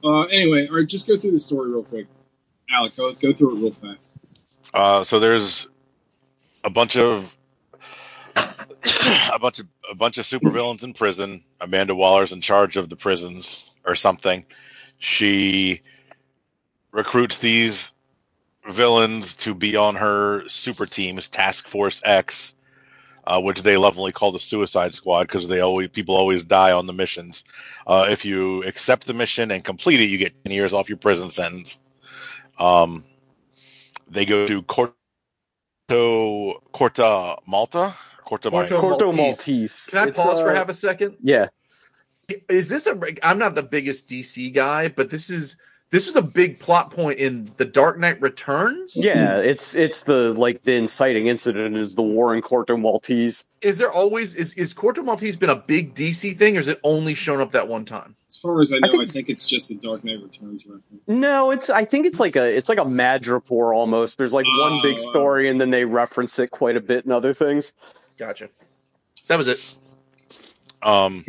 Uh, 0.04 0.24
anyway, 0.24 0.68
all 0.68 0.76
right, 0.78 0.88
just 0.88 1.08
go 1.08 1.18
through 1.18 1.32
the 1.32 1.39
story 1.39 1.72
real 1.72 1.84
quick. 1.84 2.08
Alec, 2.70 2.95
go 2.95 3.14
go 3.14 3.32
through 3.32 3.56
it 3.58 3.62
real 3.62 3.72
fast. 3.72 4.18
Uh, 4.74 5.04
so 5.04 5.20
there's 5.20 5.68
a 6.64 6.70
bunch 6.70 6.97
of 6.97 7.36
a 8.36 9.39
bunch 9.39 9.60
of 9.60 9.68
a 9.89 9.95
bunch 9.95 10.18
of 10.18 10.26
supervillains 10.26 10.84
in 10.84 10.93
prison. 10.93 11.43
Amanda 11.62 11.95
Waller's 11.95 12.34
in 12.34 12.41
charge 12.41 12.78
of 12.78 12.89
the 12.89 12.95
prisons 12.95 13.78
or 13.86 13.95
something. 13.95 14.45
She 14.99 15.82
recruits 16.91 17.38
these 17.39 17.93
villains 18.70 19.36
to 19.36 19.53
be 19.53 19.76
on 19.76 19.95
her 19.95 20.47
super 20.47 20.86
teams, 20.86 21.28
Task 21.28 21.68
Force 21.68 22.01
X, 22.05 22.55
uh, 23.26 23.41
which 23.41 23.64
they 23.64 23.78
lovingly 23.78 24.11
call 24.11 24.32
the 24.32 24.39
Suicide 24.39 24.93
Squad 24.93 25.24
because 25.28 25.47
they 25.47 25.59
always 25.61 25.88
people 25.89 26.16
always 26.16 26.43
die 26.43 26.72
on 26.72 26.86
the 26.88 26.93
missions. 26.93 27.43
Uh, 27.88 28.07
if 28.09 28.26
you 28.26 28.64
accept 28.64 29.05
the 29.05 29.14
mission 29.14 29.51
and 29.51 29.64
complete 29.64 29.99
it, 29.99 30.05
you 30.05 30.18
get 30.18 30.34
ten 30.43 30.53
years 30.53 30.74
off 30.74 30.89
your 30.89 30.97
prison 30.97 31.30
sentence. 31.30 31.80
Um, 32.59 33.03
they 34.09 34.26
go 34.26 34.45
to 34.47 34.61
Corto 34.64 34.93
Corta 35.89 37.38
Malta. 37.47 37.95
Corta 38.26 38.49
Corto- 38.49 38.78
Corto 38.78 39.16
Maltese. 39.16 39.18
Maltese. 39.18 39.88
Can 39.89 39.99
I 39.99 40.07
It's, 40.07 40.24
pause 40.24 40.39
for 40.39 40.51
uh, 40.51 40.55
half 40.55 40.70
a 40.70 40.74
second? 40.74 41.18
Yeah. 41.22 41.47
Is 42.49 42.70
this 42.70 42.88
a? 42.88 42.97
I'm 43.22 43.38
not 43.38 43.55
the 43.55 43.64
biggest 43.64 44.07
DC 44.07 44.53
guy, 44.53 44.88
but 44.88 45.09
this 45.09 45.30
is 45.30 45.57
this 45.94 46.08
was 46.08 46.16
a 46.16 46.24
big 46.24 46.58
plot 46.60 46.89
point 46.89 47.20
in 47.20 47.52
The 47.58 47.66
Dark 47.66 48.00
Knight 48.00 48.20
Returns. 48.20 48.94
Yeah, 48.96 49.38
it's 49.38 49.76
it's 49.76 50.06
the 50.06 50.34
like 50.34 50.64
the 50.64 50.74
inciting 50.74 51.28
incident 51.28 51.78
is 51.78 51.94
the 51.94 52.02
war 52.02 52.34
in 52.34 52.41
Corto 52.41 52.76
Maltese. 52.82 53.46
Is 53.62 53.78
there 53.78 53.91
always 53.91 54.34
is 54.34 54.56
is 54.56 54.74
Corto 54.74 55.06
Maltese 55.06 55.36
been 55.36 55.52
a 55.52 55.56
big 55.56 55.94
DC 55.94 56.36
thing, 56.36 56.58
or 56.58 56.62
is 56.62 56.68
it 56.68 56.80
only 56.84 57.14
shown 57.14 57.39
up 57.39 57.52
that 57.52 57.68
one 57.68 57.86
time? 57.86 58.16
As 58.28 58.38
far 58.38 58.60
as 58.60 58.74
I 58.74 58.80
know, 58.80 58.88
I 58.88 58.89
think- 58.89 59.12
think, 59.12 59.30
it's 59.30 59.46
just 59.46 59.70
a 59.70 59.76
Dark 59.78 60.04
Knight 60.04 60.18
Returns 60.24 60.66
reference. 60.66 61.04
No, 61.08 61.52
it's 61.52 61.70
I 61.70 61.86
think 61.86 62.08
it's 62.08 62.20
like 62.20 62.36
a 62.36 62.58
it's 62.58 62.70
like 62.70 62.80
a 62.80 62.86
Madripoor 62.86 63.76
almost. 63.76 64.18
There's 64.18 64.34
like 64.34 64.48
one 64.62 64.82
big 64.82 64.96
Oh. 64.96 65.10
story 65.12 65.48
and 65.48 65.62
then 65.62 65.70
they 65.70 65.86
reference 65.86 66.39
it 66.39 66.50
quite 66.50 66.76
a 66.76 66.82
bit 66.82 67.06
in 67.06 67.12
other 67.12 67.36
things. 67.36 67.76
Gotcha. 68.18 68.50
That 69.28 69.38
was 69.38 69.48
it. 69.48 69.60
Um, 70.82 71.24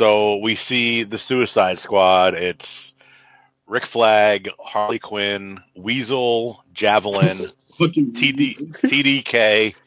so 0.00 0.38
we 0.38 0.54
see 0.54 1.02
the 1.02 1.18
Suicide 1.18 1.78
Squad. 1.78 2.32
It's 2.32 2.94
Rick 3.66 3.84
Flag, 3.84 4.48
Harley 4.58 4.98
Quinn, 4.98 5.60
Weasel, 5.76 6.64
Javelin, 6.72 7.36
TD, 7.78 8.38
Weasel. 8.38 8.66
TDK, 8.72 9.78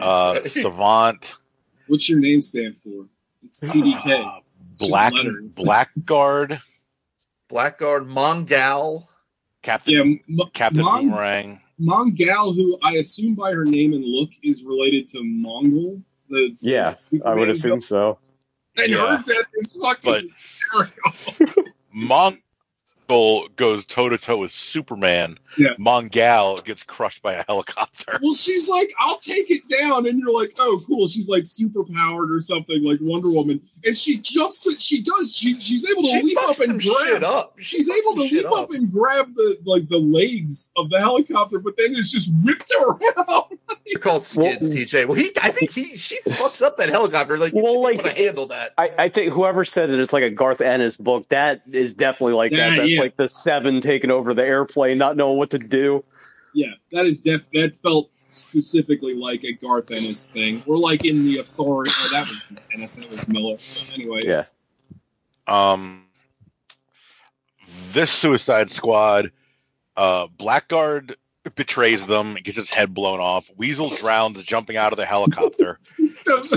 uh, 0.00 0.40
Savant, 0.44 1.34
What's 1.86 2.08
your 2.08 2.18
name 2.18 2.40
stand 2.40 2.78
for? 2.78 3.08
It's 3.42 3.62
TDK. 3.62 4.40
It's 4.72 4.88
Black. 4.88 5.12
Blackguard, 5.58 6.62
Blackguard, 7.50 8.08
Mongal. 8.08 9.06
Captain 9.60 9.92
Yeah, 9.92 10.00
M- 10.44 10.50
Captain 10.54 10.82
Mon- 10.82 11.08
Boomerang. 11.08 11.60
Mongal, 11.78 12.54
who 12.54 12.78
I 12.82 12.94
assume 12.94 13.34
by 13.34 13.52
her 13.52 13.66
name 13.66 13.92
and 13.92 14.02
look 14.02 14.30
is 14.42 14.64
related 14.64 15.08
to 15.08 15.18
Mongul. 15.18 16.00
The 16.30 16.56
Yeah, 16.62 16.86
I 16.86 16.88
would 16.88 16.98
Superman 16.98 17.50
assume 17.50 17.80
so. 17.82 18.18
And 18.78 18.88
Yeah. 18.92 19.16
her 19.16 19.22
death 19.22 19.46
is 19.54 19.72
fucking 19.80 20.12
But- 20.12 20.22
hysterical. 20.22 21.64
Mon 21.92 22.34
goes 23.56 23.86
toe 23.86 24.10
to 24.10 24.18
toe 24.18 24.36
with 24.36 24.50
Superman. 24.52 25.38
Yeah. 25.56 25.70
Mongal 25.78 26.62
gets 26.62 26.82
crushed 26.82 27.22
by 27.22 27.32
a 27.32 27.44
helicopter. 27.48 28.18
Well, 28.22 28.34
she's 28.34 28.68
like, 28.68 28.92
I'll 29.00 29.16
take 29.16 29.50
it 29.50 29.62
down. 29.80 30.06
And 30.06 30.18
you're 30.20 30.38
like, 30.38 30.50
oh, 30.58 30.78
cool. 30.86 31.08
She's 31.08 31.30
like 31.30 31.44
super 31.46 31.84
powered 31.84 32.30
or 32.30 32.38
something 32.40 32.84
like 32.84 32.98
Wonder 33.00 33.30
Woman. 33.30 33.62
And 33.86 33.96
she 33.96 34.18
jumps, 34.18 34.62
the, 34.64 34.78
she 34.78 35.02
does, 35.02 35.34
she, 35.34 35.54
she's 35.54 35.90
able 35.90 36.02
to 36.02 36.08
She 36.08 36.22
leap 36.22 36.38
up 36.42 36.60
and 36.60 36.78
grab. 36.80 37.24
up. 37.24 37.54
She 37.58 37.78
She's 37.78 37.88
able 37.88 38.14
to 38.16 38.20
leap 38.22 38.44
up. 38.52 38.70
and 38.72 38.92
grab 38.92 39.34
the 39.34 39.58
like 39.64 39.88
the 39.88 39.98
legs 39.98 40.70
of 40.76 40.90
the 40.90 41.00
helicopter, 41.00 41.58
but 41.60 41.78
then 41.78 41.92
it's 41.92 42.12
just 42.12 42.30
whipped 42.44 42.70
her 42.78 42.86
around. 42.90 43.57
They're 43.92 44.00
called 44.00 44.24
skids, 44.24 44.70
TJ. 44.70 45.08
Well, 45.08 45.16
he, 45.16 45.30
I 45.42 45.50
think 45.50 45.72
he, 45.72 45.96
she 45.96 46.18
fucks 46.22 46.62
up 46.62 46.76
that 46.78 46.88
helicopter. 46.88 47.38
Like, 47.38 47.52
well, 47.54 47.82
like 47.82 48.02
to 48.02 48.10
handle 48.12 48.46
that. 48.48 48.72
I, 48.78 48.90
I 48.98 49.08
think 49.08 49.32
whoever 49.32 49.64
said 49.64 49.90
that 49.90 49.98
it's 50.00 50.12
like 50.12 50.22
a 50.22 50.30
Garth 50.30 50.60
Ennis 50.60 50.96
book, 50.96 51.28
that 51.28 51.62
is 51.70 51.94
definitely 51.94 52.34
like 52.34 52.52
Yeah, 52.52 52.70
that. 52.70 52.76
That's 52.76 52.96
yeah. 52.96 53.00
like 53.00 53.16
the 53.16 53.28
seven 53.28 53.80
taking 53.80 54.10
over 54.10 54.34
the 54.34 54.46
airplane, 54.46 54.98
not 54.98 55.16
knowing 55.16 55.38
what 55.38 55.50
to 55.50 55.58
do. 55.58 56.04
yeah, 56.54 56.72
that 56.92 57.06
is 57.06 57.20
def 57.20 57.50
that 57.52 57.74
felt 57.76 58.10
specifically 58.26 59.14
like 59.14 59.42
a 59.44 59.52
Garth 59.54 59.90
Ennis 59.90 60.26
thing. 60.26 60.62
We're 60.66 60.76
like 60.76 61.04
in 61.06 61.24
the 61.24 61.38
authority. 61.38 61.90
Oh, 61.98 62.08
that 62.12 62.28
was 62.28 62.52
Ennis. 62.74 62.96
That 62.96 63.10
was 63.10 63.26
Miller. 63.28 63.56
Anyway, 63.94 64.20
Yeah. 64.24 64.44
Um, 65.46 66.04
this 67.92 68.10
Suicide 68.10 68.70
Squad, 68.70 69.32
uh, 69.96 70.26
Blackguard 70.36 71.16
betrays 71.54 72.06
them, 72.06 72.34
gets 72.34 72.56
his 72.56 72.72
head 72.72 72.94
blown 72.94 73.20
off. 73.20 73.50
Weasel 73.56 73.88
drowns 73.88 74.42
jumping 74.42 74.76
out 74.76 74.92
of 74.92 74.96
the 74.96 75.06
helicopter. 75.06 75.78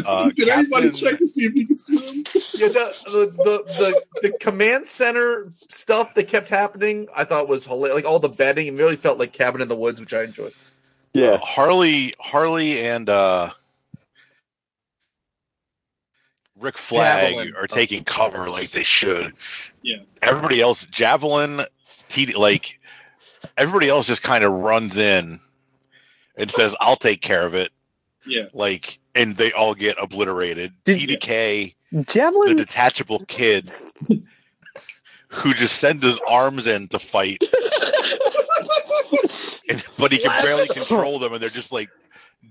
Uh, 0.06 0.30
Did 0.36 0.50
anybody 0.50 0.89
check 0.89 1.18
to 1.18 1.26
see 1.26 1.46
if 1.46 1.54
he 1.54 1.64
could 1.64 1.80
swim? 1.80 2.02
Yeah, 2.02 2.68
the, 2.68 3.32
the, 3.38 3.44
the, 3.44 4.04
the, 4.22 4.30
the 4.30 4.38
command 4.38 4.86
center 4.86 5.48
stuff 5.52 6.14
that 6.16 6.28
kept 6.28 6.50
happening, 6.50 7.08
I 7.16 7.24
thought 7.24 7.48
was 7.48 7.64
hilarious. 7.64 7.96
Like 7.96 8.06
all 8.06 8.20
the 8.20 8.28
bedding, 8.28 8.68
it 8.68 8.74
really 8.74 8.98
felt 8.98 9.18
like 9.18 9.32
Cabin 9.32 9.62
in 9.62 9.70
the 9.70 9.76
Woods, 9.76 10.02
which 10.02 10.14
I 10.14 10.24
enjoyed. 10.24 10.52
Yeah. 11.14 11.38
Harley, 11.42 12.14
Harley, 12.20 12.86
and 12.86 13.08
uh, 13.08 13.52
Rick 16.60 16.78
Flag 16.78 17.36
Javelin. 17.36 17.56
are 17.56 17.68
taking 17.68 18.04
cover 18.04 18.50
like 18.50 18.72
they 18.72 18.84
should. 18.84 19.34
Yeah. 19.84 20.00
Everybody 20.22 20.60
else, 20.62 20.86
Javelin, 20.86 21.62
TD, 21.86 22.36
like 22.36 22.80
everybody 23.58 23.89
else, 23.89 24.08
just 24.08 24.24
kind 24.24 24.44
of 24.44 24.52
runs 24.52 24.98
in 24.98 25.39
and 26.36 26.52
says, 26.52 26.76
"I'll 26.80 26.96
take 26.96 27.22
care 27.22 27.46
of 27.46 27.56
it." 27.56 27.72
Yeah. 28.26 28.46
Like, 28.54 29.00
and 29.16 29.36
they 29.36 29.52
all 29.52 29.74
get 29.74 30.02
obliterated. 30.02 30.74
TDK, 30.86 31.76
the 31.92 32.04
Javelin, 32.04 32.56
detachable 32.56 33.26
kid, 33.28 33.70
who 35.28 35.54
just 35.54 35.78
sends 35.78 36.04
his 36.04 36.20
arms 36.28 36.68
in 36.68 36.88
to 36.89 37.00
fight, 37.00 37.44
and, 39.70 39.84
but 39.98 40.12
he 40.12 40.20
can 40.20 40.42
barely 40.42 40.68
control 40.68 41.20
them, 41.20 41.34
and 41.34 41.42
they're 41.42 41.50
just 41.50 41.72
like 41.72 41.89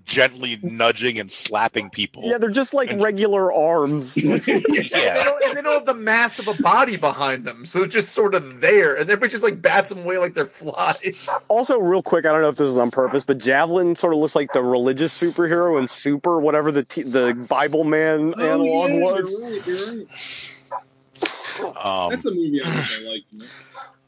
gently 0.04 0.58
nudging 0.62 1.18
and 1.20 1.30
slapping 1.30 1.88
people. 1.90 2.22
Yeah, 2.24 2.38
they're 2.38 2.50
just 2.50 2.74
like 2.74 2.90
regular 3.00 3.52
arms. 3.52 4.16
Yeah. 4.22 4.30
And, 4.30 5.18
they 5.18 5.24
don't, 5.24 5.44
and 5.44 5.56
they 5.56 5.62
don't 5.62 5.72
have 5.74 5.86
the 5.86 5.94
mass 5.94 6.38
of 6.38 6.48
a 6.48 6.54
body 6.62 6.96
behind 6.96 7.44
them, 7.44 7.64
so 7.66 7.82
it's 7.84 7.92
just 7.92 8.10
sort 8.10 8.34
of 8.34 8.60
there, 8.60 8.94
and 8.94 9.02
everybody 9.02 9.30
just 9.30 9.44
like 9.44 9.60
bats 9.62 9.90
them 9.90 10.00
away 10.00 10.18
like 10.18 10.34
they're 10.34 10.46
flies. 10.46 11.28
also, 11.48 11.78
real 11.78 12.02
quick, 12.02 12.26
I 12.26 12.32
don't 12.32 12.40
know 12.42 12.48
if 12.48 12.56
this 12.56 12.68
is 12.68 12.78
on 12.78 12.90
purpose, 12.90 13.24
but 13.24 13.38
Javelin 13.38 13.94
sort 13.96 14.12
of 14.14 14.18
looks 14.20 14.34
like 14.34 14.52
the 14.52 14.62
religious 14.62 15.16
superhero 15.18 15.80
in 15.80 15.86
Super, 15.88 16.40
whatever 16.40 16.72
the 16.72 16.82
t- 16.84 17.02
the 17.02 17.34
Bible 17.34 17.84
Man 17.84 18.34
Oh, 18.36 18.42
analog 18.42 18.90
yeah, 18.90 18.94
you're 18.96 19.12
was. 19.12 19.40
right, 19.42 19.66
you're 19.66 19.96
right. 19.98 21.76
Um, 21.84 22.10
That's 22.10 22.26
a 22.26 22.30
movie 22.34 22.62
I 22.62 22.70
guess 22.74 22.90
I 22.98 23.02
like. 23.02 23.22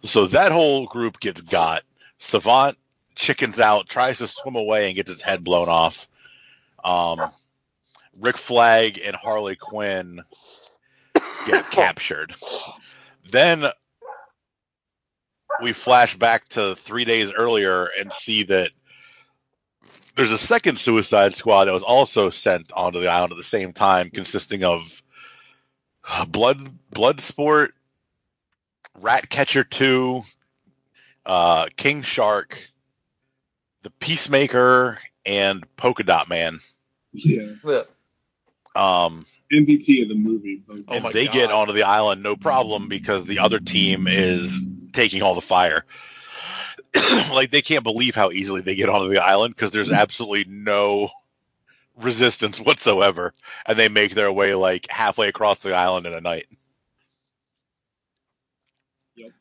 So 0.04 0.26
that 0.26 0.52
whole 0.52 0.86
group 0.86 1.20
gets 1.20 1.40
got. 1.42 1.82
Savant 2.18 2.76
chickens 3.14 3.60
out, 3.60 3.88
tries 3.88 4.18
to 4.18 4.28
swim 4.28 4.56
away, 4.56 4.86
and 4.86 4.96
gets 4.96 5.10
his 5.10 5.22
head 5.22 5.44
blown 5.44 5.68
off. 5.68 6.08
Um, 6.84 7.30
Rick 8.18 8.36
Flag 8.36 9.00
and 9.04 9.16
Harley 9.16 9.56
Quinn 9.56 10.20
get 11.46 11.64
captured. 11.70 12.34
Then 13.30 13.66
we 15.60 15.72
flash 15.72 16.16
back 16.16 16.48
to 16.48 16.74
three 16.74 17.04
days 17.04 17.32
earlier 17.32 17.88
and 17.98 18.12
see 18.12 18.42
that 18.44 18.70
there's 20.16 20.32
a 20.32 20.38
second 20.38 20.78
Suicide 20.78 21.34
Squad 21.34 21.66
that 21.66 21.72
was 21.72 21.82
also 21.82 22.30
sent 22.30 22.72
onto 22.72 23.00
the 23.00 23.08
island 23.08 23.32
at 23.32 23.38
the 23.38 23.44
same 23.44 23.72
time, 23.72 24.10
consisting 24.10 24.64
of 24.64 25.02
Blood 26.28 26.68
Bloodsport, 26.94 27.70
Ratcatcher 29.00 29.64
Two, 29.64 30.22
uh, 31.24 31.66
King 31.76 32.02
Shark, 32.02 32.58
the 33.82 33.90
Peacemaker, 33.90 34.98
and 35.24 35.64
Polka 35.76 36.02
Dot 36.02 36.28
Man. 36.28 36.60
Yeah. 37.12 37.82
Um, 38.74 39.26
MVP 39.52 40.02
of 40.02 40.08
the 40.08 40.14
movie. 40.14 40.62
but- 40.66 40.80
and 40.88 41.12
they 41.12 41.26
get 41.28 41.50
onto 41.50 41.72
the 41.72 41.82
island 41.82 42.22
no 42.22 42.36
problem 42.36 42.88
because 42.88 43.24
the 43.24 43.38
other 43.38 43.58
team 43.58 44.06
is 44.06 44.66
taking 44.92 45.22
all 45.22 45.34
the 45.34 45.40
fire. 45.40 45.84
like 47.32 47.50
they 47.50 47.62
can't 47.62 47.84
believe 47.84 48.14
how 48.14 48.30
easily 48.30 48.60
they 48.60 48.74
get 48.74 48.88
onto 48.88 49.08
the 49.08 49.22
island 49.22 49.54
because 49.54 49.72
there's 49.72 49.92
absolutely 49.92 50.44
no 50.52 51.10
resistance 51.96 52.60
whatsoever, 52.60 53.34
and 53.66 53.78
they 53.78 53.88
make 53.88 54.14
their 54.14 54.32
way 54.32 54.54
like 54.54 54.86
halfway 54.90 55.28
across 55.28 55.58
the 55.58 55.74
island 55.74 56.06
in 56.06 56.14
a 56.14 56.20
night. 56.20 56.46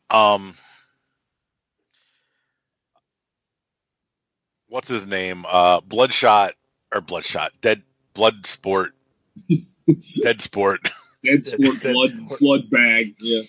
Um, 0.10 0.56
what's 4.72 4.88
his 4.88 5.06
name? 5.06 5.46
Uh, 5.48 5.82
Bloodshot 5.82 6.54
or 6.94 7.02
Bloodshot? 7.02 7.52
Dead 7.62 7.84
Blood 8.14 8.48
Sport. 8.48 8.94
Dead 10.24 10.42
Sport. 10.42 10.90
Dead 11.24 11.44
sport 11.44 11.82
blood 11.84 12.40
blood 12.40 12.70
bag. 12.72 13.16
Yeah. 13.20 13.44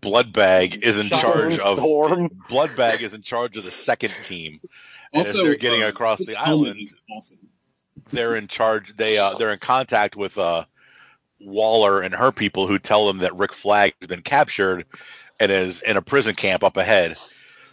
Blood 0.00 0.32
Bag 0.32 0.82
is 0.82 0.98
in 0.98 1.08
charge 1.08 1.54
of 1.54 1.60
Storm. 1.60 2.30
Blood 2.48 2.70
Bag 2.74 3.02
is 3.02 3.12
in 3.12 3.20
charge 3.20 3.50
of 3.56 3.64
the 3.64 3.70
second 3.70 4.14
team. 4.22 4.60
And 5.12 5.20
as 5.20 5.28
Also, 5.34 5.44
they're 5.44 5.56
getting 5.56 5.82
uh, 5.82 5.88
across 5.88 6.18
the 6.20 6.38
helmet 6.38 6.68
island. 6.68 6.80
is 6.80 6.98
awesome. 7.14 7.50
They're 8.10 8.34
in 8.34 8.46
charge. 8.46 8.96
They 8.96 9.18
uh, 9.18 9.34
they're 9.34 9.52
in 9.52 9.58
contact 9.58 10.16
with 10.16 10.38
uh, 10.38 10.64
Waller 11.38 12.00
and 12.00 12.14
her 12.14 12.32
people 12.32 12.66
who 12.66 12.78
tell 12.78 13.06
them 13.06 13.18
that 13.18 13.36
Rick 13.36 13.52
Flag 13.52 13.92
has 14.00 14.06
been 14.06 14.22
captured 14.22 14.86
and 15.38 15.52
is 15.52 15.82
in 15.82 15.98
a 15.98 16.02
prison 16.02 16.34
camp 16.34 16.64
up 16.64 16.78
ahead. 16.78 17.14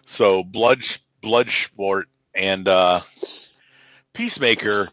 So 0.06 0.44
Blood 0.44 0.82
Bloodsport 1.24 2.04
and 2.38 2.68
uh, 2.68 3.00
Peacemaker 4.14 4.86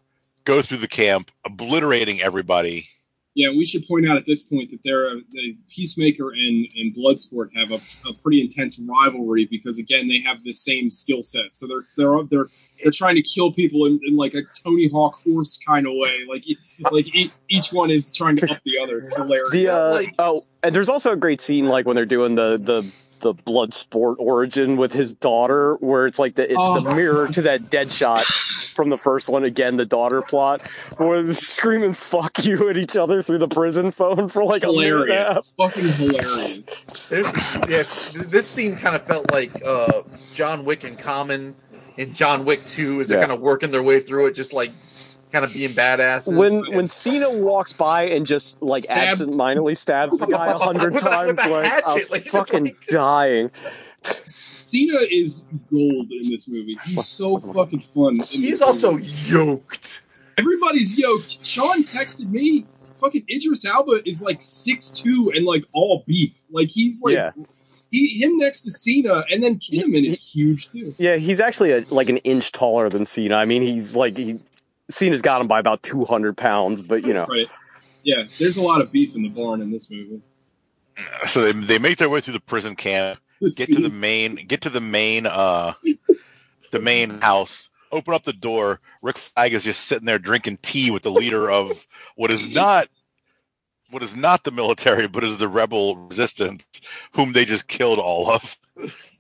go 0.44 0.62
through 0.62 0.78
the 0.78 0.88
camp, 0.88 1.30
obliterating 1.44 2.20
everybody. 2.20 2.88
Yeah, 3.36 3.50
we 3.50 3.66
should 3.66 3.84
point 3.88 4.08
out 4.08 4.16
at 4.16 4.24
this 4.26 4.42
point 4.42 4.70
that 4.70 4.78
they're 4.84 5.08
uh, 5.08 5.16
the 5.32 5.56
Peacemaker 5.68 6.30
and 6.30 6.66
and 6.76 6.94
Bloodsport 6.94 7.48
have 7.56 7.72
a, 7.72 7.80
a 8.08 8.14
pretty 8.22 8.40
intense 8.40 8.80
rivalry 8.88 9.46
because 9.46 9.78
again 9.80 10.06
they 10.06 10.20
have 10.20 10.44
the 10.44 10.52
same 10.52 10.88
skill 10.88 11.20
set. 11.20 11.56
So 11.56 11.66
they're 11.66 11.84
they're 11.96 12.22
they're 12.30 12.46
they're 12.80 12.92
trying 12.92 13.16
to 13.16 13.22
kill 13.22 13.52
people 13.52 13.86
in, 13.86 13.98
in 14.04 14.16
like 14.16 14.34
a 14.34 14.42
Tony 14.62 14.88
Hawk 14.88 15.20
horse 15.26 15.58
kind 15.66 15.86
of 15.86 15.94
way. 15.96 16.20
Like 16.28 16.48
e- 16.48 16.58
like 16.92 17.12
e- 17.14 17.32
each 17.48 17.72
one 17.72 17.90
is 17.90 18.12
trying 18.12 18.36
to 18.36 18.52
up 18.52 18.62
the 18.62 18.78
other. 18.78 18.98
It's 18.98 19.14
hilarious. 19.14 19.50
The 19.50 19.68
uh, 19.68 20.02
oh, 20.20 20.44
and 20.62 20.72
there's 20.72 20.88
also 20.88 21.10
a 21.12 21.16
great 21.16 21.40
scene 21.40 21.66
like 21.66 21.86
when 21.86 21.96
they're 21.96 22.06
doing 22.06 22.36
the 22.36 22.56
the 22.56 22.88
the 23.24 23.32
blood 23.34 23.74
sport 23.74 24.16
origin 24.20 24.76
with 24.76 24.92
his 24.92 25.14
daughter, 25.14 25.74
where 25.80 26.06
it's 26.06 26.18
like 26.20 26.36
the 26.36 26.42
it's 26.44 26.52
the 26.54 26.84
Oh. 26.86 26.94
mirror 26.94 27.26
to 27.28 27.42
that 27.42 27.70
dead 27.70 27.90
shot 27.90 28.22
from 28.76 28.90
the 28.90 28.98
first 28.98 29.28
one. 29.28 29.42
Again, 29.44 29.76
the 29.78 29.86
daughter 29.86 30.20
plot, 30.22 30.60
where 30.98 31.22
they're 31.22 31.32
screaming 31.32 31.94
"fuck 31.94 32.44
you" 32.44 32.68
at 32.68 32.76
each 32.76 32.96
other 32.96 33.22
through 33.22 33.38
the 33.38 33.48
prison 33.48 33.90
phone 33.90 34.28
for 34.28 34.44
like 34.44 34.62
a 34.62 34.66
minute 34.68 34.76
and 34.76 35.10
a 35.10 35.14
hilarious, 35.14 35.32
half. 35.32 35.46
fucking 35.46 36.08
hilarious. 36.12 37.08
There's, 37.08 37.54
yeah, 37.68 38.28
this 38.30 38.46
scene 38.46 38.76
kind 38.76 38.94
of 38.94 39.02
felt 39.06 39.32
like 39.32 39.50
uh, 39.64 40.02
John 40.34 40.64
Wick 40.64 40.84
and 40.84 40.98
Common 40.98 41.54
in 41.96 42.12
John 42.12 42.44
Wick 42.44 42.64
2 42.66 43.00
as 43.00 43.08
they're 43.08 43.20
kind 43.20 43.32
of 43.32 43.40
working 43.40 43.70
their 43.70 43.82
way 43.82 44.00
through 44.00 44.26
it, 44.26 44.32
just 44.34 44.52
like 44.52 44.72
kind 45.34 45.44
of 45.44 45.52
being 45.52 45.70
badasses. 45.72 46.34
When 46.34 46.64
when 46.76 46.86
Cena 46.88 47.28
walks 47.30 47.72
by 47.72 48.04
and 48.04 48.24
just 48.26 48.62
like 48.62 48.84
Stabs- 48.84 49.20
absentmindedly 49.20 49.74
stabs 49.74 50.16
the 50.18 50.26
guy 50.38 50.46
a 50.48 50.56
hundred 50.58 50.96
times, 50.98 51.38
a 51.44 51.48
like 51.48 51.66
hatchet, 51.66 51.86
I 51.88 51.94
was 51.94 52.10
like, 52.10 52.24
just 52.24 52.34
fucking 52.50 52.76
dying. 52.88 53.50
Cena 54.02 54.98
is 55.10 55.40
gold 55.70 56.10
in 56.10 56.30
this 56.30 56.46
movie. 56.48 56.78
He's 56.84 57.06
so 57.06 57.38
fucking 57.38 57.80
fun. 57.80 58.16
He's 58.16 58.60
also 58.62 58.92
movie. 58.92 59.06
yoked. 59.26 60.02
Everybody's 60.38 60.98
yoked. 60.98 61.44
Sean 61.46 61.84
texted 61.84 62.30
me. 62.30 62.66
Fucking 62.96 63.24
Idris 63.30 63.64
Elba 63.66 64.06
is 64.08 64.22
like 64.22 64.38
six 64.40 64.90
two 64.90 65.32
and 65.34 65.44
like 65.46 65.64
all 65.72 66.04
beef. 66.06 66.42
Like 66.50 66.68
he's 66.68 67.02
like 67.02 67.14
Yeah. 67.14 67.30
he 67.90 68.06
him 68.22 68.36
next 68.38 68.60
to 68.62 68.70
Cena, 68.70 69.24
and 69.32 69.42
then 69.42 69.56
Kinnaman 69.58 70.04
is 70.04 70.32
huge 70.32 70.68
too. 70.68 70.94
Yeah, 70.98 71.16
he's 71.16 71.40
actually 71.40 71.72
a, 71.72 71.84
like 71.90 72.08
an 72.08 72.18
inch 72.18 72.52
taller 72.52 72.88
than 72.88 73.04
Cena. 73.04 73.34
I 73.36 73.46
mean, 73.46 73.62
he's 73.62 73.96
like 73.96 74.16
he 74.16 74.38
Cena's 74.90 75.22
got 75.22 75.40
him 75.40 75.48
by 75.48 75.58
about 75.58 75.82
two 75.82 76.04
hundred 76.04 76.36
pounds, 76.36 76.82
but 76.82 77.04
you 77.04 77.14
know, 77.14 77.26
Right. 77.28 77.48
Yeah, 78.02 78.24
there's 78.38 78.58
a 78.58 78.62
lot 78.62 78.82
of 78.82 78.90
beef 78.90 79.16
in 79.16 79.22
the 79.22 79.30
barn 79.30 79.62
in 79.62 79.70
this 79.70 79.90
movie. 79.90 80.20
So 81.26 81.40
they, 81.40 81.52
they 81.52 81.78
make 81.78 81.98
their 81.98 82.10
way 82.10 82.20
through 82.20 82.34
the 82.34 82.40
prison 82.40 82.76
camp. 82.76 83.18
get 83.56 83.66
to 83.66 83.80
the 83.80 83.90
main 83.90 84.36
get 84.36 84.60
to 84.62 84.70
the 84.70 84.80
main 84.80 85.26
uh 85.26 85.72
the 86.70 86.78
main 86.78 87.20
house 87.20 87.70
open 87.92 88.14
up 88.14 88.24
the 88.24 88.32
door 88.32 88.80
rick 89.02 89.18
flag 89.18 89.52
is 89.52 89.64
just 89.64 89.86
sitting 89.86 90.06
there 90.06 90.18
drinking 90.18 90.58
tea 90.62 90.90
with 90.90 91.02
the 91.02 91.10
leader 91.10 91.50
of 91.50 91.86
what 92.16 92.30
is 92.30 92.54
not 92.54 92.88
what 93.90 94.02
is 94.02 94.16
not 94.16 94.44
the 94.44 94.50
military 94.50 95.08
but 95.08 95.24
is 95.24 95.38
the 95.38 95.48
rebel 95.48 95.96
resistance 95.96 96.64
whom 97.12 97.32
they 97.32 97.44
just 97.44 97.66
killed 97.68 97.98
all 97.98 98.30
of 98.30 98.56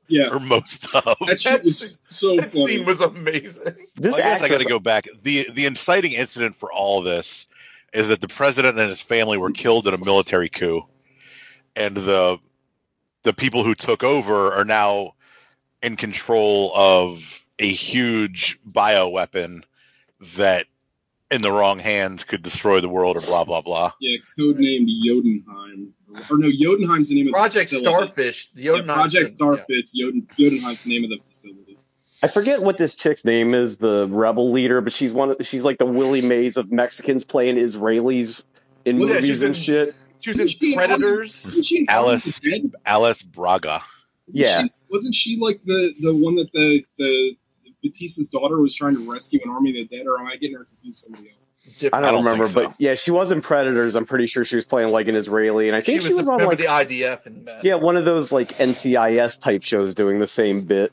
Yeah. 0.08 0.28
or 0.30 0.38
most 0.40 0.94
of 0.96 1.16
That 1.26 1.38
shit 1.40 1.64
was 1.64 1.98
so 2.02 2.36
That 2.36 2.50
funny. 2.50 2.66
scene 2.76 2.84
was 2.84 3.00
amazing. 3.00 3.74
This 3.96 4.16
I 4.18 4.22
guess 4.22 4.42
I 4.42 4.48
got 4.48 4.60
to 4.60 4.68
go 4.68 4.78
back. 4.78 5.06
the 5.22 5.48
The 5.54 5.64
inciting 5.66 6.12
incident 6.12 6.56
for 6.56 6.72
all 6.72 7.00
this 7.02 7.46
is 7.92 8.08
that 8.08 8.20
the 8.20 8.28
president 8.28 8.78
and 8.78 8.88
his 8.88 9.00
family 9.00 9.38
were 9.38 9.50
killed 9.52 9.86
in 9.86 9.94
a 9.94 10.04
military 10.04 10.48
coup, 10.48 10.82
and 11.76 11.96
the 11.96 12.38
the 13.22 13.32
people 13.32 13.64
who 13.64 13.74
took 13.74 14.02
over 14.02 14.52
are 14.52 14.64
now 14.64 15.14
in 15.82 15.96
control 15.96 16.72
of 16.74 17.40
a 17.58 17.66
huge 17.70 18.58
bioweapon 18.68 19.62
that, 20.36 20.66
in 21.30 21.40
the 21.40 21.52
wrong 21.52 21.78
hands, 21.78 22.24
could 22.24 22.42
destroy 22.42 22.80
the 22.80 22.88
world. 22.88 23.16
Or 23.16 23.20
blah 23.20 23.44
blah 23.44 23.60
blah. 23.62 23.92
Yeah, 24.00 24.18
codenamed 24.38 24.88
Jotunheim. 25.04 25.94
Or 26.30 26.38
no, 26.38 26.50
Jotunheim's 26.52 27.08
the 27.08 27.16
name 27.16 27.26
of 27.28 27.32
Project 27.32 27.70
the 27.70 27.76
facility. 27.76 27.86
Starfish. 28.06 28.50
The 28.54 28.62
Yeah, 28.62 28.82
Project 28.84 29.28
thing, 29.28 29.36
Starfish. 29.36 29.92
Joden, 29.98 30.26
Jotunheim's 30.38 30.84
the 30.84 30.90
name 30.90 31.04
of 31.04 31.10
the 31.10 31.18
facility. 31.18 31.76
I 32.22 32.28
forget 32.28 32.62
what 32.62 32.78
this 32.78 32.94
chick's 32.94 33.24
name 33.24 33.52
is, 33.54 33.78
the 33.78 34.08
rebel 34.10 34.50
leader, 34.50 34.80
but 34.80 34.92
she's 34.92 35.12
one. 35.12 35.30
Of, 35.32 35.36
she's 35.46 35.64
like 35.64 35.78
the 35.78 35.84
Willie 35.86 36.22
Mays 36.22 36.56
of 36.56 36.72
Mexicans 36.72 37.22
playing 37.24 37.56
Israelis 37.56 38.46
in 38.84 38.98
Well, 38.98 39.08
yeah, 39.08 39.14
movies 39.16 39.28
she's 39.28 39.42
and 39.42 39.54
in- 39.56 39.60
shit. 39.60 39.94
She 40.20 40.30
was 40.30 40.40
in 40.40 40.48
she 40.48 40.74
Predators. 40.74 41.44
Wasn't 41.44 41.66
she 41.66 41.78
in 41.80 41.86
Alice 41.90 42.36
of 42.38 42.42
the 42.42 42.50
Dead? 42.50 42.72
Alice 42.86 43.22
Braga. 43.22 43.82
Wasn't 44.26 44.44
Yeah. 44.46 44.62
She, 44.62 44.70
wasn't 44.88 45.14
she 45.14 45.38
like 45.38 45.60
the 45.64 45.92
the 46.00 46.14
one 46.16 46.34
that 46.36 46.50
the 46.52 46.82
the 46.96 47.36
Batista's 47.82 48.30
daughter 48.30 48.58
was 48.62 48.74
trying 48.74 48.94
to 48.94 49.10
rescue 49.12 49.38
an 49.44 49.50
Army 49.50 49.70
of 49.78 49.88
the 49.88 49.96
Dead, 49.98 50.06
or 50.06 50.18
am 50.18 50.26
I 50.26 50.36
getting 50.36 50.56
her 50.56 50.64
confused 50.64 51.06
with 51.10 51.16
somebody 51.18 51.30
else? 51.30 51.43
I 51.66 51.88
don't, 51.88 51.94
I 51.94 52.10
don't 52.10 52.24
remember, 52.24 52.48
so. 52.48 52.54
but 52.68 52.74
yeah, 52.78 52.94
she 52.94 53.10
was 53.10 53.32
in 53.32 53.40
Predators. 53.40 53.94
I'm 53.94 54.04
pretty 54.04 54.26
sure 54.26 54.44
she 54.44 54.56
was 54.56 54.64
playing 54.66 54.90
like 54.92 55.08
an 55.08 55.16
Israeli, 55.16 55.68
and 55.68 55.76
I 55.76 55.80
think 55.80 56.02
she 56.02 56.12
was, 56.14 56.28
a 56.28 56.30
on 56.30 56.38
member 56.38 56.52
like 56.52 56.60
of 56.60 56.88
the 56.88 56.96
IDF 56.96 57.26
and 57.26 57.46
that. 57.46 57.64
yeah, 57.64 57.74
one 57.74 57.96
of 57.96 58.04
those 58.04 58.32
like 58.32 58.48
NCIS 58.58 59.40
type 59.40 59.62
shows 59.62 59.94
doing 59.94 60.18
the 60.18 60.26
same 60.26 60.62
bit. 60.62 60.92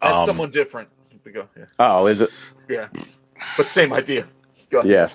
That's 0.00 0.14
Um, 0.14 0.26
someone 0.26 0.50
different. 0.50 0.88
We 1.24 1.32
go. 1.32 1.48
Yeah. 1.56 1.64
Oh, 1.78 2.06
is 2.06 2.20
it? 2.20 2.30
yeah. 2.68 2.88
But 3.56 3.66
same 3.66 3.92
idea. 3.92 4.26
Go 4.70 4.80
ahead. 4.80 4.90
Yeah. 4.90 5.08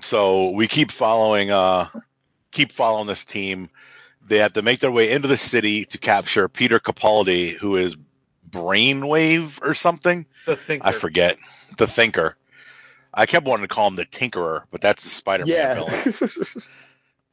so 0.00 0.50
we 0.50 0.66
keep 0.66 0.90
following 0.90 1.50
uh 1.50 1.86
keep 2.50 2.72
following 2.72 3.06
this 3.06 3.24
team 3.24 3.68
they 4.24 4.38
have 4.38 4.52
to 4.52 4.62
make 4.62 4.80
their 4.80 4.90
way 4.90 5.10
into 5.10 5.28
the 5.28 5.36
city 5.38 5.84
to 5.86 5.98
capture 5.98 6.48
peter 6.48 6.80
capaldi 6.80 7.54
who 7.56 7.76
is 7.76 7.96
brainwave 8.52 9.58
or 9.62 9.74
something 9.74 10.26
The 10.46 10.56
thinker. 10.56 10.86
i 10.86 10.92
forget 10.92 11.36
the 11.78 11.86
thinker 11.86 12.36
i 13.14 13.26
kept 13.26 13.46
wanting 13.46 13.66
to 13.66 13.74
call 13.74 13.88
him 13.88 13.96
the 13.96 14.06
tinkerer 14.06 14.62
but 14.70 14.80
that's 14.80 15.04
the 15.04 15.10
spider-man 15.10 15.54
Yeah. 15.54 15.74
villain 15.74 15.92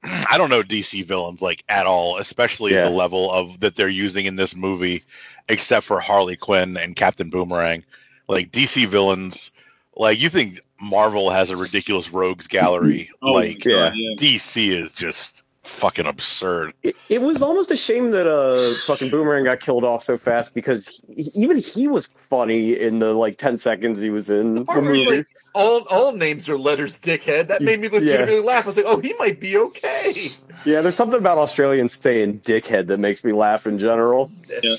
i 0.30 0.38
don't 0.38 0.49
know 0.49 0.63
dc 0.63 1.05
villains 1.05 1.41
like 1.41 1.63
at 1.70 1.86
all 1.86 2.17
especially 2.17 2.74
Yeah. 2.74 2.84
the 2.84 2.89
level 2.89 3.32
of 3.32 3.59
that 3.59 3.76
they're 3.76 3.89
using 3.89 4.26
in 4.26 4.36
this 4.38 4.55
movie 4.55 5.01
except 5.49 5.86
for 5.86 5.99
harley 5.99 6.38
quinn 6.38 6.78
and 6.78 6.95
captain 6.95 7.30
boomerang 7.30 7.84
like 8.28 8.51
dc 8.51 8.88
villains 8.88 9.51
like 9.97 10.22
you 10.22 10.30
think 10.30 10.59
marvel 10.80 11.30
has 11.30 11.49
a 11.49 11.57
ridiculous 11.57 12.11
rogues 12.13 12.47
gallery 12.47 13.09
Oh 13.22 13.34
like 13.34 13.65
yeah. 13.65 13.91
DC 14.17 14.72
is 14.72 14.93
just 14.93 15.43
fucking 15.64 16.05
absurd. 16.05 16.74
It, 16.84 16.95
it 17.10 17.22
was 17.22 17.41
almost 17.41 17.70
a 17.72 17.78
shame 17.78 18.12
that 18.12 18.28
uh 18.28 18.74
fucking 18.86 19.10
Boomerang 19.12 19.43
got 19.43 19.60
killed 19.60 19.84
off 19.84 20.03
so 20.03 20.18
fast 20.18 20.53
because 20.53 21.01
he, 21.16 21.30
even 21.36 21.57
he 21.57 21.88
was 21.88 22.07
funny 22.07 22.74
in 22.80 22.99
the 22.99 23.14
like 23.14 23.38
ten 23.38 23.57
seconds 23.57 24.01
he 24.01 24.10
was 24.10 24.30
in 24.30 24.55
the 24.55 24.66
Part 24.66 24.84
where 24.84 24.93
he's 24.93 25.05
movie. 25.05 25.18
like, 25.18 25.28
all 25.53 25.82
all 25.89 26.12
names 26.14 26.47
are 26.49 26.57
letters, 26.57 26.99
dickhead. 26.99 27.47
That 27.47 27.62
made 27.62 27.80
me 27.80 27.89
legitimately 27.89 28.41
laugh. 28.41 28.66
I 28.66 28.68
was 28.68 28.78
like, 28.78 28.86
oh, 28.88 28.99
he 28.99 29.14
might 29.20 29.39
be 29.39 29.57
okay. 29.57 30.30
yeah, 30.66 30.82
there's 30.82 30.95
something 30.95 31.20
about 31.20 31.38
Australians 31.38 31.93
saying 31.93 32.39
"dickhead" 32.39 32.88
that 32.88 32.99
makes 32.99 33.24
me 33.24 33.32
laugh 33.32 33.68
in 33.68 33.80
general. 33.80 34.32
Yeah. 34.64 34.76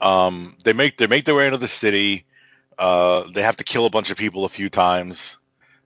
Um, 0.00 0.56
they 0.64 0.72
make 0.72 0.96
they 0.98 1.06
make 1.06 1.24
their 1.24 1.34
way 1.34 1.46
into 1.46 1.58
the 1.58 1.68
city. 1.68 2.24
Uh, 2.78 3.28
they 3.34 3.42
have 3.42 3.56
to 3.56 3.64
kill 3.64 3.84
a 3.86 3.90
bunch 3.90 4.10
of 4.10 4.16
people 4.16 4.44
a 4.44 4.48
few 4.48 4.70
times, 4.70 5.36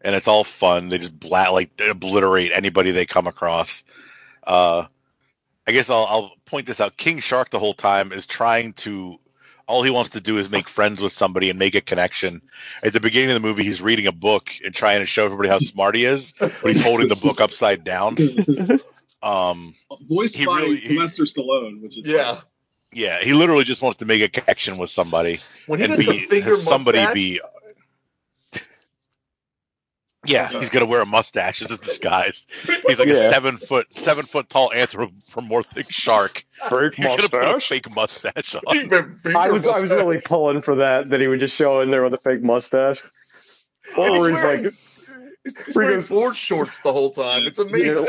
and 0.05 0.15
it's 0.15 0.29
all 0.29 0.45
fun. 0.45 0.89
They 0.91 0.99
just 0.99 1.19
bla- 1.19 1.51
like 1.51 1.77
they 1.77 1.89
obliterate 1.89 2.53
anybody 2.55 2.93
they 2.93 3.07
come 3.07 3.27
across. 3.27 3.83
Uh, 4.47 4.85
I 5.67 5.73
guess 5.73 5.91
I'll, 5.91 6.05
I'll 6.05 6.33
point 6.45 6.67
this 6.67 6.81
out. 6.81 6.97
King 6.97 7.19
Shark 7.21 7.51
the 7.51 7.59
whole 7.59 7.75
time 7.75 8.13
is 8.13 8.27
trying 8.27 8.75
to. 8.75 9.19
All 9.67 9.83
he 9.83 9.91
wants 9.91 10.11
to 10.11 10.21
do 10.21 10.37
is 10.37 10.51
make 10.51 10.69
friends 10.69 11.01
with 11.01 11.13
somebody 11.13 11.49
and 11.49 11.59
make 11.59 11.75
a 11.75 11.81
connection. 11.81 12.43
At 12.83 12.93
the 12.93 13.01
beginning 13.01 13.31
of 13.31 13.35
the 13.43 13.49
movie, 13.49 13.65
he's 13.65 13.81
reading 13.81 14.07
a 14.07 14.13
book 14.13 14.51
and 14.63 14.75
trying 14.75 15.01
to 15.01 15.07
show 15.07 15.25
everybody 15.25 15.49
how 15.49 15.57
smart 15.59 15.95
he 15.95 16.05
is, 16.05 16.33
but 16.39 16.53
he's 16.65 16.85
holding 16.85 17.09
the 17.09 17.17
book 17.17 17.41
upside 17.41 17.83
down. 17.83 18.17
Um, 19.23 19.75
Voiced 20.03 20.37
He 20.37 20.45
by 20.45 20.59
really- 20.59 20.71
he- 20.73 20.77
Sylvester 20.77 21.23
Stallone, 21.25 21.81
which 21.81 21.97
is 21.97 22.07
Yeah. 22.07 22.43
yeah, 22.93 23.21
he 23.23 23.33
literally 23.33 23.65
just 23.65 23.81
wants 23.81 23.97
to 23.99 24.05
make 24.05 24.21
a 24.21 24.29
connection 24.29 24.77
with 24.77 24.91
somebody. 24.91 25.39
When 25.67 25.79
he 25.81 25.87
and 25.87 25.97
does 25.97 26.05
the 26.05 26.13
be 26.13 26.19
finger 26.27 26.57
somebody 26.59 26.99
mustache, 26.99 27.15
be 27.15 27.41
yeah 30.27 30.49
he's 30.49 30.71
gonna 30.71 30.87
wear 30.87 31.01
a 31.03 31.07
mustache 31.07 31.61
as 31.63 31.71
a 31.71 31.79
disguise 31.79 32.47
he's 32.87 32.99
like 32.99 33.09
Yeah. 33.09 33.15
a 33.15 33.31
seven 33.31 33.57
foot 33.57 33.89
seven 33.91 34.25
foot 34.25 34.49
tall 34.49 34.73
anthropomorphic 34.73 35.91
shark 35.91 36.45
Fake 36.63 36.71
you're 36.71 36.91
gonna 36.91 37.29
put 37.29 37.45
a 37.45 37.61
fake 37.61 37.95
mustache 37.95 38.55
on 38.55 38.63
finger- 38.77 39.17
finger 39.23 39.39
I 39.39 39.49
was 39.49 39.67
I 39.69 39.81
was 39.81 39.91
really 39.91 40.21
pulling 40.21 40.61
for 40.61 40.75
that 40.77 41.11
that 41.11 41.21
he 41.21 41.29
would 41.29 41.41
just 41.41 41.57
show 41.57 41.81
in 41.81 41.91
there 41.91 42.03
with 42.03 42.15
a 42.15 42.19
fake 42.19 42.43
mustache. 42.43 43.03
Or 43.97 44.07
And 44.07 44.15
he's 44.17 44.21
where 44.21 44.31
he's 44.31 44.45
wearing- 44.45 44.65
like, 44.65 44.75
He's 45.67 45.75
wearing 45.77 45.99
Freaking- 45.99 46.11
board 46.11 46.35
shorts 46.37 46.81
the 46.81 46.93
whole 46.93 47.11
time. 47.11 47.43
It's 47.45 47.59
You 47.59 47.67
amazing. 47.67 47.95
know, 47.95 48.07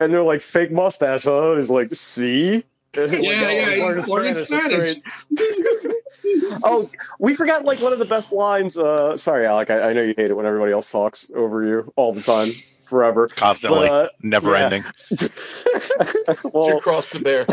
and 0.00 0.12
they're 0.14 0.22
like 0.22 0.40
fake 0.40 0.70
mustache, 0.72 1.24
huh? 1.24 1.50
And 1.50 1.58
he's 1.58 1.70
like, 1.70 1.94
see. 1.94 2.64
Yeah, 2.96 3.04
yeah, 3.04 3.74
he's 3.74 4.08
learning 4.08 4.30
it's 4.30 4.46
Spanish. 4.46 4.94
great. 6.22 6.60
oh, 6.64 6.90
we 7.18 7.34
forgot 7.34 7.64
like 7.64 7.80
one 7.80 7.92
of 7.92 7.98
the 7.98 8.04
best 8.04 8.32
lines. 8.32 8.78
Uh, 8.78 9.16
sorry, 9.16 9.46
Alec. 9.46 9.70
I, 9.70 9.90
I 9.90 9.92
know 9.92 10.02
you 10.02 10.14
hate 10.16 10.30
it 10.30 10.36
when 10.36 10.46
everybody 10.46 10.72
else 10.72 10.86
talks 10.86 11.30
over 11.34 11.64
you 11.64 11.92
all 11.96 12.12
the 12.12 12.22
time, 12.22 12.48
forever. 12.80 13.28
constantly 13.28 13.88
But, 13.88 13.90
uh, 13.90 14.08
never 14.22 14.52
yeah. 14.52 14.64
ending 14.64 14.82
well, 16.52 16.74
you 16.74 16.80
cross 16.80 17.10
the 17.10 17.20
bear. 17.22 17.46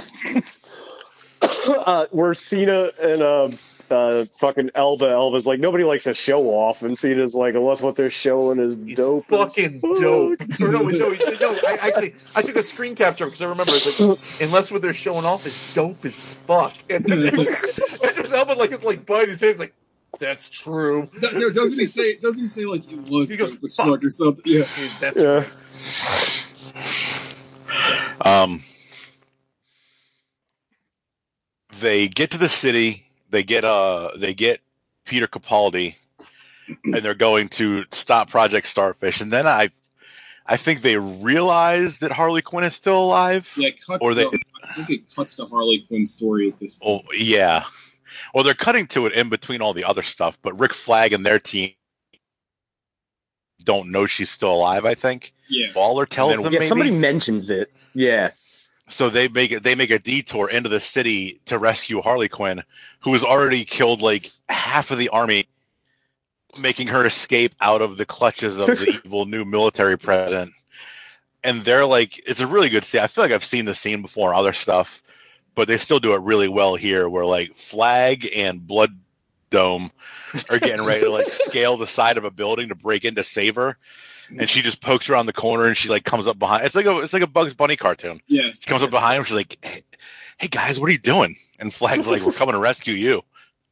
uh, 1.85 2.07
where 2.11 2.33
Cena 2.33 2.89
and 3.01 3.21
uh, 3.21 3.49
uh, 3.89 4.25
fucking 4.25 4.71
Elba, 4.75 5.09
Elba's 5.09 5.45
like 5.45 5.59
nobody 5.59 5.83
likes 5.83 6.07
a 6.07 6.13
show 6.13 6.45
off, 6.45 6.81
and 6.81 6.97
Cena's 6.97 7.35
like, 7.35 7.55
unless 7.55 7.81
what 7.81 7.95
they're 7.95 8.09
showing 8.09 8.59
is 8.59 8.77
He's 8.77 8.97
dope. 8.97 9.31
as 9.31 9.53
fucking 9.53 9.79
dope. 9.79 10.41
Or 10.41 10.71
no, 10.71 10.81
no, 10.81 10.89
no, 10.89 11.09
I, 11.67 11.77
actually, 11.83 12.15
I 12.35 12.41
took 12.41 12.55
a 12.55 12.63
screen 12.63 12.95
capture 12.95 13.25
because 13.25 13.41
I 13.41 13.45
remember 13.45 13.73
it's 13.73 13.99
like, 13.99 14.19
unless 14.41 14.71
what 14.71 14.81
they're 14.81 14.93
showing 14.93 15.25
off 15.25 15.45
is 15.45 15.73
dope 15.73 16.03
as 16.05 16.21
fuck. 16.23 16.73
And 16.89 17.03
then 17.05 17.19
and 17.19 17.37
there's 17.37 17.47
Elba 18.35 18.53
like 18.53 18.71
it's 18.71 18.83
like 18.83 19.05
biting 19.05 19.29
his 19.31 19.39
face 19.39 19.59
like, 19.59 19.73
that's 20.19 20.49
true. 20.49 21.09
No, 21.21 21.31
no, 21.31 21.49
doesn't 21.49 21.79
he 21.79 21.85
say? 21.97 22.15
Doesn't 22.21 22.43
he 22.43 22.47
say 22.47 22.65
like 22.65 22.81
it 22.91 23.09
was 23.09 23.31
He 23.31 23.37
goes, 23.37 23.51
dope 23.51 23.63
as 23.63 23.75
fuck 23.75 24.03
or 24.03 24.09
something? 24.09 24.43
Yeah. 24.45 24.63
Dude, 24.77 24.91
that's 25.01 25.19
Yeah. 25.19 25.43
um 28.21 28.61
they 31.79 32.07
get 32.07 32.31
to 32.31 32.37
the 32.37 32.47
city 32.49 33.05
they 33.29 33.43
get 33.43 33.65
uh 33.65 34.09
they 34.17 34.33
get 34.33 34.61
peter 35.05 35.27
capaldi 35.27 35.95
and 36.85 36.95
they're 36.95 37.13
going 37.13 37.47
to 37.49 37.83
stop 37.91 38.29
project 38.29 38.65
starfish 38.67 39.19
and 39.21 39.31
then 39.33 39.45
i 39.45 39.69
i 40.47 40.55
think 40.57 40.81
they 40.81 40.97
realize 40.97 41.99
that 41.99 42.11
harley 42.11 42.41
quinn 42.41 42.63
is 42.63 42.73
still 42.73 43.03
alive 43.03 43.51
Yeah, 43.57 43.67
it 43.69 43.79
cuts 43.85 44.07
Or 44.07 44.13
they- 44.13 44.23
to, 44.29 44.39
I 44.63 44.73
think 44.73 44.89
it 44.89 45.13
cuts 45.15 45.35
to 45.35 45.45
Harley 45.45 45.79
Quinn's 45.87 46.11
story 46.11 46.47
at 46.49 46.59
this 46.59 46.75
point. 46.75 47.05
Oh 47.07 47.13
yeah. 47.13 47.63
Well, 48.35 48.43
they're 48.43 48.53
cutting 48.53 48.85
to 48.87 49.05
it 49.05 49.13
in 49.13 49.29
between 49.29 49.61
all 49.61 49.73
the 49.73 49.85
other 49.85 50.03
stuff, 50.03 50.37
but 50.41 50.59
Rick 50.59 50.73
Flag 50.73 51.13
and 51.13 51.25
their 51.25 51.39
team 51.39 51.71
don't 53.63 53.89
know 53.91 54.05
she's 54.05 54.29
still 54.29 54.51
alive. 54.51 54.83
I 54.85 54.93
think 54.93 55.33
Yeah. 55.47 55.67
Waller 55.73 56.05
tells 56.05 56.31
Yeah, 56.35 56.41
them. 56.41 56.51
maybe. 56.51 56.65
somebody 56.65 56.91
mentions 56.91 57.49
it. 57.49 57.71
Yeah. 57.93 58.31
So 58.89 59.09
they 59.09 59.29
make 59.29 59.53
it. 59.53 59.63
They 59.63 59.73
make 59.73 59.89
a 59.89 59.99
detour 59.99 60.49
into 60.49 60.67
the 60.67 60.81
city 60.81 61.39
to 61.45 61.57
rescue 61.57 62.01
Harley 62.01 62.27
Quinn, 62.27 62.61
who 62.99 63.13
has 63.13 63.23
already 63.23 63.63
killed 63.63 64.01
like 64.01 64.27
half 64.49 64.91
of 64.91 64.97
the 64.97 65.07
army, 65.09 65.47
making 66.59 66.87
her 66.87 67.05
escape 67.05 67.55
out 67.61 67.81
of 67.81 67.95
the 67.97 68.05
clutches 68.05 68.59
of 68.59 68.65
the 68.67 68.99
evil 69.05 69.25
new 69.25 69.45
military 69.45 69.97
president. 69.97 70.51
And 71.43 71.63
they're 71.63 71.85
like, 71.85 72.19
it's 72.27 72.41
a 72.41 72.47
really 72.47 72.67
good 72.69 72.83
scene. 72.83 72.99
I 73.01 73.07
feel 73.07 73.23
like 73.23 73.31
I've 73.31 73.45
seen 73.45 73.63
the 73.65 73.73
scene 73.73 74.01
before 74.01 74.33
in 74.33 74.37
other 74.37 74.53
stuff, 74.53 75.01
but 75.55 75.67
they 75.67 75.77
still 75.77 75.99
do 75.99 76.13
it 76.13 76.21
really 76.21 76.47
well 76.47 76.75
here. 76.75 77.09
Where 77.09 77.25
like 77.25 77.57
Flag 77.57 78.29
and 78.35 78.65
Blood, 78.65 78.97
dome 79.55 79.89
are 80.49 80.59
getting 80.59 80.85
ready 80.85 81.01
to 81.01 81.09
like 81.09 81.27
scale 81.29 81.77
the 81.77 81.87
side 81.87 82.17
of 82.17 82.25
a 82.25 82.31
building 82.31 82.69
to 82.69 82.75
break 82.75 83.05
in 83.05 83.15
to 83.15 83.23
save 83.23 83.55
her. 83.55 83.77
And 84.39 84.49
she 84.49 84.61
just 84.63 84.81
pokes 84.81 85.07
around 85.07 85.27
the 85.27 85.33
corner 85.33 85.67
and 85.67 85.77
she 85.77 85.87
like 85.87 86.03
comes 86.03 86.27
up 86.27 86.39
behind. 86.39 86.65
It's 86.65 86.75
like 86.75 86.87
a 86.87 86.97
it's 86.99 87.13
like 87.13 87.21
a 87.21 87.27
Bugs 87.27 87.53
Bunny 87.53 87.75
cartoon. 87.75 88.19
Yeah. 88.27 88.49
She 88.59 88.65
comes 88.65 88.81
up 88.81 88.89
behind 88.89 89.19
him. 89.19 89.23
She's 89.23 89.35
like, 89.35 89.57
"Hey, 89.61 89.83
hey 90.39 90.47
guys, 90.47 90.79
what 90.79 90.89
are 90.89 90.91
you 90.91 90.97
doing?" 90.97 91.37
And 91.59 91.71
Flag's 91.71 92.09
like, 92.09 92.25
"We're 92.25 92.33
coming 92.33 92.53
to 92.53 92.59
rescue 92.59 92.95
you." 92.95 93.21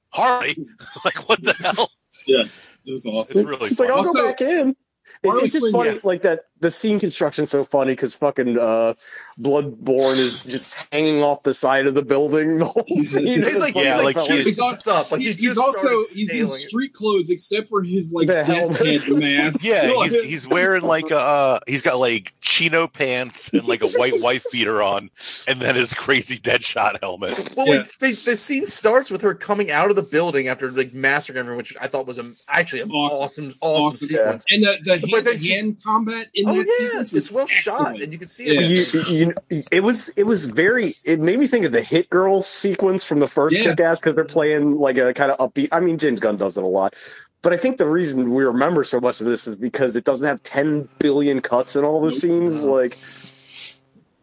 Harley, 0.09 0.55
like 1.05 1.27
what 1.27 1.43
the 1.43 1.55
hell? 1.75 1.91
Yeah, 2.27 2.43
it 2.86 2.91
was 2.91 3.07
awesome. 3.07 3.41
It's 3.41 3.49
really 3.49 3.67
She's 3.67 3.79
like. 3.79 3.89
I'll 3.89 3.97
Also, 3.97 4.13
go 4.13 4.27
back 4.27 4.41
in. 4.41 4.75
It's, 5.23 5.43
it's 5.43 5.53
just 5.53 5.71
funny, 5.71 5.91
yeah. 5.91 5.99
like 6.03 6.21
that. 6.21 6.41
The 6.64 6.72
scene 6.72 6.99
construction's 6.99 7.51
so 7.51 7.64
funny 7.64 7.91
because 7.91 8.16
fucking 8.16 8.57
uh, 8.57 8.93
Bloodborne 9.39 10.18
is 10.18 10.43
just 10.45 10.78
hanging 10.91 11.22
off 11.22 11.43
the 11.43 11.53
side 11.53 11.88
of 11.88 11.93
the 11.93 12.01
building 12.01 12.59
the 12.59 12.66
whole 12.66 12.84
scene. 12.86 13.26
He's 13.43 13.59
like, 13.59 13.74
funny, 13.74 13.86
yeah, 13.86 13.97
like 13.97 14.16
felt 14.16 14.30
he's, 14.32 14.45
He's 14.45 14.59
al- 14.59 14.70
up. 14.93 15.11
Like 15.11 15.22
he's, 15.22 15.38
he's 15.38 15.57
also 15.57 16.03
he's 16.14 16.32
in 16.34 16.47
sailing. 16.47 16.47
street 16.47 16.93
clothes 16.93 17.30
except 17.30 17.68
for 17.68 17.84
his 17.84 18.14
like 18.14 18.28
The 18.28 18.34
death 18.34 18.47
helmet. 18.47 19.09
mask. 19.09 19.66
Yeah, 19.66 19.88
he's, 20.03 20.24
he's 20.26 20.47
wearing 20.47 20.84
like 20.84 21.11
a 21.11 21.18
uh, 21.18 21.59
he's 21.68 21.82
got 21.84 21.99
like 21.99 22.32
chino 22.41 22.88
pants 22.88 23.49
and 23.53 23.66
like 23.68 23.84
a 23.84 23.88
white 23.97 24.14
wife 24.22 24.45
beater 24.51 24.82
on, 24.82 25.09
and 25.47 25.59
then 25.59 25.76
his 25.76 25.93
crazy 25.93 26.38
Deadshot 26.38 26.99
helmet. 27.01 27.49
Well, 27.57 27.68
Yeah. 27.68 27.78
like, 27.80 27.97
they, 27.99 28.09
the 28.09 28.38
scene 28.38 28.68
starts 28.68 29.11
with 29.11 29.22
her 29.22 29.34
coming 29.36 29.70
out 29.72 29.89
of 29.89 29.95
the 29.95 30.01
building 30.01 30.47
after 30.47 30.72
like 30.72 30.93
massacring 30.93 31.39
everyone, 31.39 31.57
which 31.57 31.76
I 31.82 31.88
thought 31.88 32.05
was 32.07 32.18
a, 32.18 32.32
actually 32.47 32.82
an 32.82 32.91
Awesome. 32.91 33.24
awesome, 33.24 33.53
awesome, 33.61 33.86
Awesome. 33.86 34.07
sequence. 34.07 34.45
and 34.51 34.64
the, 34.64 34.78
the 34.84 35.07
But 35.11 35.26
hand, 35.41 35.41
she- 35.41 35.84
combat 35.84 36.28
in 36.34 36.49
Oh 36.49 36.52
that 36.57 36.67
yeah, 36.79 36.87
sequence 36.87 37.13
was 37.13 37.25
it's 37.25 37.31
well 37.31 37.47
shot, 37.47 38.01
and 38.01 38.11
you 38.13 38.19
can 38.19 38.27
see 38.27 38.45
Yeah. 38.45 38.59
it. 38.61 38.93
You, 39.09 39.33
you, 39.49 39.63
it 39.71 39.83
was 39.83 40.09
it 40.15 40.23
was 40.23 40.47
very 40.47 40.95
it 41.03 41.19
made 41.19 41.39
me 41.39 41.47
think 41.47 41.65
of 41.65 41.71
the 41.71 41.81
Hit 41.81 42.09
Girl 42.09 42.41
sequence 42.41 43.05
from 43.05 43.19
the 43.19 43.27
first 43.27 43.57
Yeah. 43.57 43.71
Kick 43.71 43.79
Ass 43.81 43.99
because 43.99 44.15
they're 44.15 44.25
playing 44.25 44.77
like 44.79 44.97
a 44.97 45.13
kind 45.13 45.31
of 45.31 45.37
upbeat. 45.37 45.69
I 45.71 45.79
mean, 45.79 45.97
James 45.97 46.19
Gunn 46.19 46.35
does 46.37 46.57
it 46.57 46.63
a 46.63 46.67
lot, 46.67 46.93
but 47.41 47.53
I 47.53 47.57
think 47.57 47.77
the 47.77 47.87
reason 47.87 48.33
we 48.33 48.43
remember 48.43 48.83
so 48.83 48.99
much 48.99 49.19
of 49.21 49.27
this 49.27 49.47
is 49.47 49.55
because 49.55 49.95
it 49.95 50.03
doesn't 50.03 50.27
have 50.27 50.41
ten 50.43 50.87
billion 50.99 51.41
cuts 51.41 51.75
in 51.75 51.83
all 51.83 51.99
the 52.01 52.07
Nope. 52.11 52.13
scenes. 52.19 52.63
Like, 52.63 52.97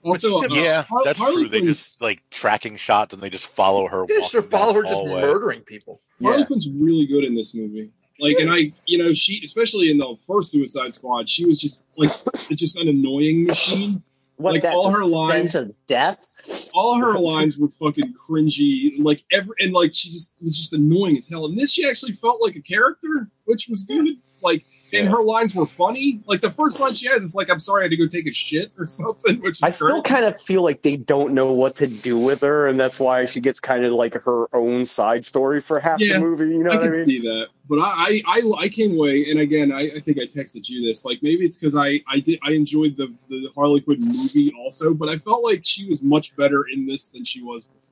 Also, 0.03 0.39
uh, 0.39 0.43
Yeah, 0.51 0.83
Har- 0.85 1.05
that's 1.05 1.21
Harley 1.21 1.43
true. 1.43 1.49
They 1.51 1.61
just 1.61 2.01
like 2.01 2.21
tracking 2.31 2.77
shots 2.77 3.13
and 3.13 3.23
they 3.23 3.29
just 3.29 3.47
follow 3.47 3.87
her. 3.87 4.07
Yeah, 4.09 4.21
walking 4.21 4.41
just 4.41 4.51
follow 4.51 4.73
her 4.75 4.83
just 4.83 4.95
hallway. 4.95 5.21
murdering 5.21 5.61
people. 5.61 6.01
Harley 6.23 6.39
Yeah. 6.41 6.47
Quinn's 6.47 6.69
really 6.81 7.07
good 7.07 7.25
in 7.25 7.35
this 7.35 7.55
movie. 7.55 7.91
Like, 8.21 8.39
and 8.39 8.51
I, 8.51 8.73
you 8.87 8.99
know, 8.99 9.13
she, 9.13 9.41
especially 9.43 9.91
in 9.91 9.99
the 9.99 10.17
first 10.27 10.51
Suicide 10.53 10.95
Squad, 10.95 11.29
she 11.29 11.45
was 11.47 11.61
just 11.61 11.85
like 11.97 12.11
just 12.51 12.79
an 12.79 12.89
annoying 12.89 13.47
machine. 13.47 14.03
what 14.37 14.55
Like, 14.55 14.65
all 14.65 14.91
her 14.91 15.05
lines- 15.05 15.55
of 15.55 15.73
death. 15.87 16.27
All 16.75 16.97
her 16.99 17.19
lines 17.19 17.59
were 17.59 17.69
fucking 17.69 18.15
cringy. 18.15 18.95
Like 18.99 19.23
every, 19.31 19.55
and 19.61 19.73
like 19.73 19.93
she 19.95 20.11
just 20.11 20.35
was 20.43 20.57
just 20.57 20.73
annoying 20.73 21.17
as 21.17 21.29
hell. 21.29 21.45
And 21.47 21.57
this, 21.59 21.73
she 21.73 21.87
actually 21.89 22.13
felt 22.13 22.43
like 22.43 22.57
a 22.57 22.63
character, 22.63 23.29
which 23.45 23.69
was 23.69 23.85
good. 23.85 24.09
Like, 24.43 24.65
and 24.93 25.07
her 25.07 25.23
lines 25.23 25.55
were 25.55 25.67
funny. 25.67 26.21
Like 26.27 26.41
the 26.41 26.51
first 26.51 26.81
line 26.81 26.95
she 26.95 27.07
has 27.09 27.23
is 27.23 27.37
like, 27.37 27.51
"I'm 27.51 27.59
sorry, 27.61 27.83
I 27.83 27.85
had 27.85 27.91
to 27.91 27.97
go 27.99 28.07
take 28.09 28.27
a 28.27 28.33
shit" 28.33 28.73
or 28.79 28.87
something. 29.01 29.37
Which 29.43 29.59
is 29.59 29.63
I 29.63 29.69
still 29.69 30.03
kind 30.03 30.25
of 30.25 30.41
feel 30.41 30.63
like 30.65 30.83
they 30.83 30.97
don't 30.97 31.35
know 31.35 31.53
what 31.53 31.77
to 31.77 31.87
do 31.87 32.19
with 32.19 32.41
her, 32.41 32.67
and 32.67 32.81
that's 32.81 32.99
why 32.99 33.27
she 33.27 33.39
gets 33.41 33.61
kind 33.61 33.85
of 33.85 33.93
like 33.93 34.15
her 34.15 34.47
own 34.55 34.87
side 34.87 35.25
story 35.27 35.61
for 35.61 35.79
half 35.79 36.01
Yeah, 36.01 36.15
the 36.15 36.21
movie. 36.21 36.47
You 36.49 36.65
know 36.65 36.71
I 36.71 36.77
what 36.77 36.87
I 36.87 36.91
can 36.91 36.97
mean? 36.97 37.05
see 37.07 37.21
that, 37.21 37.49
but 37.71 37.79
I, 37.79 38.21
I, 38.27 38.43
I, 38.59 38.69
came 38.69 38.97
away, 38.97 39.31
and 39.31 39.39
again, 39.39 39.71
I, 39.71 39.83
I 39.83 40.01
think 40.01 40.19
I 40.19 40.23
texted 40.23 40.69
you 40.69 40.83
this. 40.83 41.07
Like 41.07 41.23
maybe 41.23 41.45
it's 41.45 41.57
because 41.57 41.77
I, 41.77 42.01
I 42.09 42.19
did, 42.19 42.41
I 42.43 42.51
enjoyed 42.53 42.97
the 42.97 43.15
the 43.29 43.49
Harley 43.55 43.81
Quinn 43.81 44.01
movie 44.01 44.53
also, 44.59 44.93
but 44.93 45.09
I 45.09 45.15
felt 45.17 45.45
like 45.45 45.61
she 45.63 45.87
was 45.87 46.03
much 46.03 46.37
better 46.37 46.67
in 46.73 46.85
this 46.85 47.11
than 47.11 47.25
she 47.25 47.45
was 47.45 47.67
before. 47.67 47.90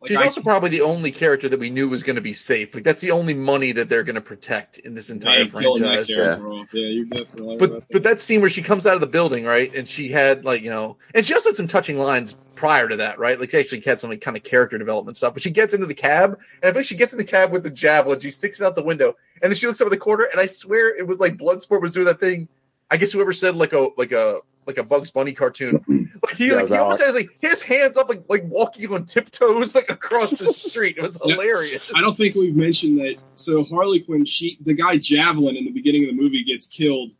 Like 0.00 0.08
She's 0.08 0.16
I, 0.16 0.24
also 0.24 0.40
probably 0.40 0.70
the 0.70 0.80
only 0.80 1.12
character 1.12 1.46
that 1.50 1.60
we 1.60 1.68
knew 1.68 1.86
was 1.86 2.02
going 2.02 2.16
to 2.16 2.22
be 2.22 2.32
safe. 2.32 2.74
Like 2.74 2.84
that's 2.84 3.02
the 3.02 3.10
only 3.10 3.34
money 3.34 3.72
that 3.72 3.90
they're 3.90 4.02
going 4.02 4.14
to 4.14 4.22
protect 4.22 4.78
in 4.78 4.94
this 4.94 5.10
entire 5.10 5.40
man, 5.40 5.48
franchise. 5.50 6.06
character 6.06 6.48
off. 6.48 6.72
Yeah, 6.72 6.86
you're 6.88 7.04
definitely 7.04 7.48
right 7.48 7.58
But 7.58 7.70
that. 7.74 7.84
but 7.90 8.02
that 8.04 8.18
scene 8.20 8.40
where 8.40 8.48
she 8.48 8.62
comes 8.62 8.86
out 8.86 8.94
of 8.94 9.02
the 9.02 9.06
building, 9.06 9.44
right, 9.44 9.74
and 9.74 9.86
she 9.86 10.08
had 10.08 10.42
like 10.42 10.62
you 10.62 10.70
know, 10.70 10.96
and 11.14 11.26
she 11.26 11.34
also 11.34 11.50
had 11.50 11.56
some 11.56 11.68
touching 11.68 11.98
lines 11.98 12.38
prior 12.54 12.88
to 12.88 12.96
that, 12.96 13.18
right? 13.18 13.38
Like 13.38 13.50
she 13.50 13.58
actually 13.58 13.80
had 13.80 14.00
some 14.00 14.08
like, 14.08 14.22
kind 14.22 14.38
of 14.38 14.42
character 14.42 14.78
development 14.78 15.18
stuff. 15.18 15.34
But 15.34 15.42
she 15.42 15.50
gets 15.50 15.74
into 15.74 15.86
the 15.86 15.94
cab, 15.94 16.38
and 16.62 16.70
I 16.70 16.72
think 16.72 16.86
she 16.86 16.94
gets 16.94 17.12
in 17.12 17.18
the 17.18 17.24
cab 17.24 17.52
with 17.52 17.62
the 17.62 17.70
javelin. 17.70 18.20
She 18.20 18.30
sticks 18.30 18.58
it 18.58 18.64
out 18.64 18.74
the 18.74 18.82
window, 18.82 19.14
and 19.42 19.52
then 19.52 19.56
she 19.56 19.66
looks 19.66 19.82
over 19.82 19.90
the 19.90 19.98
corner, 19.98 20.24
and 20.32 20.40
I 20.40 20.46
swear 20.46 20.96
it 20.96 21.06
was 21.06 21.18
like 21.18 21.36
Bloodsport 21.36 21.82
was 21.82 21.92
doing 21.92 22.06
that 22.06 22.20
thing. 22.20 22.48
I 22.90 22.96
guess 22.96 23.12
whoever 23.12 23.34
said 23.34 23.54
like 23.54 23.74
a 23.74 23.88
like 23.98 24.12
a 24.12 24.40
like 24.66 24.78
a 24.78 24.82
Bugs 24.84 25.10
Bunny 25.10 25.32
cartoon, 25.32 25.72
like 26.22 26.36
he 26.36 26.48
Yeah, 26.48 26.56
like 26.56 26.68
he 26.68 26.74
almost 26.76 27.00
Alex. 27.00 27.02
has 27.02 27.14
like 27.14 27.30
his 27.40 27.62
hands 27.62 27.96
up 27.96 28.08
like 28.08 28.22
like 28.28 28.42
walking 28.44 28.92
on 28.92 29.04
tiptoes 29.04 29.74
like 29.74 29.90
across 29.90 30.30
the 30.30 30.52
street. 30.52 30.96
It 30.98 31.02
was 31.02 31.20
Yeah. 31.24 31.34
hilarious. 31.34 31.92
I 31.94 32.00
don't 32.00 32.14
think 32.16 32.34
we've 32.34 32.54
mentioned 32.56 32.98
that. 33.00 33.16
So 33.34 33.64
Harley 33.64 34.00
Quinn, 34.00 34.24
she 34.24 34.58
the 34.60 34.74
guy 34.74 34.96
Javelin 34.98 35.56
in 35.56 35.64
the 35.64 35.72
beginning 35.72 36.04
of 36.04 36.10
the 36.10 36.16
movie 36.22 36.44
gets 36.44 36.66
killed. 36.68 37.12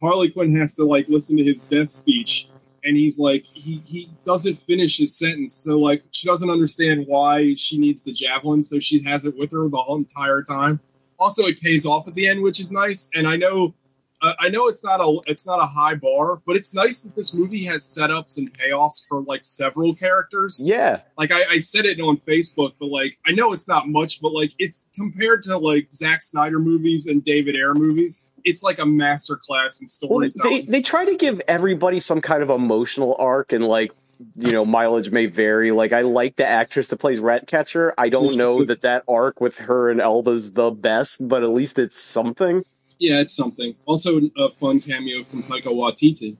Harley 0.00 0.30
Quinn 0.30 0.54
has 0.56 0.74
to 0.74 0.84
like 0.84 1.08
listen 1.08 1.36
to 1.38 1.44
his 1.44 1.62
death 1.64 1.88
speech, 1.90 2.48
and 2.84 2.96
he's 2.96 3.18
like 3.18 3.44
he 3.44 3.82
he 3.84 4.08
doesn't 4.24 4.54
finish 4.56 4.96
his 4.98 5.18
sentence. 5.18 5.54
So 5.54 5.78
like 5.78 6.02
she 6.12 6.26
doesn't 6.28 6.48
understand 6.50 7.04
why 7.06 7.54
she 7.54 7.78
needs 7.78 8.04
the 8.04 8.12
javelin, 8.12 8.62
so 8.62 8.78
she 8.78 9.02
has 9.04 9.24
it 9.26 9.36
with 9.36 9.52
her 9.52 9.68
the 9.68 9.76
whole 9.76 9.96
entire 9.96 10.42
time. 10.42 10.80
Also, 11.18 11.42
it 11.44 11.58
pays 11.62 11.86
off 11.86 12.06
at 12.08 12.14
the 12.14 12.28
end, 12.28 12.42
which 12.42 12.60
is 12.60 12.70
nice. 12.70 13.10
And 13.16 13.26
I 13.26 13.36
know. 13.36 13.74
I 14.22 14.48
know 14.48 14.66
it's 14.66 14.84
not 14.84 15.00
a 15.00 15.20
it's 15.26 15.46
not 15.46 15.60
a 15.60 15.66
high 15.66 15.94
bar, 15.94 16.40
but 16.46 16.56
it's 16.56 16.74
nice 16.74 17.02
that 17.02 17.14
this 17.14 17.34
movie 17.34 17.64
has 17.64 17.82
setups 17.84 18.38
and 18.38 18.52
payoffs 18.52 19.06
for 19.06 19.20
like 19.22 19.44
several 19.44 19.94
characters 19.94 20.62
Yeah, 20.64 21.00
like 21.18 21.30
I, 21.32 21.42
I 21.50 21.58
said 21.58 21.84
it 21.84 22.00
on 22.00 22.16
Facebook, 22.16 22.72
but 22.80 22.86
like 22.86 23.18
I 23.26 23.32
know 23.32 23.52
it's 23.52 23.68
not 23.68 23.88
much, 23.88 24.20
but 24.22 24.32
like 24.32 24.52
it's 24.58 24.88
compared 24.94 25.42
to 25.44 25.58
like 25.58 25.92
Zack 25.92 26.22
Snyder 26.22 26.58
movies 26.58 27.06
and 27.06 27.22
David 27.22 27.56
Ayer 27.56 27.74
movies, 27.74 28.24
it's 28.44 28.62
like 28.62 28.78
a 28.78 28.86
master 28.86 29.36
class 29.36 29.80
in 29.80 30.08
well, 30.08 30.20
they 30.20 30.30
storytelling. 30.30 30.70
they 30.70 30.82
try 30.82 31.04
to 31.04 31.16
give 31.16 31.40
everybody 31.46 32.00
some 32.00 32.20
kind 32.20 32.42
of 32.42 32.48
emotional 32.48 33.16
arc, 33.18 33.52
and 33.52 33.66
like 33.66 33.92
you 34.34 34.52
know, 34.52 34.64
mileage 34.64 35.10
may 35.10 35.26
vary. 35.26 35.72
Like 35.72 35.92
I 35.92 36.02
like 36.02 36.36
the 36.36 36.46
actress 36.46 36.88
that 36.88 36.98
plays 36.98 37.18
Ratcatcher. 37.18 37.92
I 37.98 38.08
don't 38.08 38.36
know 38.36 38.64
that 38.64 38.80
that 38.80 39.04
arc 39.08 39.40
with 39.40 39.58
her 39.58 39.90
and 39.90 40.00
Elba's 40.00 40.52
the 40.52 40.70
best, 40.70 41.28
but 41.28 41.42
at 41.42 41.50
least 41.50 41.78
it's 41.78 42.00
something. 42.00 42.64
Yeah, 42.98 43.20
it's 43.20 43.34
something. 43.34 43.74
Also, 43.86 44.20
a 44.36 44.50
fun 44.50 44.80
cameo 44.80 45.22
from 45.22 45.42
Taika 45.42 45.64
Waititi. 45.66 46.36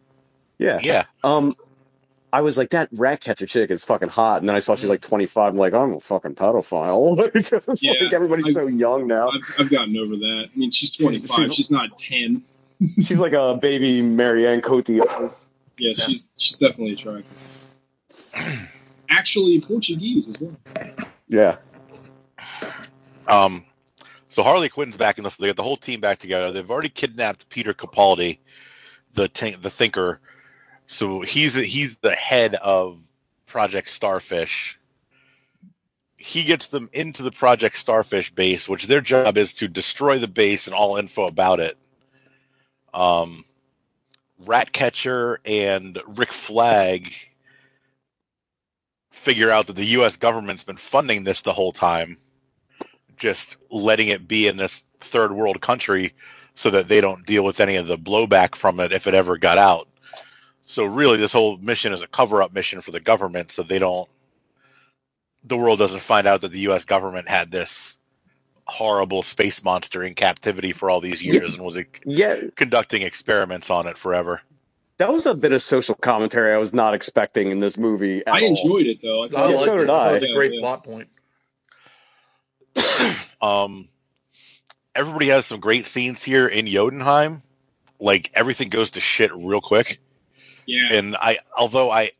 Yeah. 0.58 0.78
Yeah, 0.82 1.04
Um, 1.22 1.54
I 2.32 2.40
was 2.40 2.56
like, 2.58 2.70
that 2.70 2.88
rat 2.92 3.20
catcher 3.20 3.46
chick 3.46 3.70
is 3.70 3.84
fucking 3.84 4.08
hot, 4.08 4.40
and 4.42 4.48
then 4.48 4.56
I 4.56 4.58
saw 4.58 4.74
she's 4.74 4.90
like 4.90 5.00
25. 5.00 5.52
I'm 5.52 5.58
like, 5.58 5.72
I'm 5.74 5.94
a 5.94 6.00
fucking 6.00 6.34
pedophile. 6.34 7.30
it's 7.34 7.82
Yeah, 7.84 7.92
like 8.02 8.12
everybody's 8.12 8.46
I- 8.48 8.60
so 8.62 8.66
young 8.66 9.06
now. 9.06 9.28
I've, 9.28 9.54
I've 9.60 9.70
gotten 9.70 9.96
over 9.96 10.16
that. 10.16 10.48
I 10.54 10.58
mean, 10.58 10.70
she's 10.70 10.90
25. 10.96 11.28
She's- 11.36 11.54
She's, 11.54 11.70
not 11.70 11.96
10. 11.96 12.42
She's 12.80 13.20
like 13.20 13.32
a 13.32 13.56
baby 13.60 14.02
Marion 14.02 14.60
Cotillard. 14.60 15.32
Yeah, 15.78 15.92
she's 15.94 16.30
she's 16.36 16.58
definitely 16.58 16.92
attractive. 16.94 17.36
Actually, 19.10 19.60
Portuguese 19.60 20.28
as 20.28 20.40
well. 20.40 20.56
Yeah. 21.28 21.56
Um, 23.28 23.64
so 24.28 24.42
Harley 24.42 24.68
Quinn's 24.68 24.96
back 24.96 25.18
in 25.18 25.24
the. 25.24 25.34
They 25.38 25.46
got 25.46 25.56
the 25.56 25.62
whole 25.62 25.76
team 25.76 26.00
back 26.00 26.18
together. 26.18 26.50
They've 26.50 26.70
already 26.70 26.88
kidnapped 26.88 27.48
Peter 27.48 27.74
Capaldi, 27.74 28.38
the 29.14 29.28
t- 29.28 29.54
the 29.54 29.70
thinker. 29.70 30.20
So 30.88 31.20
he's 31.20 31.54
he's 31.54 31.98
the 31.98 32.12
head 32.12 32.54
of 32.54 32.98
Project 33.46 33.88
Starfish. 33.88 34.78
He 36.16 36.44
gets 36.44 36.68
them 36.68 36.90
into 36.92 37.22
the 37.22 37.30
Project 37.30 37.76
Starfish 37.76 38.34
base, 38.34 38.68
which 38.68 38.86
their 38.86 39.00
job 39.00 39.36
is 39.36 39.54
to 39.54 39.68
destroy 39.68 40.18
the 40.18 40.28
base 40.28 40.66
and 40.66 40.74
all 40.74 40.96
info 40.96 41.26
about 41.26 41.60
it. 41.60 41.76
Um, 42.92 43.44
Ratcatcher 44.38 45.40
and 45.44 46.00
Rick 46.06 46.32
Flag 46.32 47.12
figure 49.12 49.50
out 49.50 49.66
that 49.68 49.76
the 49.76 49.84
U.S. 49.84 50.16
government's 50.16 50.64
been 50.64 50.76
funding 50.78 51.22
this 51.24 51.42
the 51.42 51.52
whole 51.52 51.72
time 51.72 52.16
just 53.16 53.56
letting 53.70 54.08
it 54.08 54.28
be 54.28 54.46
in 54.48 54.56
this 54.56 54.84
third 55.00 55.32
world 55.32 55.60
country 55.60 56.12
so 56.54 56.70
that 56.70 56.88
they 56.88 57.00
don't 57.00 57.26
deal 57.26 57.44
with 57.44 57.60
any 57.60 57.76
of 57.76 57.86
the 57.86 57.98
blowback 57.98 58.54
from 58.54 58.80
it 58.80 58.92
if 58.92 59.06
it 59.06 59.14
ever 59.14 59.36
got 59.38 59.58
out. 59.58 59.88
So 60.62 60.84
really 60.84 61.16
this 61.18 61.32
whole 61.32 61.58
mission 61.58 61.92
is 61.92 62.02
a 62.02 62.06
cover 62.08 62.42
up 62.42 62.52
mission 62.52 62.80
for 62.80 62.90
the 62.90 63.00
government 63.00 63.52
so 63.52 63.62
they 63.62 63.78
don't 63.78 64.08
the 65.44 65.56
world 65.56 65.78
doesn't 65.78 66.00
find 66.00 66.26
out 66.26 66.40
that 66.40 66.50
the 66.52 66.60
US 66.70 66.84
government 66.84 67.28
had 67.28 67.50
this 67.52 67.98
horrible 68.66 69.22
space 69.22 69.62
monster 69.62 70.02
in 70.02 70.14
captivity 70.14 70.72
for 70.72 70.90
all 70.90 71.00
these 71.00 71.22
years 71.22 71.54
and 71.54 71.64
was 71.64 71.78
Yeah. 72.04 72.36
conducting 72.56 73.02
experiments 73.02 73.70
on 73.70 73.86
it 73.86 73.96
forever. 73.96 74.42
That 74.98 75.12
was 75.12 75.26
a 75.26 75.34
bit 75.34 75.52
of 75.52 75.62
social 75.62 75.94
commentary 75.94 76.54
I 76.54 76.58
was 76.58 76.74
not 76.74 76.94
expecting 76.94 77.50
in 77.50 77.60
this 77.60 77.78
movie. 77.78 78.26
at 78.26 78.34
I 78.34 78.40
all. 78.40 78.48
enjoyed 78.48 78.86
it 78.86 79.00
though. 79.02 79.22
I 79.22 79.26
I 79.26 79.28
thought 79.28 79.50
Yeah, 79.50 79.56
liked 79.56 79.68
so 79.68 79.76
it. 79.76 79.80
did 79.82 79.88
That 79.88 79.92
I. 79.92 80.12
was 80.12 80.22
a 80.22 80.32
great 80.32 80.52
Yeah, 80.52 80.56
yeah. 80.56 80.60
plot 80.62 80.84
point. 80.84 81.08
um 83.40 83.88
everybody 84.94 85.28
has 85.28 85.46
some 85.46 85.60
great 85.60 85.86
scenes 85.86 86.22
here 86.22 86.46
in 86.46 86.66
Jotunheim. 86.66 87.42
Like 88.00 88.30
everything 88.34 88.68
goes 88.68 88.90
to 88.92 89.00
shit 89.00 89.32
real 89.34 89.60
quick. 89.60 90.00
Yeah. 90.66 90.92
and 90.94 91.16
I 91.16 91.38
although 91.56 91.90
I 91.90 92.12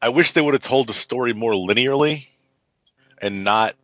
I 0.00 0.10
wish 0.10 0.32
they 0.32 0.40
would 0.40 0.54
have 0.54 0.62
told 0.62 0.86
the 0.88 0.92
story 0.92 1.32
more 1.32 1.52
linearly 1.52 2.26
and 3.20 3.44
not 3.44 3.74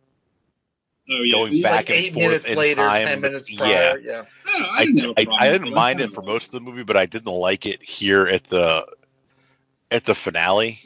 Oh 1.09 1.21
yeah, 1.23 1.33
going 1.33 1.53
yeah. 1.53 1.63
back 1.63 1.75
Like 1.75 1.89
and 1.89 1.97
eight 1.99 2.13
forth 2.13 2.25
minutes 2.25 2.49
in 2.49 2.57
later, 2.57 2.75
time. 2.77 3.05
ten 3.07 3.21
minutes 3.21 3.51
yeah, 3.51 3.57
prior. 3.59 3.99
Yeah. 3.99 4.23
I, 4.47 4.57
don't- 4.59 4.69
I 4.69 4.77
I, 4.79 4.85
didn't 4.85 4.97
have 5.01 5.09
a 5.09 5.19
I, 5.19 5.25
problem 5.25 5.41
I 5.41 5.51
didn't 5.51 5.73
mind 5.73 6.01
it 6.01 6.09
for 6.11 6.21
most 6.23 6.45
of 6.47 6.51
the 6.53 6.59
movie, 6.61 6.83
but 6.83 6.97
I 6.97 7.05
didn't 7.05 7.31
like 7.31 7.65
it 7.67 7.83
here 7.83 8.27
at 8.27 8.43
the 8.45 8.87
at 9.91 10.03
the 10.05 10.15
finale. 10.15 10.79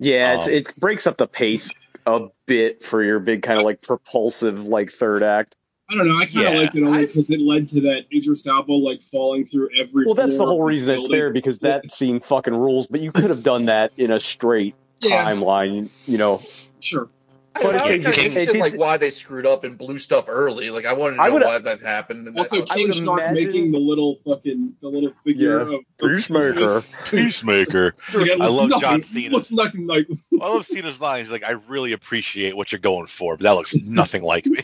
Yeah, 0.00 0.34
it's, 0.34 0.46
Um, 0.48 0.52
it 0.54 0.76
breaks 0.76 1.06
up 1.06 1.18
the 1.18 1.26
pace 1.28 1.72
a 2.06 2.28
bit 2.46 2.82
for 2.82 3.04
your 3.04 3.20
big 3.20 3.42
kind 3.42 3.58
of 3.58 3.64
like 3.66 3.82
propulsive 3.82 4.64
like 4.66 4.90
third 4.90 5.22
act. 5.22 5.54
I 5.90 5.94
don't 5.94 6.08
know. 6.08 6.14
I 6.16 6.24
kind 6.24 6.46
of 6.46 6.52
Yeah, 6.54 6.58
liked 6.60 6.74
it 6.76 6.82
only 6.84 7.04
because 7.06 7.30
it 7.30 7.40
led 7.40 7.68
to 7.68 7.80
that 7.82 8.06
Idris 8.12 8.46
Elba 8.46 8.72
like 8.72 9.02
falling 9.02 9.44
through 9.44 9.68
every. 9.78 10.06
Well, 10.06 10.14
that's 10.14 10.38
the 10.38 10.46
whole 10.46 10.62
of 10.62 10.68
reason 10.68 10.94
it's 10.94 11.08
there 11.08 11.30
because 11.30 11.58
that 11.60 11.92
scene 11.92 12.20
fucking 12.20 12.54
rules. 12.54 12.86
But 12.86 13.00
you 13.00 13.12
could 13.12 13.28
have 13.30 13.42
done 13.42 13.66
that 13.66 13.92
in 13.96 14.10
a 14.10 14.20
straight 14.20 14.74
Yeah. 15.00 15.24
timeline, 15.24 15.88
you 16.06 16.16
know. 16.16 16.42
Sure. 16.80 17.08
I, 17.56 17.62
But 17.62 17.70
I 17.70 17.72
was 17.72 17.82
it's- 17.82 17.88
kind 17.90 18.06
of 18.06 18.12
it- 18.12 18.18
interested 18.26 18.48
in, 18.50 18.56
it's- 18.56 18.72
like 18.72 18.80
why 18.80 18.96
they 18.96 19.10
screwed 19.10 19.44
up 19.44 19.64
and 19.64 19.76
blew 19.76 19.98
stuff 19.98 20.26
early. 20.28 20.70
Like 20.70 20.86
I 20.86 20.92
wanted 20.92 21.16
to 21.16 21.28
know 21.40 21.46
why 21.46 21.58
that 21.58 21.80
happened. 21.80 22.28
And 22.28 22.38
Also, 22.38 22.58
that, 22.60 22.70
I 22.70 22.74
King 22.76 22.86
would 22.86 22.94
Shark 22.94 23.20
imagine- 23.20 23.34
making 23.44 23.72
the 23.72 23.78
little 23.80 24.14
fucking 24.16 24.74
the 24.80 24.88
little 24.88 25.12
figure 25.12 25.68
Yeah. 25.68 25.76
of 25.78 25.84
Peacemaker. 26.00 26.80
Peacemaker. 27.10 27.94
Again, 28.14 28.40
I 28.42 28.46
love 28.46 28.68
nothing, 28.68 28.80
John 28.80 29.02
Cena. 29.02 29.34
Looks 29.34 29.50
nothing 29.50 29.86
like. 29.88 30.06
I 30.40 30.48
love 30.48 30.64
Cena's 30.64 31.00
line. 31.00 31.22
He's 31.24 31.32
like, 31.32 31.42
I 31.44 31.52
really 31.68 31.92
appreciate 31.92 32.56
what 32.56 32.70
you're 32.70 32.78
going 32.78 33.08
for, 33.08 33.36
but 33.36 33.42
that 33.42 33.52
looks 33.56 33.74
nothing 33.90 34.22
like 34.22 34.46
me. 34.46 34.60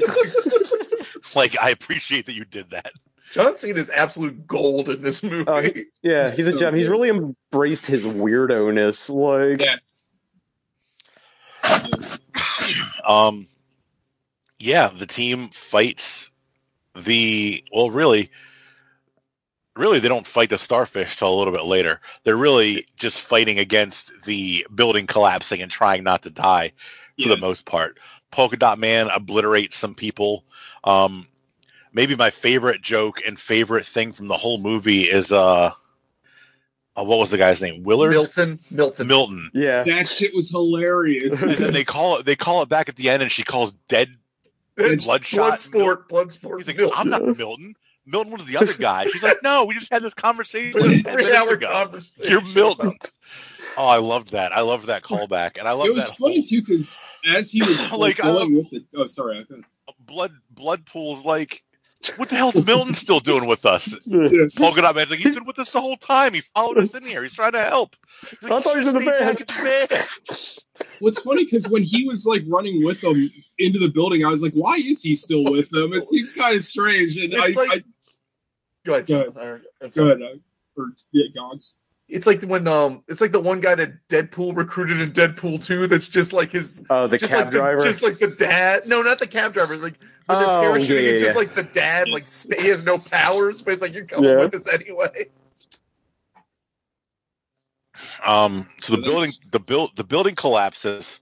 like, 1.35 1.59
I 1.61 1.71
appreciate 1.71 2.27
that 2.27 2.35
you 2.35 2.45
did 2.45 2.71
that. 2.71 2.93
John 3.33 3.57
Cena 3.59 3.81
is 3.81 3.91
absolute 3.91 4.47
gold 4.47 4.89
in 4.89 5.03
this 5.03 5.25
movie. 5.25 5.45
Oh, 5.49 5.61
he's- 5.61 5.99
yeah, 6.05 6.31
he's 6.31 6.47
a 6.47 6.57
gem. 6.57 6.75
He's 6.77 6.89
really 6.89 7.09
embraced 7.09 7.87
his 7.89 8.07
weirdo-ness. 8.07 9.11
Like, 9.11 9.61
Yes. 9.61 10.05
Um, 13.07 13.47
yeah, 14.59 14.89
the 14.89 15.07
team 15.07 15.49
fights 15.51 16.31
the 16.95 17.63
well, 17.73 17.91
really, 17.91 18.31
really, 19.77 20.01
they 20.01 20.09
don't 20.09 20.27
fight 20.27 20.51
the 20.51 20.59
starfish 20.59 21.17
till 21.17 21.33
a 21.33 21.37
little 21.37 21.53
bit 21.53 21.65
later. 21.65 22.01
They're 22.25 22.37
really 22.37 22.87
just 22.97 23.21
fighting 23.21 23.59
against 23.59 24.25
the 24.25 24.67
building 24.75 25.07
collapsing 25.07 25.61
and 25.63 25.71
trying 25.71 26.03
not 26.05 26.23
to 26.23 26.31
die 26.31 26.73
for 27.21 27.29
Yeah. 27.29 27.35
the 27.35 27.41
most 27.41 27.67
part. 27.67 27.99
Polka 28.31 28.57
Dot 28.57 28.79
Man 28.79 29.09
obliterates 29.09 29.77
some 29.77 29.95
people. 29.95 30.45
Um, 30.85 31.27
maybe 31.93 32.17
my 32.17 32.31
favorite 32.31 32.83
joke 32.83 33.21
and 33.27 33.39
favorite 33.39 33.87
thing 33.87 34.13
from 34.13 34.27
the 34.29 34.35
whole 34.35 34.61
movie 34.63 35.03
is 35.03 35.33
uh, 35.33 35.73
uh 36.97 37.05
what 37.05 37.19
was 37.19 37.31
the 37.31 37.39
guy's 37.39 37.61
name? 37.63 37.83
Willard 37.83 38.13
Milton, 38.13 38.59
Milton, 38.71 39.07
Milton. 39.07 39.51
yeah. 39.55 39.83
That 39.83 40.07
shit 40.09 40.35
was 40.35 40.51
hilarious. 40.51 41.43
And 41.47 41.53
then 41.53 41.73
they 41.73 41.85
call 41.85 42.17
it. 42.19 42.27
They 42.27 42.37
call 42.37 42.63
it 42.63 42.69
back 42.69 42.89
at 42.89 42.97
the 42.97 43.09
end, 43.11 43.23
and 43.23 43.31
she 43.31 43.43
calls 43.43 43.73
dead 43.89 44.17
bloodshot. 44.77 45.31
blood 45.39 45.61
sport, 45.61 46.09
blood 46.09 46.33
sport. 46.33 46.59
He's 46.61 46.67
like, 46.67 46.77
Milton. 46.77 46.99
I'm 46.99 47.09
not 47.09 47.23
Milton. 47.39 47.75
Milton 48.09 48.33
was 48.33 48.47
the 48.47 48.57
other 48.57 48.73
guy. 48.79 49.07
She's 49.07 49.23
like, 49.25 49.43
no, 49.43 49.65
we 49.65 49.75
just 49.75 49.91
had 49.93 50.01
this 50.01 50.15
conversation 50.15 50.81
Three-hour 50.81 51.55
ago. 51.55 51.69
conversation. 51.73 52.31
You're 52.31 52.55
Milton. 52.55 52.93
Oh, 53.77 53.87
I 53.87 53.97
loved 53.99 54.31
that. 54.31 54.53
I 54.53 54.61
loved 54.61 54.87
that 54.87 55.03
callback, 55.03 55.59
and 55.59 55.67
I 55.67 55.73
love 55.73 55.87
it 55.89 55.95
was 55.95 56.09
that 56.11 56.17
funny 56.17 56.41
too 56.43 56.61
because 56.63 57.05
as 57.27 57.51
he 57.51 57.61
was 57.63 57.91
like, 57.93 58.19
Like, 58.19 58.21
I 58.21 58.29
going 58.33 58.55
with 58.55 58.73
it. 58.73 58.85
Oh, 58.97 59.07
sorry. 59.07 59.41
I 59.41 59.45
thought- 59.45 59.65
whole 59.87 59.95
blood. 60.07 60.33
Blood 60.51 60.87
pool's 60.87 61.25
like, 61.25 61.63
what 62.17 62.29
the 62.29 62.37
hell's 62.37 62.65
Milton 62.67 62.95
still 62.95 63.21
doing 63.21 63.47
with 63.47 63.67
us? 63.67 63.99
Yeah. 64.07 64.47
Polka 64.57 64.81
dot 64.83 64.95
man's 64.95 65.11
like, 65.11 65.21
he's 65.21 65.35
been 65.35 65.45
with 65.45 65.59
us 65.59 65.73
the 65.73 65.81
whole 65.81 65.97
time. 65.97 66.35
He 66.35 66.41
followed 66.41 66.79
us 66.79 66.95
in 66.95 67.03
here. 67.05 67.23
He's 67.23 67.35
trying 67.35 67.53
to 67.53 67.63
help. 67.63 67.97
He's 68.41 68.51
I 68.51 68.61
thought 68.61 68.73
he 68.73 68.77
was 68.79 68.87
in 68.87 68.95
the 68.95 69.01
band." 69.01 69.41
in 69.41 69.47
the. 69.47 70.67
What's 71.01 71.23
funny 71.23 71.45
because 71.45 71.69
when 71.69 71.83
he 71.83 72.07
was 72.07 72.27
like 72.27 72.43
running 72.47 72.85
with 72.85 73.01
them 73.01 73.31
into 73.59 73.79
the 73.79 73.89
building, 73.91 74.25
I 74.25 74.29
was 74.29 74.43
like, 74.43 74.53
"Why 74.55 74.75
is 74.77 75.03
he 75.03 75.15
still 75.15 75.45
with 75.45 75.69
them?" 75.71 75.93
It 75.93 76.05
seems 76.05 76.33
kind 76.33 76.55
of 76.55 76.63
strange. 76.63 77.17
And 77.19 77.35
I, 77.35 77.47
It's 77.49 77.57
like- 77.57 77.71
I 77.71 77.85
Go 78.85 78.93
ahead. 78.95 79.07
Go 79.07 79.15
ahead. 79.17 79.63
Go 79.95 80.03
ahead, 80.05 80.23
uh, 80.23 80.27
or 80.79 80.87
yeah, 81.13 81.25
Gogs. 81.35 81.77
It's 82.09 82.27
like 82.27 82.41
when 82.43 82.69
um, 82.69 83.03
it's 83.09 83.21
like 83.21 83.33
the 83.33 83.41
one 83.41 83.61
guy 83.61 83.75
that 83.75 83.93
Deadpool 84.09 84.57
recruited 84.57 85.01
in 85.01 85.11
Deadpool 85.13 85.65
two. 85.65 85.89
That's 85.89 86.09
just 86.09 86.33
like 86.33 86.53
his, 86.53 86.83
Oh, 86.89 87.09
the 87.09 87.19
just 87.19 87.33
cab 87.33 87.47
like 87.47 87.51
the, 87.51 87.59
driver. 87.59 87.81
just 87.81 88.01
like 88.03 88.19
the 88.21 88.29
dad. 88.29 88.87
No, 88.87 89.03
not 89.03 89.19
the 89.19 89.27
cab 89.27 89.55
driver. 89.55 89.75
Like 89.77 89.95
when 90.27 90.39
Oh, 90.39 90.63
yeah, 90.73 90.79
parachuting, 90.79 91.13
yeah, 91.15 91.19
just 91.19 91.37
like 91.37 91.55
the 91.57 91.65
dad. 91.65 92.09
Like 92.09 92.29
stay 92.29 92.63
he 92.63 92.69
has 92.69 92.85
no 92.85 92.99
powers, 92.99 93.61
but 93.61 93.73
it's 93.73 93.83
like 93.83 93.93
you're 93.93 94.05
coming 94.05 94.31
Yeah. 94.31 94.37
with 94.39 94.55
us 94.55 94.69
anyway. 94.69 95.27
Um, 98.27 98.65
so 98.81 98.97
the 98.97 99.03
building, 99.03 99.31
the 99.53 99.59
build, 99.61 99.97
the 99.97 100.05
building 100.05 100.35
collapses. 100.35 101.21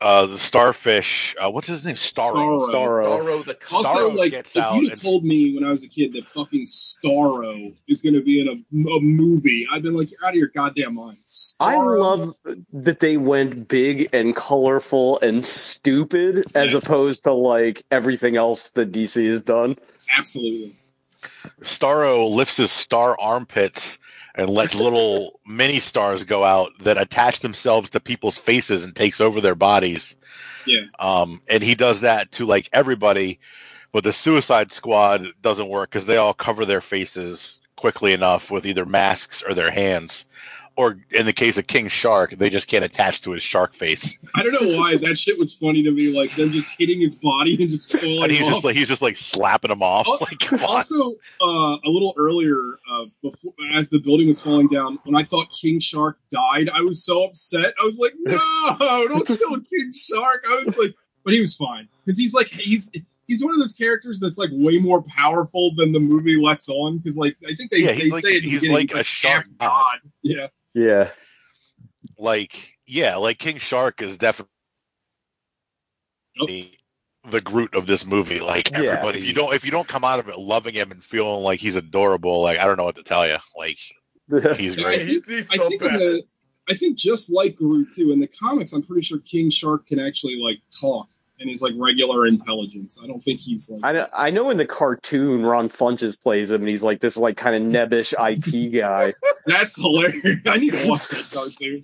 Uh, 0.00 0.24
the 0.24 0.38
starfish. 0.38 1.34
Uh, 1.38 1.50
what's 1.50 1.68
his 1.68 1.84
name? 1.84 1.94
Starro. 1.94 2.58
Starro. 2.58 2.70
Starro. 2.72 3.22
Starro 3.22 3.44
the 3.44 3.58
Also, 3.76 4.10
like, 4.10 4.30
gets 4.30 4.56
if 4.56 4.64
you'd 4.74 4.88
have 4.88 4.98
told 5.00 5.24
me 5.24 5.54
when 5.54 5.62
I 5.62 5.70
was 5.70 5.84
a 5.84 5.88
kid 5.88 6.14
that 6.14 6.24
fucking 6.24 6.64
Starro 6.64 7.74
is 7.86 8.00
going 8.00 8.14
to 8.14 8.22
be 8.22 8.40
in 8.40 8.48
a, 8.48 8.88
a 8.92 9.00
movie, 9.02 9.66
I'd 9.70 9.82
been 9.82 9.94
like, 9.94 10.10
"You're 10.10 10.24
out 10.24 10.30
of 10.30 10.36
your 10.36 10.48
goddamn 10.48 10.94
minds." 10.94 11.54
I 11.60 11.76
love 11.76 12.34
that 12.72 13.00
they 13.00 13.18
went 13.18 13.68
big 13.68 14.08
and 14.14 14.34
colorful 14.34 15.20
and 15.20 15.44
stupid 15.44 16.46
as 16.54 16.72
Yes. 16.72 16.82
opposed 16.82 17.24
to 17.24 17.32
like 17.34 17.82
everything 17.90 18.36
else 18.38 18.70
that 18.70 18.92
DC 18.92 19.28
has 19.28 19.42
done. 19.42 19.76
absolutely. 20.16 20.74
Starro 21.60 22.30
lifts 22.30 22.56
his 22.56 22.70
star 22.72 23.16
armpits 23.20 23.98
and 24.34 24.48
lets 24.48 24.74
little 24.74 25.40
mini 25.46 25.78
stars 25.78 26.24
go 26.24 26.44
out 26.44 26.72
that 26.80 27.00
attach 27.00 27.40
themselves 27.40 27.90
to 27.90 28.00
people's 28.00 28.38
faces 28.38 28.84
and 28.84 28.94
takes 28.94 29.20
over 29.20 29.40
their 29.40 29.54
bodies. 29.54 30.16
Yeah. 30.66 30.86
Um, 30.98 31.40
and 31.48 31.62
he 31.62 31.74
does 31.74 32.02
that 32.02 32.32
to 32.32 32.46
like 32.46 32.68
everybody, 32.72 33.40
but 33.92 34.04
the 34.04 34.12
Suicide 34.12 34.72
Squad 34.72 35.26
doesn't 35.42 35.68
work 35.68 35.90
because 35.90 36.06
they 36.06 36.16
all 36.16 36.34
cover 36.34 36.64
their 36.64 36.80
faces 36.80 37.60
quickly 37.76 38.12
enough 38.12 38.50
with 38.50 38.66
either 38.66 38.84
masks 38.84 39.42
or 39.42 39.54
their 39.54 39.70
hands. 39.70 40.26
Or 40.80 40.96
in 41.10 41.26
the 41.26 41.32
case 41.34 41.58
of 41.58 41.66
King 41.66 41.88
Shark, 41.88 42.30
they 42.38 42.48
just 42.48 42.66
can't 42.68 42.82
attach 42.84 43.20
to 43.22 43.32
his 43.32 43.42
shark 43.42 43.74
face. 43.74 44.24
I 44.34 44.42
don't 44.42 44.52
know 44.52 44.78
why 44.78 44.94
that 44.96 45.18
shit 45.18 45.38
was 45.38 45.54
funny 45.54 45.82
to 45.82 45.90
me. 45.90 46.16
Like 46.18 46.30
them 46.30 46.50
just 46.52 46.74
hitting 46.78 46.98
his 47.00 47.16
body 47.16 47.56
and 47.60 47.68
just 47.68 47.98
falling 48.00 48.22
And 48.22 48.32
he's 48.32 48.46
off. 48.46 48.52
just 48.54 48.64
like 48.64 48.76
he's 48.76 48.88
just 48.88 49.02
like 49.02 49.18
slapping 49.18 49.68
them 49.68 49.82
off. 49.82 50.06
Al- 50.08 50.16
Like 50.20 50.50
also, 50.66 51.10
uh, 51.42 51.76
a 51.84 51.88
little 51.90 52.14
earlier, 52.16 52.78
uh, 52.90 53.04
before 53.22 53.52
as 53.74 53.90
the 53.90 54.00
building 54.00 54.26
was 54.28 54.42
falling 54.42 54.68
down, 54.68 54.98
when 55.04 55.14
I 55.16 55.22
thought 55.22 55.48
King 55.52 55.80
Shark 55.80 56.18
died, 56.30 56.70
I 56.70 56.80
was 56.80 57.04
so 57.04 57.24
upset. 57.24 57.74
I 57.78 57.84
was 57.84 57.98
like, 58.00 58.14
"No, 58.18 59.08
don't 59.08 59.26
kill 59.26 59.56
King 59.56 59.92
Shark!" 59.92 60.44
I 60.48 60.54
was 60.64 60.78
like, 60.78 60.92
but 61.24 61.34
he 61.34 61.40
was 61.40 61.54
fine 61.54 61.88
because 62.06 62.18
he's 62.18 62.32
like 62.32 62.46
he's 62.46 62.90
he's 63.26 63.44
one 63.44 63.52
of 63.52 63.58
those 63.58 63.74
characters 63.74 64.18
that's 64.18 64.38
like 64.38 64.50
way 64.52 64.78
more 64.78 65.02
powerful 65.02 65.72
than 65.76 65.92
the 65.92 66.00
movie 66.00 66.36
lets 66.36 66.68
on. 66.70 66.96
Because 66.98 67.18
like 67.18 67.36
I 67.46 67.52
think 67.52 67.70
they, 67.70 67.78
Yeah, 67.80 67.92
they 67.92 68.08
like- 68.10 68.22
say 68.22 68.36
at 68.38 68.42
the 68.44 68.48
he's 68.48 68.68
like 68.70 68.80
he's 68.82 68.94
a 68.94 69.04
shark 69.04 69.44
half 69.44 69.58
god. 69.58 69.98
Yeah, 70.22 70.46
Yeah. 70.74 71.10
like 72.18 72.78
yeah, 72.86 73.16
like 73.16 73.38
King 73.38 73.58
Shark 73.58 74.02
is 74.02 74.18
definitely 74.18 74.48
the 77.28 77.40
Groot 77.40 77.74
of 77.74 77.86
this 77.86 78.06
movie. 78.06 78.40
Like 78.40 78.70
Yeah. 78.70 78.78
everybody, 78.78 79.18
if 79.18 79.24
you 79.26 79.34
don't 79.34 79.54
if 79.54 79.64
you 79.64 79.70
don't 79.70 79.88
come 79.88 80.04
out 80.04 80.18
of 80.20 80.28
it 80.28 80.38
loving 80.38 80.74
him 80.74 80.90
and 80.90 81.02
feeling 81.02 81.42
like 81.42 81.60
he's 81.60 81.76
adorable, 81.76 82.42
like 82.42 82.58
I 82.58 82.66
don't 82.66 82.76
know 82.76 82.84
what 82.84 82.96
to 82.96 83.02
tell 83.02 83.26
you. 83.26 83.36
Like 83.56 83.78
he's 84.56 84.76
great. 84.76 85.06
think, 85.06 85.26
he's 85.26 85.50
I 85.50 85.56
so 85.56 85.68
think 85.68 85.82
bad. 85.82 85.98
the 86.00 86.22
I 86.68 86.74
think 86.74 86.96
just 86.98 87.32
like 87.32 87.56
Groot 87.56 87.90
too 87.90 88.12
in 88.12 88.20
the 88.20 88.28
comics, 88.28 88.72
I'm 88.72 88.82
pretty 88.82 89.02
sure 89.02 89.18
King 89.18 89.50
Shark 89.50 89.86
can 89.86 89.98
actually 89.98 90.40
like 90.40 90.58
talk 90.80 91.08
and 91.40 91.50
is 91.50 91.62
like 91.62 91.74
regular 91.76 92.26
intelligence. 92.26 92.98
I 93.02 93.06
don't 93.06 93.20
think 93.20 93.40
he's 93.40 93.70
like 93.70 93.80
I 93.82 93.92
know, 93.92 94.06
I 94.14 94.30
know 94.30 94.50
in 94.50 94.58
the 94.58 94.66
cartoon 94.66 95.44
Ron 95.44 95.68
Funches 95.68 96.20
plays 96.20 96.50
him 96.50 96.62
and 96.62 96.68
he's 96.68 96.82
like 96.82 97.00
this 97.00 97.16
like 97.16 97.36
kind 97.36 97.56
of 97.56 97.62
nebbish 97.62 98.14
IT 98.18 98.70
guy. 98.72 99.12
that's 99.46 99.80
hilarious. 99.80 100.46
I 100.46 100.58
need 100.58 100.72
to 100.74 100.88
watch 100.88 101.08
that 101.08 101.30
cartoon. 101.34 101.82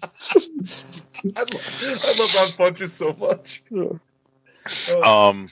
I 1.36 1.40
love, 1.40 2.04
I 2.04 2.20
love 2.20 2.34
Ron 2.34 2.74
Funches 2.74 2.90
so 2.90 3.12
much. 3.14 3.62
Oh, 3.74 4.00
Um, 5.02 5.48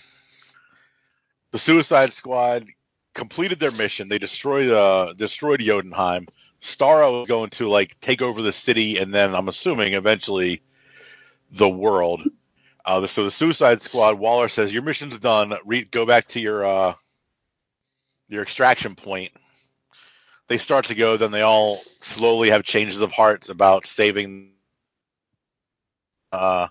the 1.53 1.59
Suicide 1.59 2.13
Squad 2.13 2.67
completed 3.15 3.61
their 3.61 3.71
mission. 3.73 4.09
They 4.09 4.19
destroyed 4.19 4.71
uh 4.71 5.15
destroyed 5.15 5.61
Jotunheim. 5.61 6.27
Starro 6.61 7.23
is 7.23 7.29
going 7.29 7.51
to 7.51 7.69
like 7.69 7.99
take 8.01 8.23
over 8.23 8.43
the 8.43 8.53
city, 8.53 8.99
and 8.99 9.15
then 9.15 9.35
I'm 9.35 9.49
assuming 9.49 9.95
eventually 9.95 10.63
the 11.53 11.69
world. 11.69 12.23
Uh, 12.85 13.07
so 13.07 13.25
the 13.25 13.31
Suicide 13.31 13.81
Squad, 13.81 14.19
Waller 14.19 14.49
says, 14.49 14.73
"Your 14.73 14.83
mission's 14.83 15.19
done. 15.19 15.55
Re- 15.65 15.85
go 15.85 16.05
back 16.05 16.29
to 16.29 16.41
your 16.41 16.65
uh, 16.65 16.95
your 18.29 18.43
extraction 18.43 18.95
point." 18.95 19.33
They 20.49 20.59
start 20.59 20.85
to 20.87 20.95
go. 20.95 21.17
Then 21.17 21.31
they 21.31 21.41
all 21.41 21.75
slowly 21.77 22.51
have 22.51 22.63
changes 22.63 23.01
of 23.01 23.11
hearts 23.11 23.49
about 23.49 23.87
saving, 23.87 24.53
uh, 26.33 26.69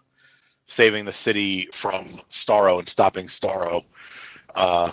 saving 0.67 1.05
the 1.05 1.13
city 1.13 1.67
from 1.73 2.09
Starro 2.29 2.77
and 2.77 2.87
stopping 2.87 3.25
Starro. 3.25 3.83
Uh, 4.53 4.91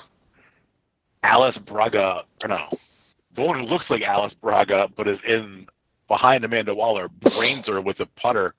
Alice 1.22 1.58
Braga, 1.58 2.24
or 2.42 2.48
no, 2.48 2.66
the 3.34 3.42
one 3.42 3.60
who 3.60 3.66
looks 3.66 3.90
like 3.90 4.00
Alice 4.00 4.32
Braga 4.32 4.88
but 4.96 5.06
is 5.06 5.18
in 5.26 5.66
behind 6.08 6.46
Amanda 6.46 6.74
Waller, 6.74 7.08
brains 7.08 7.66
her 7.66 7.82
with 7.82 8.00
a 8.00 8.06
putter 8.06 8.54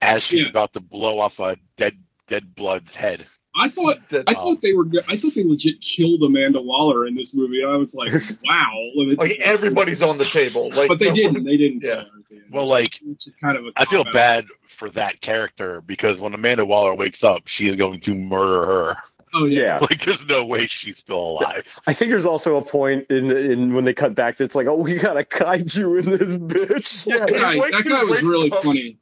as 0.00 0.22
she's 0.22 0.42
Yeah. 0.42 0.48
about 0.50 0.72
to 0.74 0.80
blow 0.80 1.18
off 1.20 1.38
a 1.38 1.56
dead 1.78 1.94
dead 2.28 2.54
blood's 2.54 2.94
head. 2.94 3.26
I 3.56 3.66
thought 3.68 3.96
I 4.28 4.34
thought 4.34 4.62
they 4.62 4.72
were 4.72 4.86
I 5.08 5.16
thought 5.16 5.34
they 5.34 5.42
legit 5.44 5.80
killed 5.80 6.22
Amanda 6.22 6.62
Waller 6.62 7.06
in 7.06 7.16
this 7.16 7.34
movie. 7.34 7.64
I 7.64 7.74
was 7.76 7.94
like, 7.96 8.12
wow. 8.44 8.72
Like 9.16 9.40
everybody's 9.40 10.02
on 10.02 10.18
the 10.18 10.26
table. 10.26 10.70
Like, 10.72 10.88
but 10.88 10.98
they 11.00 11.08
no- 11.08 11.14
didn't. 11.14 11.44
They 11.44 11.56
didn't. 11.56 11.82
Yeah. 11.82 12.04
Well, 12.52 12.66
like 12.66 12.92
Which 13.04 13.26
is 13.26 13.36
kind 13.36 13.56
of 13.56 13.64
a 13.66 13.72
I 13.76 13.84
feel 13.86 14.04
cop-out. 14.04 14.14
bad 14.14 14.44
for 14.78 14.90
that 14.90 15.20
character 15.20 15.80
because 15.82 16.18
when 16.18 16.32
Amanda 16.32 16.64
Waller 16.64 16.94
wakes 16.94 17.18
up, 17.24 17.42
she 17.58 17.64
is 17.68 17.76
going 17.76 18.00
to 18.02 18.14
murder 18.14 18.66
her. 18.66 18.96
Oh 19.34 19.44
yeah. 19.46 19.78
Like 19.80 20.00
there's 20.04 20.18
no 20.28 20.44
way 20.44 20.68
she's 20.82 20.96
still 21.02 21.16
alive. 21.38 21.64
I 21.88 21.92
think 21.92 22.10
there's 22.12 22.26
also 22.26 22.56
a 22.56 22.62
point 22.62 23.06
in 23.10 23.30
in 23.32 23.74
when 23.74 23.84
they 23.84 23.94
cut 23.94 24.14
back 24.14 24.40
it's 24.40 24.54
like, 24.54 24.68
oh, 24.68 24.76
we 24.76 24.96
got 24.98 25.16
a 25.16 25.24
kaiju 25.24 26.02
in 26.04 26.10
this 26.10 26.36
bitch. 26.38 27.06
Yeah, 27.08 27.18
that 27.18 27.32
guy, 27.32 27.56
that 27.70 27.84
guy 27.84 28.04
was 28.04 28.22
really 28.22 28.50
funny. 28.50 28.96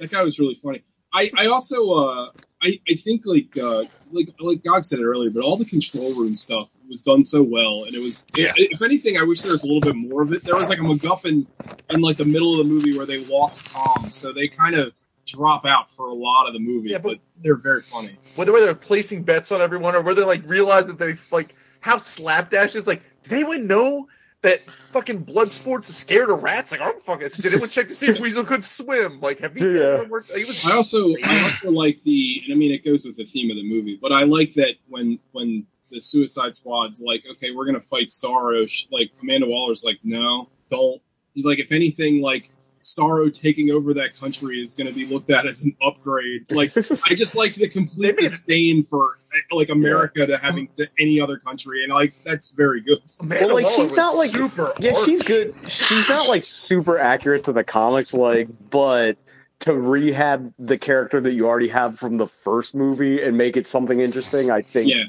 That 0.00 0.10
guy 0.10 0.22
was 0.22 0.38
really 0.38 0.54
funny. 0.54 0.82
I, 1.12 1.30
I 1.36 1.46
also 1.46 1.90
uh 1.92 2.30
I, 2.62 2.78
I 2.88 2.94
think 2.94 3.22
like 3.26 3.56
uh 3.56 3.84
like 4.12 4.28
like 4.40 4.62
God 4.64 4.84
said 4.84 4.98
it 4.98 5.04
earlier, 5.04 5.30
but 5.30 5.42
all 5.42 5.56
the 5.56 5.64
control 5.64 6.12
room 6.20 6.34
stuff 6.34 6.74
was 6.88 7.02
done 7.02 7.22
so 7.22 7.42
well, 7.42 7.84
and 7.84 7.94
it 7.94 8.00
was 8.00 8.20
Yeah. 8.34 8.52
if 8.56 8.82
anything, 8.82 9.16
I 9.16 9.22
wish 9.22 9.42
there 9.42 9.52
was 9.52 9.62
a 9.62 9.66
little 9.66 9.80
bit 9.80 9.94
more 9.94 10.22
of 10.22 10.32
it. 10.32 10.44
There 10.44 10.56
was 10.56 10.68
like 10.68 10.78
a 10.78 10.82
MacGuffin 10.82 11.46
in 11.90 12.00
like 12.00 12.16
the 12.16 12.24
middle 12.24 12.52
of 12.60 12.66
the 12.66 12.72
movie 12.72 12.96
where 12.96 13.06
they 13.06 13.24
lost 13.26 13.68
Tom, 13.72 14.10
so 14.10 14.32
they 14.32 14.48
kind 14.48 14.74
of 14.74 14.92
drop 15.26 15.64
out 15.64 15.90
for 15.90 16.08
a 16.08 16.14
lot 16.14 16.48
of 16.48 16.52
the 16.52 16.58
movie, 16.58 16.90
yeah, 16.90 16.98
but, 16.98 17.18
they're 17.42 17.56
very 17.56 17.80
funny. 17.80 18.18
whether 18.34 18.52
they're 18.52 18.74
placing 18.74 19.22
bets 19.22 19.52
on 19.52 19.60
everyone 19.60 19.94
or 19.94 20.02
whether 20.02 20.22
they 20.22 20.26
like 20.26 20.42
realize 20.48 20.86
that 20.86 20.98
they 20.98 21.14
like 21.30 21.54
how 21.80 21.96
slapdash 21.96 22.74
is 22.74 22.86
like 22.86 23.02
did 23.22 23.32
anyone 23.32 23.66
know 23.66 24.06
that 24.42 24.60
fucking 24.90 25.18
blood 25.18 25.52
sports 25.52 25.88
is 25.88 25.96
scared 25.96 26.30
of 26.30 26.42
rats 26.42 26.72
like 26.72 26.80
oh 26.80 26.92
fuck 26.98 27.20
fucking. 27.20 27.28
did 27.28 27.46
anyone 27.52 27.68
check 27.68 27.86
to 27.88 27.94
see 27.94 28.10
if 28.10 28.20
weasel 28.20 28.44
could 28.44 28.64
swim 28.64 29.20
like 29.20 29.38
have 29.38 29.56
you 29.60 29.78
Yeah. 29.78 29.84
ever 29.84 30.04
worked 30.04 30.30
he 30.34 30.44
was 30.44 30.64
I 30.64 30.72
also 30.74 31.14
I 31.24 31.42
also 31.42 31.70
like 31.70 32.02
the 32.02 32.40
and 32.44 32.54
I 32.54 32.56
mean 32.56 32.72
it 32.72 32.84
goes 32.84 33.04
with 33.04 33.16
the 33.16 33.24
theme 33.24 33.50
of 33.50 33.56
the 33.56 33.68
movie, 33.68 33.98
but 34.00 34.12
I 34.12 34.24
like 34.24 34.52
that 34.54 34.76
when 34.88 35.18
when 35.32 35.66
the 35.90 36.00
Suicide 36.00 36.54
Squad's 36.54 37.02
like, 37.04 37.24
okay, 37.28 37.50
we're 37.50 37.66
gonna 37.66 37.80
fight 37.80 38.06
Starro. 38.06 38.64
Like 38.92 39.10
Amanda 39.22 39.46
Waller's 39.48 39.82
like, 39.84 39.98
no, 40.04 40.48
don't. 40.70 41.02
He's 41.34 41.44
like, 41.44 41.58
if 41.58 41.72
anything, 41.72 42.22
like 42.22 42.50
Starro 42.82 43.30
taking 43.32 43.70
over 43.70 43.92
that 43.94 44.18
country 44.18 44.60
is 44.60 44.74
gonna 44.74 44.92
be 44.92 45.06
looked 45.06 45.30
at 45.30 45.46
as 45.46 45.64
an 45.64 45.76
upgrade. 45.82 46.50
Like 46.50 46.70
I 46.76 47.14
just 47.14 47.36
like 47.36 47.54
the 47.54 47.68
complete 47.68 48.16
disdain 48.16 48.82
for 48.82 49.18
eh, 49.34 49.56
like 49.56 49.68
America 49.68 50.26
to 50.26 50.36
having 50.38 50.68
to 50.74 50.88
any 50.98 51.20
other 51.20 51.36
country, 51.36 51.84
and 51.84 51.92
like 51.92 52.14
that's 52.24 52.52
very 52.52 52.80
good. 52.80 52.98
well, 53.24 53.54
like 53.54 53.66
she's 53.66 53.94
not 53.94 54.16
like 54.16 54.30
super. 54.30 54.72
yeah, 54.80 54.92
she's 55.04 55.22
good. 55.22 55.54
She's 55.66 56.08
not 56.08 56.28
like 56.28 56.42
super 56.42 56.98
accurate 56.98 57.44
to 57.44 57.52
the 57.52 57.64
comics, 57.64 58.14
like, 58.14 58.48
but 58.70 59.18
to 59.60 59.74
rehab 59.74 60.52
the 60.58 60.78
character 60.78 61.20
that 61.20 61.34
you 61.34 61.46
already 61.46 61.68
have 61.68 61.98
from 61.98 62.16
the 62.16 62.26
first 62.26 62.74
movie 62.74 63.22
and 63.22 63.36
make 63.36 63.56
it 63.56 63.66
something 63.66 64.00
interesting, 64.00 64.50
I 64.50 64.62
think. 64.62 64.90
Yeah. 64.90 65.04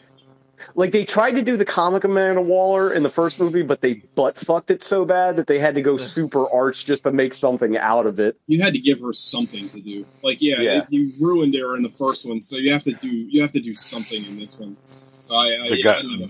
Like 0.75 0.91
they 0.91 1.05
tried 1.05 1.31
to 1.31 1.41
do 1.41 1.57
the 1.57 1.65
comic 1.65 2.03
Amanda 2.03 2.41
Waller 2.41 2.93
in 2.93 3.03
the 3.03 3.09
first 3.09 3.39
movie, 3.39 3.61
but 3.63 3.81
they 3.81 3.95
butt 4.15 4.37
fucked 4.37 4.71
it 4.71 4.83
so 4.83 5.05
bad 5.05 5.35
that 5.37 5.47
they 5.47 5.59
had 5.59 5.75
to 5.75 5.81
go 5.81 5.97
super 5.97 6.49
arch 6.53 6.85
just 6.85 7.03
to 7.03 7.11
make 7.11 7.33
something 7.33 7.77
out 7.77 8.05
of 8.05 8.19
it. 8.19 8.37
You 8.47 8.61
had 8.61 8.73
to 8.73 8.79
give 8.79 8.99
her 9.01 9.13
something 9.13 9.67
to 9.69 9.81
do. 9.81 10.05
Like, 10.23 10.41
yeah, 10.41 10.59
Yeah. 10.61 10.85
you 10.89 11.11
ruined 11.19 11.53
her 11.55 11.75
in 11.75 11.83
the 11.83 11.89
first 11.89 12.27
one, 12.27 12.41
so 12.41 12.57
you 12.57 12.71
have 12.73 12.83
to 12.83 12.93
do 12.93 13.09
you 13.09 13.41
have 13.41 13.51
to 13.51 13.59
do 13.59 13.73
something 13.73 14.23
in 14.29 14.39
this 14.39 14.59
one. 14.59 14.77
So 15.19 15.35
I, 15.35 15.45
I, 15.65 15.69
The 15.69 15.77
yeah, 15.77 15.83
guy- 15.83 15.99
I 15.99 16.01
don't 16.01 16.19
know. 16.19 16.29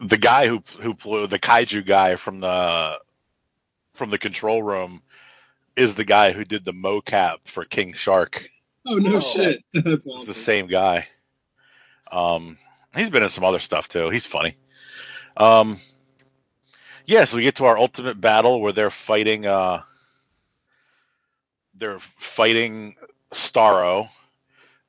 the 0.00 0.18
guy 0.18 0.46
who 0.48 0.62
who 0.80 0.94
flew 0.94 1.26
the 1.26 1.38
kaiju 1.38 1.86
guy 1.86 2.16
from 2.16 2.40
the 2.40 2.98
from 3.94 4.10
the 4.10 4.18
control 4.18 4.62
room 4.62 5.02
is 5.76 5.94
the 5.94 6.04
guy 6.04 6.32
who 6.32 6.44
did 6.44 6.64
the 6.64 6.72
mocap 6.72 7.36
for 7.46 7.64
King 7.64 7.92
Shark. 7.94 8.48
Oh 8.86 8.96
no 8.96 9.16
Oh. 9.16 9.18
shit, 9.20 9.62
that's 9.72 10.06
It's 10.06 10.26
the 10.26 10.34
same 10.34 10.66
guy. 10.66 11.06
Um, 12.10 12.58
he's 12.94 13.10
been 13.10 13.22
in 13.22 13.30
some 13.30 13.44
other 13.44 13.58
stuff 13.58 13.88
too. 13.88 14.10
He's 14.10 14.26
funny. 14.26 14.56
Um, 15.36 15.78
yeah, 17.06 17.24
so 17.24 17.36
we 17.36 17.42
get 17.42 17.56
to 17.56 17.64
our 17.64 17.78
ultimate 17.78 18.20
battle 18.20 18.60
where 18.60 18.72
they're 18.72 18.90
fighting. 18.90 19.46
Uh, 19.46 19.82
they're 21.74 21.98
fighting 21.98 22.96
Starro. 23.32 24.08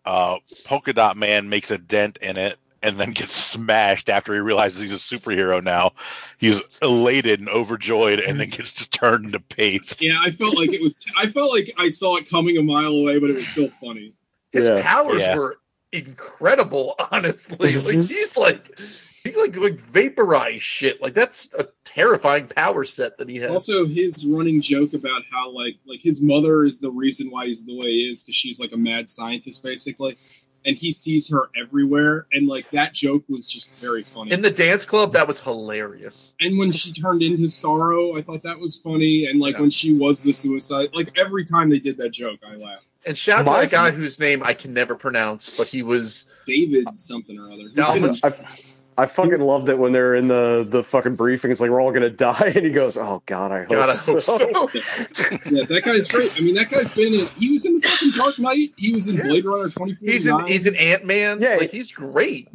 Uh, 0.05 0.37
Polka 0.65 0.93
Dot 0.93 1.15
Man 1.17 1.47
makes 1.49 1.71
a 1.71 1.77
dent 1.77 2.17
in 2.21 2.35
it 2.37 2.57
and 2.83 2.97
then 2.97 3.11
gets 3.11 3.33
smashed 3.33 4.09
after 4.09 4.33
he 4.33 4.39
realizes 4.41 4.81
he's 4.81 4.93
a 4.93 4.97
superhero 4.97 5.63
now. 5.63 5.93
He's 6.37 6.77
elated 6.81 7.39
and 7.39 7.47
overjoyed, 7.49 8.19
and 8.19 8.39
then 8.39 8.49
gets 8.49 8.73
just 8.73 8.91
turned 8.91 9.25
into 9.25 9.39
paste. 9.39 10.01
Yeah, 10.01 10.17
I 10.19 10.29
felt 10.29 10.57
like 10.57 10.73
it 10.73 10.81
was. 10.81 11.03
I 11.17 11.27
felt 11.27 11.51
like 11.51 11.71
I 11.77 11.87
saw 11.87 12.17
it 12.17 12.29
coming 12.29 12.57
a 12.57 12.63
mile 12.63 12.91
away, 12.91 13.19
but 13.19 13.29
it 13.29 13.35
was 13.37 13.47
still 13.47 13.69
funny. 13.69 14.13
his 14.51 14.67
Yeah. 14.67 14.83
powers 14.83 15.19
Yeah. 15.19 15.35
were 15.35 15.57
incredible 15.93 16.95
honestly. 17.11 17.57
Like 17.75 17.93
he's 17.93 18.35
like 18.35 18.77
he's 18.77 19.37
like 19.37 19.55
like 19.55 19.79
vaporized 19.79 20.63
shit. 20.63 21.01
Like 21.01 21.13
that's 21.13 21.47
a 21.57 21.67
terrifying 21.85 22.47
power 22.47 22.83
set 22.83 23.17
that 23.17 23.29
he 23.29 23.37
has. 23.37 23.51
Also, 23.51 23.85
his 23.85 24.25
running 24.25 24.61
joke 24.61 24.93
about 24.93 25.21
how 25.31 25.51
like 25.51 25.75
like 25.85 26.01
his 26.01 26.21
mother 26.21 26.65
is 26.65 26.79
the 26.79 26.91
reason 26.91 27.29
why 27.29 27.45
he's 27.45 27.65
the 27.65 27.77
way 27.77 27.87
he 27.87 28.09
is 28.09 28.23
because 28.23 28.35
she's 28.35 28.59
like 28.59 28.71
a 28.73 28.77
mad 28.77 29.07
scientist 29.07 29.63
basically, 29.63 30.17
and 30.65 30.75
he 30.75 30.91
sees 30.91 31.29
her 31.29 31.49
everywhere, 31.59 32.27
and 32.33 32.47
like 32.47 32.69
that 32.71 32.93
joke 32.93 33.23
was 33.29 33.45
just 33.45 33.75
very 33.77 34.03
funny. 34.03 34.31
in 34.31 34.41
the 34.41 34.51
dance 34.51 34.85
club 34.85 35.13
that 35.13 35.27
was 35.27 35.39
hilarious. 35.39 36.31
And 36.41 36.57
when 36.57 36.71
she 36.71 36.91
turned 36.91 37.21
into 37.21 37.43
Starro, 37.43 38.17
I 38.17 38.21
thought 38.21 38.43
that 38.43 38.59
was 38.59 38.81
funny. 38.81 39.27
And 39.27 39.39
like 39.39 39.59
when 39.59 39.69
she 39.69 39.93
was 39.93 40.21
the 40.21 40.33
suicide, 40.33 40.89
like 40.93 41.17
every 41.19 41.45
time 41.45 41.69
they 41.69 41.79
did 41.79 41.97
that 41.99 42.09
joke, 42.11 42.39
I 42.45 42.55
laughed. 42.55 42.85
And 43.05 43.17
shout 43.17 43.39
out 43.39 43.45
My- 43.45 43.65
to 43.65 43.69
that 43.69 43.71
guy 43.75 43.91
whose 43.91 44.19
name 44.19 44.41
i 44.43 44.53
can 44.53 44.73
never 44.73 44.95
pronounce 44.95 45.57
but 45.57 45.67
he 45.67 45.81
was 45.83 46.25
David 46.45 46.85
something 46.99 47.39
or 47.39 47.51
other. 47.51 47.63
He's 48.09 48.21
I, 48.21 49.03
I 49.03 49.05
fucking 49.05 49.39
loved 49.39 49.69
it 49.69 49.77
when 49.79 49.93
they're 49.93 50.13
in 50.13 50.27
the 50.27 50.65
the 50.67 50.83
fucking 50.83 51.15
briefing. 51.15 51.51
It's 51.51 51.61
like 51.61 51.71
we're 51.71 51.79
all 51.81 51.93
gonna 51.93 52.09
die, 52.09 52.35
and 52.55 52.65
he 52.65 52.69
goes, 52.69 52.97
"Oh 52.97 53.23
God, 53.25 53.53
I 53.53 53.59
hope, 53.61 53.69
God, 53.69 53.89
I 53.89 53.93
so." 53.93 54.13
hope 54.53 54.69
so. 54.69 55.25
yeah, 55.49 55.63
that 55.63 55.81
guy's 55.85 56.09
great. 56.09 56.29
I 56.37 56.43
mean, 56.43 56.53
that 56.55 56.69
guy's 56.69 56.93
been 56.93 57.13
in. 57.13 57.27
He 57.37 57.49
was 57.49 57.65
in 57.65 57.75
the 57.75 57.87
fucking 57.87 58.11
Dark 58.11 58.37
Knight. 58.39 58.73
He 58.77 58.91
was 58.91 59.07
in 59.07 59.21
Blade 59.21 59.45
Runner 59.45 59.69
twenty 59.69 59.93
four. 59.93 60.09
he's 60.09 60.27
an 60.27 60.45
he's 60.47 60.67
an 60.67 60.75
ant-man 60.75 61.37
Yeah. 61.39 61.55
like 61.61 61.71
he's 61.71 61.91
great 61.93 62.49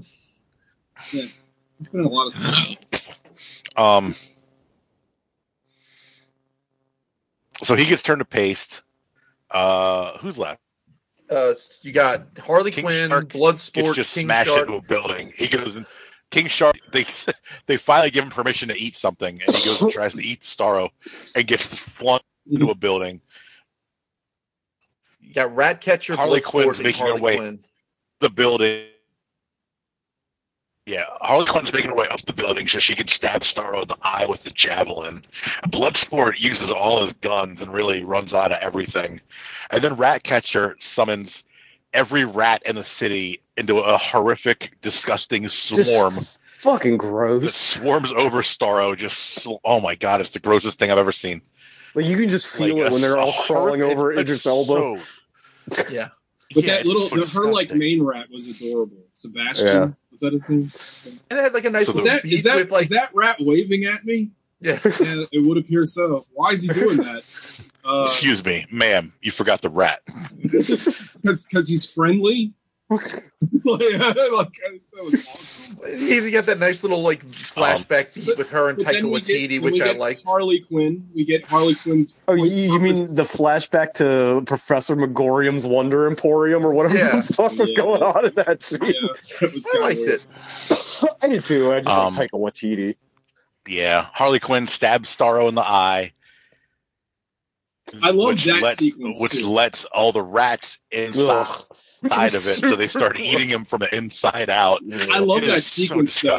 Yeah, 1.13 1.25
he's 1.79 1.89
been 1.89 2.01
in 2.03 2.07
a 2.07 2.11
lot 2.11 2.27
of 2.27 2.35
stuff. 2.35 2.77
Um, 3.77 4.15
so 7.63 7.75
he 7.75 7.87
gets 7.87 8.03
turned 8.03 8.21
to 8.21 8.25
paste. 8.27 8.83
Uh, 9.51 10.19
who's 10.19 10.39
left? 10.39 10.61
uh 11.31 11.53
you 11.83 11.93
got 11.93 12.27
harley 12.39 12.71
King 12.71 12.85
quinn 12.85 13.11
Shark 13.11 13.33
blood 13.35 13.61
Gets 13.73 13.95
just 13.97 14.15
king 14.15 14.25
smashed 14.25 14.49
shark 14.49 14.63
into 14.63 14.79
a 14.79 14.83
building. 14.83 15.33
He 15.37 15.47
goes 15.47 15.77
and 15.77 15.85
King 16.31 16.47
Shark. 16.47 16.77
They 16.93 17.05
they 17.67 17.77
finally 17.77 18.11
give 18.11 18.25
him 18.25 18.31
permission 18.31 18.69
to 18.69 18.77
eat 18.79 18.97
something, 18.97 19.39
and 19.47 19.55
he 19.55 19.65
goes 19.65 19.83
and 19.83 19.93
tries 19.93 20.15
to 20.15 20.23
eat 20.25 20.43
Starro, 20.43 20.91
and 21.37 21.47
gets 21.47 21.77
flung 21.77 22.21
into 22.47 22.71
a 22.71 22.75
building. 22.75 23.21
you 25.21 25.35
got 25.35 25.55
ratcatcher 25.55 26.17
Harley 26.17 26.41
Bloodsport, 26.41 26.51
Quinn's 26.65 26.81
making 26.81 27.07
her 27.07 27.17
way- 27.17 27.37
Quinn. 27.37 27.65
The 28.21 28.31
building. 28.31 28.87
Yeah, 30.89 31.05
Harley 31.21 31.45
Quinn's 31.45 31.71
making 31.71 31.91
her 31.91 31.95
way 31.97 32.09
up 32.09 32.23
the 32.25 32.33
building 32.33 32.67
so 32.67 32.79
she 32.79 32.95
can 32.95 33.09
stab 33.09 33.43
Starro 33.43 33.83
in 33.83 33.89
the 33.89 33.97
eye 34.01 34.25
with 34.27 34.43
the 34.45 34.51
javelin. 34.51 35.23
Bloodsport 35.67 36.41
uses 36.41 36.71
all 36.71 37.03
his 37.05 37.13
guns 37.15 37.61
and 37.61 37.71
really 37.75 38.03
runs 38.03 38.33
out 38.33 38.53
of 38.53 38.59
everything. 38.63 39.21
And 39.71 39.85
then 39.85 39.97
Ratcatcher 39.97 40.77
summons 40.81 41.45
every 41.93 42.25
rat 42.25 42.63
in 42.65 42.77
the 42.77 42.85
city 42.85 43.43
into 43.59 43.77
a 43.81 43.99
horrific, 43.99 44.73
disgusting 44.81 45.43
Just 45.43 45.93
swarm 45.93 46.15
fucking 46.61 46.93
that 46.93 46.99
gross. 46.99 47.55
swarms 47.55 48.13
over 48.15 48.41
Starro. 48.41 48.97
Just 48.97 49.47
oh 49.67 49.81
my 49.81 49.95
god, 49.95 50.23
it's 50.23 50.31
the 50.31 50.41
grossest 50.41 50.79
thing 50.79 50.91
I've 50.91 50.97
ever 50.97 51.13
seen. 51.13 51.43
Like 51.95 52.07
you 52.07 52.17
can 52.17 52.31
just 52.31 52.47
feel 52.47 52.77
Like 52.77 52.87
it 52.87 52.89
a 52.89 52.93
when 52.93 53.03
they're 53.03 53.19
all 53.19 53.35
crawling 53.43 53.81
horrific- 53.81 53.99
over 53.99 54.13
it's 54.13 54.21
Idris 54.23 54.47
Elba. 54.47 54.99
so- 55.73 55.83
yeah 55.91 56.09
But 56.55 56.65
Yeah, 56.65 56.77
that 56.77 56.87
little, 56.87 57.03
it's 57.03 57.33
so 57.33 57.43
her 57.43 57.49
like 57.53 57.73
main 57.75 58.03
rat 58.03 58.29
was 58.31 58.49
adorable. 58.49 59.05
Sebastian 59.13 59.67
Yeah. 59.67 59.91
was 60.11 60.21
that 60.21 60.33
his 60.33 60.49
name? 60.49 60.73
and 61.31 61.39
it 61.39 61.43
had 61.43 61.53
like 61.55 61.65
a 61.67 61.71
nice 61.71 61.87
So 61.87 61.93
Is 61.93 61.97
little 62.05 62.11
that 62.17 62.23
beat 62.23 62.33
is 62.33 62.43
that 62.45 62.57
with, 62.57 62.71
like 62.71 62.83
is 62.83 62.89
that 62.91 63.11
rat 63.15 63.37
waving 63.41 63.85
at 63.85 64.05
me? 64.05 64.31
yeah 64.61 64.73
Yeah, 64.83 65.25
it 65.33 65.47
would 65.47 65.59
appear 65.59 65.85
so. 65.85 66.25
Why 66.33 66.51
is 66.51 66.63
he 66.63 66.69
doing 66.69 66.97
that? 66.97 67.23
Uh, 67.85 68.05
Excuse 68.07 68.45
me, 68.45 68.67
ma'am, 68.71 69.13
you 69.23 69.31
forgot 69.31 69.61
the 69.63 69.71
rat. 69.71 70.01
because 70.43 71.67
he's 71.69 71.91
friendly. 71.93 72.53
like, 72.91 73.01
that 73.65 74.79
was 75.03 75.27
awesome. 75.35 75.77
he 75.99 76.23
he 76.23 76.31
got 76.31 76.47
that 76.47 76.59
nice 76.59 76.83
little 76.83 77.03
like 77.03 77.23
flashback 77.27 78.15
beat 78.15 78.39
with 78.39 78.49
her 78.49 78.71
and 78.71 78.79
But 78.79 78.87
Taika 78.87 78.93
then 78.93 79.11
we 79.11 79.21
get- 79.21 79.51
Waititi, 79.51 79.63
which 79.63 79.75
we 79.75 79.83
I 79.83 79.87
like. 79.89 79.99
liked. 79.99 80.23
Harley 80.27 80.61
Quinn. 80.61 81.07
We 81.15 81.25
get 81.25 81.45
Harley 81.45 81.75
Quinn's. 81.75 82.19
Oh, 82.29 82.33
you, 82.35 82.45
you 82.73 82.79
mean 82.81 82.95
the 83.15 83.25
flashback 83.25 83.93
to 83.95 84.43
Professor 84.47 84.97
Magorium's 84.97 85.67
Wonder 85.67 86.07
Emporium 86.07 86.65
or 86.65 86.73
whatever 86.73 86.97
Yeah. 86.97 87.17
the 87.17 87.23
fuck 87.35 87.53
was 87.53 87.73
going 87.75 88.03
on 88.03 88.25
in 88.27 88.35
that 88.37 88.63
scene? 88.63 88.81
Yeah, 88.89 89.01
that 89.03 89.51
was 89.53 89.69
I 89.75 89.79
liked 89.81 90.01
weird. 90.01 90.21
it. 90.21 90.23
I 91.23 91.29
did 91.29 91.45
too. 91.45 91.73
I 91.73 91.81
just 91.81 91.97
Um, 91.99 92.13
like 92.15 92.31
Taika 92.31 92.41
Waititi. 92.41 92.97
Yeah, 93.67 94.07
Harley 94.15 94.41
Quinn 94.41 94.67
stabs 94.67 95.15
Starro 95.15 95.47
in 95.49 95.55
the 95.55 95.61
eye. 95.63 96.13
I 98.03 98.11
love 98.11 98.35
which 98.35 98.45
that 98.45 98.63
lets, 98.63 98.77
sequence 98.77 99.21
which 99.23 99.33
too. 99.43 99.49
lets 99.49 99.85
all 99.87 100.13
the 100.13 100.23
rats 100.23 100.79
inside 100.91 101.47
Ugh. 101.47 101.65
of 102.05 102.35
it, 102.35 102.67
so 102.69 102.77
they 102.77 102.87
start 102.87 103.19
eating 103.19 103.49
him 103.49 103.65
from 103.65 103.81
the 103.81 103.95
inside 103.97 104.51
out. 104.51 104.81
I 105.11 105.19
love 105.21 105.43
It 105.43 105.47
that 105.47 105.57
is 105.59 105.67
so 105.67 105.83
sequence 105.83 106.21
though. 106.21 106.39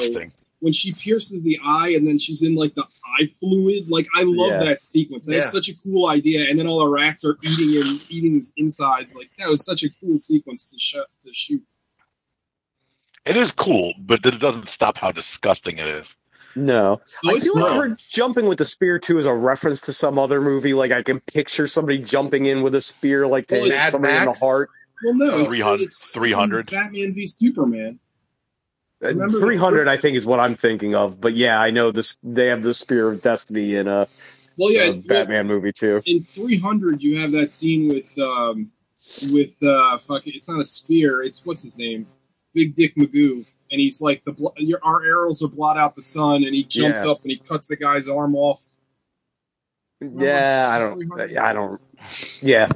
When 0.61 0.73
she 0.73 0.91
pierces 0.93 1.41
the 1.43 1.57
eye 1.63 1.93
and 1.95 2.05
then 2.07 2.17
she's 2.19 2.43
in 2.43 2.55
like 2.55 2.73
the 2.73 2.85
eye 3.19 3.25
fluid. 3.25 3.89
Like 3.89 4.05
I 4.15 4.23
love 4.23 4.51
Yeah. 4.51 4.63
that 4.69 4.81
sequence. 4.81 5.25
That's 5.25 5.47
Yeah. 5.47 5.51
such 5.61 5.69
a 5.69 5.73
cool 5.83 6.07
idea. 6.07 6.49
And 6.49 6.59
then 6.59 6.67
all 6.67 6.79
the 6.79 6.87
rats 6.87 7.23
are 7.25 7.37
eating 7.43 7.73
him, 7.73 8.01
eating 8.09 8.33
his 8.33 8.53
insides. 8.57 9.15
Like 9.15 9.29
that 9.37 9.49
was 9.49 9.63
such 9.65 9.83
a 9.83 9.89
cool 10.01 10.17
sequence 10.17 10.67
to 10.67 10.77
shoot. 10.77 11.05
To 11.19 11.33
shoot. 11.33 11.63
It 13.25 13.37
is 13.37 13.49
cool, 13.59 13.93
but 13.99 14.19
it 14.25 14.39
doesn't 14.39 14.69
stop 14.73 14.97
how 14.97 15.11
disgusting 15.11 15.77
it 15.77 15.87
is. 15.87 16.05
No, 16.55 17.01
Oh, 17.25 17.29
I 17.29 17.35
it's 17.35 17.45
feel 17.45 17.55
like 17.59 17.71
cool. 17.71 17.81
her 17.81 17.89
jumping 18.09 18.47
with 18.47 18.57
the 18.57 18.65
spear 18.65 18.97
too 18.99 19.17
is 19.17 19.25
a 19.25 19.33
reference 19.33 19.81
to 19.81 19.93
some 19.93 20.17
other 20.17 20.41
movie. 20.41 20.73
Like 20.73 20.91
I 20.91 21.03
can 21.03 21.19
picture 21.21 21.67
somebody 21.67 21.99
jumping 21.99 22.45
in 22.47 22.61
with 22.63 22.73
a 22.75 22.81
spear, 22.81 23.27
like 23.27 23.47
to 23.47 23.55
Well, 23.55 23.63
hit 23.65 23.73
it's 23.73 23.81
Mad 23.83 23.91
somebody 23.91 24.15
in 24.17 24.25
the 24.25 24.33
heart. 24.33 24.69
Well, 25.03 25.13
no, 25.15 25.37
it's, 25.39 25.55
300 25.55 25.81
it's 25.83 26.09
300. 26.11 26.71
Batman 26.71 27.13
v 27.13 27.25
Superman. 27.27 27.99
Remember 29.01 29.31
the 29.31 29.39
Three 29.39 29.55
hundred, 29.55 29.85
first- 29.85 29.97
I 29.97 30.01
think, 30.01 30.17
is 30.17 30.25
what 30.25 30.41
I'm 30.41 30.55
thinking 30.55 30.93
of. 30.95 31.21
But 31.21 31.33
yeah, 31.35 31.61
I 31.61 31.69
know 31.71 31.91
this. 31.91 32.17
They 32.21 32.47
have 32.47 32.63
the 32.63 32.73
spear 32.73 33.07
of 33.09 33.21
destiny 33.21 33.75
in 33.75 33.87
a, 33.87 34.07
Well, 34.57 34.71
yeah, 34.71 34.85
a 34.85 34.93
Batman 34.93 35.47
movie 35.47 35.71
too. 35.71 36.01
in 36.05 36.21
300 36.21 37.01
you 37.01 37.17
have 37.19 37.31
that 37.31 37.49
scene 37.51 37.87
with 37.87 38.17
um 38.19 38.69
with 39.31 39.57
uh 39.63 39.97
fuck 39.99 40.27
it's 40.27 40.49
not 40.49 40.59
a 40.59 40.65
spear 40.65 41.23
it's 41.23 41.45
what's 41.45 41.61
his 41.63 41.77
name 41.79 42.05
big 42.53 42.73
dick 42.75 42.93
magoo 42.95 43.45
and 43.71 43.79
he's 43.81 44.01
like 44.01 44.23
the 44.25 44.31
blo- 44.33 44.53
your 44.57 44.79
our 44.83 45.03
arrows 45.05 45.41
will 45.41 45.49
blot 45.49 45.77
out 45.77 45.95
the 45.95 46.01
sun 46.01 46.43
and 46.43 46.53
he 46.55 46.63
jumps 46.63 47.03
Yeah. 47.05 47.11
up 47.11 47.21
and 47.23 47.31
he 47.31 47.37
cuts 47.37 47.67
the 47.67 47.75
guy's 47.77 48.07
arm 48.07 48.35
off 48.35 48.65
Yeah, 50.01 50.69
I 50.71 50.79
don't. 50.79 51.37
I 51.37 51.53
don't. 51.53 51.81
Yeah, 52.41 52.67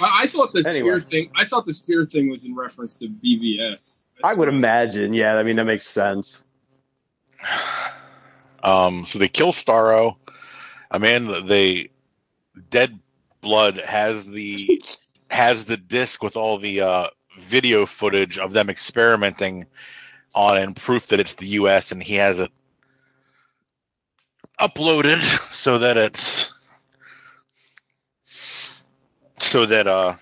i, 0.00 0.20
I 0.22 0.26
thought 0.26 0.52
the 0.52 0.64
Anyway. 0.68 0.98
spear 0.98 1.00
thing 1.00 1.30
i 1.36 1.44
thought 1.44 1.64
the 1.66 1.72
spear 1.72 2.04
thing 2.04 2.30
was 2.30 2.44
in 2.46 2.54
reference 2.54 2.96
to 2.98 3.08
bvs 3.08 4.06
I 4.24 4.34
would 4.34 4.48
imagine. 4.48 5.12
Yeah, 5.14 5.36
I 5.36 5.42
mean 5.42 5.56
that 5.56 5.64
makes 5.64 5.86
sense. 5.86 6.44
Um, 8.62 9.04
so 9.04 9.18
they 9.18 9.26
kill 9.28 9.50
Starro. 9.52 10.14
Amanda, 10.92 11.40
they 11.40 11.88
Dead 12.70 12.98
Blood 13.40 13.78
has 13.78 14.26
the 14.26 14.56
has 15.30 15.64
the 15.64 15.76
disc 15.76 16.22
with 16.22 16.36
all 16.36 16.58
the 16.58 16.80
uh, 16.82 17.08
video 17.48 17.86
footage 17.86 18.38
of 18.38 18.52
them 18.52 18.70
experimenting 18.70 19.66
on 20.34 20.56
and 20.58 20.76
proof 20.76 21.08
that 21.08 21.20
it's 21.20 21.34
the 21.34 21.46
U.S. 21.46 21.92
and 21.92 22.02
he 22.02 22.14
has 22.14 22.38
it 22.38 22.50
uploaded 24.60 25.20
so 25.52 25.78
that 25.78 25.96
it's 25.96 26.54
so 29.38 29.66
that 29.66 29.86
uh 29.86 30.14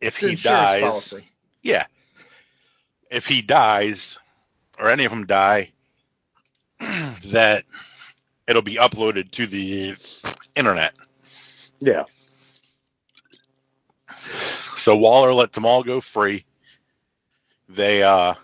if 0.00 0.16
he 0.16 0.34
dies 0.34 0.82
policy. 0.82 1.24
yeah 1.62 1.86
if 3.10 3.26
he 3.26 3.40
dies 3.40 4.18
or 4.78 4.90
any 4.90 5.04
of 5.04 5.10
them 5.10 5.26
die 5.26 5.70
that 6.80 7.64
it'll 8.48 8.62
be 8.62 8.74
uploaded 8.74 9.30
to 9.30 9.46
the 9.46 9.94
internet 10.56 10.92
Yeah, 11.80 12.04
so 14.76 14.96
waller 14.96 15.32
lets 15.32 15.54
them 15.54 15.64
all 15.64 15.82
go 15.82 16.00
free 16.00 16.44
they 17.68 18.02
uh 18.02 18.34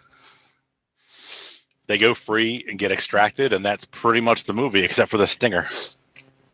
they 1.86 1.98
go 1.98 2.14
free 2.14 2.64
and 2.68 2.78
get 2.78 2.92
extracted 2.92 3.52
and 3.52 3.64
that's 3.64 3.84
pretty 3.86 4.20
much 4.20 4.44
the 4.44 4.52
movie 4.52 4.84
except 4.84 5.10
for 5.10 5.18
the 5.18 5.26
stinger. 5.26 5.64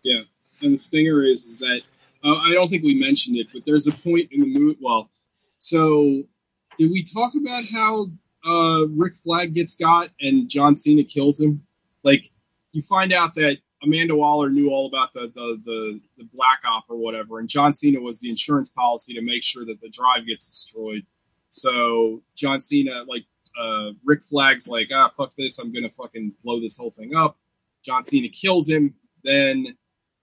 Yeah 0.03 0.23
and 0.63 0.73
the 0.73 0.79
stinger 0.79 1.23
is 1.23 1.45
is 1.45 1.59
that 1.59 1.83
uh, 2.25 2.39
i 2.45 2.53
don't 2.53 2.69
think 2.69 2.83
we 2.83 2.95
mentioned 2.95 3.37
it 3.37 3.49
but 3.53 3.65
there's 3.65 3.87
a 3.87 3.93
point 3.93 4.29
in 4.33 4.41
the 4.41 4.47
movie 4.47 4.79
well 4.81 5.11
so 5.59 6.23
did 6.79 6.91
we 6.91 7.03
talk 7.03 7.33
about 7.35 7.63
how 7.73 8.07
uh 8.47 8.87
rick 8.89 9.15
flag 9.15 9.55
gets 9.55 9.75
got 9.75 10.09
and 10.21 10.49
john 10.49 10.75
cena 10.75 11.03
kills 11.03 11.41
him? 11.41 11.63
Like 12.05 12.31
you 12.73 12.83
find 12.83 13.13
out 13.13 13.35
that 13.35 13.59
amanda 13.83 14.15
waller 14.15 14.49
knew 14.51 14.71
all 14.71 14.87
about 14.87 15.13
the 15.13 15.31
the 15.35 15.61
the, 15.65 16.01
the 16.17 16.29
black 16.33 16.61
op 16.67 16.85
or 16.89 16.97
whatever 16.97 17.39
and 17.39 17.49
john 17.49 17.73
cena 17.73 18.01
was 18.01 18.21
the 18.21 18.31
insurance 18.31 18.71
policy 18.71 19.15
to 19.15 19.23
make 19.23 19.43
sure 19.43 19.65
that 19.65 19.81
the 19.81 19.89
drive 19.91 20.27
gets 20.27 20.49
destroyed 20.49 21.05
so 21.57 22.23
john 22.37 22.61
cena 22.61 23.05
like 23.09 23.25
uh 23.59 23.91
rick 24.05 24.21
flag's 24.23 24.69
like 24.69 24.91
ah 24.95 25.09
fuck 25.17 25.35
this 25.37 25.59
i'm 25.59 25.73
gonna 25.73 25.91
fucking 25.91 26.33
blow 26.45 26.61
this 26.61 26.79
whole 26.79 26.91
thing 26.91 27.15
up 27.15 27.37
john 27.85 28.03
cena 28.03 28.29
kills 28.29 28.69
him 28.69 28.95
then 29.25 29.67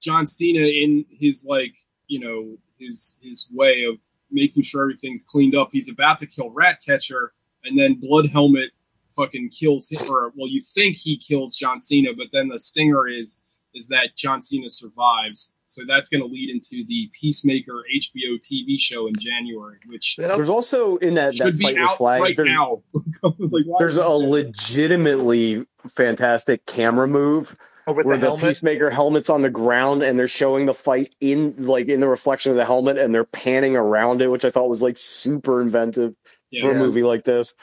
John 0.04 0.26
Cena 0.26 0.60
in 0.60 1.06
his 1.10 1.48
like 1.50 1.76
you 2.08 2.20
know 2.20 2.58
his 2.78 3.18
his 3.24 3.52
way 3.54 3.84
of 3.84 4.02
making 4.32 4.64
sure 4.64 4.82
everything's 4.82 5.24
cleaned 5.24 5.56
up. 5.56 5.70
He's 5.72 5.92
about 5.92 6.20
to 6.20 6.28
kill 6.28 6.52
Ratcatcher, 6.52 7.34
and 7.64 7.78
then 7.78 7.96
Blood 7.96 8.30
Helmet 8.30 8.72
fucking 9.10 9.50
kills 9.50 9.90
him. 9.90 10.02
Or 10.10 10.34
well, 10.36 10.50
you 10.50 10.60
think 10.60 10.98
he 10.98 11.18
kills 11.18 11.58
John 11.58 11.82
Cena, 11.82 12.14
but 12.14 12.28
then 12.34 12.50
the 12.50 12.60
stinger 12.60 13.08
is 13.08 13.53
is 13.74 13.88
that 13.90 14.16
John 14.18 14.42
Cena 14.42 14.70
survives. 14.70 15.56
So 15.66 15.84
that's 15.88 16.08
going 16.08 16.22
to 16.22 16.28
lead 16.28 16.52
into 16.52 16.86
the 16.88 17.10
Peacemaker 17.20 17.84
HBO 17.96 18.38
TV 18.40 18.80
show 18.80 19.08
in 19.08 19.16
January, 19.18 19.78
which 19.88 20.18
there's 20.18 20.50
also 20.50 20.98
in 20.98 21.16
that 21.16 21.36
that 21.38 21.58
be 21.58 21.64
fight 21.64 21.74
with 21.76 21.84
out 21.84 21.98
Flag. 21.98 22.22
right 22.22 22.36
there's, 22.38 22.48
now. 22.50 22.84
like, 23.40 23.66
there's 23.80 23.98
a 23.98 24.02
this- 24.02 24.30
legitimately 24.30 25.66
fantastic 25.88 26.66
camera 26.66 27.08
move 27.08 27.56
Oh, 27.86 27.92
where 27.92 28.16
the 28.16 28.22
the, 28.22 28.28
helmet? 28.28 28.46
peacemaker 28.46 28.90
helmet's 28.90 29.30
on 29.30 29.42
the 29.42 29.50
ground 29.50 30.04
and 30.04 30.18
they're 30.18 30.28
showing 30.30 30.68
the 30.68 30.74
fight 30.74 31.14
in 31.20 31.66
like 31.66 31.90
in 31.90 32.00
the 32.00 32.08
reflection 32.08 32.52
of 32.52 32.58
the 32.58 32.64
helmet 32.64 32.98
and 32.98 33.14
they're 33.14 33.26
panning 33.26 33.76
around 33.76 34.22
it 34.22 34.32
which 34.32 34.46
i 34.46 34.50
thought 34.50 34.70
was 34.70 34.82
like 34.82 34.98
super 34.98 35.62
inventive 35.62 36.16
for 36.62 36.72
a 36.72 36.76
movie 36.76 37.04
like 37.04 37.26
this 37.26 37.58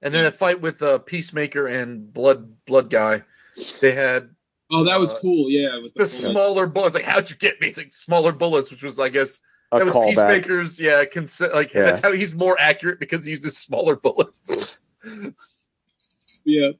And 0.00 0.14
then 0.14 0.24
a 0.24 0.30
fight 0.32 0.62
with 0.62 0.80
uh, 0.80 0.96
Peacemaker 0.98 1.66
and 1.66 2.10
Blood 2.10 2.64
Blood 2.64 2.88
Guy. 2.88 3.22
They 3.82 3.92
had 3.92 4.30
Oh, 4.72 4.84
that 4.84 4.98
was 4.98 5.14
uh, 5.14 5.18
cool. 5.20 5.50
Yeah, 5.50 5.78
with 5.78 5.94
the 5.94 6.04
the, 6.04 6.08
smaller 6.08 6.66
bullets. 6.66 6.94
Like, 6.94 7.04
how'd 7.04 7.28
you 7.28 7.36
get 7.36 7.60
me? 7.60 7.72
Like 7.76 7.92
smaller 7.94 8.32
bullets, 8.32 8.70
which 8.70 8.82
was, 8.82 8.98
I 8.98 9.08
guess, 9.10 9.38
A 9.70 9.78
that 9.78 9.84
was 9.84 9.94
callback. 9.94 10.08
Peacemaker's. 10.08 10.80
Yeah, 10.80 11.04
consi- 11.04 11.52
like 11.52 11.74
Yeah. 11.74 11.82
that's 11.82 12.00
how 12.00 12.12
he's 12.12 12.34
more 12.34 12.58
accurate 12.58 12.98
because 12.98 13.24
he 13.24 13.32
uses 13.32 13.56
smaller 13.58 13.96
bullets. 13.96 14.80
yeah, 16.44 16.70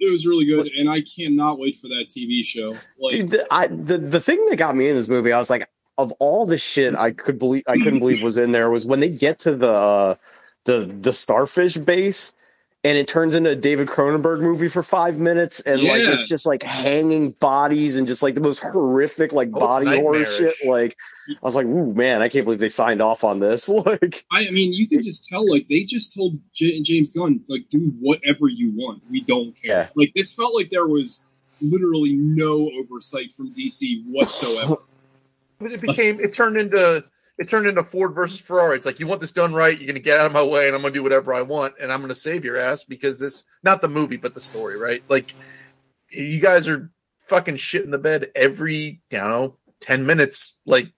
it 0.00 0.10
was 0.10 0.26
really 0.26 0.46
good, 0.46 0.68
and 0.78 0.88
I 0.90 1.02
cannot 1.02 1.58
wait 1.58 1.76
for 1.76 1.88
that 1.88 2.06
TV 2.08 2.44
show. 2.44 2.72
Like, 2.98 3.12
Dude, 3.12 3.28
the, 3.28 3.46
I, 3.50 3.66
the 3.66 3.98
the 3.98 4.20
thing 4.20 4.44
that 4.48 4.56
got 4.56 4.74
me 4.76 4.88
in 4.88 4.96
this 4.96 5.08
movie, 5.08 5.32
I 5.32 5.38
was 5.38 5.50
like, 5.50 5.68
of 5.98 6.12
all 6.18 6.46
the 6.46 6.58
shit 6.58 6.94
I 6.94 7.10
could 7.10 7.38
believe, 7.38 7.64
I 7.66 7.76
couldn't 7.76 8.00
believe 8.00 8.22
was 8.22 8.38
in 8.38 8.52
there 8.52 8.70
was 8.70 8.86
when 8.86 9.00
they 9.00 9.08
get 9.08 9.38
to 9.40 9.54
the 9.54 9.72
uh, 9.72 10.14
the 10.64 10.86
the 11.00 11.12
starfish 11.12 11.76
base, 11.76 12.34
and 12.86 12.96
it 12.96 13.08
turns 13.08 13.34
into 13.34 13.50
a 13.50 13.56
David 13.56 13.88
Cronenberg 13.88 14.40
movie 14.40 14.68
for 14.68 14.80
five 14.80 15.18
minutes, 15.18 15.60
and 15.62 15.82
like 15.82 16.02
it's 16.02 16.28
just 16.28 16.46
like 16.46 16.62
hanging 16.62 17.32
bodies 17.32 17.96
and 17.96 18.06
just 18.06 18.22
like 18.22 18.36
the 18.36 18.40
most 18.40 18.60
horrific 18.60 19.32
like 19.32 19.48
Oh, 19.52 19.58
body 19.58 19.98
horror 19.98 20.24
shit. 20.24 20.54
Like, 20.64 20.96
I 21.28 21.34
was 21.42 21.56
like, 21.56 21.66
ooh 21.66 21.92
man, 21.94 22.22
I 22.22 22.28
can't 22.28 22.44
believe 22.44 22.60
they 22.60 22.68
signed 22.68 23.02
off 23.02 23.24
on 23.24 23.40
this. 23.40 23.68
Like, 23.86 24.24
I, 24.30 24.46
I 24.46 24.50
mean, 24.52 24.72
you 24.72 24.86
can 24.88 25.02
just 25.02 25.28
tell. 25.28 25.48
Like, 25.50 25.66
they 25.68 25.82
just 25.82 26.14
told 26.14 26.34
J- 26.54 26.80
James 26.82 27.10
Gunn, 27.10 27.40
like, 27.48 27.68
do 27.68 27.92
whatever 28.00 28.48
you 28.48 28.72
want. 28.74 29.02
We 29.10 29.20
don't 29.22 29.52
care. 29.60 29.82
Yeah. 29.82 29.88
Like, 29.96 30.12
this 30.14 30.32
felt 30.32 30.54
like 30.54 30.70
there 30.70 30.86
was 30.86 31.26
literally 31.60 32.14
no 32.14 32.70
oversight 32.78 33.32
from 33.32 33.52
DC 33.52 34.04
whatsoever. 34.06 34.76
But 35.58 35.72
it 35.72 35.80
became 35.80 36.20
it 36.20 36.32
turned 36.32 36.56
into 36.56 37.04
it 37.38 37.48
turned 37.48 37.66
into 37.66 37.84
Ford 37.84 38.14
versus 38.14 38.40
Ferrari. 38.40 38.76
It's 38.76 38.86
like 38.86 39.00
you 39.00 39.06
want 39.06 39.20
this 39.20 39.32
done 39.32 39.52
right, 39.52 39.78
you're 39.78 39.86
gonna 39.86 40.00
get 40.00 40.20
out 40.20 40.26
of 40.26 40.32
my 40.32 40.42
way, 40.42 40.66
and 40.66 40.74
I'm 40.74 40.82
gonna 40.82 40.94
do 40.94 41.02
whatever 41.02 41.34
I 41.34 41.42
want, 41.42 41.74
and 41.80 41.92
I'm 41.92 42.00
gonna 42.00 42.14
save 42.14 42.44
your 42.44 42.56
ass 42.56 42.84
because 42.84 43.18
this 43.18 43.44
not 43.62 43.80
the 43.80 43.88
movie, 43.88 44.16
but 44.16 44.34
the 44.34 44.40
story, 44.40 44.76
right? 44.76 45.02
Like 45.08 45.34
you 46.10 46.40
guys 46.40 46.68
are 46.68 46.90
fucking 47.20 47.56
shit 47.56 47.84
in 47.84 47.90
the 47.90 47.98
bed 47.98 48.30
every 48.34 49.00
you 49.10 49.18
know 49.18 49.56
ten 49.80 50.06
minutes, 50.06 50.56
like 50.64 50.92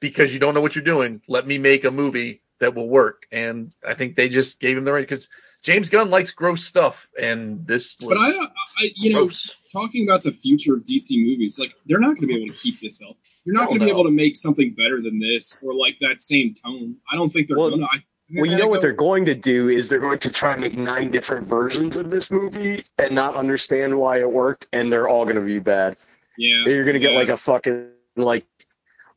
because 0.00 0.32
you 0.32 0.40
don't 0.40 0.54
know 0.54 0.60
what 0.60 0.74
you're 0.74 0.84
doing. 0.84 1.20
Let 1.28 1.46
me 1.46 1.58
make 1.58 1.84
a 1.84 1.90
movie 1.90 2.42
that 2.60 2.74
will 2.74 2.88
work, 2.88 3.26
and 3.32 3.74
I 3.86 3.94
think 3.94 4.14
they 4.14 4.28
just 4.28 4.60
gave 4.60 4.76
him 4.76 4.84
the 4.84 4.92
right 4.92 5.08
because 5.08 5.28
James 5.62 5.88
Gunn 5.88 6.10
likes 6.10 6.32
gross 6.32 6.64
stuff, 6.64 7.08
and 7.20 7.64
this 7.66 7.96
was 8.00 8.08
but 8.08 8.18
I, 8.18 8.30
I, 8.30 8.90
you 8.96 9.12
know, 9.12 9.30
talking 9.72 10.04
about 10.04 10.22
the 10.22 10.32
future 10.32 10.74
of 10.74 10.82
DC 10.82 11.10
movies, 11.12 11.56
like, 11.58 11.72
they're 11.86 12.00
not 12.00 12.16
going 12.16 12.22
to 12.22 12.26
be 12.26 12.36
able 12.36 12.52
to 12.52 12.60
keep 12.60 12.80
this 12.80 13.00
up. 13.08 13.16
You're 13.44 13.54
not 13.54 13.68
going 13.68 13.80
to 13.80 13.86
be 13.86 13.90
able 13.90 14.04
to 14.04 14.10
make 14.10 14.36
something 14.36 14.72
better 14.74 15.00
than 15.02 15.18
this 15.18 15.58
or 15.62 15.74
like 15.74 15.98
that 16.00 16.20
same 16.20 16.54
tone. 16.54 16.96
I 17.10 17.16
don't 17.16 17.28
think 17.28 17.48
they're 17.48 17.58
Well, 17.58 17.70
going 17.70 17.80
to. 17.82 18.00
well, 18.36 18.46
you 18.46 18.56
know 18.56 18.68
what 18.68 18.80
they're 18.80 18.92
going 18.92 19.24
to 19.24 19.34
do 19.34 19.68
is 19.68 19.88
they're 19.88 19.98
going 20.00 20.20
to 20.20 20.30
try 20.30 20.52
and 20.52 20.60
make 20.60 20.76
nine 20.76 21.10
different 21.10 21.46
versions 21.46 21.96
of 21.96 22.08
this 22.08 22.30
movie 22.30 22.82
and 22.98 23.14
not 23.14 23.34
understand 23.34 23.98
why 23.98 24.20
it 24.20 24.30
worked, 24.30 24.68
and 24.72 24.92
they're 24.92 25.08
all 25.08 25.24
going 25.24 25.36
to 25.36 25.42
be 25.42 25.58
bad. 25.58 25.96
Yeah, 26.38 26.64
You're 26.64 26.84
gonna 26.84 26.98
get 26.98 27.12
yeah. 27.12 27.18
like 27.18 27.28
a 27.28 27.36
fucking 27.36 27.88
like 28.16 28.46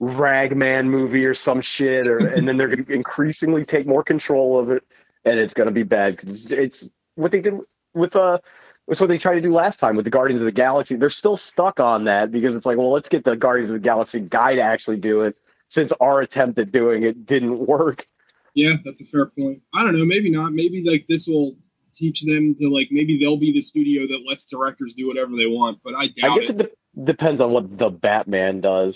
Ragman 0.01 0.89
movie 0.89 1.25
or 1.25 1.33
some 1.33 1.61
shit, 1.61 2.07
or 2.07 2.17
and 2.17 2.45
then 2.47 2.57
they're 2.57 2.67
gonna 2.67 2.85
increasingly 2.89 3.63
take 3.65 3.87
more 3.87 4.03
control 4.03 4.59
of 4.59 4.69
it, 4.69 4.83
and 5.23 5.39
it's 5.39 5.53
gonna 5.53 5.71
be 5.71 5.83
bad. 5.83 6.19
It's 6.23 6.75
what 7.15 7.31
they 7.31 7.39
did 7.39 7.53
with 7.93 8.15
uh 8.15 8.39
That's 8.87 8.99
what 9.01 9.07
they 9.07 9.17
tried 9.17 9.35
to 9.35 9.41
do 9.41 9.53
last 9.53 9.79
time 9.79 9.95
with 9.95 10.05
the 10.05 10.11
Guardians 10.11 10.41
of 10.41 10.45
the 10.45 10.51
Galaxy. 10.51 10.95
They're 10.95 11.09
still 11.17 11.39
stuck 11.51 11.79
on 11.79 12.05
that 12.05 12.31
because 12.31 12.55
it's 12.55 12.65
like, 12.65 12.77
well, 12.77 12.91
let's 12.93 13.07
get 13.09 13.23
the 13.23 13.35
Guardians 13.35 13.71
of 13.71 13.81
the 13.81 13.85
Galaxy 13.85 14.19
guy 14.19 14.55
to 14.55 14.61
actually 14.61 14.97
do 14.97 15.21
it, 15.21 15.35
since 15.73 15.91
our 15.99 16.21
attempt 16.21 16.59
at 16.59 16.71
doing 16.71 17.03
it 17.03 17.25
didn't 17.25 17.57
work. 17.67 18.05
Yeah, 18.53 18.73
that's 18.85 19.01
a 19.01 19.05
fair 19.05 19.25
point. 19.25 19.61
I 19.73 19.83
don't 19.83 19.97
know. 19.97 20.05
Maybe 20.05 20.29
not. 20.29 20.53
Maybe 20.53 20.83
like 20.89 21.07
this 21.07 21.27
will 21.27 21.55
teach 21.93 22.21
them 22.23 22.53
to 22.55 22.69
like 22.69 22.89
maybe 22.91 23.17
they'll 23.17 23.37
be 23.37 23.51
the 23.53 23.61
studio 23.61 24.05
that 24.07 24.23
lets 24.27 24.45
directors 24.47 24.93
do 24.93 25.07
whatever 25.07 25.35
they 25.35 25.47
want. 25.47 25.79
But 25.83 25.95
I 25.95 26.07
doubt 26.07 26.31
I 26.37 26.39
guess 26.39 26.49
it. 26.51 26.61
it 26.61 26.77
de- 26.95 27.05
depends 27.05 27.41
on 27.41 27.51
what 27.51 27.77
the 27.77 27.89
Batman 27.89 28.61
does. 28.61 28.93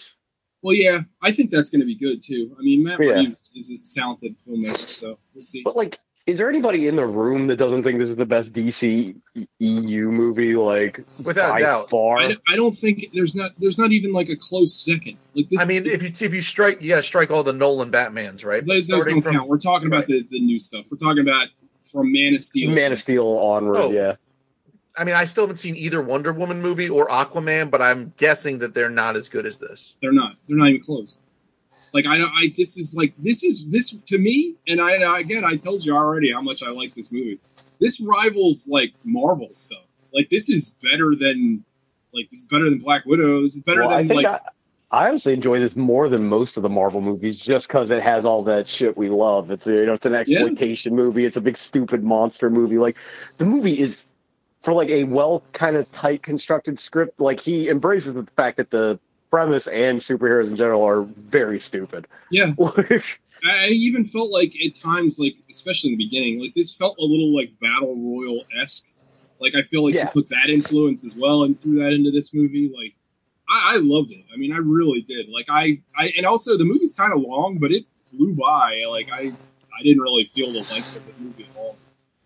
Well, 0.62 0.76
yeah, 0.76 1.02
I 1.22 1.32
think 1.32 1.52
that's 1.52 1.70
going 1.70 1.80
to 1.82 1.86
be 1.86 1.96
good 1.96 2.20
too. 2.22 2.56
I 2.60 2.62
mean, 2.62 2.84
Matt 2.84 3.00
Yeah. 3.00 3.14
Reeves 3.14 3.54
is 3.56 3.70
a 3.72 4.00
talented 4.00 4.36
filmmaker, 4.38 4.90
so 4.90 5.18
we'll 5.34 5.42
see. 5.42 5.62
But 5.64 5.76
like, 5.78 5.98
is 6.30 6.38
there 6.38 6.50
anybody 6.50 6.88
in 6.88 6.96
the 6.96 7.06
room 7.06 7.48
that 7.48 7.56
doesn't 7.58 7.84
think 7.84 8.00
this 8.00 8.10
is 8.10 8.18
the 8.18 8.26
best 8.26 8.54
DC 8.54 9.16
EU 9.60 10.12
movie? 10.12 10.56
Like, 10.56 11.04
Without 11.24 11.50
by 11.54 11.60
doubt. 11.62 11.90
far. 11.90 12.20
I, 12.20 12.36
I 12.48 12.56
don't 12.56 12.72
think 12.74 13.06
there's 13.14 13.36
not 13.36 13.52
there's 13.58 13.80
not 13.80 13.92
even 13.92 14.14
like 14.14 14.30
a 14.30 14.36
close 14.36 14.74
second. 14.86 15.18
Like 15.36 15.50
this, 15.50 15.64
I 15.64 15.68
mean, 15.68 15.86
if 15.88 16.04
you 16.04 16.10
if 16.26 16.34
you 16.34 16.42
strike, 16.42 16.82
you 16.82 16.90
got 16.90 16.98
to 16.98 17.04
strike 17.04 17.32
all 17.32 17.44
the 17.44 17.54
Nolan 17.54 17.92
Batmans, 17.92 18.46
right? 18.46 18.66
those, 18.66 18.88
those 18.88 19.06
don't 19.08 19.22
count. 19.24 19.48
We're 19.50 19.58
talking 19.58 19.88
about 19.88 20.06
the 20.06 20.24
the 20.30 20.40
new 20.40 20.60
stuff. 20.60 20.86
We're 20.92 20.98
talking 20.98 21.22
about 21.28 21.48
from 21.82 22.12
Man 22.12 22.36
of 22.36 22.42
Steel. 22.42 22.72
Man 22.72 22.92
of 22.92 23.00
Steel 23.00 23.26
onward, 23.26 23.78
Oh. 23.78 23.92
yeah. 23.92 24.16
I 24.98 25.06
mean, 25.06 25.16
I 25.16 25.24
still 25.26 25.44
haven't 25.44 25.58
seen 25.58 25.76
either 25.78 26.02
Wonder 26.02 26.34
Woman 26.34 26.62
movie 26.62 26.90
or 26.90 27.08
Aquaman, 27.08 27.72
but 27.72 27.82
I'm 27.82 28.12
guessing 28.18 28.60
that 28.60 28.74
they're 28.74 28.90
not 28.90 29.16
as 29.16 29.30
good 29.30 29.46
as 29.46 29.58
this. 29.58 29.96
They're 30.02 30.12
not. 30.12 30.36
They're 30.48 30.58
not 30.58 30.68
even 30.70 30.82
close. 30.82 31.18
Like 31.94 32.06
I, 32.06 32.22
I 32.22 32.54
this 32.56 32.78
is 32.78 32.96
like 32.98 33.16
this 33.18 33.44
is 33.44 33.70
this 33.70 33.92
to 34.04 34.18
me, 34.18 34.56
and 34.68 34.80
I 34.80 34.94
and 34.94 35.04
again 35.04 35.44
I 35.46 35.56
told 35.56 35.86
you 35.86 35.96
already 35.96 36.32
how 36.32 36.42
much 36.42 36.62
I 36.64 36.70
like 36.72 36.94
this 36.94 37.12
movie. 37.12 37.40
This 37.80 38.02
rivals 38.02 38.70
like 38.72 38.94
Marvel 39.06 39.50
stuff. 39.54 39.84
Like 40.14 40.30
this 40.30 40.50
is 40.50 40.78
better 40.84 41.16
than 41.16 41.64
like 42.14 42.30
this 42.30 42.40
is 42.44 42.48
better 42.48 42.70
than 42.70 42.80
Black 42.80 43.06
Widow. 43.06 43.42
This 43.42 43.56
is 43.56 43.64
better 43.64 43.82
Well, 43.82 43.92
I 43.92 43.98
than 43.98 44.08
think 44.10 44.24
like 44.24 44.42
I, 44.92 45.06
I 45.06 45.08
honestly 45.08 45.34
enjoy 45.34 45.60
this 45.60 45.76
more 45.76 46.10
than 46.10 46.26
most 46.26 46.58
of 46.58 46.64
the 46.64 46.70
Marvel 46.70 47.02
movies, 47.02 47.38
just 47.46 47.68
because 47.68 47.90
it 47.92 48.02
has 48.04 48.26
all 48.26 48.44
that 48.46 48.66
shit 48.78 48.98
we 48.98 49.10
love. 49.10 49.52
It's 49.52 49.66
you 49.66 49.86
know, 49.86 49.94
it's 49.94 50.06
an 50.06 50.14
Yeah. 50.26 50.40
exploitation 50.40 50.96
movie. 50.96 51.26
It's 51.26 51.38
a 51.38 51.42
big 51.42 51.58
stupid 51.70 52.04
monster 52.04 52.50
movie. 52.50 52.78
Like 52.78 52.96
the 53.38 53.46
movie 53.46 53.74
is 53.76 53.96
for 54.64 54.74
like 54.74 54.90
a 54.90 55.04
well 55.06 55.44
kind 55.54 55.76
of 55.76 55.86
tight 55.94 56.24
constructed 56.24 56.80
script. 56.86 57.20
Like 57.20 57.40
he 57.44 57.70
embraces 57.70 58.14
the 58.16 58.28
fact 58.36 58.58
that 58.58 58.72
the 58.72 59.00
premise 59.32 59.64
and 59.72 60.02
superheroes 60.06 60.48
in 60.48 60.58
general 60.58 60.84
are 60.88 61.04
very 61.30 61.62
stupid. 61.68 62.08
yeah. 62.32 62.54
I 63.42 63.68
even 63.70 64.04
felt 64.04 64.32
like 64.32 64.54
at 64.66 64.76
times, 64.76 65.18
like 65.18 65.36
especially 65.50 65.94
in 65.94 65.98
the 65.98 66.04
beginning, 66.06 66.42
like 66.42 66.54
this 66.56 66.76
felt 66.76 66.98
a 67.00 67.04
little 67.06 67.34
like 67.34 67.52
battle 67.62 67.96
royal 67.96 68.44
esque. 68.62 68.94
Like 69.40 69.56
I 69.56 69.62
feel 69.62 69.86
like 69.86 69.96
Yeah. 69.96 70.04
he 70.04 70.10
took 70.10 70.28
that 70.28 70.50
influence 70.50 71.06
as 71.06 71.16
well 71.18 71.44
and 71.44 71.58
threw 71.58 71.76
that 71.80 71.94
into 71.94 72.12
this 72.12 72.34
movie. 72.34 72.70
Like 72.76 72.94
I, 73.48 73.76
I 73.76 73.80
loved 73.82 74.12
it. 74.12 74.26
I 74.34 74.38
mean, 74.38 74.52
I 74.52 74.58
really 74.58 75.02
did. 75.04 75.30
Like 75.30 75.46
I, 75.50 75.82
I 75.96 76.12
and 76.18 76.26
also 76.26 76.58
the 76.58 76.66
movie's 76.66 76.94
kind 76.94 77.14
of 77.14 77.22
long, 77.22 77.60
but 77.62 77.72
it 77.72 77.86
flew 77.94 78.36
by. 78.36 78.84
Like 78.90 79.10
I, 79.14 79.32
I 79.32 79.84
didn't 79.84 80.02
really 80.02 80.26
feel 80.26 80.52
the 80.52 80.60
length 80.70 80.98
of 80.98 81.06
the 81.08 81.24
movie 81.24 81.48
at 81.50 81.58
all. 81.58 81.78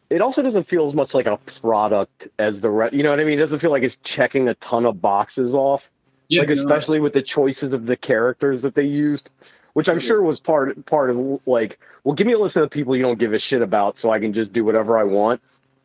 it 0.10 0.20
also 0.22 0.42
doesn't 0.42 0.68
feel 0.68 0.88
as 0.90 0.96
much 0.96 1.14
like 1.14 1.28
a 1.28 1.38
product 1.62 2.24
as 2.40 2.56
the 2.62 2.72
re- 2.72 2.90
you 2.92 3.04
know 3.04 3.12
what 3.12 3.20
I 3.20 3.24
mean. 3.24 3.38
It 3.38 3.44
doesn't 3.44 3.60
feel 3.60 3.70
like 3.70 3.84
it's 3.84 3.96
checking 4.16 4.48
a 4.48 4.56
ton 4.68 4.88
of 4.88 5.00
boxes 5.00 5.54
off. 5.54 5.82
Yeah, 6.30 6.42
like 6.42 6.50
no. 6.50 6.64
especially 6.64 7.00
with 7.00 7.14
the 7.14 7.22
choices 7.22 7.74
of 7.74 7.86
the 7.86 7.96
characters 7.96 8.62
that 8.62 8.76
they 8.76 8.84
used, 8.84 9.30
which 9.74 9.90
I'm 9.90 10.00
sure 10.00 10.22
was 10.24 10.40
part 10.40 10.86
part 10.86 11.10
of 11.10 11.40
like, 11.46 11.80
well, 12.04 12.16
give 12.16 12.28
me 12.28 12.34
a 12.34 12.40
list 12.40 12.56
of 12.56 12.64
the 12.64 12.70
people 12.70 12.96
you 12.96 13.04
don't 13.04 13.20
give 13.20 13.34
a 13.34 13.40
shit 13.40 13.62
about, 13.62 13.96
so 14.02 14.10
I 14.12 14.20
can 14.20 14.34
just 14.34 14.54
do 14.54 14.64
whatever 14.64 14.98
I 14.98 15.04
want. 15.04 15.42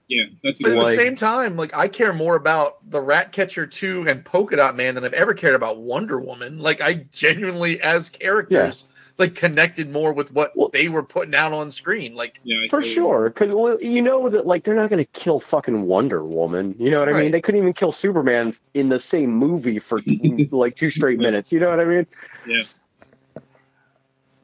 Yeah, 0.09 0.24
that's 0.43 0.62
But 0.62 0.73
at 0.73 0.85
the 0.86 0.94
same 0.94 1.16
time, 1.16 1.56
like 1.56 1.77
I 1.77 1.86
care 1.86 2.15
more 2.15 2.35
about 2.36 2.78
the 2.90 3.01
Ratcatcher 3.01 3.66
2 3.66 4.09
and 4.09 4.24
Polka 4.24 4.56
Dot 4.56 4.74
Man 4.74 4.94
than 4.94 5.05
I've 5.05 5.12
ever 5.12 5.35
cared 5.35 5.55
about 5.55 5.78
Wonder 5.78 6.19
Woman. 6.19 6.60
Like 6.60 6.81
I 6.81 7.06
genuinely, 7.12 7.81
as 7.82 8.09
characters, 8.09 8.85
like 9.19 9.35
connected 9.35 9.90
more 9.90 10.12
with 10.12 10.32
what 10.32 10.53
they 10.73 10.89
were 10.89 11.03
putting 11.03 11.35
out 11.35 11.53
on 11.53 11.70
screen. 11.70 12.15
Like 12.15 12.39
yeah, 12.45 12.69
For 12.70 12.82
sure, 12.82 13.31
because 13.31 13.49
you 13.82 14.01
know 14.01 14.31
that 14.31 14.47
like 14.47 14.65
they're 14.65 14.77
not 14.77 14.90
going 14.90 15.05
to 15.05 15.20
kill 15.20 15.43
fucking 15.51 15.82
Wonder 15.82 16.24
Woman. 16.24 16.74
You 16.78 16.90
know 16.90 17.01
what 17.01 17.09
I 17.09 17.20
mean? 17.20 17.32
They 17.32 17.40
couldn't 17.40 17.61
even 17.61 17.73
kill 17.73 17.95
Superman 18.01 18.57
in 18.74 18.89
the 18.89 19.01
same 19.11 19.31
movie 19.31 19.81
for 19.81 19.99
like 20.53 20.77
two 20.77 20.90
straight 20.93 21.19
minutes. 21.19 21.51
You 21.51 21.59
know 21.59 21.70
what 21.70 21.81
I 21.81 21.85
mean? 21.85 22.07
Yeah. 22.47 22.62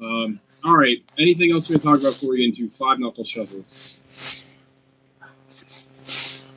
Um. 0.03 0.41
All 0.65 0.77
right. 0.77 1.03
Anything 1.19 1.53
else 1.53 1.71
we 1.71 1.77
talk 1.77 2.01
about 2.01 2.15
before 2.15 2.31
we 2.31 2.39
get 2.39 2.59
into 2.59 2.75
five 2.75 2.99
knuckle 2.99 3.25
shovels? 3.25 3.97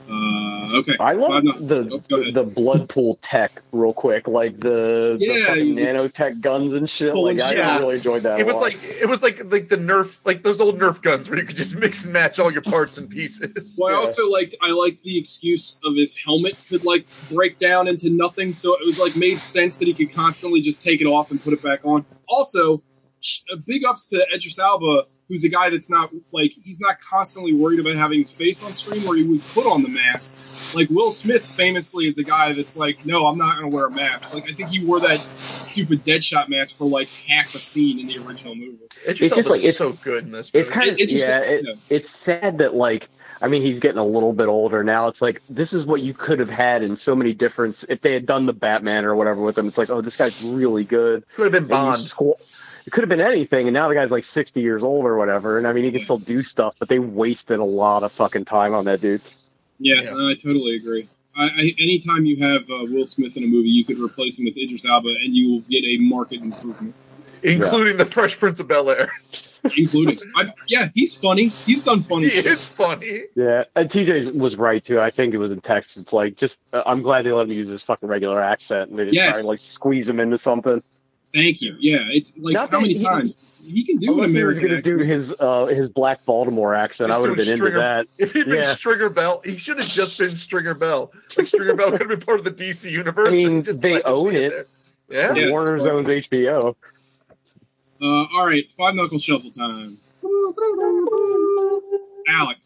Uh. 0.09 0.77
Okay. 0.79 0.95
I 0.99 1.13
love 1.13 1.43
Five 1.45 1.67
the 1.67 2.01
oh, 2.11 2.31
the 2.31 2.43
blood 2.43 2.89
pool 2.89 3.17
tech 3.23 3.61
real 3.71 3.93
quick, 3.93 4.27
like 4.27 4.59
the, 4.59 5.15
the 5.17 5.25
Yeah, 5.25 5.45
fucking 5.45 5.65
he's- 5.65 5.79
nanotech 5.79 6.41
guns 6.41 6.73
and 6.73 6.89
shit. 6.89 7.13
Pulling 7.13 7.37
Like 7.37 7.45
I 7.45 7.49
shit 7.49 7.59
out. 7.59 7.81
really 7.81 7.95
enjoyed 7.95 8.23
that. 8.23 8.39
it 8.39 8.43
a 8.43 8.45
was 8.45 8.55
lot. 8.55 8.63
like 8.63 8.83
it 8.83 9.07
was 9.07 9.23
like 9.23 9.49
like 9.51 9.69
the 9.69 9.77
Nerf, 9.77 10.17
like 10.25 10.43
those 10.43 10.59
old 10.59 10.77
Nerf 10.79 11.01
guns 11.01 11.29
where 11.29 11.39
you 11.39 11.45
could 11.45 11.55
just 11.55 11.75
mix 11.75 12.03
and 12.03 12.13
match 12.13 12.37
all 12.39 12.51
your 12.51 12.61
parts 12.61 12.97
and 12.97 13.09
pieces. 13.09 13.75
Well, 13.77 13.93
I 13.93 13.97
also 13.97 14.29
liked 14.29 14.55
I 14.61 14.71
liked 14.71 15.03
the 15.03 15.17
excuse 15.17 15.79
of 15.85 15.95
his 15.95 16.17
helmet 16.17 16.57
could 16.67 16.83
like 16.83 17.05
break 17.31 17.57
down 17.57 17.87
into 17.87 18.09
nothing, 18.09 18.53
so 18.53 18.73
it 18.75 18.85
was 18.85 18.99
like 18.99 19.15
made 19.15 19.39
sense 19.39 19.79
that 19.79 19.85
he 19.87 19.93
could 19.93 20.13
constantly 20.13 20.59
just 20.61 20.81
take 20.81 20.99
it 21.01 21.05
off 21.07 21.31
and 21.31 21.41
put 21.41 21.53
it 21.53 21.61
back 21.63 21.79
on. 21.85 22.05
Also, 22.27 22.81
sh- 23.21 23.39
uh, 23.53 23.55
big 23.65 23.85
ups 23.85 24.07
to 24.07 24.17
Idris 24.33 24.59
Elba, 24.59 25.05
who's 25.27 25.43
a 25.43 25.49
guy 25.49 25.69
that's 25.69 25.89
not 25.91 26.11
like 26.31 26.51
he's 26.63 26.79
not 26.81 26.97
constantly 26.99 27.53
worried 27.53 27.79
about 27.79 27.95
having 27.95 28.19
his 28.19 28.31
face 28.35 28.63
on 28.63 28.73
screen, 28.73 29.01
where 29.07 29.17
he 29.17 29.23
would 29.23 29.41
put 29.53 29.65
on 29.65 29.83
the 29.83 29.89
mask. 29.89 30.41
Like 30.75 30.89
Will 30.89 31.11
Smith 31.11 31.45
famously 31.45 32.05
is 32.05 32.17
a 32.17 32.23
guy 32.23 32.53
that's 32.53 32.77
like, 32.77 33.05
no, 33.05 33.27
I'm 33.27 33.37
not 33.37 33.57
going 33.57 33.69
to 33.69 33.75
wear 33.75 33.85
a 33.85 33.91
mask. 33.91 34.33
Like 34.33 34.49
I 34.49 34.53
think 34.53 34.69
he 34.69 34.83
wore 34.83 34.99
that 34.99 35.19
stupid 35.37 36.03
Deadshot 36.03 36.49
mask 36.49 36.77
for 36.77 36.85
like 36.89 37.09
half 37.27 37.53
a 37.55 37.59
scene 37.59 37.99
in 37.99 38.05
the 38.07 38.25
original 38.27 38.55
movie. 38.55 38.77
It's 39.05 39.19
just 39.19 39.35
like- 39.35 39.59
it's- 39.59 39.77
so 39.77 39.93
good 39.93 40.25
in 40.25 40.31
this. 40.31 40.49
It's 40.53 40.69
kind 40.69 40.89
of 40.89 40.95
It- 40.95 41.01
it 41.01 41.09
just- 41.09 41.27
yeah. 41.27 41.39
It, 41.41 41.65
yeah. 41.65 41.73
It's 41.89 42.07
sad 42.25 42.57
that 42.59 42.73
like 42.75 43.07
I 43.39 43.47
mean 43.47 43.61
he's 43.61 43.79
getting 43.79 43.99
a 43.99 44.05
little 44.05 44.33
bit 44.33 44.47
older 44.47 44.83
now. 44.83 45.07
It's 45.09 45.21
like 45.21 45.41
this 45.47 45.71
is 45.71 45.85
what 45.85 46.01
you 46.01 46.13
could 46.13 46.39
have 46.39 46.49
had 46.49 46.81
in 46.83 46.97
so 47.05 47.15
many 47.15 47.33
different. 47.33 47.77
If 47.87 48.01
they 48.01 48.13
had 48.13 48.25
done 48.25 48.45
the 48.47 48.53
Batman 48.53 49.05
or 49.05 49.15
whatever 49.15 49.41
with 49.41 49.57
him, 49.57 49.67
it's 49.67 49.77
like 49.77 49.89
oh 49.91 50.01
this 50.01 50.17
guy's 50.17 50.41
really 50.43 50.83
good. 50.83 51.23
could 51.35 51.43
have 51.43 51.51
been 51.51 51.63
And 51.63 51.69
you 51.71 51.75
Bond. 51.77 52.09
squ- 52.11 52.33
It 52.87 52.91
could 52.91 53.01
have 53.03 53.09
been 53.09 53.21
anything, 53.21 53.67
and 53.67 53.73
now 53.73 53.87
the 53.89 53.93
guy's 53.95 54.09
like 54.09 54.23
sixty 54.33 54.61
years 54.61 54.81
old 54.81 55.05
or 55.05 55.17
whatever. 55.17 55.57
And 55.57 55.67
I 55.67 55.73
mean 55.73 55.83
he 55.83 55.91
can 55.91 56.03
still 56.05 56.17
do 56.19 56.41
stuff, 56.43 56.73
but 56.79 56.87
they 56.89 56.99
wasted 56.99 57.59
a 57.59 57.63
lot 57.65 58.01
of 58.03 58.11
fucking 58.13 58.45
time 58.45 58.73
on 58.73 58.85
that 58.85 59.01
dude. 59.01 59.21
Yeah, 59.79 60.01
Yeah. 60.01 60.11
I 60.15 60.35
totally 60.41 60.75
agree. 60.77 61.07
I, 61.35 61.43
I, 61.49 61.73
anytime 61.79 62.25
you 62.25 62.37
have 62.41 62.61
uh, 62.63 62.85
Will 62.89 63.05
Smith 63.05 63.37
in 63.37 63.43
a 63.43 63.47
movie, 63.47 63.69
you 63.69 63.85
could 63.85 63.99
replace 63.99 64.39
him 64.39 64.45
with 64.45 64.57
Idris 64.57 64.89
Elba, 64.89 65.09
and 65.09 65.35
you 65.35 65.51
will 65.51 65.59
get 65.69 65.83
a 65.83 65.97
market 65.99 66.41
improvement. 66.41 66.95
including 67.43 67.97
the 67.97 68.05
Fresh 68.05 68.39
Prince 68.39 68.59
of 68.59 68.67
Bel 68.67 68.89
Air. 68.89 69.11
Including, 69.75 70.17
I, 70.37 70.45
yeah, 70.67 70.89
he's 70.95 71.19
funny. 71.19 71.47
He's 71.47 71.83
done 71.83 71.99
funny 71.99 72.25
He 72.25 72.29
shit. 72.29 72.45
is 72.45 72.65
funny. 72.65 73.23
Yeah, 73.35 73.63
and 73.75 73.89
TJ 73.91 74.33
was 74.35 74.55
right 74.55 74.85
too. 74.85 75.01
I 75.01 75.11
think 75.11 75.33
it 75.33 75.39
was 75.39 75.51
in 75.51 75.59
Texas. 75.59 75.91
It's 75.97 76.13
like 76.13 76.37
just 76.39 76.53
uh, 76.71 76.83
I'm 76.85 77.01
glad 77.01 77.25
they 77.25 77.31
let 77.33 77.47
him 77.47 77.51
use 77.51 77.67
his 77.67 77.81
fucking 77.85 78.07
regular 78.07 78.41
accent 78.41 78.91
and 78.91 78.97
they 78.99 79.05
just 79.05 79.17
try 79.17 79.25
Yes. 79.25 79.39
and 79.41 79.49
like 79.49 79.59
squeeze 79.73 80.07
him 80.07 80.21
into 80.21 80.39
something. 80.41 80.81
Thank 81.33 81.61
you. 81.61 81.75
Yeah, 81.79 81.99
it's 82.09 82.37
like 82.37 82.53
Not 82.53 82.71
how 82.71 82.79
many 82.79 82.93
he- 82.93 83.03
times 83.03 83.45
he 83.61 83.83
can 83.83 83.97
do 83.97 84.13
an 84.13 84.23
Unless 84.23 84.29
he 84.29 84.37
American 84.37 84.67
gonna 84.69 84.81
do 84.81 84.97
his 84.99 85.33
uh 85.39 85.65
his 85.65 85.89
black 85.89 86.23
Baltimore 86.25 86.73
accent, 86.73 87.11
I 87.11 87.17
would 87.17 87.29
have 87.29 87.37
doing 87.37 87.57
been 87.59 87.67
into 87.67 87.77
that. 87.79 88.07
If 88.17 88.31
he'd 88.33 88.45
been 88.45 88.55
Yeah. 88.59 88.73
Stringer 88.73 89.09
Bell, 89.09 89.41
he 89.43 89.57
should 89.57 89.77
have 89.79 89.89
just 89.89 90.17
been 90.17 90.35
Stringer 90.37 90.73
Bell. 90.73 91.11
Like 91.37 91.47
Stringer 91.47 91.75
Bell 91.75 91.91
could 91.91 91.99
have 91.99 92.09
been 92.09 92.19
part 92.21 92.39
of 92.39 92.45
the 92.45 92.51
DC 92.51 92.89
universe. 92.89 93.27
I 93.27 93.31
mean, 93.31 93.63
just 93.63 93.81
they 93.81 94.01
own 94.03 94.35
it. 94.35 94.69
Yeah. 95.09 95.33
Yeah, 95.33 95.51
Warner 95.51 95.77
owns 95.89 96.07
HBO. 96.07 96.75
Uh, 98.01 98.05
all 98.05 98.45
right, 98.45 98.69
five 98.71 98.93
knuckle 98.95 99.19
shuffle 99.19 99.51
time. 99.51 99.97
Alec, 102.29 102.57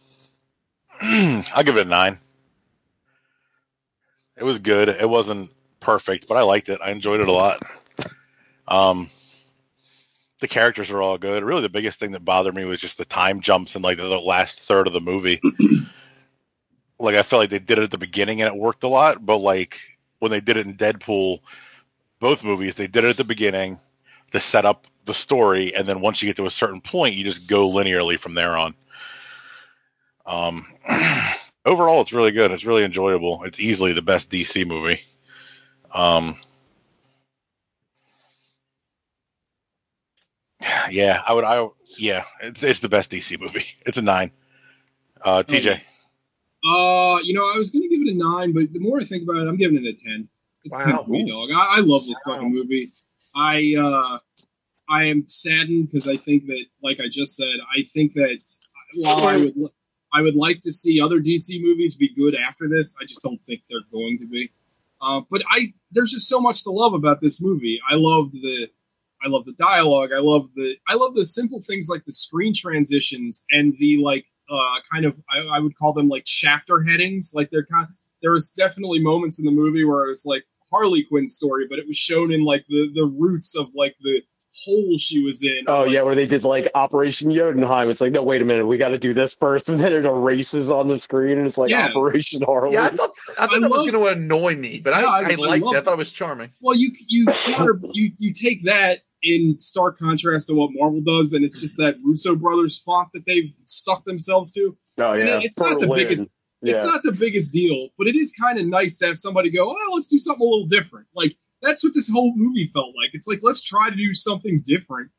I'll 1.02 1.64
give 1.64 1.78
it 1.78 1.86
a 1.88 1.90
nine. 1.90 2.18
It 4.38 4.44
was 4.44 4.60
good. 4.60 4.90
It 4.90 5.10
wasn't 5.10 5.52
perfect, 5.80 6.28
but 6.28 6.36
I 6.38 6.42
liked 6.42 6.70
it. 6.70 6.80
I 6.84 6.92
enjoyed 6.92 7.22
it 7.22 7.28
a 7.28 7.32
lot. 7.32 7.62
Um, 8.68 9.10
the 10.40 10.48
characters 10.48 10.92
are 10.92 11.02
all 11.02 11.18
good. 11.18 11.44
Really, 11.44 11.62
the 11.62 11.70
biggest 11.70 12.00
thing 12.00 12.12
that 12.12 12.26
bothered 12.26 12.56
me 12.56 12.66
was 12.66 12.80
just 12.80 12.98
the 12.98 13.06
time 13.06 13.42
jumps 13.42 13.76
in 13.76 13.82
like 13.82 13.98
the 13.98 14.08
last 14.08 14.62
third 14.62 14.88
of 14.88 14.94
the 14.94 15.02
movie. 15.02 15.40
like 17.00 17.16
I 17.16 17.24
felt 17.24 17.42
like 17.42 17.50
they 17.50 17.60
did 17.60 17.78
it 17.78 17.84
at 17.84 17.92
the 17.92 17.98
beginning 17.98 18.42
and 18.42 18.54
it 18.54 18.60
worked 18.60 18.84
a 18.84 18.88
lot, 18.88 19.26
but 19.26 19.38
like 19.38 19.80
when 20.20 20.32
they 20.32 20.42
did 20.42 20.58
it 20.58 20.66
in 20.66 20.76
Deadpool, 20.76 21.40
both 22.20 22.44
movies, 22.44 22.76
they 22.76 22.88
did 22.88 23.04
it 23.04 23.10
at 23.10 23.18
the 23.18 23.24
beginning 23.24 23.80
to 24.32 24.40
set 24.40 24.66
up 24.66 24.88
the 25.06 25.14
story, 25.14 25.76
and 25.76 25.88
then 25.88 26.00
once 26.00 26.22
you 26.22 26.30
get 26.30 26.38
to 26.38 26.46
a 26.46 26.52
certain 26.52 26.80
point, 26.80 27.16
you 27.16 27.24
just 27.24 27.48
go 27.48 27.70
linearly 27.70 28.20
from 28.20 28.36
there 28.36 28.56
on. 28.56 28.76
Um, 30.26 30.66
overall, 31.66 32.02
it's 32.02 32.14
really 32.14 32.32
good. 32.32 32.52
It's 32.52 32.66
really 32.66 32.84
enjoyable. 32.84 33.44
It's 33.44 33.60
easily 33.60 33.94
the 33.94 34.02
best 34.02 34.32
DC 34.32 34.66
movie. 34.68 35.02
Um, 35.92 36.38
yeah, 40.90 41.22
I 41.26 41.34
would. 41.34 41.44
I 41.44 41.68
yeah, 41.98 42.24
it's 42.42 42.64
it's 42.64 42.80
the 42.80 42.90
best 42.90 43.12
DC 43.12 43.40
movie. 43.40 43.66
It's 43.86 43.98
a 43.98 44.02
nine. 44.02 44.32
Uh, 45.24 45.44
TJ, 45.44 45.80
Uh, 46.66 47.20
you 47.24 47.34
know, 47.34 47.44
I 47.44 47.58
was 47.58 47.70
gonna 47.70 47.88
give 47.88 48.02
it 48.02 48.14
a 48.14 48.18
nine, 48.18 48.54
but 48.54 48.72
the 48.74 48.80
more 48.80 49.00
I 49.00 49.04
think 49.04 49.24
about 49.24 49.38
it, 49.44 49.48
I'm 49.48 49.58
giving 49.58 49.78
it 49.84 49.88
a 49.88 49.94
ten. 49.94 50.28
It's 50.64 50.84
ten 50.84 50.96
Wow. 50.96 51.04
for 51.04 51.12
me, 51.12 51.26
dog. 51.30 51.50
I, 51.52 51.78
I 51.78 51.80
love 51.82 52.06
this 52.08 52.22
fucking 52.26 52.52
movie. 52.52 52.92
I 53.36 53.76
uh, 53.78 54.20
I 54.90 55.06
am 55.06 55.26
saddened 55.28 55.88
because 55.90 56.08
I 56.08 56.18
think 56.18 56.46
that, 56.48 56.66
like 56.84 57.00
I 57.00 57.08
just 57.12 57.36
said, 57.36 57.56
I 57.78 57.84
think 57.94 58.14
that 58.14 58.40
while 58.96 59.26
I 59.28 59.38
would 59.38 59.54
I 60.14 60.22
would 60.22 60.36
like 60.36 60.60
to 60.62 60.72
see 60.72 61.00
other 61.00 61.20
DC 61.22 61.62
movies 61.62 61.96
be 61.96 62.14
good 62.14 62.36
after 62.36 62.68
this, 62.68 62.96
I 63.02 63.06
just 63.06 63.24
don't 63.24 63.40
think 63.42 63.62
they're 63.70 63.80
going 63.92 64.18
to 64.20 64.28
be. 64.28 64.50
Uh, 65.02 65.22
but 65.30 65.42
I 65.50 65.68
there's 65.92 66.12
just 66.12 66.28
so 66.30 66.40
much 66.40 66.64
to 66.64 66.72
love 66.72 66.94
about 66.94 67.22
this 67.22 67.42
movie. 67.42 67.80
I 67.90 67.96
love 67.96 68.32
the 68.32 68.70
I 69.24 69.28
love 69.30 69.46
the 69.46 69.54
dialogue. 69.58 70.12
I 70.16 70.20
love 70.20 70.48
the 70.56 70.76
I 70.88 70.96
love 70.96 71.16
the 71.16 71.26
simple 71.26 71.62
things 71.62 71.88
like 71.90 72.06
the 72.06 72.14
screen 72.14 72.54
transitions 72.56 73.46
and 73.52 73.74
the 73.80 74.02
like 74.04 74.26
uh, 74.50 74.80
kind 74.92 75.06
of 75.06 75.18
I, 75.30 75.40
I 75.42 75.60
would 75.60 75.76
call 75.78 75.94
them 75.94 76.08
like 76.10 76.24
chapter 76.26 76.82
headings. 76.82 77.34
Like 77.36 77.50
they're 77.52 77.66
kind 77.66 77.88
there 78.22 78.32
was 78.32 78.52
definitely 78.52 79.00
moments 79.00 79.40
in 79.40 79.46
the 79.46 79.52
movie 79.52 79.84
where 79.84 80.06
it 80.06 80.10
was 80.10 80.26
like 80.28 80.44
Harley 80.72 81.04
Quinn's 81.04 81.36
story, 81.36 81.66
but 81.70 81.80
it 81.80 81.88
was 81.88 81.98
shown 81.98 82.32
in 82.32 82.44
like 82.44 82.66
the 82.68 82.90
the 82.94 83.06
roots 83.20 83.56
of 83.58 83.68
like 83.76 83.96
the 84.02 84.22
hole 84.66 84.98
she 84.98 85.24
was 85.24 85.42
in. 85.44 85.64
Oh 85.68 85.86
yeah, 85.86 86.02
where 86.02 86.14
they 86.16 86.26
did 86.26 86.44
like 86.44 86.66
Operation 86.76 87.34
Jotunheim. 87.34 87.90
It's 87.90 88.02
like, 88.02 88.12
no, 88.12 88.22
wait 88.24 88.42
a 88.42 88.46
minute, 88.46 88.66
we 88.68 88.78
got 88.78 88.90
to 88.90 88.98
do 88.98 89.14
this 89.14 89.32
first, 89.40 89.68
and 89.70 89.80
then 89.80 89.94
it 89.94 90.04
erases 90.06 90.70
on 90.70 90.90
the 90.90 91.00
screen, 91.04 91.38
and 91.38 91.48
it's 91.48 91.58
like 91.58 91.70
Yeah. 91.70 91.88
Operation 91.90 92.42
Harley. 92.46 92.74
Yeah, 92.74 92.86
I 92.86 92.90
thought 92.90 93.12
I 93.40 93.48
thought 93.48 93.56
I 93.56 93.60
that 93.60 93.70
was 93.70 93.80
loved- 93.80 93.92
going 93.94 94.06
to 94.06 94.12
annoy 94.12 94.56
me, 94.56 94.80
but 94.80 94.94
I, 94.94 95.02
Yeah, 95.02 95.08
I- 95.08 95.10
I, 95.12 95.32
I 95.32 95.36
liked 95.36 95.64
loved 95.64 95.76
it. 95.76 95.80
I 95.80 95.82
thought 95.82 95.92
it. 95.92 95.94
it 95.94 95.98
was 96.00 96.12
charming. 96.12 96.50
Well, 96.60 96.76
you 96.76 96.92
you 97.08 97.28
counter 97.40 97.80
you 97.94 98.12
you 98.18 98.34
take 98.34 98.64
that 98.66 99.00
in 99.24 99.58
stark 99.60 99.98
contrast 99.98 100.48
to 100.48 100.56
what 100.56 100.72
Marvel 100.74 101.02
does, 101.02 101.34
and 101.34 101.46
it's 101.46 101.60
just 101.62 101.78
that 101.78 101.98
Russo 102.04 102.36
brothers 102.36 102.78
font 102.82 103.10
that 103.14 103.26
they've 103.26 103.52
stuck 103.66 104.04
themselves 104.04 104.52
to. 104.54 104.76
Oh 105.14 105.14
yeah, 105.14 105.26
it- 105.38 105.46
it's 105.46 105.60
not 105.60 105.80
the 105.82 105.88
biggest. 106.06 106.36
It's 106.64 106.84
not 106.92 107.02
the 107.04 107.12
biggest 107.12 107.52
deal, 107.52 107.90
but 107.98 108.08
it 108.08 108.16
is 108.16 108.34
kind 108.40 108.60
of 108.60 108.68
nice 108.68 109.00
to 109.00 109.08
have 109.08 109.18
somebody 109.18 109.50
go, 109.50 109.70
"Oh, 109.70 109.92
let's 109.96 110.08
do 110.08 110.18
something 110.20 110.46
a 110.46 110.50
little 110.50 110.68
different." 110.68 111.08
Like 111.16 111.36
that's 111.62 111.84
what 111.84 111.94
this 111.96 112.10
whole 112.10 112.34
movie 112.36 112.66
felt 112.68 112.96
like. 112.96 113.12
It's 113.14 113.28
like 113.28 113.40
let's 113.42 113.62
try 113.64 113.90
to 113.90 113.96
do 113.96 114.14
something 114.14 114.62
different, 114.64 115.10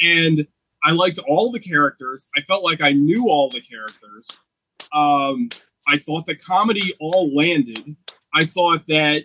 and 0.00 0.46
I 0.82 0.92
liked 0.92 1.18
all 1.28 1.50
the 1.52 1.60
characters. 1.60 2.28
I 2.36 2.40
felt 2.40 2.64
like 2.64 2.80
I 2.80 2.92
knew 2.92 3.28
all 3.28 3.50
the 3.50 3.60
characters. 3.60 4.36
Um, 4.92 5.50
I 5.86 5.96
thought 5.98 6.26
the 6.26 6.36
comedy 6.36 6.94
all 7.00 7.34
landed. 7.34 7.96
I 8.34 8.44
thought 8.44 8.86
that 8.88 9.24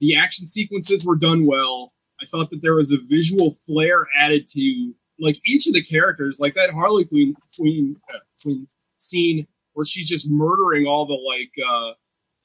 the 0.00 0.16
action 0.16 0.46
sequences 0.46 1.04
were 1.04 1.16
done 1.16 1.46
well. 1.46 1.92
I 2.22 2.26
thought 2.26 2.50
that 2.50 2.62
there 2.62 2.76
was 2.76 2.92
a 2.92 2.98
visual 3.08 3.50
flair 3.50 4.06
added 4.16 4.46
to 4.48 4.94
like 5.18 5.36
each 5.44 5.66
of 5.66 5.74
the 5.74 5.82
characters, 5.82 6.38
like 6.40 6.54
that 6.54 6.70
Harley 6.70 7.04
Quinn 7.04 7.34
Queen 7.58 7.96
uh, 8.12 8.18
Quinn 8.42 8.66
scene 8.96 9.46
where 9.74 9.84
she's 9.84 10.08
just 10.08 10.30
murdering 10.30 10.86
all 10.86 11.06
the 11.06 11.14
like 11.14 11.52
uh 11.66 11.94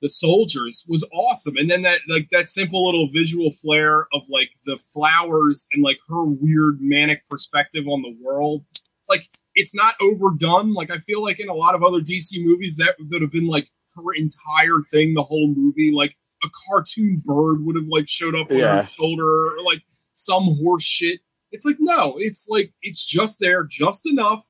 the 0.02 0.10
soldiers 0.10 0.86
was 0.88 1.08
awesome. 1.12 1.58
And 1.58 1.70
then 1.70 1.82
that 1.82 2.00
like 2.08 2.30
that 2.32 2.48
simple 2.48 2.86
little 2.86 3.10
visual 3.12 3.52
flair 3.52 4.08
of 4.14 4.24
like 4.30 4.52
the 4.66 4.78
flowers 4.78 5.68
and 5.74 5.84
like 5.84 5.98
her 6.08 6.24
weird 6.24 6.78
manic 6.80 7.28
perspective 7.30 7.88
on 7.88 8.02
the 8.02 8.16
world. 8.22 8.64
Like 9.10 9.24
it's 9.56 9.74
not 9.74 9.96
overdone. 10.02 10.74
Like 10.74 10.92
I 10.92 10.98
feel 10.98 11.24
like 11.24 11.40
in 11.40 11.50
a 11.50 11.54
lot 11.54 11.76
of 11.76 11.84
other 11.84 12.00
DC 12.00 12.44
movies 12.44 12.78
that 12.78 12.96
that 13.10 13.22
have 13.22 13.32
been 13.32 13.48
like 13.48 13.68
her 13.96 14.14
entire 14.16 14.80
thing, 14.92 15.14
the 15.14 15.24
whole 15.24 15.54
movie, 15.56 15.92
like 15.92 16.16
a 16.44 16.48
cartoon 16.70 17.22
bird 17.26 17.66
would 17.66 17.76
have 17.76 17.88
like 17.88 18.08
showed 18.08 18.36
up 18.36 18.52
on 18.52 18.58
Yeah. 18.58 18.74
her 18.76 18.82
shoulder 18.86 19.24
or 19.56 19.62
like 19.64 19.82
some 20.12 20.56
horse 20.62 20.84
shit. 20.84 21.20
It's 21.52 21.66
like 21.66 21.78
no, 21.80 22.16
it's 22.18 22.48
like 22.50 22.74
it's 22.82 23.06
just 23.06 23.40
there, 23.40 23.64
just 23.70 24.10
enough, 24.12 24.44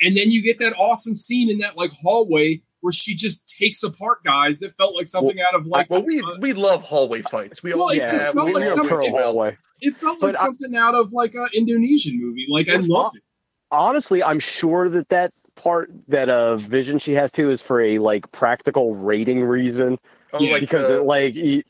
and 0.00 0.16
then 0.16 0.30
you 0.30 0.42
get 0.42 0.58
that 0.58 0.74
awesome 0.78 1.14
scene 1.16 1.50
in 1.50 1.58
that 1.58 1.76
like 1.76 1.90
hallway 2.02 2.60
where 2.82 2.92
she 2.92 3.14
just 3.14 3.54
takes 3.58 3.82
apart 3.82 4.24
guys 4.24 4.58
that 4.60 4.70
felt 4.72 4.94
like 4.96 5.06
something 5.06 5.38
out 5.40 5.54
of 5.54 5.66
like 5.66 5.88
Well, 5.90 6.02
we 6.04 6.22
we 6.40 6.52
love 6.52 6.82
hallway 6.82 7.22
fights. 7.22 7.62
We 7.62 7.72
Well, 7.74 7.82
all 7.84 7.88
it 7.90 8.00
just 8.08 8.24
felt 8.32 8.36
we, 8.46 8.54
like 8.54 8.66
something- 8.66 9.02
you, 9.02 9.10
hallway. 9.12 9.56
it 9.80 9.94
felt 9.94 10.20
like 10.22 10.32
But 10.32 10.40
I- 10.40 10.44
something 10.44 10.76
out 10.76 10.94
of 10.94 11.12
like 11.12 11.34
an 11.34 11.48
Indonesian 11.54 12.18
movie. 12.20 12.46
Like 12.50 12.68
I 12.68 12.76
loved 12.76 13.16
it. 13.16 13.22
honestly, 13.70 14.22
I'm 14.22 14.40
sure 14.60 14.88
that 14.90 15.08
that 15.10 15.32
part 15.62 15.90
that 16.08 16.28
uh 16.30 16.56
vision 16.56 16.98
she 17.04 17.12
has 17.12 17.30
too 17.36 17.50
is 17.50 17.60
for 17.68 17.80
a 17.82 17.98
like 17.98 18.30
practical 18.32 18.94
rating 18.96 19.42
reason. 19.44 19.98
Oh, 20.32 20.38
like 20.44 20.60
because 20.60 20.88
the- 20.88 20.98
it, 21.00 21.04
like 21.04 21.34
y- 21.36 21.62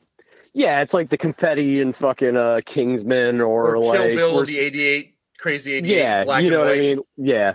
yeah, 0.52 0.82
it's 0.82 0.92
like 0.92 1.10
the 1.10 1.16
confetti 1.18 1.80
and 1.80 1.94
fucking 1.96 2.36
uh 2.36 2.60
Kingsman 2.72 3.40
or, 3.40 3.76
Or 3.76 3.78
like 3.78 3.98
Kill 4.00 4.16
Bill, 4.16 4.38
or- 4.40 4.46
the 4.46 4.58
'88 4.58 5.14
crazy 5.38 5.72
'88, 5.74 5.96
yeah, 5.96 6.24
black 6.24 6.42
you 6.44 6.50
know 6.50 6.60
what. 6.60 6.68
I 6.76 6.80
mean? 6.80 7.00
Yeah. 7.16 7.54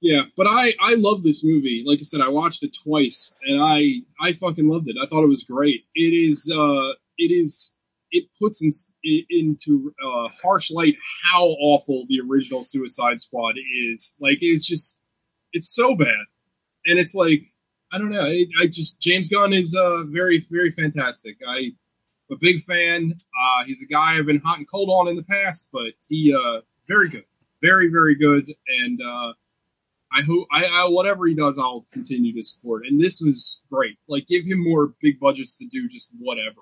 Yeah, 0.00 0.24
but 0.36 0.46
I 0.46 0.72
I 0.80 0.94
love 0.96 1.22
this 1.22 1.42
movie. 1.44 1.82
Like 1.86 1.98
I 1.98 2.02
said, 2.02 2.20
I 2.20 2.28
watched 2.28 2.62
it 2.62 2.76
twice, 2.84 3.34
and 3.46 3.58
I 3.60 4.00
I 4.20 4.32
fucking 4.32 4.68
loved 4.68 4.88
it. 4.88 4.96
I 5.00 5.06
thought 5.06 5.24
it 5.24 5.28
was 5.28 5.44
great. 5.44 5.84
It 5.94 6.12
is 6.12 6.52
uh 6.54 6.92
it 7.16 7.30
is 7.30 7.76
it 8.10 8.24
puts 8.40 8.62
in, 8.62 9.22
into 9.30 9.92
uh, 10.04 10.28
harsh 10.42 10.70
light 10.70 10.94
how 11.24 11.44
awful 11.46 12.04
the 12.08 12.20
original 12.20 12.62
Suicide 12.64 13.20
Squad 13.20 13.56
is. 13.56 14.16
Like 14.20 14.38
it's 14.42 14.66
just 14.68 15.02
it's 15.54 15.74
so 15.74 15.96
bad, 15.96 16.24
and 16.86 16.98
it's 16.98 17.14
like 17.14 17.42
I 17.94 17.98
don't 17.98 18.10
know. 18.10 18.24
I, 18.24 18.66
just 18.66 19.00
James 19.00 19.28
Gunn 19.28 19.52
is 19.52 19.76
uh 19.76 20.02
very 20.08 20.42
very 20.50 20.70
fantastic. 20.70 21.36
I 21.46 21.58
am 21.58 21.72
a 22.32 22.36
big 22.36 22.60
fan. 22.60 23.12
Uh, 23.12 23.64
he's 23.64 23.84
a 23.84 23.86
guy 23.86 24.18
I've 24.18 24.26
been 24.26 24.40
hot 24.40 24.58
and 24.58 24.68
cold 24.68 24.90
on 24.90 25.06
in 25.08 25.14
the 25.14 25.22
past, 25.22 25.68
but 25.72 25.92
he 26.08 26.34
uh 26.34 26.62
very 26.88 27.08
good, 27.08 27.24
very 27.62 27.88
very 27.88 28.16
good, 28.16 28.52
and 28.82 29.00
uh 29.00 29.32
I 30.12 30.22
hope 30.22 30.46
I, 30.52 30.64
I 30.64 30.88
whatever 30.88 31.26
he 31.26 31.34
does, 31.34 31.58
I'll 31.58 31.86
continue 31.92 32.32
to 32.34 32.42
support. 32.42 32.86
And 32.86 33.00
this 33.00 33.20
was 33.20 33.66
great. 33.70 33.98
Like, 34.06 34.26
give 34.28 34.44
him 34.44 34.62
more 34.62 34.94
big 35.00 35.18
budgets 35.18 35.56
to 35.56 35.66
do 35.66 35.88
just 35.88 36.12
whatever. 36.18 36.56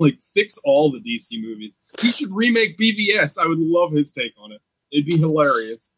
Like, 0.00 0.18
fix 0.34 0.58
all 0.64 0.90
the 0.90 0.98
DC 1.00 1.40
movies. 1.40 1.76
He 2.00 2.10
should 2.10 2.30
remake 2.32 2.76
BVS. 2.76 3.36
I 3.38 3.46
would 3.46 3.58
love 3.58 3.92
his 3.92 4.10
take 4.10 4.32
on 4.36 4.50
it. 4.50 4.60
It'd 4.90 5.06
be 5.06 5.18
hilarious. 5.18 5.96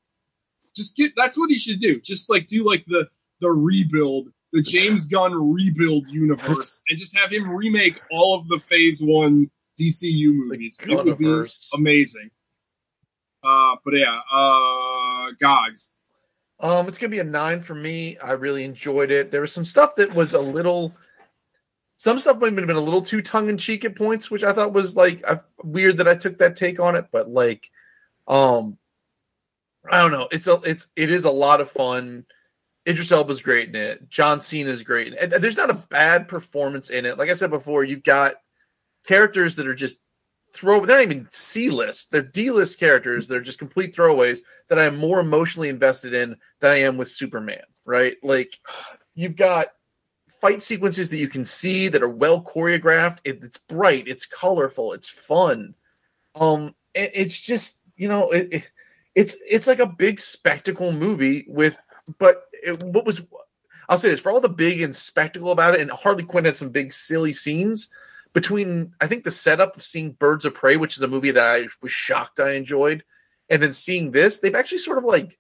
Just 0.77 0.97
get 0.97 1.13
that's 1.17 1.39
what 1.39 1.49
he 1.49 1.57
should 1.57 1.79
do. 1.79 2.01
Just 2.03 2.29
like 2.29 2.47
do 2.47 2.67
like 2.67 2.85
the 2.87 3.09
the 3.41 3.49
rebuild, 3.49 4.29
the 4.55 4.63
James 4.63 5.07
Gunn 5.07 5.35
rebuild 5.35 6.09
universe, 6.09 6.83
and 6.89 6.97
just 6.97 7.19
have 7.19 7.31
him 7.31 7.51
remake 7.51 8.01
all 8.13 8.39
of 8.39 8.47
the 8.49 8.59
Phase 8.61 9.03
One 9.05 9.51
DCU 9.79 10.33
movies. 10.33 10.81
It 10.87 10.95
would 10.95 11.19
be 11.19 11.47
amazing. 11.75 12.31
Uh, 13.43 13.77
but 13.85 13.95
yeah, 13.95 14.21
uh, 14.33 15.33
Gogs. 15.41 15.97
Um, 16.61 16.87
it's 16.87 16.99
gonna 16.99 17.11
be 17.11 17.19
a 17.19 17.25
nine 17.25 17.61
for 17.61 17.75
me. 17.75 18.17
I 18.19 18.33
really 18.33 18.63
enjoyed 18.63 19.11
it. 19.11 19.33
There 19.33 19.41
was 19.41 19.53
some 19.53 19.65
stuff 19.65 19.97
that 19.97 20.15
was 20.15 20.35
a 20.35 20.41
little, 20.41 20.95
some 21.97 22.21
stuff 22.21 22.39
might 22.39 22.57
have 22.57 22.67
been 22.67 22.77
a 22.77 22.81
little 22.81 23.03
too 23.03 23.23
tongue 23.23 23.49
in 23.49 23.59
cheek 23.59 23.85
at 23.85 23.97
points, 23.97 24.31
which 24.31 24.45
I 24.45 24.53
thought 24.53 24.73
was 24.73 24.95
like 24.95 25.25
weird 25.65 25.99
that 25.99 26.09
I 26.09 26.15
took 26.15 26.39
that 26.39 26.55
take 26.55 26.79
on 26.79 26.95
it. 26.95 27.07
But 27.11 27.29
like, 27.29 27.69
um, 28.29 28.79
I 29.91 29.99
don't 29.99 30.13
know. 30.13 30.29
It's 30.31 30.47
a 30.47 30.61
it's 30.65 30.87
it 30.95 31.11
is 31.11 31.25
a 31.25 31.31
lot 31.31 31.61
of 31.61 31.73
fun. 31.73 32.25
Idris 32.87 33.11
Elba's 33.13 33.41
great 33.41 33.69
in 33.71 33.77
it. 33.77 34.09
John 34.11 34.41
Cena's 34.41 34.83
great. 34.83 35.15
And 35.19 35.33
there's 35.33 35.57
not 35.57 35.71
a 35.71 35.75
bad 35.75 36.29
performance 36.29 36.91
in 36.91 37.07
it. 37.07 37.19
Like 37.19 37.31
I 37.31 37.35
said 37.35 37.51
before, 37.51 37.85
you've 37.85 38.05
got 38.05 38.35
characters 39.07 39.57
that 39.57 39.67
are 39.67 39.75
just 39.75 39.97
throw. 40.53 40.85
They're 40.85 40.99
not 40.99 41.03
even 41.05 41.29
C 41.31 41.71
list. 41.71 42.11
They're 42.11 42.23
D 42.23 42.51
list 42.51 42.79
characters. 42.79 43.27
They're 43.27 43.41
just 43.41 43.59
complete 43.59 43.95
throwaways 43.95 44.39
that 44.69 44.79
I 44.79 44.85
am 44.85 44.97
more 44.97 45.21
emotionally 45.21 45.69
invested 45.69 46.13
in 46.15 46.37
than 46.61 46.73
I 46.73 46.81
am 46.81 46.97
with 46.97 47.09
Superman. 47.09 47.63
Right? 47.87 48.17
Like 48.23 48.59
you've 49.15 49.37
got 49.37 49.69
fight 50.41 50.63
sequences 50.63 51.09
that 51.11 51.17
you 51.19 51.29
can 51.29 51.45
see 51.45 51.89
that 51.89 52.03
are 52.03 52.09
well 52.09 52.43
choreographed. 52.43 53.19
It, 53.25 53.43
it's 53.43 53.59
bright. 53.59 54.09
It's 54.09 54.27
colorful. 54.27 54.93
It's 54.93 55.09
fun. 55.09 55.75
Um, 56.35 56.75
it, 56.95 57.13
it's 57.15 57.41
just 57.41 57.79
you 57.97 58.09
know 58.09 58.31
it, 58.31 58.49
it- 58.53 58.71
it's 59.15 59.37
it's 59.49 59.69
like 59.69 59.79
a 59.79 59.87
big 59.87 60.19
spectacle 60.19 60.91
movie 60.91 61.45
with 61.47 61.79
but 62.19 62.47
it, 62.65 62.83
what 62.83 63.07
was 63.07 63.23
I'll 63.89 63.99
say 63.99 64.11
this 64.11 64.21
for 64.21 64.33
all 64.33 64.41
the 64.41 64.49
big 64.49 64.81
and 64.81 64.95
spectacle 64.95 65.51
about 65.51 65.75
it, 65.75 65.81
and 65.81 65.91
Harley 65.91 66.25
Quinn 66.25 66.45
had 66.45 66.57
some 66.57 66.71
big 66.71 66.93
silly 66.93 67.33
scenes 67.33 67.89
between 68.33 68.95
I 69.01 69.07
think 69.07 69.25
the 69.25 69.31
setup 69.31 69.77
of 69.77 69.85
seeing 69.85 70.13
Birds 70.13 70.45
of 70.45 70.55
Prey, 70.55 70.77
which 70.77 70.97
is 70.97 71.03
a 71.03 71.09
movie 71.09 71.31
that 71.31 71.47
I 71.47 71.69
was 71.83 71.93
shocked 71.93 72.41
I 72.41 72.53
enjoyed, 72.53 73.05
and 73.49 73.63
then 73.63 73.73
seeing 73.73 74.11
this, 74.11 74.41
they've 74.41 74.55
actually 74.55 74.79
sort 74.79 74.99
of 74.99 75.05
like 75.05 75.39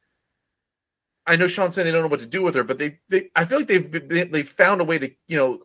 I 1.27 1.37
know 1.37 1.49
Sean 1.49 1.73
saying 1.73 1.87
they 1.87 1.93
don't 1.93 2.03
know 2.03 2.09
what 2.09 2.21
to 2.21 2.27
do 2.27 2.43
with 2.43 2.55
her, 2.55 2.65
but 2.65 2.79
they 2.79 2.99
they 3.09 3.31
I 3.35 3.45
feel 3.45 3.59
like 3.59 3.69
they've 3.69 4.09
they, 4.09 4.25
they've 4.25 4.49
found 4.49 4.81
a 4.81 4.85
way 4.85 4.99
to 4.99 5.11
you 5.27 5.37
know 5.37 5.61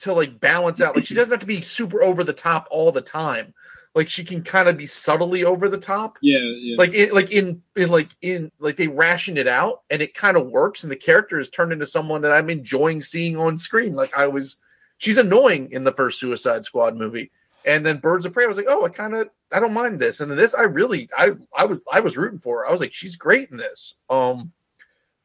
to 0.00 0.12
like 0.12 0.38
balance 0.38 0.80
out 0.80 0.94
like 0.94 1.06
she 1.06 1.14
doesn't 1.14 1.32
have 1.32 1.40
to 1.40 1.46
be 1.46 1.60
super 1.60 2.02
over 2.02 2.24
the 2.24 2.32
top 2.32 2.68
all 2.70 2.92
the 2.92 3.00
time. 3.02 3.54
Like 3.94 4.08
she 4.08 4.24
can 4.24 4.42
kind 4.42 4.68
of 4.68 4.76
be 4.76 4.86
subtly 4.86 5.44
over 5.44 5.68
the 5.68 5.78
top 5.78 6.18
Yeah, 6.20 6.38
yeah. 6.38 6.76
like 6.78 6.94
in 6.94 7.12
like 7.12 7.32
in, 7.32 7.62
in 7.76 7.88
like 7.90 8.10
in 8.22 8.52
like 8.58 8.76
they 8.76 8.88
ration 8.88 9.36
it 9.36 9.48
out 9.48 9.82
and 9.90 10.00
it 10.02 10.14
kind 10.14 10.36
of 10.36 10.46
works 10.46 10.82
and 10.82 10.92
the 10.92 10.96
character 10.96 11.38
is 11.38 11.48
turned 11.48 11.72
into 11.72 11.86
someone 11.86 12.20
that 12.22 12.32
i'm 12.32 12.50
enjoying 12.50 13.02
seeing 13.02 13.36
on 13.36 13.58
screen 13.58 13.94
like 13.94 14.16
i 14.16 14.26
was 14.26 14.58
she's 14.98 15.18
annoying 15.18 15.70
in 15.72 15.82
the 15.84 15.92
first 15.92 16.20
suicide 16.20 16.64
squad 16.64 16.96
movie 16.96 17.30
and 17.64 17.84
then 17.84 17.98
birds 17.98 18.24
of 18.24 18.32
prey 18.32 18.44
i 18.44 18.46
was 18.46 18.56
like 18.56 18.66
oh 18.68 18.84
i 18.84 18.88
kind 18.88 19.14
of 19.14 19.30
i 19.52 19.58
don't 19.58 19.72
mind 19.72 19.98
this 19.98 20.20
and 20.20 20.30
then 20.30 20.38
this 20.38 20.54
i 20.54 20.62
really 20.62 21.08
i 21.18 21.30
i 21.56 21.64
was 21.64 21.80
i 21.90 21.98
was 21.98 22.16
rooting 22.16 22.38
for 22.38 22.58
her 22.58 22.68
i 22.68 22.70
was 22.70 22.80
like 22.80 22.94
she's 22.94 23.16
great 23.16 23.50
in 23.50 23.56
this 23.56 23.96
um 24.10 24.52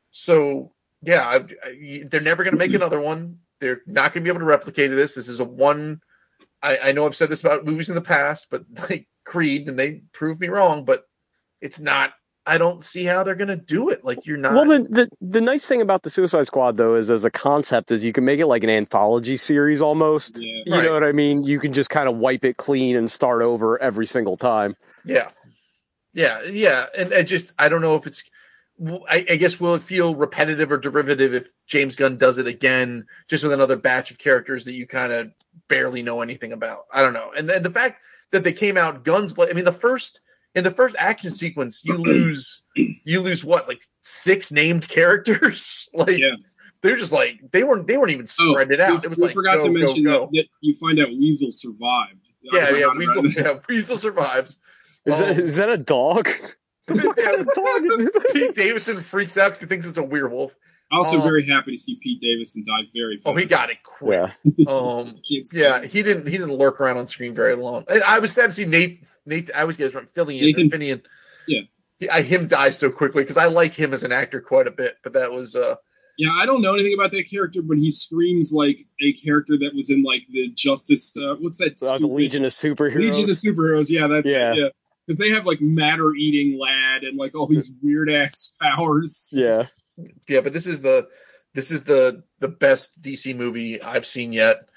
so 0.10 0.72
yeah, 1.04 1.28
I, 1.28 1.36
I, 1.66 2.04
they're 2.10 2.22
never 2.22 2.44
going 2.44 2.54
to 2.54 2.60
make 2.60 2.74
another 2.74 3.00
one. 3.00 3.40
They're 3.60 3.82
not 3.86 4.14
going 4.14 4.24
to 4.24 4.28
be 4.28 4.30
able 4.30 4.40
to 4.40 4.46
replicate 4.46 4.92
this. 4.92 5.16
This 5.16 5.28
is 5.28 5.40
a 5.40 5.44
one. 5.44 6.02
I, 6.64 6.78
I 6.90 6.92
know 6.94 7.06
I've 7.06 7.16
said 7.16 7.30
this 7.30 7.42
about 7.42 7.66
movies 7.66 7.90
in 7.90 7.96
the 7.96 8.02
past, 8.02 8.48
but 8.50 8.64
like 8.90 9.08
Creed, 9.26 9.68
and 9.68 9.78
they 9.78 10.02
proved 10.14 10.40
me 10.42 10.48
wrong. 10.48 10.86
But 10.86 11.04
it's 11.62 11.80
not. 11.80 12.14
I 12.46 12.58
don't 12.58 12.84
see 12.84 13.06
how 13.06 13.24
they're 13.24 13.36
going 13.36 13.48
to 13.48 13.56
do 13.56 13.90
it. 13.90 14.04
Like 14.04 14.26
you're 14.26 14.38
not. 14.38 14.54
Well, 14.54 14.66
the, 14.66 14.80
the 14.90 15.10
the 15.22 15.42
nice 15.42 15.66
thing 15.68 15.82
about 15.82 16.04
the 16.04 16.10
Suicide 16.10 16.46
Squad 16.48 16.76
though 16.76 16.96
is 16.96 17.10
as 17.12 17.24
a 17.24 17.32
concept 17.32 17.92
is 17.92 18.04
you 18.04 18.12
can 18.12 18.26
make 18.26 18.40
it 18.40 18.48
like 18.48 18.64
an 18.64 18.70
anthology 18.70 19.38
series 19.38 19.82
almost. 19.82 20.40
Yeah. 20.40 20.64
You 20.66 20.74
Right. 20.74 20.84
know 20.86 20.94
what 20.94 21.04
I 21.04 21.12
mean? 21.14 21.44
You 21.44 21.60
can 21.60 21.72
just 21.72 21.90
kind 21.90 22.10
of 22.10 22.18
wipe 22.18 22.44
it 22.44 22.58
clean 22.58 22.96
and 22.98 23.10
start 23.12 23.44
over 23.44 23.82
every 23.82 24.06
single 24.06 24.36
time. 24.38 24.76
Yeah, 25.06 25.30
yeah, 26.14 26.42
yeah, 26.44 26.88
and 26.98 27.14
I 27.14 27.24
just 27.24 27.54
I 27.60 27.70
don't 27.70 27.82
know 27.82 27.96
if 27.96 28.08
it's. 28.08 28.24
I, 29.08 29.26
I 29.30 29.36
guess 29.36 29.60
will 29.60 29.76
it 29.76 29.84
feel 29.84 30.16
repetitive 30.16 30.72
or 30.72 30.78
derivative 30.78 31.34
if 31.36 31.48
James 31.68 31.96
Gunn 31.96 32.18
does 32.18 32.40
it 32.40 32.48
again, 32.48 33.06
just 33.30 33.44
with 33.44 33.54
another 33.54 33.76
batch 33.76 34.10
of 34.12 34.18
characters 34.18 34.66
that 34.66 34.74
you 34.74 34.88
kind 34.88 35.14
of 35.14 35.32
barely 35.68 36.02
know 36.02 36.22
anything 36.22 36.52
about? 36.52 36.86
I 36.92 37.02
don't 37.02 37.14
know, 37.14 37.32
and 37.36 37.50
then 37.50 37.64
the 37.64 37.72
fact 37.72 38.02
that 38.32 38.44
they 38.44 38.54
came 38.54 38.78
out 38.78 39.04
guns. 39.04 39.34
blazing. 39.34 39.54
I 39.54 39.56
mean, 39.56 39.66
the 39.66 39.72
first 39.72 40.22
in 40.56 40.64
the 40.64 40.72
first 40.72 40.96
action 40.98 41.32
sequence, 41.32 41.82
you 41.84 41.98
lose 41.98 42.62
you 42.76 43.20
lose 43.22 43.44
what 43.44 43.68
like 43.68 43.84
six 44.02 44.52
named 44.52 44.88
characters. 44.88 45.88
like 45.94 46.22
they're 46.82 46.98
just 46.98 47.12
like 47.12 47.40
they 47.52 47.64
weren't 47.64 47.88
they 47.88 47.98
weren't 47.98 48.12
even 48.12 48.28
spread 48.28 48.72
it 48.72 48.80
out. 48.80 48.92
Oh, 48.92 48.96
We, 48.96 49.06
it 49.06 49.10
was 49.10 49.18
we 49.18 49.26
like 49.26 49.34
forgot 49.34 49.62
go, 49.62 49.68
to 49.68 49.72
mention 49.72 50.04
go. 50.04 50.30
That, 50.32 50.32
that 50.34 50.48
you 50.62 50.74
find 50.76 51.00
out 51.00 51.10
Weasel 51.10 51.52
survived. 51.52 52.20
I 52.52 52.58
Yeah, 52.58 52.70
yeah, 52.78 52.90
Weasel, 52.96 53.26
yeah, 53.42 53.60
Weasel 53.70 53.98
survives. 53.98 54.60
Is 55.06 55.20
that 55.20 55.30
Um, 55.30 55.44
is 55.44 55.56
that 55.58 55.70
a 55.70 55.78
dog? 55.78 56.28
Pete 58.34 58.56
Davidson 58.56 59.02
freaks 59.02 59.38
out 59.38 59.50
because 59.50 59.62
he 59.62 59.68
thinks 59.68 59.86
it's 59.86 59.98
a 59.98 60.04
werewolf. 60.04 60.54
Also, 60.94 61.18
Um, 61.18 61.24
very 61.24 61.46
happy 61.46 61.72
to 61.72 61.78
see 61.78 61.96
Pete 62.02 62.20
Davidson 62.22 62.64
die 62.66 62.84
very 62.94 63.18
fast. 63.18 63.28
Oh, 63.28 63.36
he 63.36 63.46
got 63.46 63.70
it 63.70 63.82
quick. 63.84 64.32
Yeah. 64.58 64.66
Um, 64.68 65.20
yeah, 65.54 65.84
he 65.84 66.04
didn't. 66.04 66.28
He 66.28 66.38
didn't 66.38 66.54
lurk 66.58 66.80
around 66.80 66.98
on 66.98 67.08
screen 67.08 67.34
very 67.34 67.56
long. 67.56 67.86
I, 67.90 68.00
I 68.00 68.20
was 68.20 68.32
sad 68.34 68.48
to 68.48 68.52
see 68.54 68.66
Nate. 68.66 69.04
Nate, 69.26 69.50
I 69.56 69.64
was 69.66 69.78
getting 69.78 70.00
Fillion, 70.08 70.42
Nathan- 70.42 70.70
Finian. 70.70 71.02
Yeah. 71.48 71.62
He, 72.00 72.10
I, 72.10 72.22
him 72.22 72.48
die 72.48 72.72
so 72.72 72.90
quickly 72.90 73.24
because 73.24 73.38
I 73.38 73.46
like 73.46 73.74
him 73.74 73.94
as 73.94 74.04
an 74.04 74.12
actor 74.12 74.42
quite 74.42 74.68
a 74.68 74.72
bit. 74.72 74.98
But 75.04 75.14
that 75.14 75.32
was 75.32 75.56
uh, 75.56 75.76
Yeah, 76.18 76.32
I 76.34 76.46
don't 76.46 76.62
know 76.62 76.74
anything 76.74 76.94
about 76.94 77.12
that 77.12 77.30
character, 77.30 77.62
but 77.62 77.78
he 77.78 77.90
screams 77.92 78.52
like 78.54 78.80
a 79.02 79.14
character 79.14 79.58
that 79.60 79.74
was 79.74 79.90
in 79.90 80.04
like 80.04 80.24
the 80.30 80.52
Justice. 80.56 81.16
Uh, 81.18 81.36
what's 81.40 81.58
that? 81.60 81.68
Uh, 81.68 81.70
the 81.70 81.98
stupid- 81.98 82.08
Legion 82.14 82.44
of 82.46 82.52
Superheroes. 82.52 82.96
Legion 82.96 83.24
of 83.24 83.30
Superheroes. 83.30 83.90
Yeah, 83.90 84.08
that's 84.08 84.30
Yeah. 84.30 84.52
it. 84.52 84.58
Yeah, 84.58 84.70
because 85.08 85.18
they 85.20 85.30
have 85.30 85.46
like 85.46 85.62
matter 85.62 86.10
eating 86.18 86.60
lad 86.60 87.04
and 87.04 87.18
like 87.18 87.34
all 87.36 87.48
these 87.48 87.74
weird 87.82 88.10
ass 88.10 88.58
powers. 88.62 89.30
Yeah. 89.34 89.68
Yeah. 90.28 90.42
But 90.42 90.54
this 90.54 90.68
is 90.68 90.82
the 90.82 91.08
this 91.54 91.72
is 91.72 91.84
the 91.84 92.24
the 92.40 92.48
best 92.48 93.02
DC 93.02 93.36
movie 93.36 93.82
I've 93.82 94.06
seen 94.06 94.34
yet, 94.34 94.68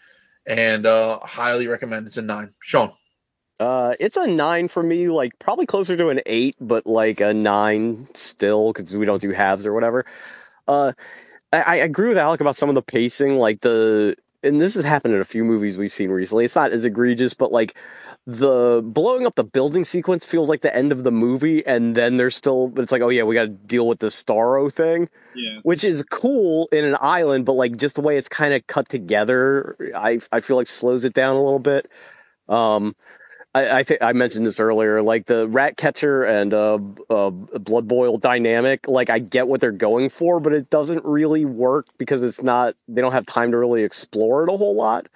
and 0.46 0.86
uh 0.86 1.20
highly 1.20 1.66
recommend. 1.68 2.06
It's 2.06 2.16
a 2.16 2.22
nine. 2.22 2.52
Sean. 2.60 2.92
Uh, 3.58 3.94
it's 3.98 4.18
a 4.18 4.26
nine 4.26 4.68
for 4.68 4.82
me, 4.82 5.08
like 5.08 5.38
probably 5.38 5.64
closer 5.64 5.96
to 5.96 6.08
an 6.08 6.20
eight, 6.26 6.54
but 6.60 6.86
like 6.86 7.20
a 7.20 7.32
nine 7.32 8.06
still 8.14 8.72
because 8.72 8.94
we 8.94 9.06
don't 9.06 9.22
do 9.22 9.30
halves 9.30 9.66
or 9.66 9.72
whatever. 9.72 10.04
Uh, 10.68 10.92
I, 11.52 11.62
I 11.62 11.76
agree 11.76 12.08
with 12.08 12.18
Alec 12.18 12.42
about 12.42 12.56
some 12.56 12.68
of 12.68 12.74
the 12.74 12.82
pacing, 12.82 13.36
like 13.36 13.60
the, 13.60 14.14
and 14.42 14.60
this 14.60 14.74
has 14.74 14.84
happened 14.84 15.14
in 15.14 15.20
a 15.20 15.24
few 15.24 15.44
movies 15.44 15.78
we've 15.78 15.92
seen 15.92 16.10
recently. 16.10 16.44
It's 16.44 16.56
not 16.56 16.72
as 16.72 16.84
egregious, 16.84 17.34
but 17.34 17.52
like 17.52 17.76
the 18.26 18.82
blowing 18.84 19.26
up 19.26 19.34
the 19.34 19.44
building 19.44 19.84
sequence 19.84 20.26
feels 20.26 20.48
like 20.48 20.60
the 20.62 20.74
end 20.74 20.92
of 20.92 21.04
the 21.04 21.12
movie, 21.12 21.64
and 21.66 21.94
then 21.94 22.16
there's 22.16 22.36
still, 22.36 22.68
but 22.68 22.82
it's 22.82 22.92
like, 22.92 23.02
oh 23.02 23.08
yeah, 23.08 23.22
we 23.22 23.34
got 23.34 23.44
to 23.44 23.48
deal 23.48 23.86
with 23.88 24.00
the 24.00 24.08
Starro 24.08 24.72
thing 24.72 25.08
Yeah, 25.34 25.60
which 25.62 25.84
is 25.84 26.04
cool 26.04 26.68
in 26.72 26.84
an 26.84 26.96
island, 27.00 27.44
but 27.46 27.54
like 27.54 27.76
just 27.76 27.94
the 27.96 28.02
way 28.02 28.16
it's 28.16 28.28
kind 28.28 28.54
of 28.54 28.66
cut 28.66 28.88
together, 28.88 29.76
I 29.94 30.20
I 30.32 30.40
feel 30.40 30.56
like 30.56 30.66
slows 30.68 31.04
it 31.04 31.14
down 31.14 31.36
a 31.36 31.42
little 31.42 31.58
bit. 31.58 31.90
Um, 32.48 32.94
I, 33.56 33.78
I 33.78 33.82
think 33.84 34.02
I 34.02 34.12
mentioned 34.12 34.44
this 34.44 34.60
earlier, 34.60 35.00
like 35.00 35.24
the 35.24 35.48
rat 35.48 35.78
catcher 35.78 36.22
and 36.24 36.52
uh, 36.52 36.78
uh 37.08 37.30
blood 37.30 37.88
boil 37.88 38.18
dynamic. 38.18 38.86
Like 38.86 39.08
I 39.08 39.18
get 39.18 39.48
what 39.48 39.62
they're 39.62 39.72
going 39.72 40.10
for, 40.10 40.40
but 40.40 40.52
it 40.52 40.68
doesn't 40.68 41.02
really 41.04 41.46
work 41.46 41.86
because 41.96 42.20
it's 42.22 42.42
not. 42.42 42.74
They 42.86 43.00
don't 43.00 43.12
have 43.12 43.24
time 43.24 43.52
to 43.52 43.58
really 43.58 43.82
explore 43.82 44.44
it 44.44 44.52
a 44.52 44.56
whole 44.56 44.74
lot. 44.74 45.08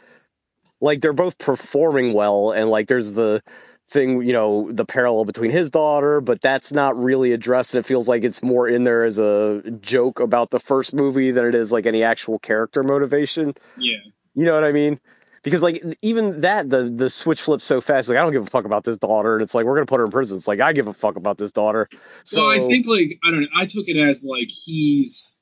Like 0.80 1.02
they're 1.02 1.12
both 1.12 1.38
performing 1.38 2.14
well, 2.14 2.52
and 2.52 2.70
like 2.70 2.88
there's 2.88 3.12
the 3.12 3.42
thing, 3.88 4.22
you 4.22 4.32
know, 4.32 4.72
the 4.72 4.86
parallel 4.86 5.26
between 5.26 5.50
his 5.50 5.68
daughter, 5.68 6.22
but 6.22 6.40
that's 6.40 6.72
not 6.72 6.96
really 6.96 7.32
addressed, 7.32 7.74
and 7.74 7.84
it 7.84 7.86
feels 7.86 8.08
like 8.08 8.24
it's 8.24 8.42
more 8.42 8.66
in 8.66 8.82
there 8.82 9.04
as 9.04 9.18
a 9.18 9.62
joke 9.82 10.18
about 10.18 10.48
the 10.48 10.60
first 10.60 10.94
movie 10.94 11.30
than 11.30 11.44
it 11.44 11.54
is 11.54 11.72
like 11.72 11.84
any 11.84 12.02
actual 12.02 12.38
character 12.38 12.82
motivation. 12.82 13.52
yeah. 13.76 13.98
You 14.32 14.46
know 14.46 14.54
what 14.54 14.64
I 14.64 14.72
mean? 14.72 14.98
Because 15.42 15.62
like 15.62 15.82
even 16.02 16.40
that, 16.42 16.68
the 16.68 16.84
the 16.84 17.08
switch 17.08 17.40
flips 17.40 17.64
so 17.64 17.80
fast. 17.80 18.08
Like 18.08 18.18
I 18.18 18.22
don't 18.22 18.32
give 18.32 18.42
a 18.42 18.50
fuck 18.50 18.64
about 18.66 18.84
this 18.84 18.98
daughter, 18.98 19.34
and 19.34 19.42
it's 19.42 19.54
like 19.54 19.64
we're 19.64 19.74
gonna 19.74 19.86
put 19.86 19.98
her 19.98 20.04
in 20.04 20.10
prison. 20.10 20.36
It's 20.36 20.48
like 20.48 20.60
I 20.60 20.72
give 20.72 20.86
a 20.86 20.92
fuck 20.92 21.16
about 21.16 21.38
this 21.38 21.52
daughter. 21.52 21.88
So 22.24 22.36
So 22.36 22.50
I 22.50 22.58
think 22.58 22.86
like 22.86 23.18
I 23.24 23.30
don't 23.30 23.42
know. 23.42 23.48
I 23.56 23.64
took 23.66 23.88
it 23.88 23.96
as 23.96 24.26
like 24.28 24.50
he's 24.50 25.39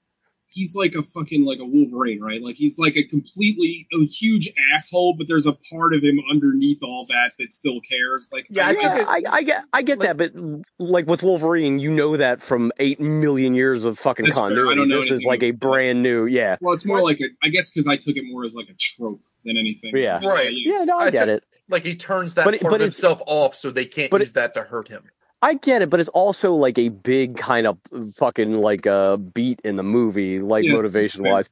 he's 0.50 0.74
like 0.76 0.94
a 0.94 1.02
fucking 1.02 1.44
like 1.44 1.58
a 1.58 1.64
Wolverine, 1.64 2.20
right? 2.20 2.42
Like 2.42 2.56
he's 2.56 2.78
like 2.78 2.96
a 2.96 3.02
completely 3.04 3.86
a 3.92 4.04
huge 4.04 4.50
asshole, 4.72 5.14
but 5.14 5.28
there's 5.28 5.46
a 5.46 5.52
part 5.70 5.94
of 5.94 6.02
him 6.02 6.20
underneath 6.30 6.80
all 6.82 7.06
that 7.10 7.32
that 7.38 7.52
still 7.52 7.80
cares. 7.80 8.28
Like 8.32 8.46
Yeah, 8.50 8.68
I 8.68 8.70
yeah, 8.72 8.96
think 8.96 9.08
I, 9.08 9.22
I 9.36 9.42
get 9.42 9.64
I 9.72 9.82
get 9.82 9.98
that, 10.00 10.16
but 10.16 10.32
like 10.78 11.06
with 11.06 11.22
Wolverine, 11.22 11.78
you 11.78 11.90
know 11.90 12.16
that 12.16 12.42
from 12.42 12.72
eight 12.78 13.00
million 13.00 13.54
years 13.54 13.84
of 13.84 13.98
fucking 13.98 14.26
That's 14.26 14.38
fair. 14.40 14.46
I 14.46 14.54
continuity. 14.54 14.76
don't 14.80 14.88
know 14.88 15.00
This 15.00 15.10
is 15.12 15.24
like 15.24 15.42
a 15.42 15.50
brand 15.52 16.02
new, 16.02 16.26
yeah, 16.26 16.56
Well, 16.60 16.74
it's 16.74 16.86
more 16.86 17.02
like 17.02 17.20
a. 17.20 17.26
I 17.42 17.48
guess 17.48 17.70
because 17.70 17.86
I 17.86 17.96
took 17.96 18.16
it 18.16 18.24
more 18.24 18.44
as 18.44 18.54
like 18.54 18.68
a 18.68 18.74
trope 18.74 19.20
than 19.44 19.56
anything. 19.56 19.96
Yeah. 19.96 20.24
Right. 20.26 20.50
yeah. 20.52 20.84
No, 20.84 20.98
I, 20.98 21.04
I 21.06 21.10
get 21.10 21.26
took- 21.26 21.36
it. 21.38 21.44
Like 21.68 21.84
he 21.84 21.94
turns 21.94 22.34
that 22.34 22.44
But 22.44 22.54
it- 22.54 22.60
part 22.62 22.72
but 22.72 22.80
of 22.80 22.86
himself 22.86 23.20
off 23.26 23.54
so 23.54 23.70
they 23.70 23.84
can't 23.84 24.10
but 24.10 24.20
use 24.22 24.32
that 24.32 24.54
to 24.54 24.62
hurt 24.62 24.88
him. 24.88 25.04
I 25.40 25.54
get 25.54 25.82
it, 25.82 25.90
but 25.90 26.00
it's 26.00 26.08
also 26.08 26.54
like 26.54 26.78
a 26.78 26.88
big 26.88 27.36
kind 27.36 27.66
of 27.66 27.78
fucking 28.14 28.58
like 28.58 28.86
a 28.86 28.92
uh, 28.92 29.16
beat 29.16 29.60
in 29.64 29.76
the 29.76 29.84
movie, 29.84 30.40
like 30.40 30.64
Yeah, 30.64 30.74
motivation 30.74 31.24
wise. 31.24 31.48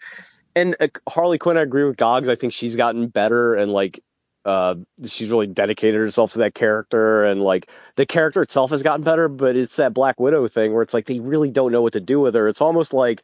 And 0.56 0.74
uh, 0.80 0.88
Harley 1.08 1.38
Quinn, 1.38 1.56
I 1.56 1.62
agree 1.62 1.84
with 1.84 1.96
Gogs. 1.96 2.28
I 2.28 2.34
think 2.34 2.52
she's 2.52 2.74
gotten 2.76 3.08
better 3.08 3.54
and 3.54 3.72
like 3.72 4.00
uh 4.44 4.76
she's 5.04 5.28
really 5.30 5.48
dedicated 5.48 5.98
herself 6.00 6.32
to 6.32 6.38
that 6.38 6.54
character 6.54 7.24
and 7.24 7.42
like 7.42 7.68
the 7.96 8.06
character 8.06 8.42
itself 8.42 8.70
has 8.70 8.82
gotten 8.82 9.04
better, 9.04 9.28
but 9.28 9.56
it's 9.56 9.76
that 9.76 9.94
Black 9.94 10.18
Widow 10.20 10.46
thing 10.48 10.72
where 10.72 10.82
it's 10.82 10.94
like 10.94 11.06
they 11.06 11.20
really 11.20 11.50
don't 11.50 11.72
know 11.72 11.82
what 11.82 11.92
to 11.92 12.00
do 12.00 12.20
with 12.20 12.34
her. 12.34 12.48
It's 12.48 12.60
almost 12.60 12.92
like 12.92 13.22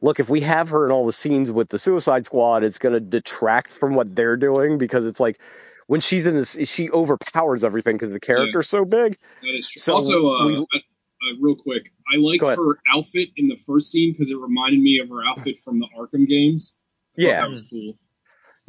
look, 0.00 0.20
if 0.20 0.30
we 0.30 0.40
have 0.40 0.68
her 0.70 0.84
in 0.86 0.92
all 0.92 1.04
the 1.06 1.12
scenes 1.12 1.50
with 1.52 1.68
the 1.68 1.78
Suicide 1.78 2.26
Squad, 2.26 2.64
it's 2.64 2.78
going 2.78 2.92
to 2.92 3.00
detract 3.00 3.72
from 3.72 3.94
what 3.94 4.14
they're 4.14 4.36
doing 4.36 4.78
because 4.78 5.06
it's 5.06 5.20
like 5.20 5.40
when 5.88 6.00
she's 6.00 6.26
in 6.26 6.36
this, 6.36 6.56
she 6.70 6.88
overpowers 6.90 7.64
everything 7.64 7.96
because 7.96 8.12
the 8.12 8.20
character's 8.20 8.68
so 8.68 8.84
big. 8.84 9.18
That 9.42 9.54
is 9.56 9.68
true. 9.70 9.80
So 9.80 9.94
also, 9.94 10.28
uh, 10.28 10.46
we- 10.46 10.66
I, 10.72 10.76
uh, 10.78 11.34
real 11.40 11.56
quick, 11.56 11.90
I 12.12 12.16
liked 12.18 12.46
her 12.46 12.78
outfit 12.94 13.30
in 13.36 13.48
the 13.48 13.56
first 13.56 13.90
scene 13.90 14.12
because 14.12 14.30
it 14.30 14.38
reminded 14.38 14.80
me 14.80 15.00
of 15.00 15.08
her 15.08 15.24
outfit 15.26 15.56
from 15.56 15.80
the 15.80 15.88
Arkham 15.98 16.28
games. 16.28 16.78
I 17.18 17.22
Yeah. 17.22 17.40
that 17.40 17.50
was 17.50 17.62
cool. 17.62 17.98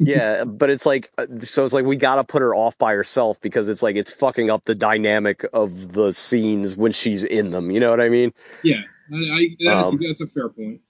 yeah, 0.00 0.44
but 0.44 0.70
it's 0.70 0.86
like 0.86 1.10
uh, 1.18 1.26
so 1.40 1.62
it's 1.62 1.74
like 1.74 1.84
we 1.84 1.94
got 1.94 2.14
to 2.14 2.24
put 2.24 2.40
her 2.40 2.54
off 2.54 2.78
by 2.78 2.94
herself 2.94 3.38
because 3.42 3.68
it's 3.68 3.82
like 3.82 3.96
it's 3.96 4.10
fucking 4.10 4.48
up 4.48 4.64
the 4.64 4.74
dynamic 4.74 5.44
of 5.52 5.92
the 5.92 6.10
scenes 6.12 6.74
when 6.74 6.90
she's 6.92 7.22
in 7.22 7.50
them. 7.50 7.70
You 7.70 7.80
know 7.80 7.90
what 7.90 8.00
I 8.00 8.08
mean? 8.08 8.32
Yeah, 8.64 8.80
I, 9.12 9.16
I, 9.16 9.48
that 9.58 9.82
is, 9.82 9.92
Um, 9.92 9.98
that's 10.02 10.22
a 10.22 10.26
fair 10.26 10.48
point. 10.48 10.80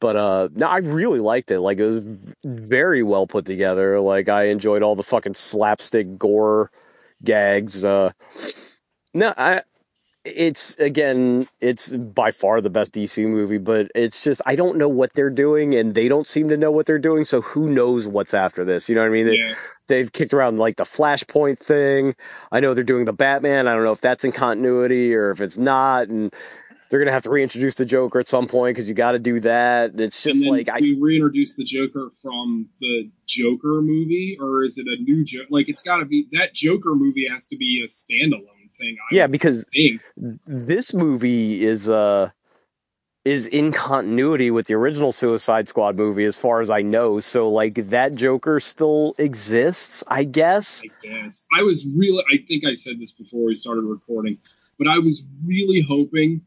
But 0.00 0.16
uh 0.16 0.48
no, 0.54 0.66
I 0.66 0.78
really 0.78 1.20
liked 1.20 1.50
it. 1.50 1.60
Like 1.60 1.78
it 1.78 1.84
was 1.84 2.34
very 2.44 3.02
well 3.02 3.26
put 3.26 3.44
together. 3.44 4.00
Like 4.00 4.28
I 4.28 4.44
enjoyed 4.44 4.82
all 4.82 4.94
the 4.94 5.02
fucking 5.02 5.34
slapstick 5.34 6.18
gore 6.18 6.70
gags. 7.24 7.84
Uh 7.84 8.12
no, 9.14 9.34
I 9.36 9.62
it's 10.24 10.78
again, 10.78 11.46
it's 11.60 11.88
by 11.88 12.30
far 12.30 12.60
the 12.60 12.70
best 12.70 12.94
DC 12.94 13.26
movie, 13.26 13.58
but 13.58 13.90
it's 13.94 14.22
just 14.22 14.42
I 14.46 14.54
don't 14.54 14.78
know 14.78 14.88
what 14.88 15.12
they're 15.14 15.30
doing 15.30 15.74
and 15.74 15.94
they 15.94 16.08
don't 16.08 16.26
seem 16.26 16.48
to 16.48 16.56
know 16.56 16.70
what 16.70 16.86
they're 16.86 16.98
doing, 16.98 17.24
so 17.24 17.40
who 17.40 17.70
knows 17.70 18.06
what's 18.06 18.34
after 18.34 18.64
this. 18.64 18.88
You 18.88 18.94
know 18.94 19.02
what 19.02 19.08
I 19.08 19.12
mean? 19.12 19.26
They, 19.26 19.36
Yeah, 19.36 19.54
they've 19.86 20.12
kicked 20.12 20.34
around 20.34 20.58
like 20.58 20.76
the 20.76 20.84
Flashpoint 20.84 21.58
thing. 21.58 22.14
I 22.52 22.60
know 22.60 22.74
they're 22.74 22.84
doing 22.84 23.04
the 23.04 23.12
Batman. 23.12 23.66
I 23.66 23.74
don't 23.74 23.84
know 23.84 23.92
if 23.92 24.00
that's 24.00 24.24
in 24.24 24.32
continuity 24.32 25.14
or 25.14 25.30
if 25.30 25.40
it's 25.40 25.58
not 25.58 26.08
and 26.08 26.32
they're 26.88 27.00
gonna 27.00 27.12
have 27.12 27.22
to 27.24 27.30
reintroduce 27.30 27.74
the 27.74 27.84
Joker 27.84 28.18
at 28.18 28.28
some 28.28 28.46
point 28.46 28.74
because 28.74 28.88
you 28.88 28.94
got 28.94 29.12
to 29.12 29.18
do 29.18 29.40
that. 29.40 29.98
It's 30.00 30.22
just 30.22 30.44
like 30.44 30.68
I, 30.68 30.78
we 30.80 30.98
reintroduce 31.00 31.56
the 31.56 31.64
Joker 31.64 32.10
from 32.22 32.68
the 32.80 33.10
Joker 33.26 33.82
movie, 33.82 34.36
or 34.40 34.64
is 34.64 34.78
it 34.78 34.86
a 34.86 35.02
new 35.02 35.24
Joker? 35.24 35.48
Like 35.50 35.68
it's 35.68 35.82
got 35.82 35.98
to 35.98 36.06
be 36.06 36.28
that 36.32 36.54
Joker 36.54 36.94
movie 36.94 37.26
has 37.28 37.46
to 37.46 37.56
be 37.56 37.84
a 37.84 37.86
standalone 37.86 38.72
thing. 38.72 38.96
I 39.10 39.14
yeah, 39.14 39.26
because 39.26 39.66
think. 39.74 40.02
this 40.16 40.94
movie 40.94 41.64
is 41.64 41.88
uh 41.90 42.30
is 43.24 43.46
in 43.48 43.72
continuity 43.72 44.50
with 44.50 44.66
the 44.66 44.74
original 44.74 45.12
Suicide 45.12 45.68
Squad 45.68 45.96
movie, 45.96 46.24
as 46.24 46.38
far 46.38 46.60
as 46.60 46.70
I 46.70 46.80
know. 46.80 47.20
So 47.20 47.50
like 47.50 47.74
that 47.74 48.14
Joker 48.14 48.60
still 48.60 49.14
exists, 49.18 50.02
I 50.08 50.24
guess. 50.24 50.82
I 50.82 51.06
guess 51.06 51.46
I 51.54 51.62
was 51.62 51.94
really. 51.98 52.24
I 52.30 52.38
think 52.38 52.64
I 52.64 52.72
said 52.72 52.98
this 52.98 53.12
before 53.12 53.44
we 53.44 53.54
started 53.54 53.82
recording, 53.82 54.38
but 54.78 54.88
I 54.88 54.98
was 54.98 55.44
really 55.46 55.84
hoping 55.86 56.40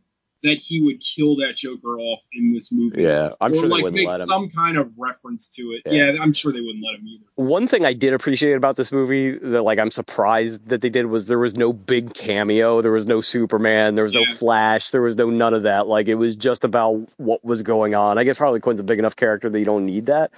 that 0.44 0.58
he 0.58 0.82
would 0.82 1.02
kill 1.02 1.36
that 1.38 1.56
Joker 1.56 2.00
off 2.00 2.22
in 2.34 2.52
this 2.52 2.72
movie. 2.72 3.04
Yeah, 3.04 3.30
I'm 3.40 3.52
or 3.52 3.56
sure 3.56 3.64
they 3.64 3.70
like 3.70 3.84
wouldn't 3.84 3.96
make 3.96 4.10
let 4.10 4.20
him. 4.20 4.26
some 4.26 4.50
kind 4.50 4.78
of 4.78 4.92
reference 4.98 5.50
to 5.56 5.64
it. 5.72 5.84
Yeah. 5.86 6.12
Yeah. 6.12 6.22
I'm 6.22 6.34
sure 6.34 6.52
they 6.52 6.62
wouldn't 6.62 6.84
let 6.84 6.96
him 6.96 7.08
either. 7.08 7.24
One 7.36 7.68
thing 7.68 7.86
I 7.86 7.94
did 7.94 8.14
appreciate 8.14 8.54
about 8.54 8.76
this 8.76 8.92
movie 8.92 9.32
that 9.32 9.64
like 9.64 9.80
I'm 9.80 9.92
surprised 9.92 10.68
that 10.68 10.82
they 10.82 10.90
did 10.90 11.08
was 11.08 11.28
there 11.28 11.40
was 11.40 11.56
no 11.56 11.74
big 11.74 12.14
cameo, 12.14 12.82
there 12.82 12.92
was 12.92 13.06
no 13.06 13.22
Superman, 13.22 13.96
there 13.96 14.04
was 14.04 14.14
no 14.14 14.26
Flash, 14.26 14.90
there 14.90 15.02
was 15.02 15.16
no 15.16 15.30
none 15.30 15.54
of 15.54 15.64
that. 15.64 15.88
Like 15.88 16.08
it 16.08 16.16
was 16.16 16.36
just 16.36 16.64
about 16.64 17.14
what 17.18 17.44
was 17.44 17.64
going 17.64 17.96
on. 17.96 18.18
I 18.18 18.24
guess 18.24 18.38
Harley 18.38 18.60
Quinn's 18.60 18.80
a 18.80 18.84
big 18.84 19.00
enough 19.00 19.16
character 19.16 19.50
that 19.50 19.60
you 19.60 19.66
don't 19.66 19.86
need 19.86 20.08
that. 20.08 20.32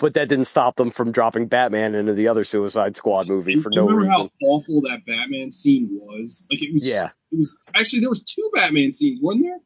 But 0.00 0.14
that 0.14 0.28
didn't 0.28 0.46
stop 0.46 0.76
them 0.76 0.90
from 0.90 1.12
dropping 1.12 1.46
Batman 1.46 1.94
into 1.94 2.14
the 2.14 2.26
other 2.26 2.42
Suicide 2.42 2.96
Squad 2.96 3.28
movie 3.28 3.54
for 3.56 3.68
Do 3.70 3.76
you 3.76 3.82
no 3.82 3.86
remember 3.88 4.02
reason. 4.14 4.30
how 4.40 4.46
awful 4.48 4.80
that 4.82 5.04
Batman 5.06 5.50
scene 5.50 5.88
was? 5.92 6.46
Like 6.50 6.62
it 6.62 6.72
was. 6.72 6.88
Yeah. 6.88 7.10
It 7.32 7.38
was 7.38 7.60
actually 7.74 8.00
there 8.00 8.08
was 8.08 8.24
two 8.24 8.50
Batman 8.54 8.92
scenes, 8.92 9.20
wasn't 9.22 9.44
there? 9.44 9.58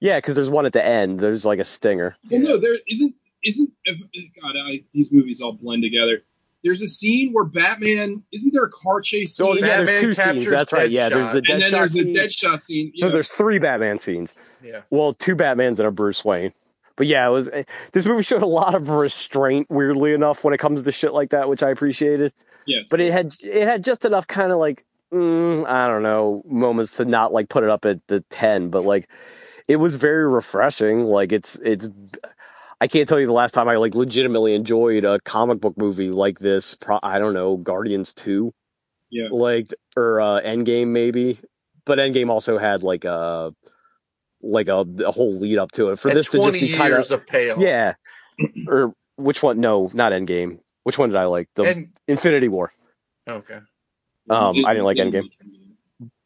Yeah, 0.00 0.18
because 0.18 0.34
there's 0.36 0.48
one 0.50 0.64
at 0.64 0.72
the 0.72 0.84
end. 0.84 1.18
There's 1.18 1.44
like 1.44 1.58
a 1.58 1.64
stinger. 1.64 2.16
Well, 2.30 2.40
no, 2.40 2.56
there 2.56 2.76
isn't. 2.88 3.14
Isn't 3.46 3.70
if, 3.84 4.00
God? 4.40 4.54
I, 4.58 4.84
these 4.92 5.12
movies 5.12 5.42
all 5.42 5.52
blend 5.52 5.82
together. 5.82 6.22
There's 6.62 6.80
a 6.80 6.88
scene 6.88 7.32
where 7.34 7.44
Batman 7.44 8.22
isn't 8.32 8.54
there 8.54 8.64
a 8.64 8.70
car 8.70 9.02
chase 9.02 9.38
Oh, 9.38 9.54
scene? 9.54 9.66
yeah, 9.66 9.82
there's 9.82 10.00
two 10.00 10.14
scenes. 10.14 10.48
That's 10.50 10.72
right. 10.72 10.90
Yeah, 10.90 11.10
there's 11.10 11.30
the 11.32 11.38
and 11.50 11.60
then 11.60 11.60
Deadshot 11.60 11.70
there's 11.72 11.92
scene. 11.92 12.08
a 12.08 12.12
Deadshot 12.12 12.62
scene. 12.62 12.92
So 12.96 13.06
yeah. 13.06 13.12
there's 13.12 13.28
three 13.30 13.58
Batman 13.58 13.98
scenes. 13.98 14.34
Yeah. 14.62 14.80
Well, 14.88 15.12
two 15.12 15.36
Batmans 15.36 15.78
and 15.78 15.80
a 15.80 15.90
Bruce 15.90 16.24
Wayne. 16.24 16.52
But 16.96 17.06
yeah, 17.06 17.26
it 17.26 17.30
was 17.30 17.50
eh, 17.50 17.64
this 17.92 18.06
movie 18.06 18.22
showed 18.30 18.42
a 18.42 18.46
lot 18.46 18.74
of 18.74 18.88
restraint, 18.88 19.68
weirdly 19.70 20.14
enough, 20.14 20.44
when 20.44 20.54
it 20.54 20.58
comes 20.58 20.82
to 20.82 20.92
shit 20.92 21.12
like 21.12 21.30
that, 21.30 21.48
which 21.48 21.62
I 21.62 21.70
appreciated. 21.70 22.32
Yeah. 22.66 22.80
But 22.90 23.00
it 23.00 23.12
had 23.12 23.34
it 23.42 23.68
had 23.68 23.84
just 23.84 24.04
enough 24.04 24.26
kind 24.26 24.52
of 24.52 24.58
like 24.58 24.84
mm, 25.12 25.66
I 25.66 25.88
don't 25.88 26.02
know 26.02 26.42
moments 26.46 26.96
to 26.98 27.04
not 27.04 27.32
like 27.32 27.48
put 27.48 27.64
it 27.64 27.70
up 27.70 27.84
at 27.84 28.06
the 28.06 28.20
ten, 28.30 28.70
but 28.70 28.84
like 28.84 29.08
it 29.68 29.76
was 29.76 29.96
very 29.96 30.28
refreshing. 30.30 31.00
Like 31.04 31.32
it's 31.32 31.56
it's 31.56 31.88
I 32.80 32.86
can't 32.86 33.08
tell 33.08 33.18
you 33.20 33.26
the 33.26 33.32
last 33.32 33.52
time 33.54 33.68
I 33.68 33.76
like 33.76 33.94
legitimately 33.94 34.54
enjoyed 34.54 35.04
a 35.04 35.18
comic 35.20 35.60
book 35.60 35.76
movie 35.78 36.10
like 36.10 36.38
this. 36.38 36.74
Pro- 36.74 37.00
I 37.02 37.18
don't 37.18 37.34
know 37.34 37.56
Guardians 37.56 38.12
two 38.12 38.52
Yeah. 39.10 39.28
like 39.30 39.68
or 39.96 40.20
uh 40.20 40.40
Endgame 40.42 40.88
maybe, 40.88 41.38
but 41.84 41.98
Endgame 41.98 42.30
also 42.30 42.58
had 42.58 42.82
like 42.82 43.04
a 43.04 43.54
like 44.44 44.68
a, 44.68 44.84
a 45.04 45.10
whole 45.10 45.34
lead 45.38 45.58
up 45.58 45.72
to 45.72 45.90
it. 45.90 45.98
For 45.98 46.08
And 46.08 46.16
this 46.18 46.28
to 46.28 46.38
just 46.38 46.54
be 46.58 46.72
kind 46.72 46.92
years 46.92 47.10
of 47.10 47.26
payoff. 47.26 47.58
yeah, 47.60 47.94
or 48.68 48.94
which 49.16 49.42
one? 49.42 49.60
No, 49.60 49.90
not 49.94 50.12
Endgame. 50.12 50.58
Which 50.84 50.98
one 50.98 51.08
did 51.08 51.16
I 51.16 51.24
like? 51.24 51.48
The 51.54 51.62
And- 51.64 51.88
Infinity 52.08 52.48
War. 52.48 52.72
Okay. 53.28 53.58
Um, 54.30 54.64
I 54.64 54.72
didn't 54.72 54.84
like 54.84 54.96
Endgame, 54.98 55.30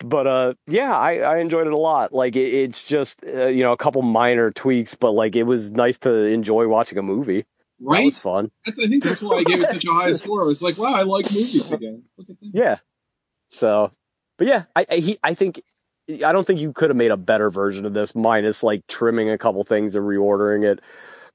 but 0.00 0.26
uh, 0.26 0.54
yeah, 0.66 0.96
I, 0.96 1.18
I 1.18 1.38
enjoyed 1.38 1.66
it 1.66 1.72
a 1.72 1.76
lot. 1.76 2.12
Like 2.12 2.36
it, 2.36 2.52
it's 2.54 2.84
just 2.84 3.24
uh, 3.24 3.46
you 3.48 3.62
know 3.62 3.72
a 3.72 3.76
couple 3.76 4.02
minor 4.02 4.50
tweaks, 4.52 4.94
but 4.94 5.12
like 5.12 5.34
it 5.36 5.42
was 5.44 5.72
nice 5.72 5.98
to 6.00 6.12
enjoy 6.26 6.68
watching 6.68 6.98
a 6.98 7.02
movie. 7.02 7.44
That 7.80 7.86
Right? 7.90 8.04
was 8.06 8.20
fun. 8.20 8.50
That's, 8.66 8.84
I 8.84 8.88
think 8.88 9.02
that's 9.04 9.22
why 9.22 9.36
I 9.38 9.44
gave 9.44 9.60
it 9.62 9.68
such 9.70 9.84
a 9.84 9.90
high 9.92 10.10
score. 10.22 10.42
I 10.42 10.46
was 10.46 10.62
like, 10.62 10.78
wow, 10.78 10.94
I 10.94 11.02
like 11.02 11.26
movies 11.26 11.72
again. 11.72 12.02
Look 12.16 12.28
at 12.30 12.38
that. 12.40 12.50
Yeah. 12.52 12.76
So, 13.48 13.90
but 14.36 14.46
yeah, 14.48 14.64
I 14.76 14.86
I, 14.90 14.94
he, 14.96 15.18
I 15.22 15.34
think 15.34 15.62
I 16.10 16.32
don't 16.32 16.46
think 16.46 16.60
you 16.60 16.72
could 16.72 16.90
have 16.90 16.96
made 16.96 17.10
a 17.10 17.16
better 17.18 17.50
version 17.50 17.84
of 17.84 17.92
this, 17.94 18.14
minus 18.14 18.62
like 18.62 18.86
trimming 18.86 19.28
a 19.30 19.36
couple 19.38 19.62
things 19.64 19.94
and 19.94 20.06
reordering 20.06 20.64
it. 20.64 20.80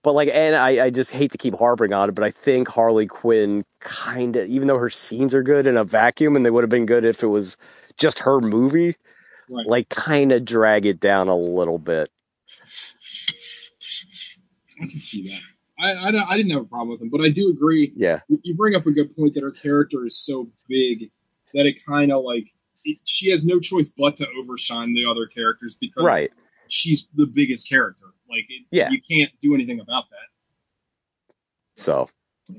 But 0.01 0.13
like, 0.13 0.29
and 0.33 0.55
I, 0.55 0.85
I 0.85 0.89
just 0.89 1.11
hate 1.13 1.31
to 1.31 1.37
keep 1.37 1.55
harping 1.55 1.93
on 1.93 2.09
it, 2.09 2.15
but 2.15 2.25
I 2.25 2.31
think 2.31 2.67
Harley 2.67 3.05
Quinn 3.05 3.63
kind 3.79 4.35
of, 4.35 4.47
even 4.47 4.67
though 4.67 4.79
her 4.79 4.89
scenes 4.89 5.33
are 5.35 5.43
good 5.43 5.65
in 5.67 5.77
a 5.77 5.83
vacuum, 5.83 6.35
and 6.35 6.45
they 6.45 6.49
would 6.49 6.63
have 6.63 6.69
been 6.69 6.85
good 6.85 7.05
if 7.05 7.23
it 7.23 7.27
was 7.27 7.55
just 7.97 8.19
her 8.19 8.39
movie, 8.41 8.95
Right. 9.49 9.67
like 9.67 9.89
kind 9.89 10.31
of 10.31 10.43
drag 10.45 10.85
it 10.85 10.99
down 10.99 11.27
a 11.27 11.35
little 11.35 11.77
bit. 11.77 12.09
I 14.81 14.87
can 14.87 14.99
see 14.99 15.23
that. 15.23 15.39
I, 15.79 15.93
I, 15.93 16.31
I 16.31 16.37
didn't 16.37 16.51
have 16.51 16.63
a 16.63 16.65
problem 16.67 16.89
with 16.89 17.01
him, 17.01 17.09
but 17.09 17.21
I 17.21 17.29
do 17.29 17.49
agree. 17.49 17.93
Yeah. 17.95 18.21
You- 18.27 18.39
You 18.43 18.55
bring 18.55 18.75
up 18.75 18.85
a 18.85 18.91
good 18.91 19.15
point 19.15 19.33
that 19.35 19.43
her 19.43 19.51
character 19.51 20.05
is 20.05 20.17
so 20.17 20.49
big 20.67 21.11
that 21.53 21.65
it 21.65 21.83
kind 21.85 22.11
of 22.11 22.23
like 22.23 22.49
it, 22.85 22.97
she 23.05 23.29
has 23.31 23.45
no 23.45 23.59
choice 23.59 23.89
but 23.89 24.15
to 24.17 24.27
overshine 24.39 24.93
the 24.93 25.05
other 25.05 25.25
characters 25.25 25.75
because 25.75 26.03
Right. 26.03 26.29
she's 26.67 27.09
the 27.09 27.25
biggest 27.27 27.69
character. 27.69 28.05
Like, 28.29 28.45
it, 28.49 28.65
Yeah. 28.71 28.89
you 28.89 28.99
can't 29.01 29.31
do 29.39 29.53
anything 29.53 29.79
about 29.79 30.09
that. 30.09 30.27
So, 31.75 32.09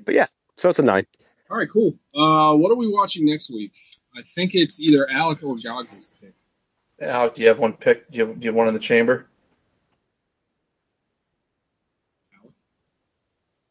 but 0.04 0.14
yeah, 0.14 0.26
so 0.56 0.68
it's 0.68 0.78
a 0.78 0.82
nine. 0.82 1.06
All 1.50 1.56
right, 1.58 1.68
cool. 1.70 1.98
Uh, 2.14 2.56
what 2.56 2.70
are 2.72 2.76
we 2.76 2.90
watching 2.92 3.26
next 3.26 3.50
week? 3.50 3.72
I 4.16 4.22
think 4.22 4.54
it's 4.54 4.80
either 4.80 5.08
Alec 5.10 5.42
or 5.42 5.56
Gogs' 5.62 6.10
pick. 6.20 6.34
Alec, 7.00 7.34
do 7.34 7.42
you 7.42 7.48
have 7.48 7.58
one 7.58 7.72
pick? 7.74 8.10
Do 8.10 8.18
you 8.18 8.26
have, 8.26 8.40
do 8.40 8.44
you 8.44 8.50
have 8.50 8.56
one 8.58 8.68
in 8.68 8.74
the 8.74 8.80
chamber? 8.80 9.28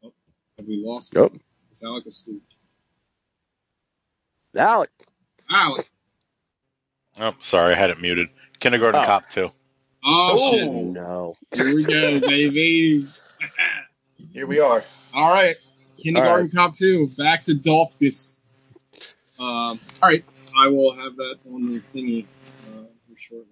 Have 0.02 0.68
we 0.68 0.84
lost? 0.86 1.16
Nope. 1.16 1.34
him? 1.34 1.42
Is 1.72 1.84
Alec 1.84 2.06
asleep? 2.06 2.44
Alec. 4.56 4.90
Alec. 5.50 5.90
Oh, 7.20 7.36
sorry, 7.40 7.74
I 7.74 7.78
had 7.78 7.90
it 7.90 8.02
muted. 8.02 8.30
Kindergarten 8.60 9.02
Oh. 9.02 9.06
Cop 9.06 9.30
2. 9.30 9.52
Oh, 10.06 10.52
shit. 10.52 10.70
no. 10.72 11.36
Here 11.56 11.76
we 11.76 11.84
go, 11.84 12.20
baby. 12.28 13.06
Here 14.32 14.48
we 14.48 14.60
are. 14.60 14.84
All 15.14 15.30
right. 15.32 15.56
Kindergarten 15.98 16.50
All 16.58 16.68
Cop 16.68 16.74
2. 16.74 17.10
Back 17.18 17.44
to 17.44 17.54
Dolphist. 17.54 18.40
Um, 19.40 19.80
all 20.02 20.10
right. 20.10 20.24
I 20.58 20.68
will 20.68 20.94
have 20.96 21.16
that 21.18 21.38
on 21.52 21.68
the 21.74 21.80
thingy 21.80 22.26
uh, 22.68 22.84
here 23.08 23.18
shortly. 23.18 23.48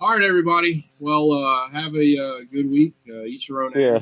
All 0.00 0.10
right, 0.10 0.24
everybody. 0.24 0.84
Well, 0.98 1.32
uh, 1.32 1.68
have 1.70 1.94
a 1.94 2.18
uh, 2.18 2.40
good 2.52 2.70
week. 2.70 2.94
Uh, 3.08 3.22
eat 3.22 3.48
your 3.48 3.62
own 3.64 3.72
Yeah. 3.74 4.00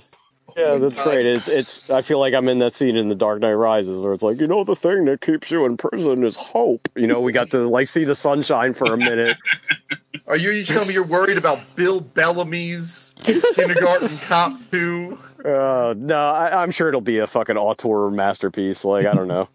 Ass. 0.57 0.63
Yeah, 0.65 0.77
that's 0.77 0.99
God. 0.99 1.11
great. 1.11 1.27
It's 1.27 1.49
it's. 1.49 1.91
I 1.91 2.03
feel 2.03 2.19
like 2.19 2.35
I'm 2.35 2.49
in 2.49 2.59
that 2.59 2.73
scene 2.73 2.97
in 2.97 3.09
The 3.09 3.15
Dark 3.15 3.41
Knight 3.41 3.53
Rises 3.53 4.03
where 4.03 4.13
it's 4.13 4.23
like, 4.23 4.41
you 4.41 4.47
know, 4.47 4.65
the 4.65 4.75
thing 4.75 5.05
that 5.07 5.21
keeps 5.21 5.51
you 5.51 5.65
in 5.65 5.77
prison 5.77 6.25
is 6.25 6.37
hope. 6.37 6.89
You 6.95 7.07
know, 7.07 7.21
we 7.21 7.33
got 7.33 7.51
to 7.51 7.69
like 7.69 7.87
see 7.87 8.05
the 8.05 8.15
sunshine 8.15 8.75
for 8.75 8.93
a 8.93 8.97
minute. 8.97 9.37
Are 10.27 10.37
you, 10.37 10.51
you 10.51 10.65
telling 10.65 10.89
me 10.89 10.95
you're 10.95 11.07
worried 11.07 11.37
about 11.37 11.75
Bill 11.75 12.01
Bellamy's 12.01 13.13
Kindergarten 13.25 14.17
Cop 14.19 14.53
2? 14.71 15.19
Uh, 15.45 15.95
no, 15.97 16.17
I, 16.17 16.63
I'm 16.63 16.71
sure 16.71 16.89
it'll 16.89 17.01
be 17.01 17.19
a 17.19 17.27
fucking 17.27 17.57
auteur 17.57 18.11
masterpiece. 18.11 18.85
Like 18.85 19.05
I 19.07 19.13
don't 19.13 19.29
know. 19.29 19.49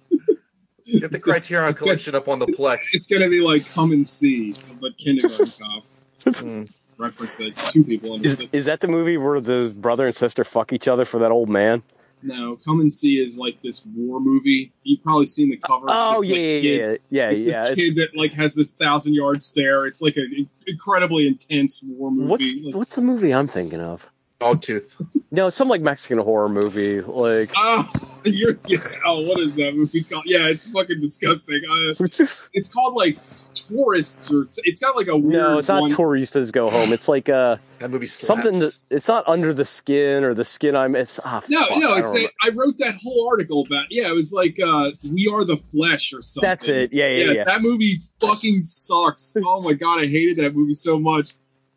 Get 0.99 1.11
the 1.11 1.19
Criterion 1.19 1.74
Collection 1.74 2.15
up 2.15 2.28
on 2.28 2.40
the 2.40 2.45
Plex. 2.45 2.80
It's 2.94 3.07
going 3.07 3.22
to 3.22 3.30
be 3.30 3.41
like 3.41 3.69
Come 3.74 3.91
and 3.91 4.07
See, 4.07 4.53
but 4.80 4.98
Kindergarten 4.98 5.45
Cop. 5.60 5.84
Mm. 6.26 6.69
Reference 6.98 7.38
that 7.38 7.56
two 7.69 7.84
people 7.84 8.10
Is 8.11 8.15
understood. 8.15 8.49
is 8.52 8.65
that 8.65 8.80
the 8.82 8.88
movie 8.88 9.18
where 9.18 9.40
the 9.40 9.74
brother 9.78 10.07
and 10.07 10.15
sister 10.15 10.44
fuck 10.44 10.74
each 10.74 10.88
other 10.88 11.06
for 11.06 11.19
that 11.19 11.32
old 11.32 11.49
man? 11.49 11.84
No, 12.24 12.56
Come 12.65 12.80
and 12.80 12.91
See 12.91 13.19
is 13.19 13.38
like 13.38 13.61
this 13.61 13.86
war 13.95 14.19
movie. 14.19 14.72
You've 14.82 15.03
probably 15.03 15.28
seen 15.28 15.52
the 15.52 15.57
cover. 15.57 15.86
It's 15.86 15.94
Oh 15.95 16.22
this, 16.22 16.32
yeah, 16.32 16.36
like, 16.36 16.41
yeah, 16.41 16.60
kid- 16.61 17.02
yeah, 17.10 17.22
yeah, 17.26 17.30
it's 17.30 17.41
yeah. 17.41 17.48
this 17.48 17.72
It's- 17.72 17.76
kid 17.76 17.95
that 17.98 18.10
like 18.18 18.34
has 18.34 18.56
this 18.56 18.72
thousand 18.74 19.14
yard 19.14 19.41
stare. 19.44 19.86
It's 19.86 20.02
like 20.02 20.18
an 20.18 20.49
incredibly 20.65 21.28
intense 21.28 21.84
war 21.88 22.10
movie. 22.11 22.28
What's 22.30 22.60
Like, 22.64 22.76
what's 22.76 22.95
the 22.95 23.02
movie 23.03 23.34
I'm 23.34 23.48
thinking 23.48 23.82
of? 23.82 24.10
Dogtooth. 24.41 24.94
No, 25.30 25.48
it's 25.48 25.57
some 25.57 25.68
like 25.68 25.82
Mexican 25.82 26.19
horror 26.19 26.48
movie. 26.48 27.02
Like 27.02 27.52
oh, 27.57 27.86
you're 28.26 28.57
yeah. 28.68 28.78
Oh, 29.06 29.19
what 29.28 29.41
is 29.41 29.57
that 29.57 29.76
movie 29.76 30.02
called? 30.02 30.24
Yeah, 30.26 30.48
it's 30.48 30.72
fucking 30.72 31.02
disgusting. 31.02 31.61
Uh, 31.69 31.90
it's 31.99 32.18
just 32.18 32.49
it's 32.53 32.74
called 32.74 32.95
like 32.95 33.18
Tourists, 33.62 34.32
or 34.32 34.42
it's, 34.42 34.60
it's 34.66 34.80
got 34.80 34.96
like 34.96 35.08
a 35.08 35.18
weird. 35.18 35.42
no, 35.42 35.58
it's 35.58 35.68
not 35.70 35.82
one. 35.82 35.92
Touristas 35.92 36.52
Go 36.52 36.70
Home. 36.70 36.94
It's 36.94 37.08
like 37.08 37.30
uh 37.30 37.58
That 37.80 37.90
movie 37.92 38.08
something 38.08 38.60
that 38.60 38.78
it's 38.90 39.08
not 39.08 39.28
under 39.28 39.54
the 39.54 39.66
skin 39.66 40.24
or 40.24 40.34
the 40.34 40.46
skin 40.46 40.76
I'm. 40.76 40.96
It's 40.96 41.20
ah, 41.26 41.42
No, 41.50 41.66
fuck, 41.66 41.78
no, 41.80 41.94
I 41.94 42.00
it's 42.00 42.12
don't 42.12 42.24
that 42.24 42.32
I 42.44 42.50
wrote 42.50 42.78
that 42.80 42.96
whole 43.04 43.28
article 43.30 43.66
about. 43.66 43.86
Yeah, 43.90 44.08
it 44.10 44.14
was 44.16 44.34
like 44.34 44.58
uh 44.60 44.92
"We 45.12 45.30
Are 45.34 45.44
the 45.46 45.58
Flesh" 45.58 46.14
or 46.14 46.22
something. 46.22 46.48
That's 46.48 46.68
it. 46.70 46.92
Yeah, 46.94 47.10
yeah, 47.10 47.32
yeah. 47.32 47.44
That 47.44 47.62
movie 47.62 47.98
fucking 48.20 48.62
sucks. 48.62 49.36
Oh 49.46 49.64
my 49.64 49.74
god, 49.74 50.00
I 50.02 50.08
hated 50.08 50.38
that 50.38 50.54
movie 50.56 50.74
so 50.74 51.00
much. 51.00 51.34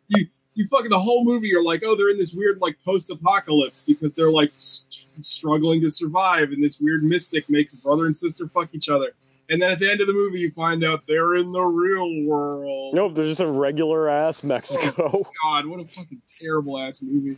You 0.09 0.25
you 0.53 0.65
fucking 0.67 0.89
the 0.89 0.99
whole 0.99 1.23
movie. 1.23 1.47
You're 1.47 1.63
like, 1.63 1.81
oh, 1.85 1.95
they're 1.95 2.09
in 2.09 2.17
this 2.17 2.33
weird 2.35 2.59
like 2.59 2.77
post-apocalypse 2.85 3.83
because 3.85 4.15
they're 4.15 4.29
like 4.31 4.51
s- 4.53 4.85
struggling 5.21 5.79
to 5.81 5.89
survive, 5.89 6.51
and 6.51 6.61
this 6.63 6.79
weird 6.81 7.03
mystic 7.03 7.49
makes 7.49 7.73
brother 7.75 8.05
and 8.05 8.15
sister 8.15 8.45
fuck 8.47 8.73
each 8.75 8.89
other. 8.89 9.11
And 9.51 9.61
then 9.61 9.69
at 9.69 9.79
the 9.79 9.91
end 9.91 9.99
of 9.99 10.07
the 10.07 10.13
movie, 10.13 10.39
you 10.39 10.49
find 10.49 10.81
out 10.83 11.05
they're 11.07 11.35
in 11.35 11.51
the 11.51 11.61
real 11.61 12.25
world. 12.25 12.95
Nope, 12.95 13.15
there's 13.15 13.31
just 13.31 13.41
a 13.41 13.47
regular 13.47 14.07
ass 14.07 14.45
Mexico. 14.45 15.11
Oh, 15.13 15.25
God, 15.43 15.65
what 15.65 15.81
a 15.81 15.83
fucking 15.83 16.21
terrible 16.25 16.79
ass 16.79 17.03
movie. 17.03 17.37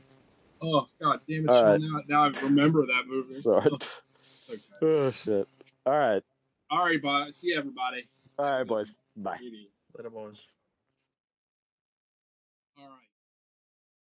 Oh 0.62 0.86
god, 1.02 1.20
damn 1.28 1.46
it! 1.46 1.52
Right. 1.52 1.78
Now, 1.82 2.00
now 2.08 2.24
I 2.24 2.32
remember 2.44 2.86
that 2.86 3.04
movie. 3.06 3.34
Sorry. 3.34 3.68
Oh, 3.70 3.76
it's 3.76 4.02
okay. 4.50 4.62
Oh 4.82 5.12
shit. 5.12 5.48
All 5.86 5.98
right. 5.98 6.24
All 6.70 6.86
right, 6.86 7.02
bye. 7.02 7.30
See 7.32 7.54
everybody. 7.54 8.08
All 8.40 8.46
right, 8.46 8.66
boys. 8.66 8.98
Bye. 9.18 9.38
GD. 9.38 9.68
Let 9.98 10.06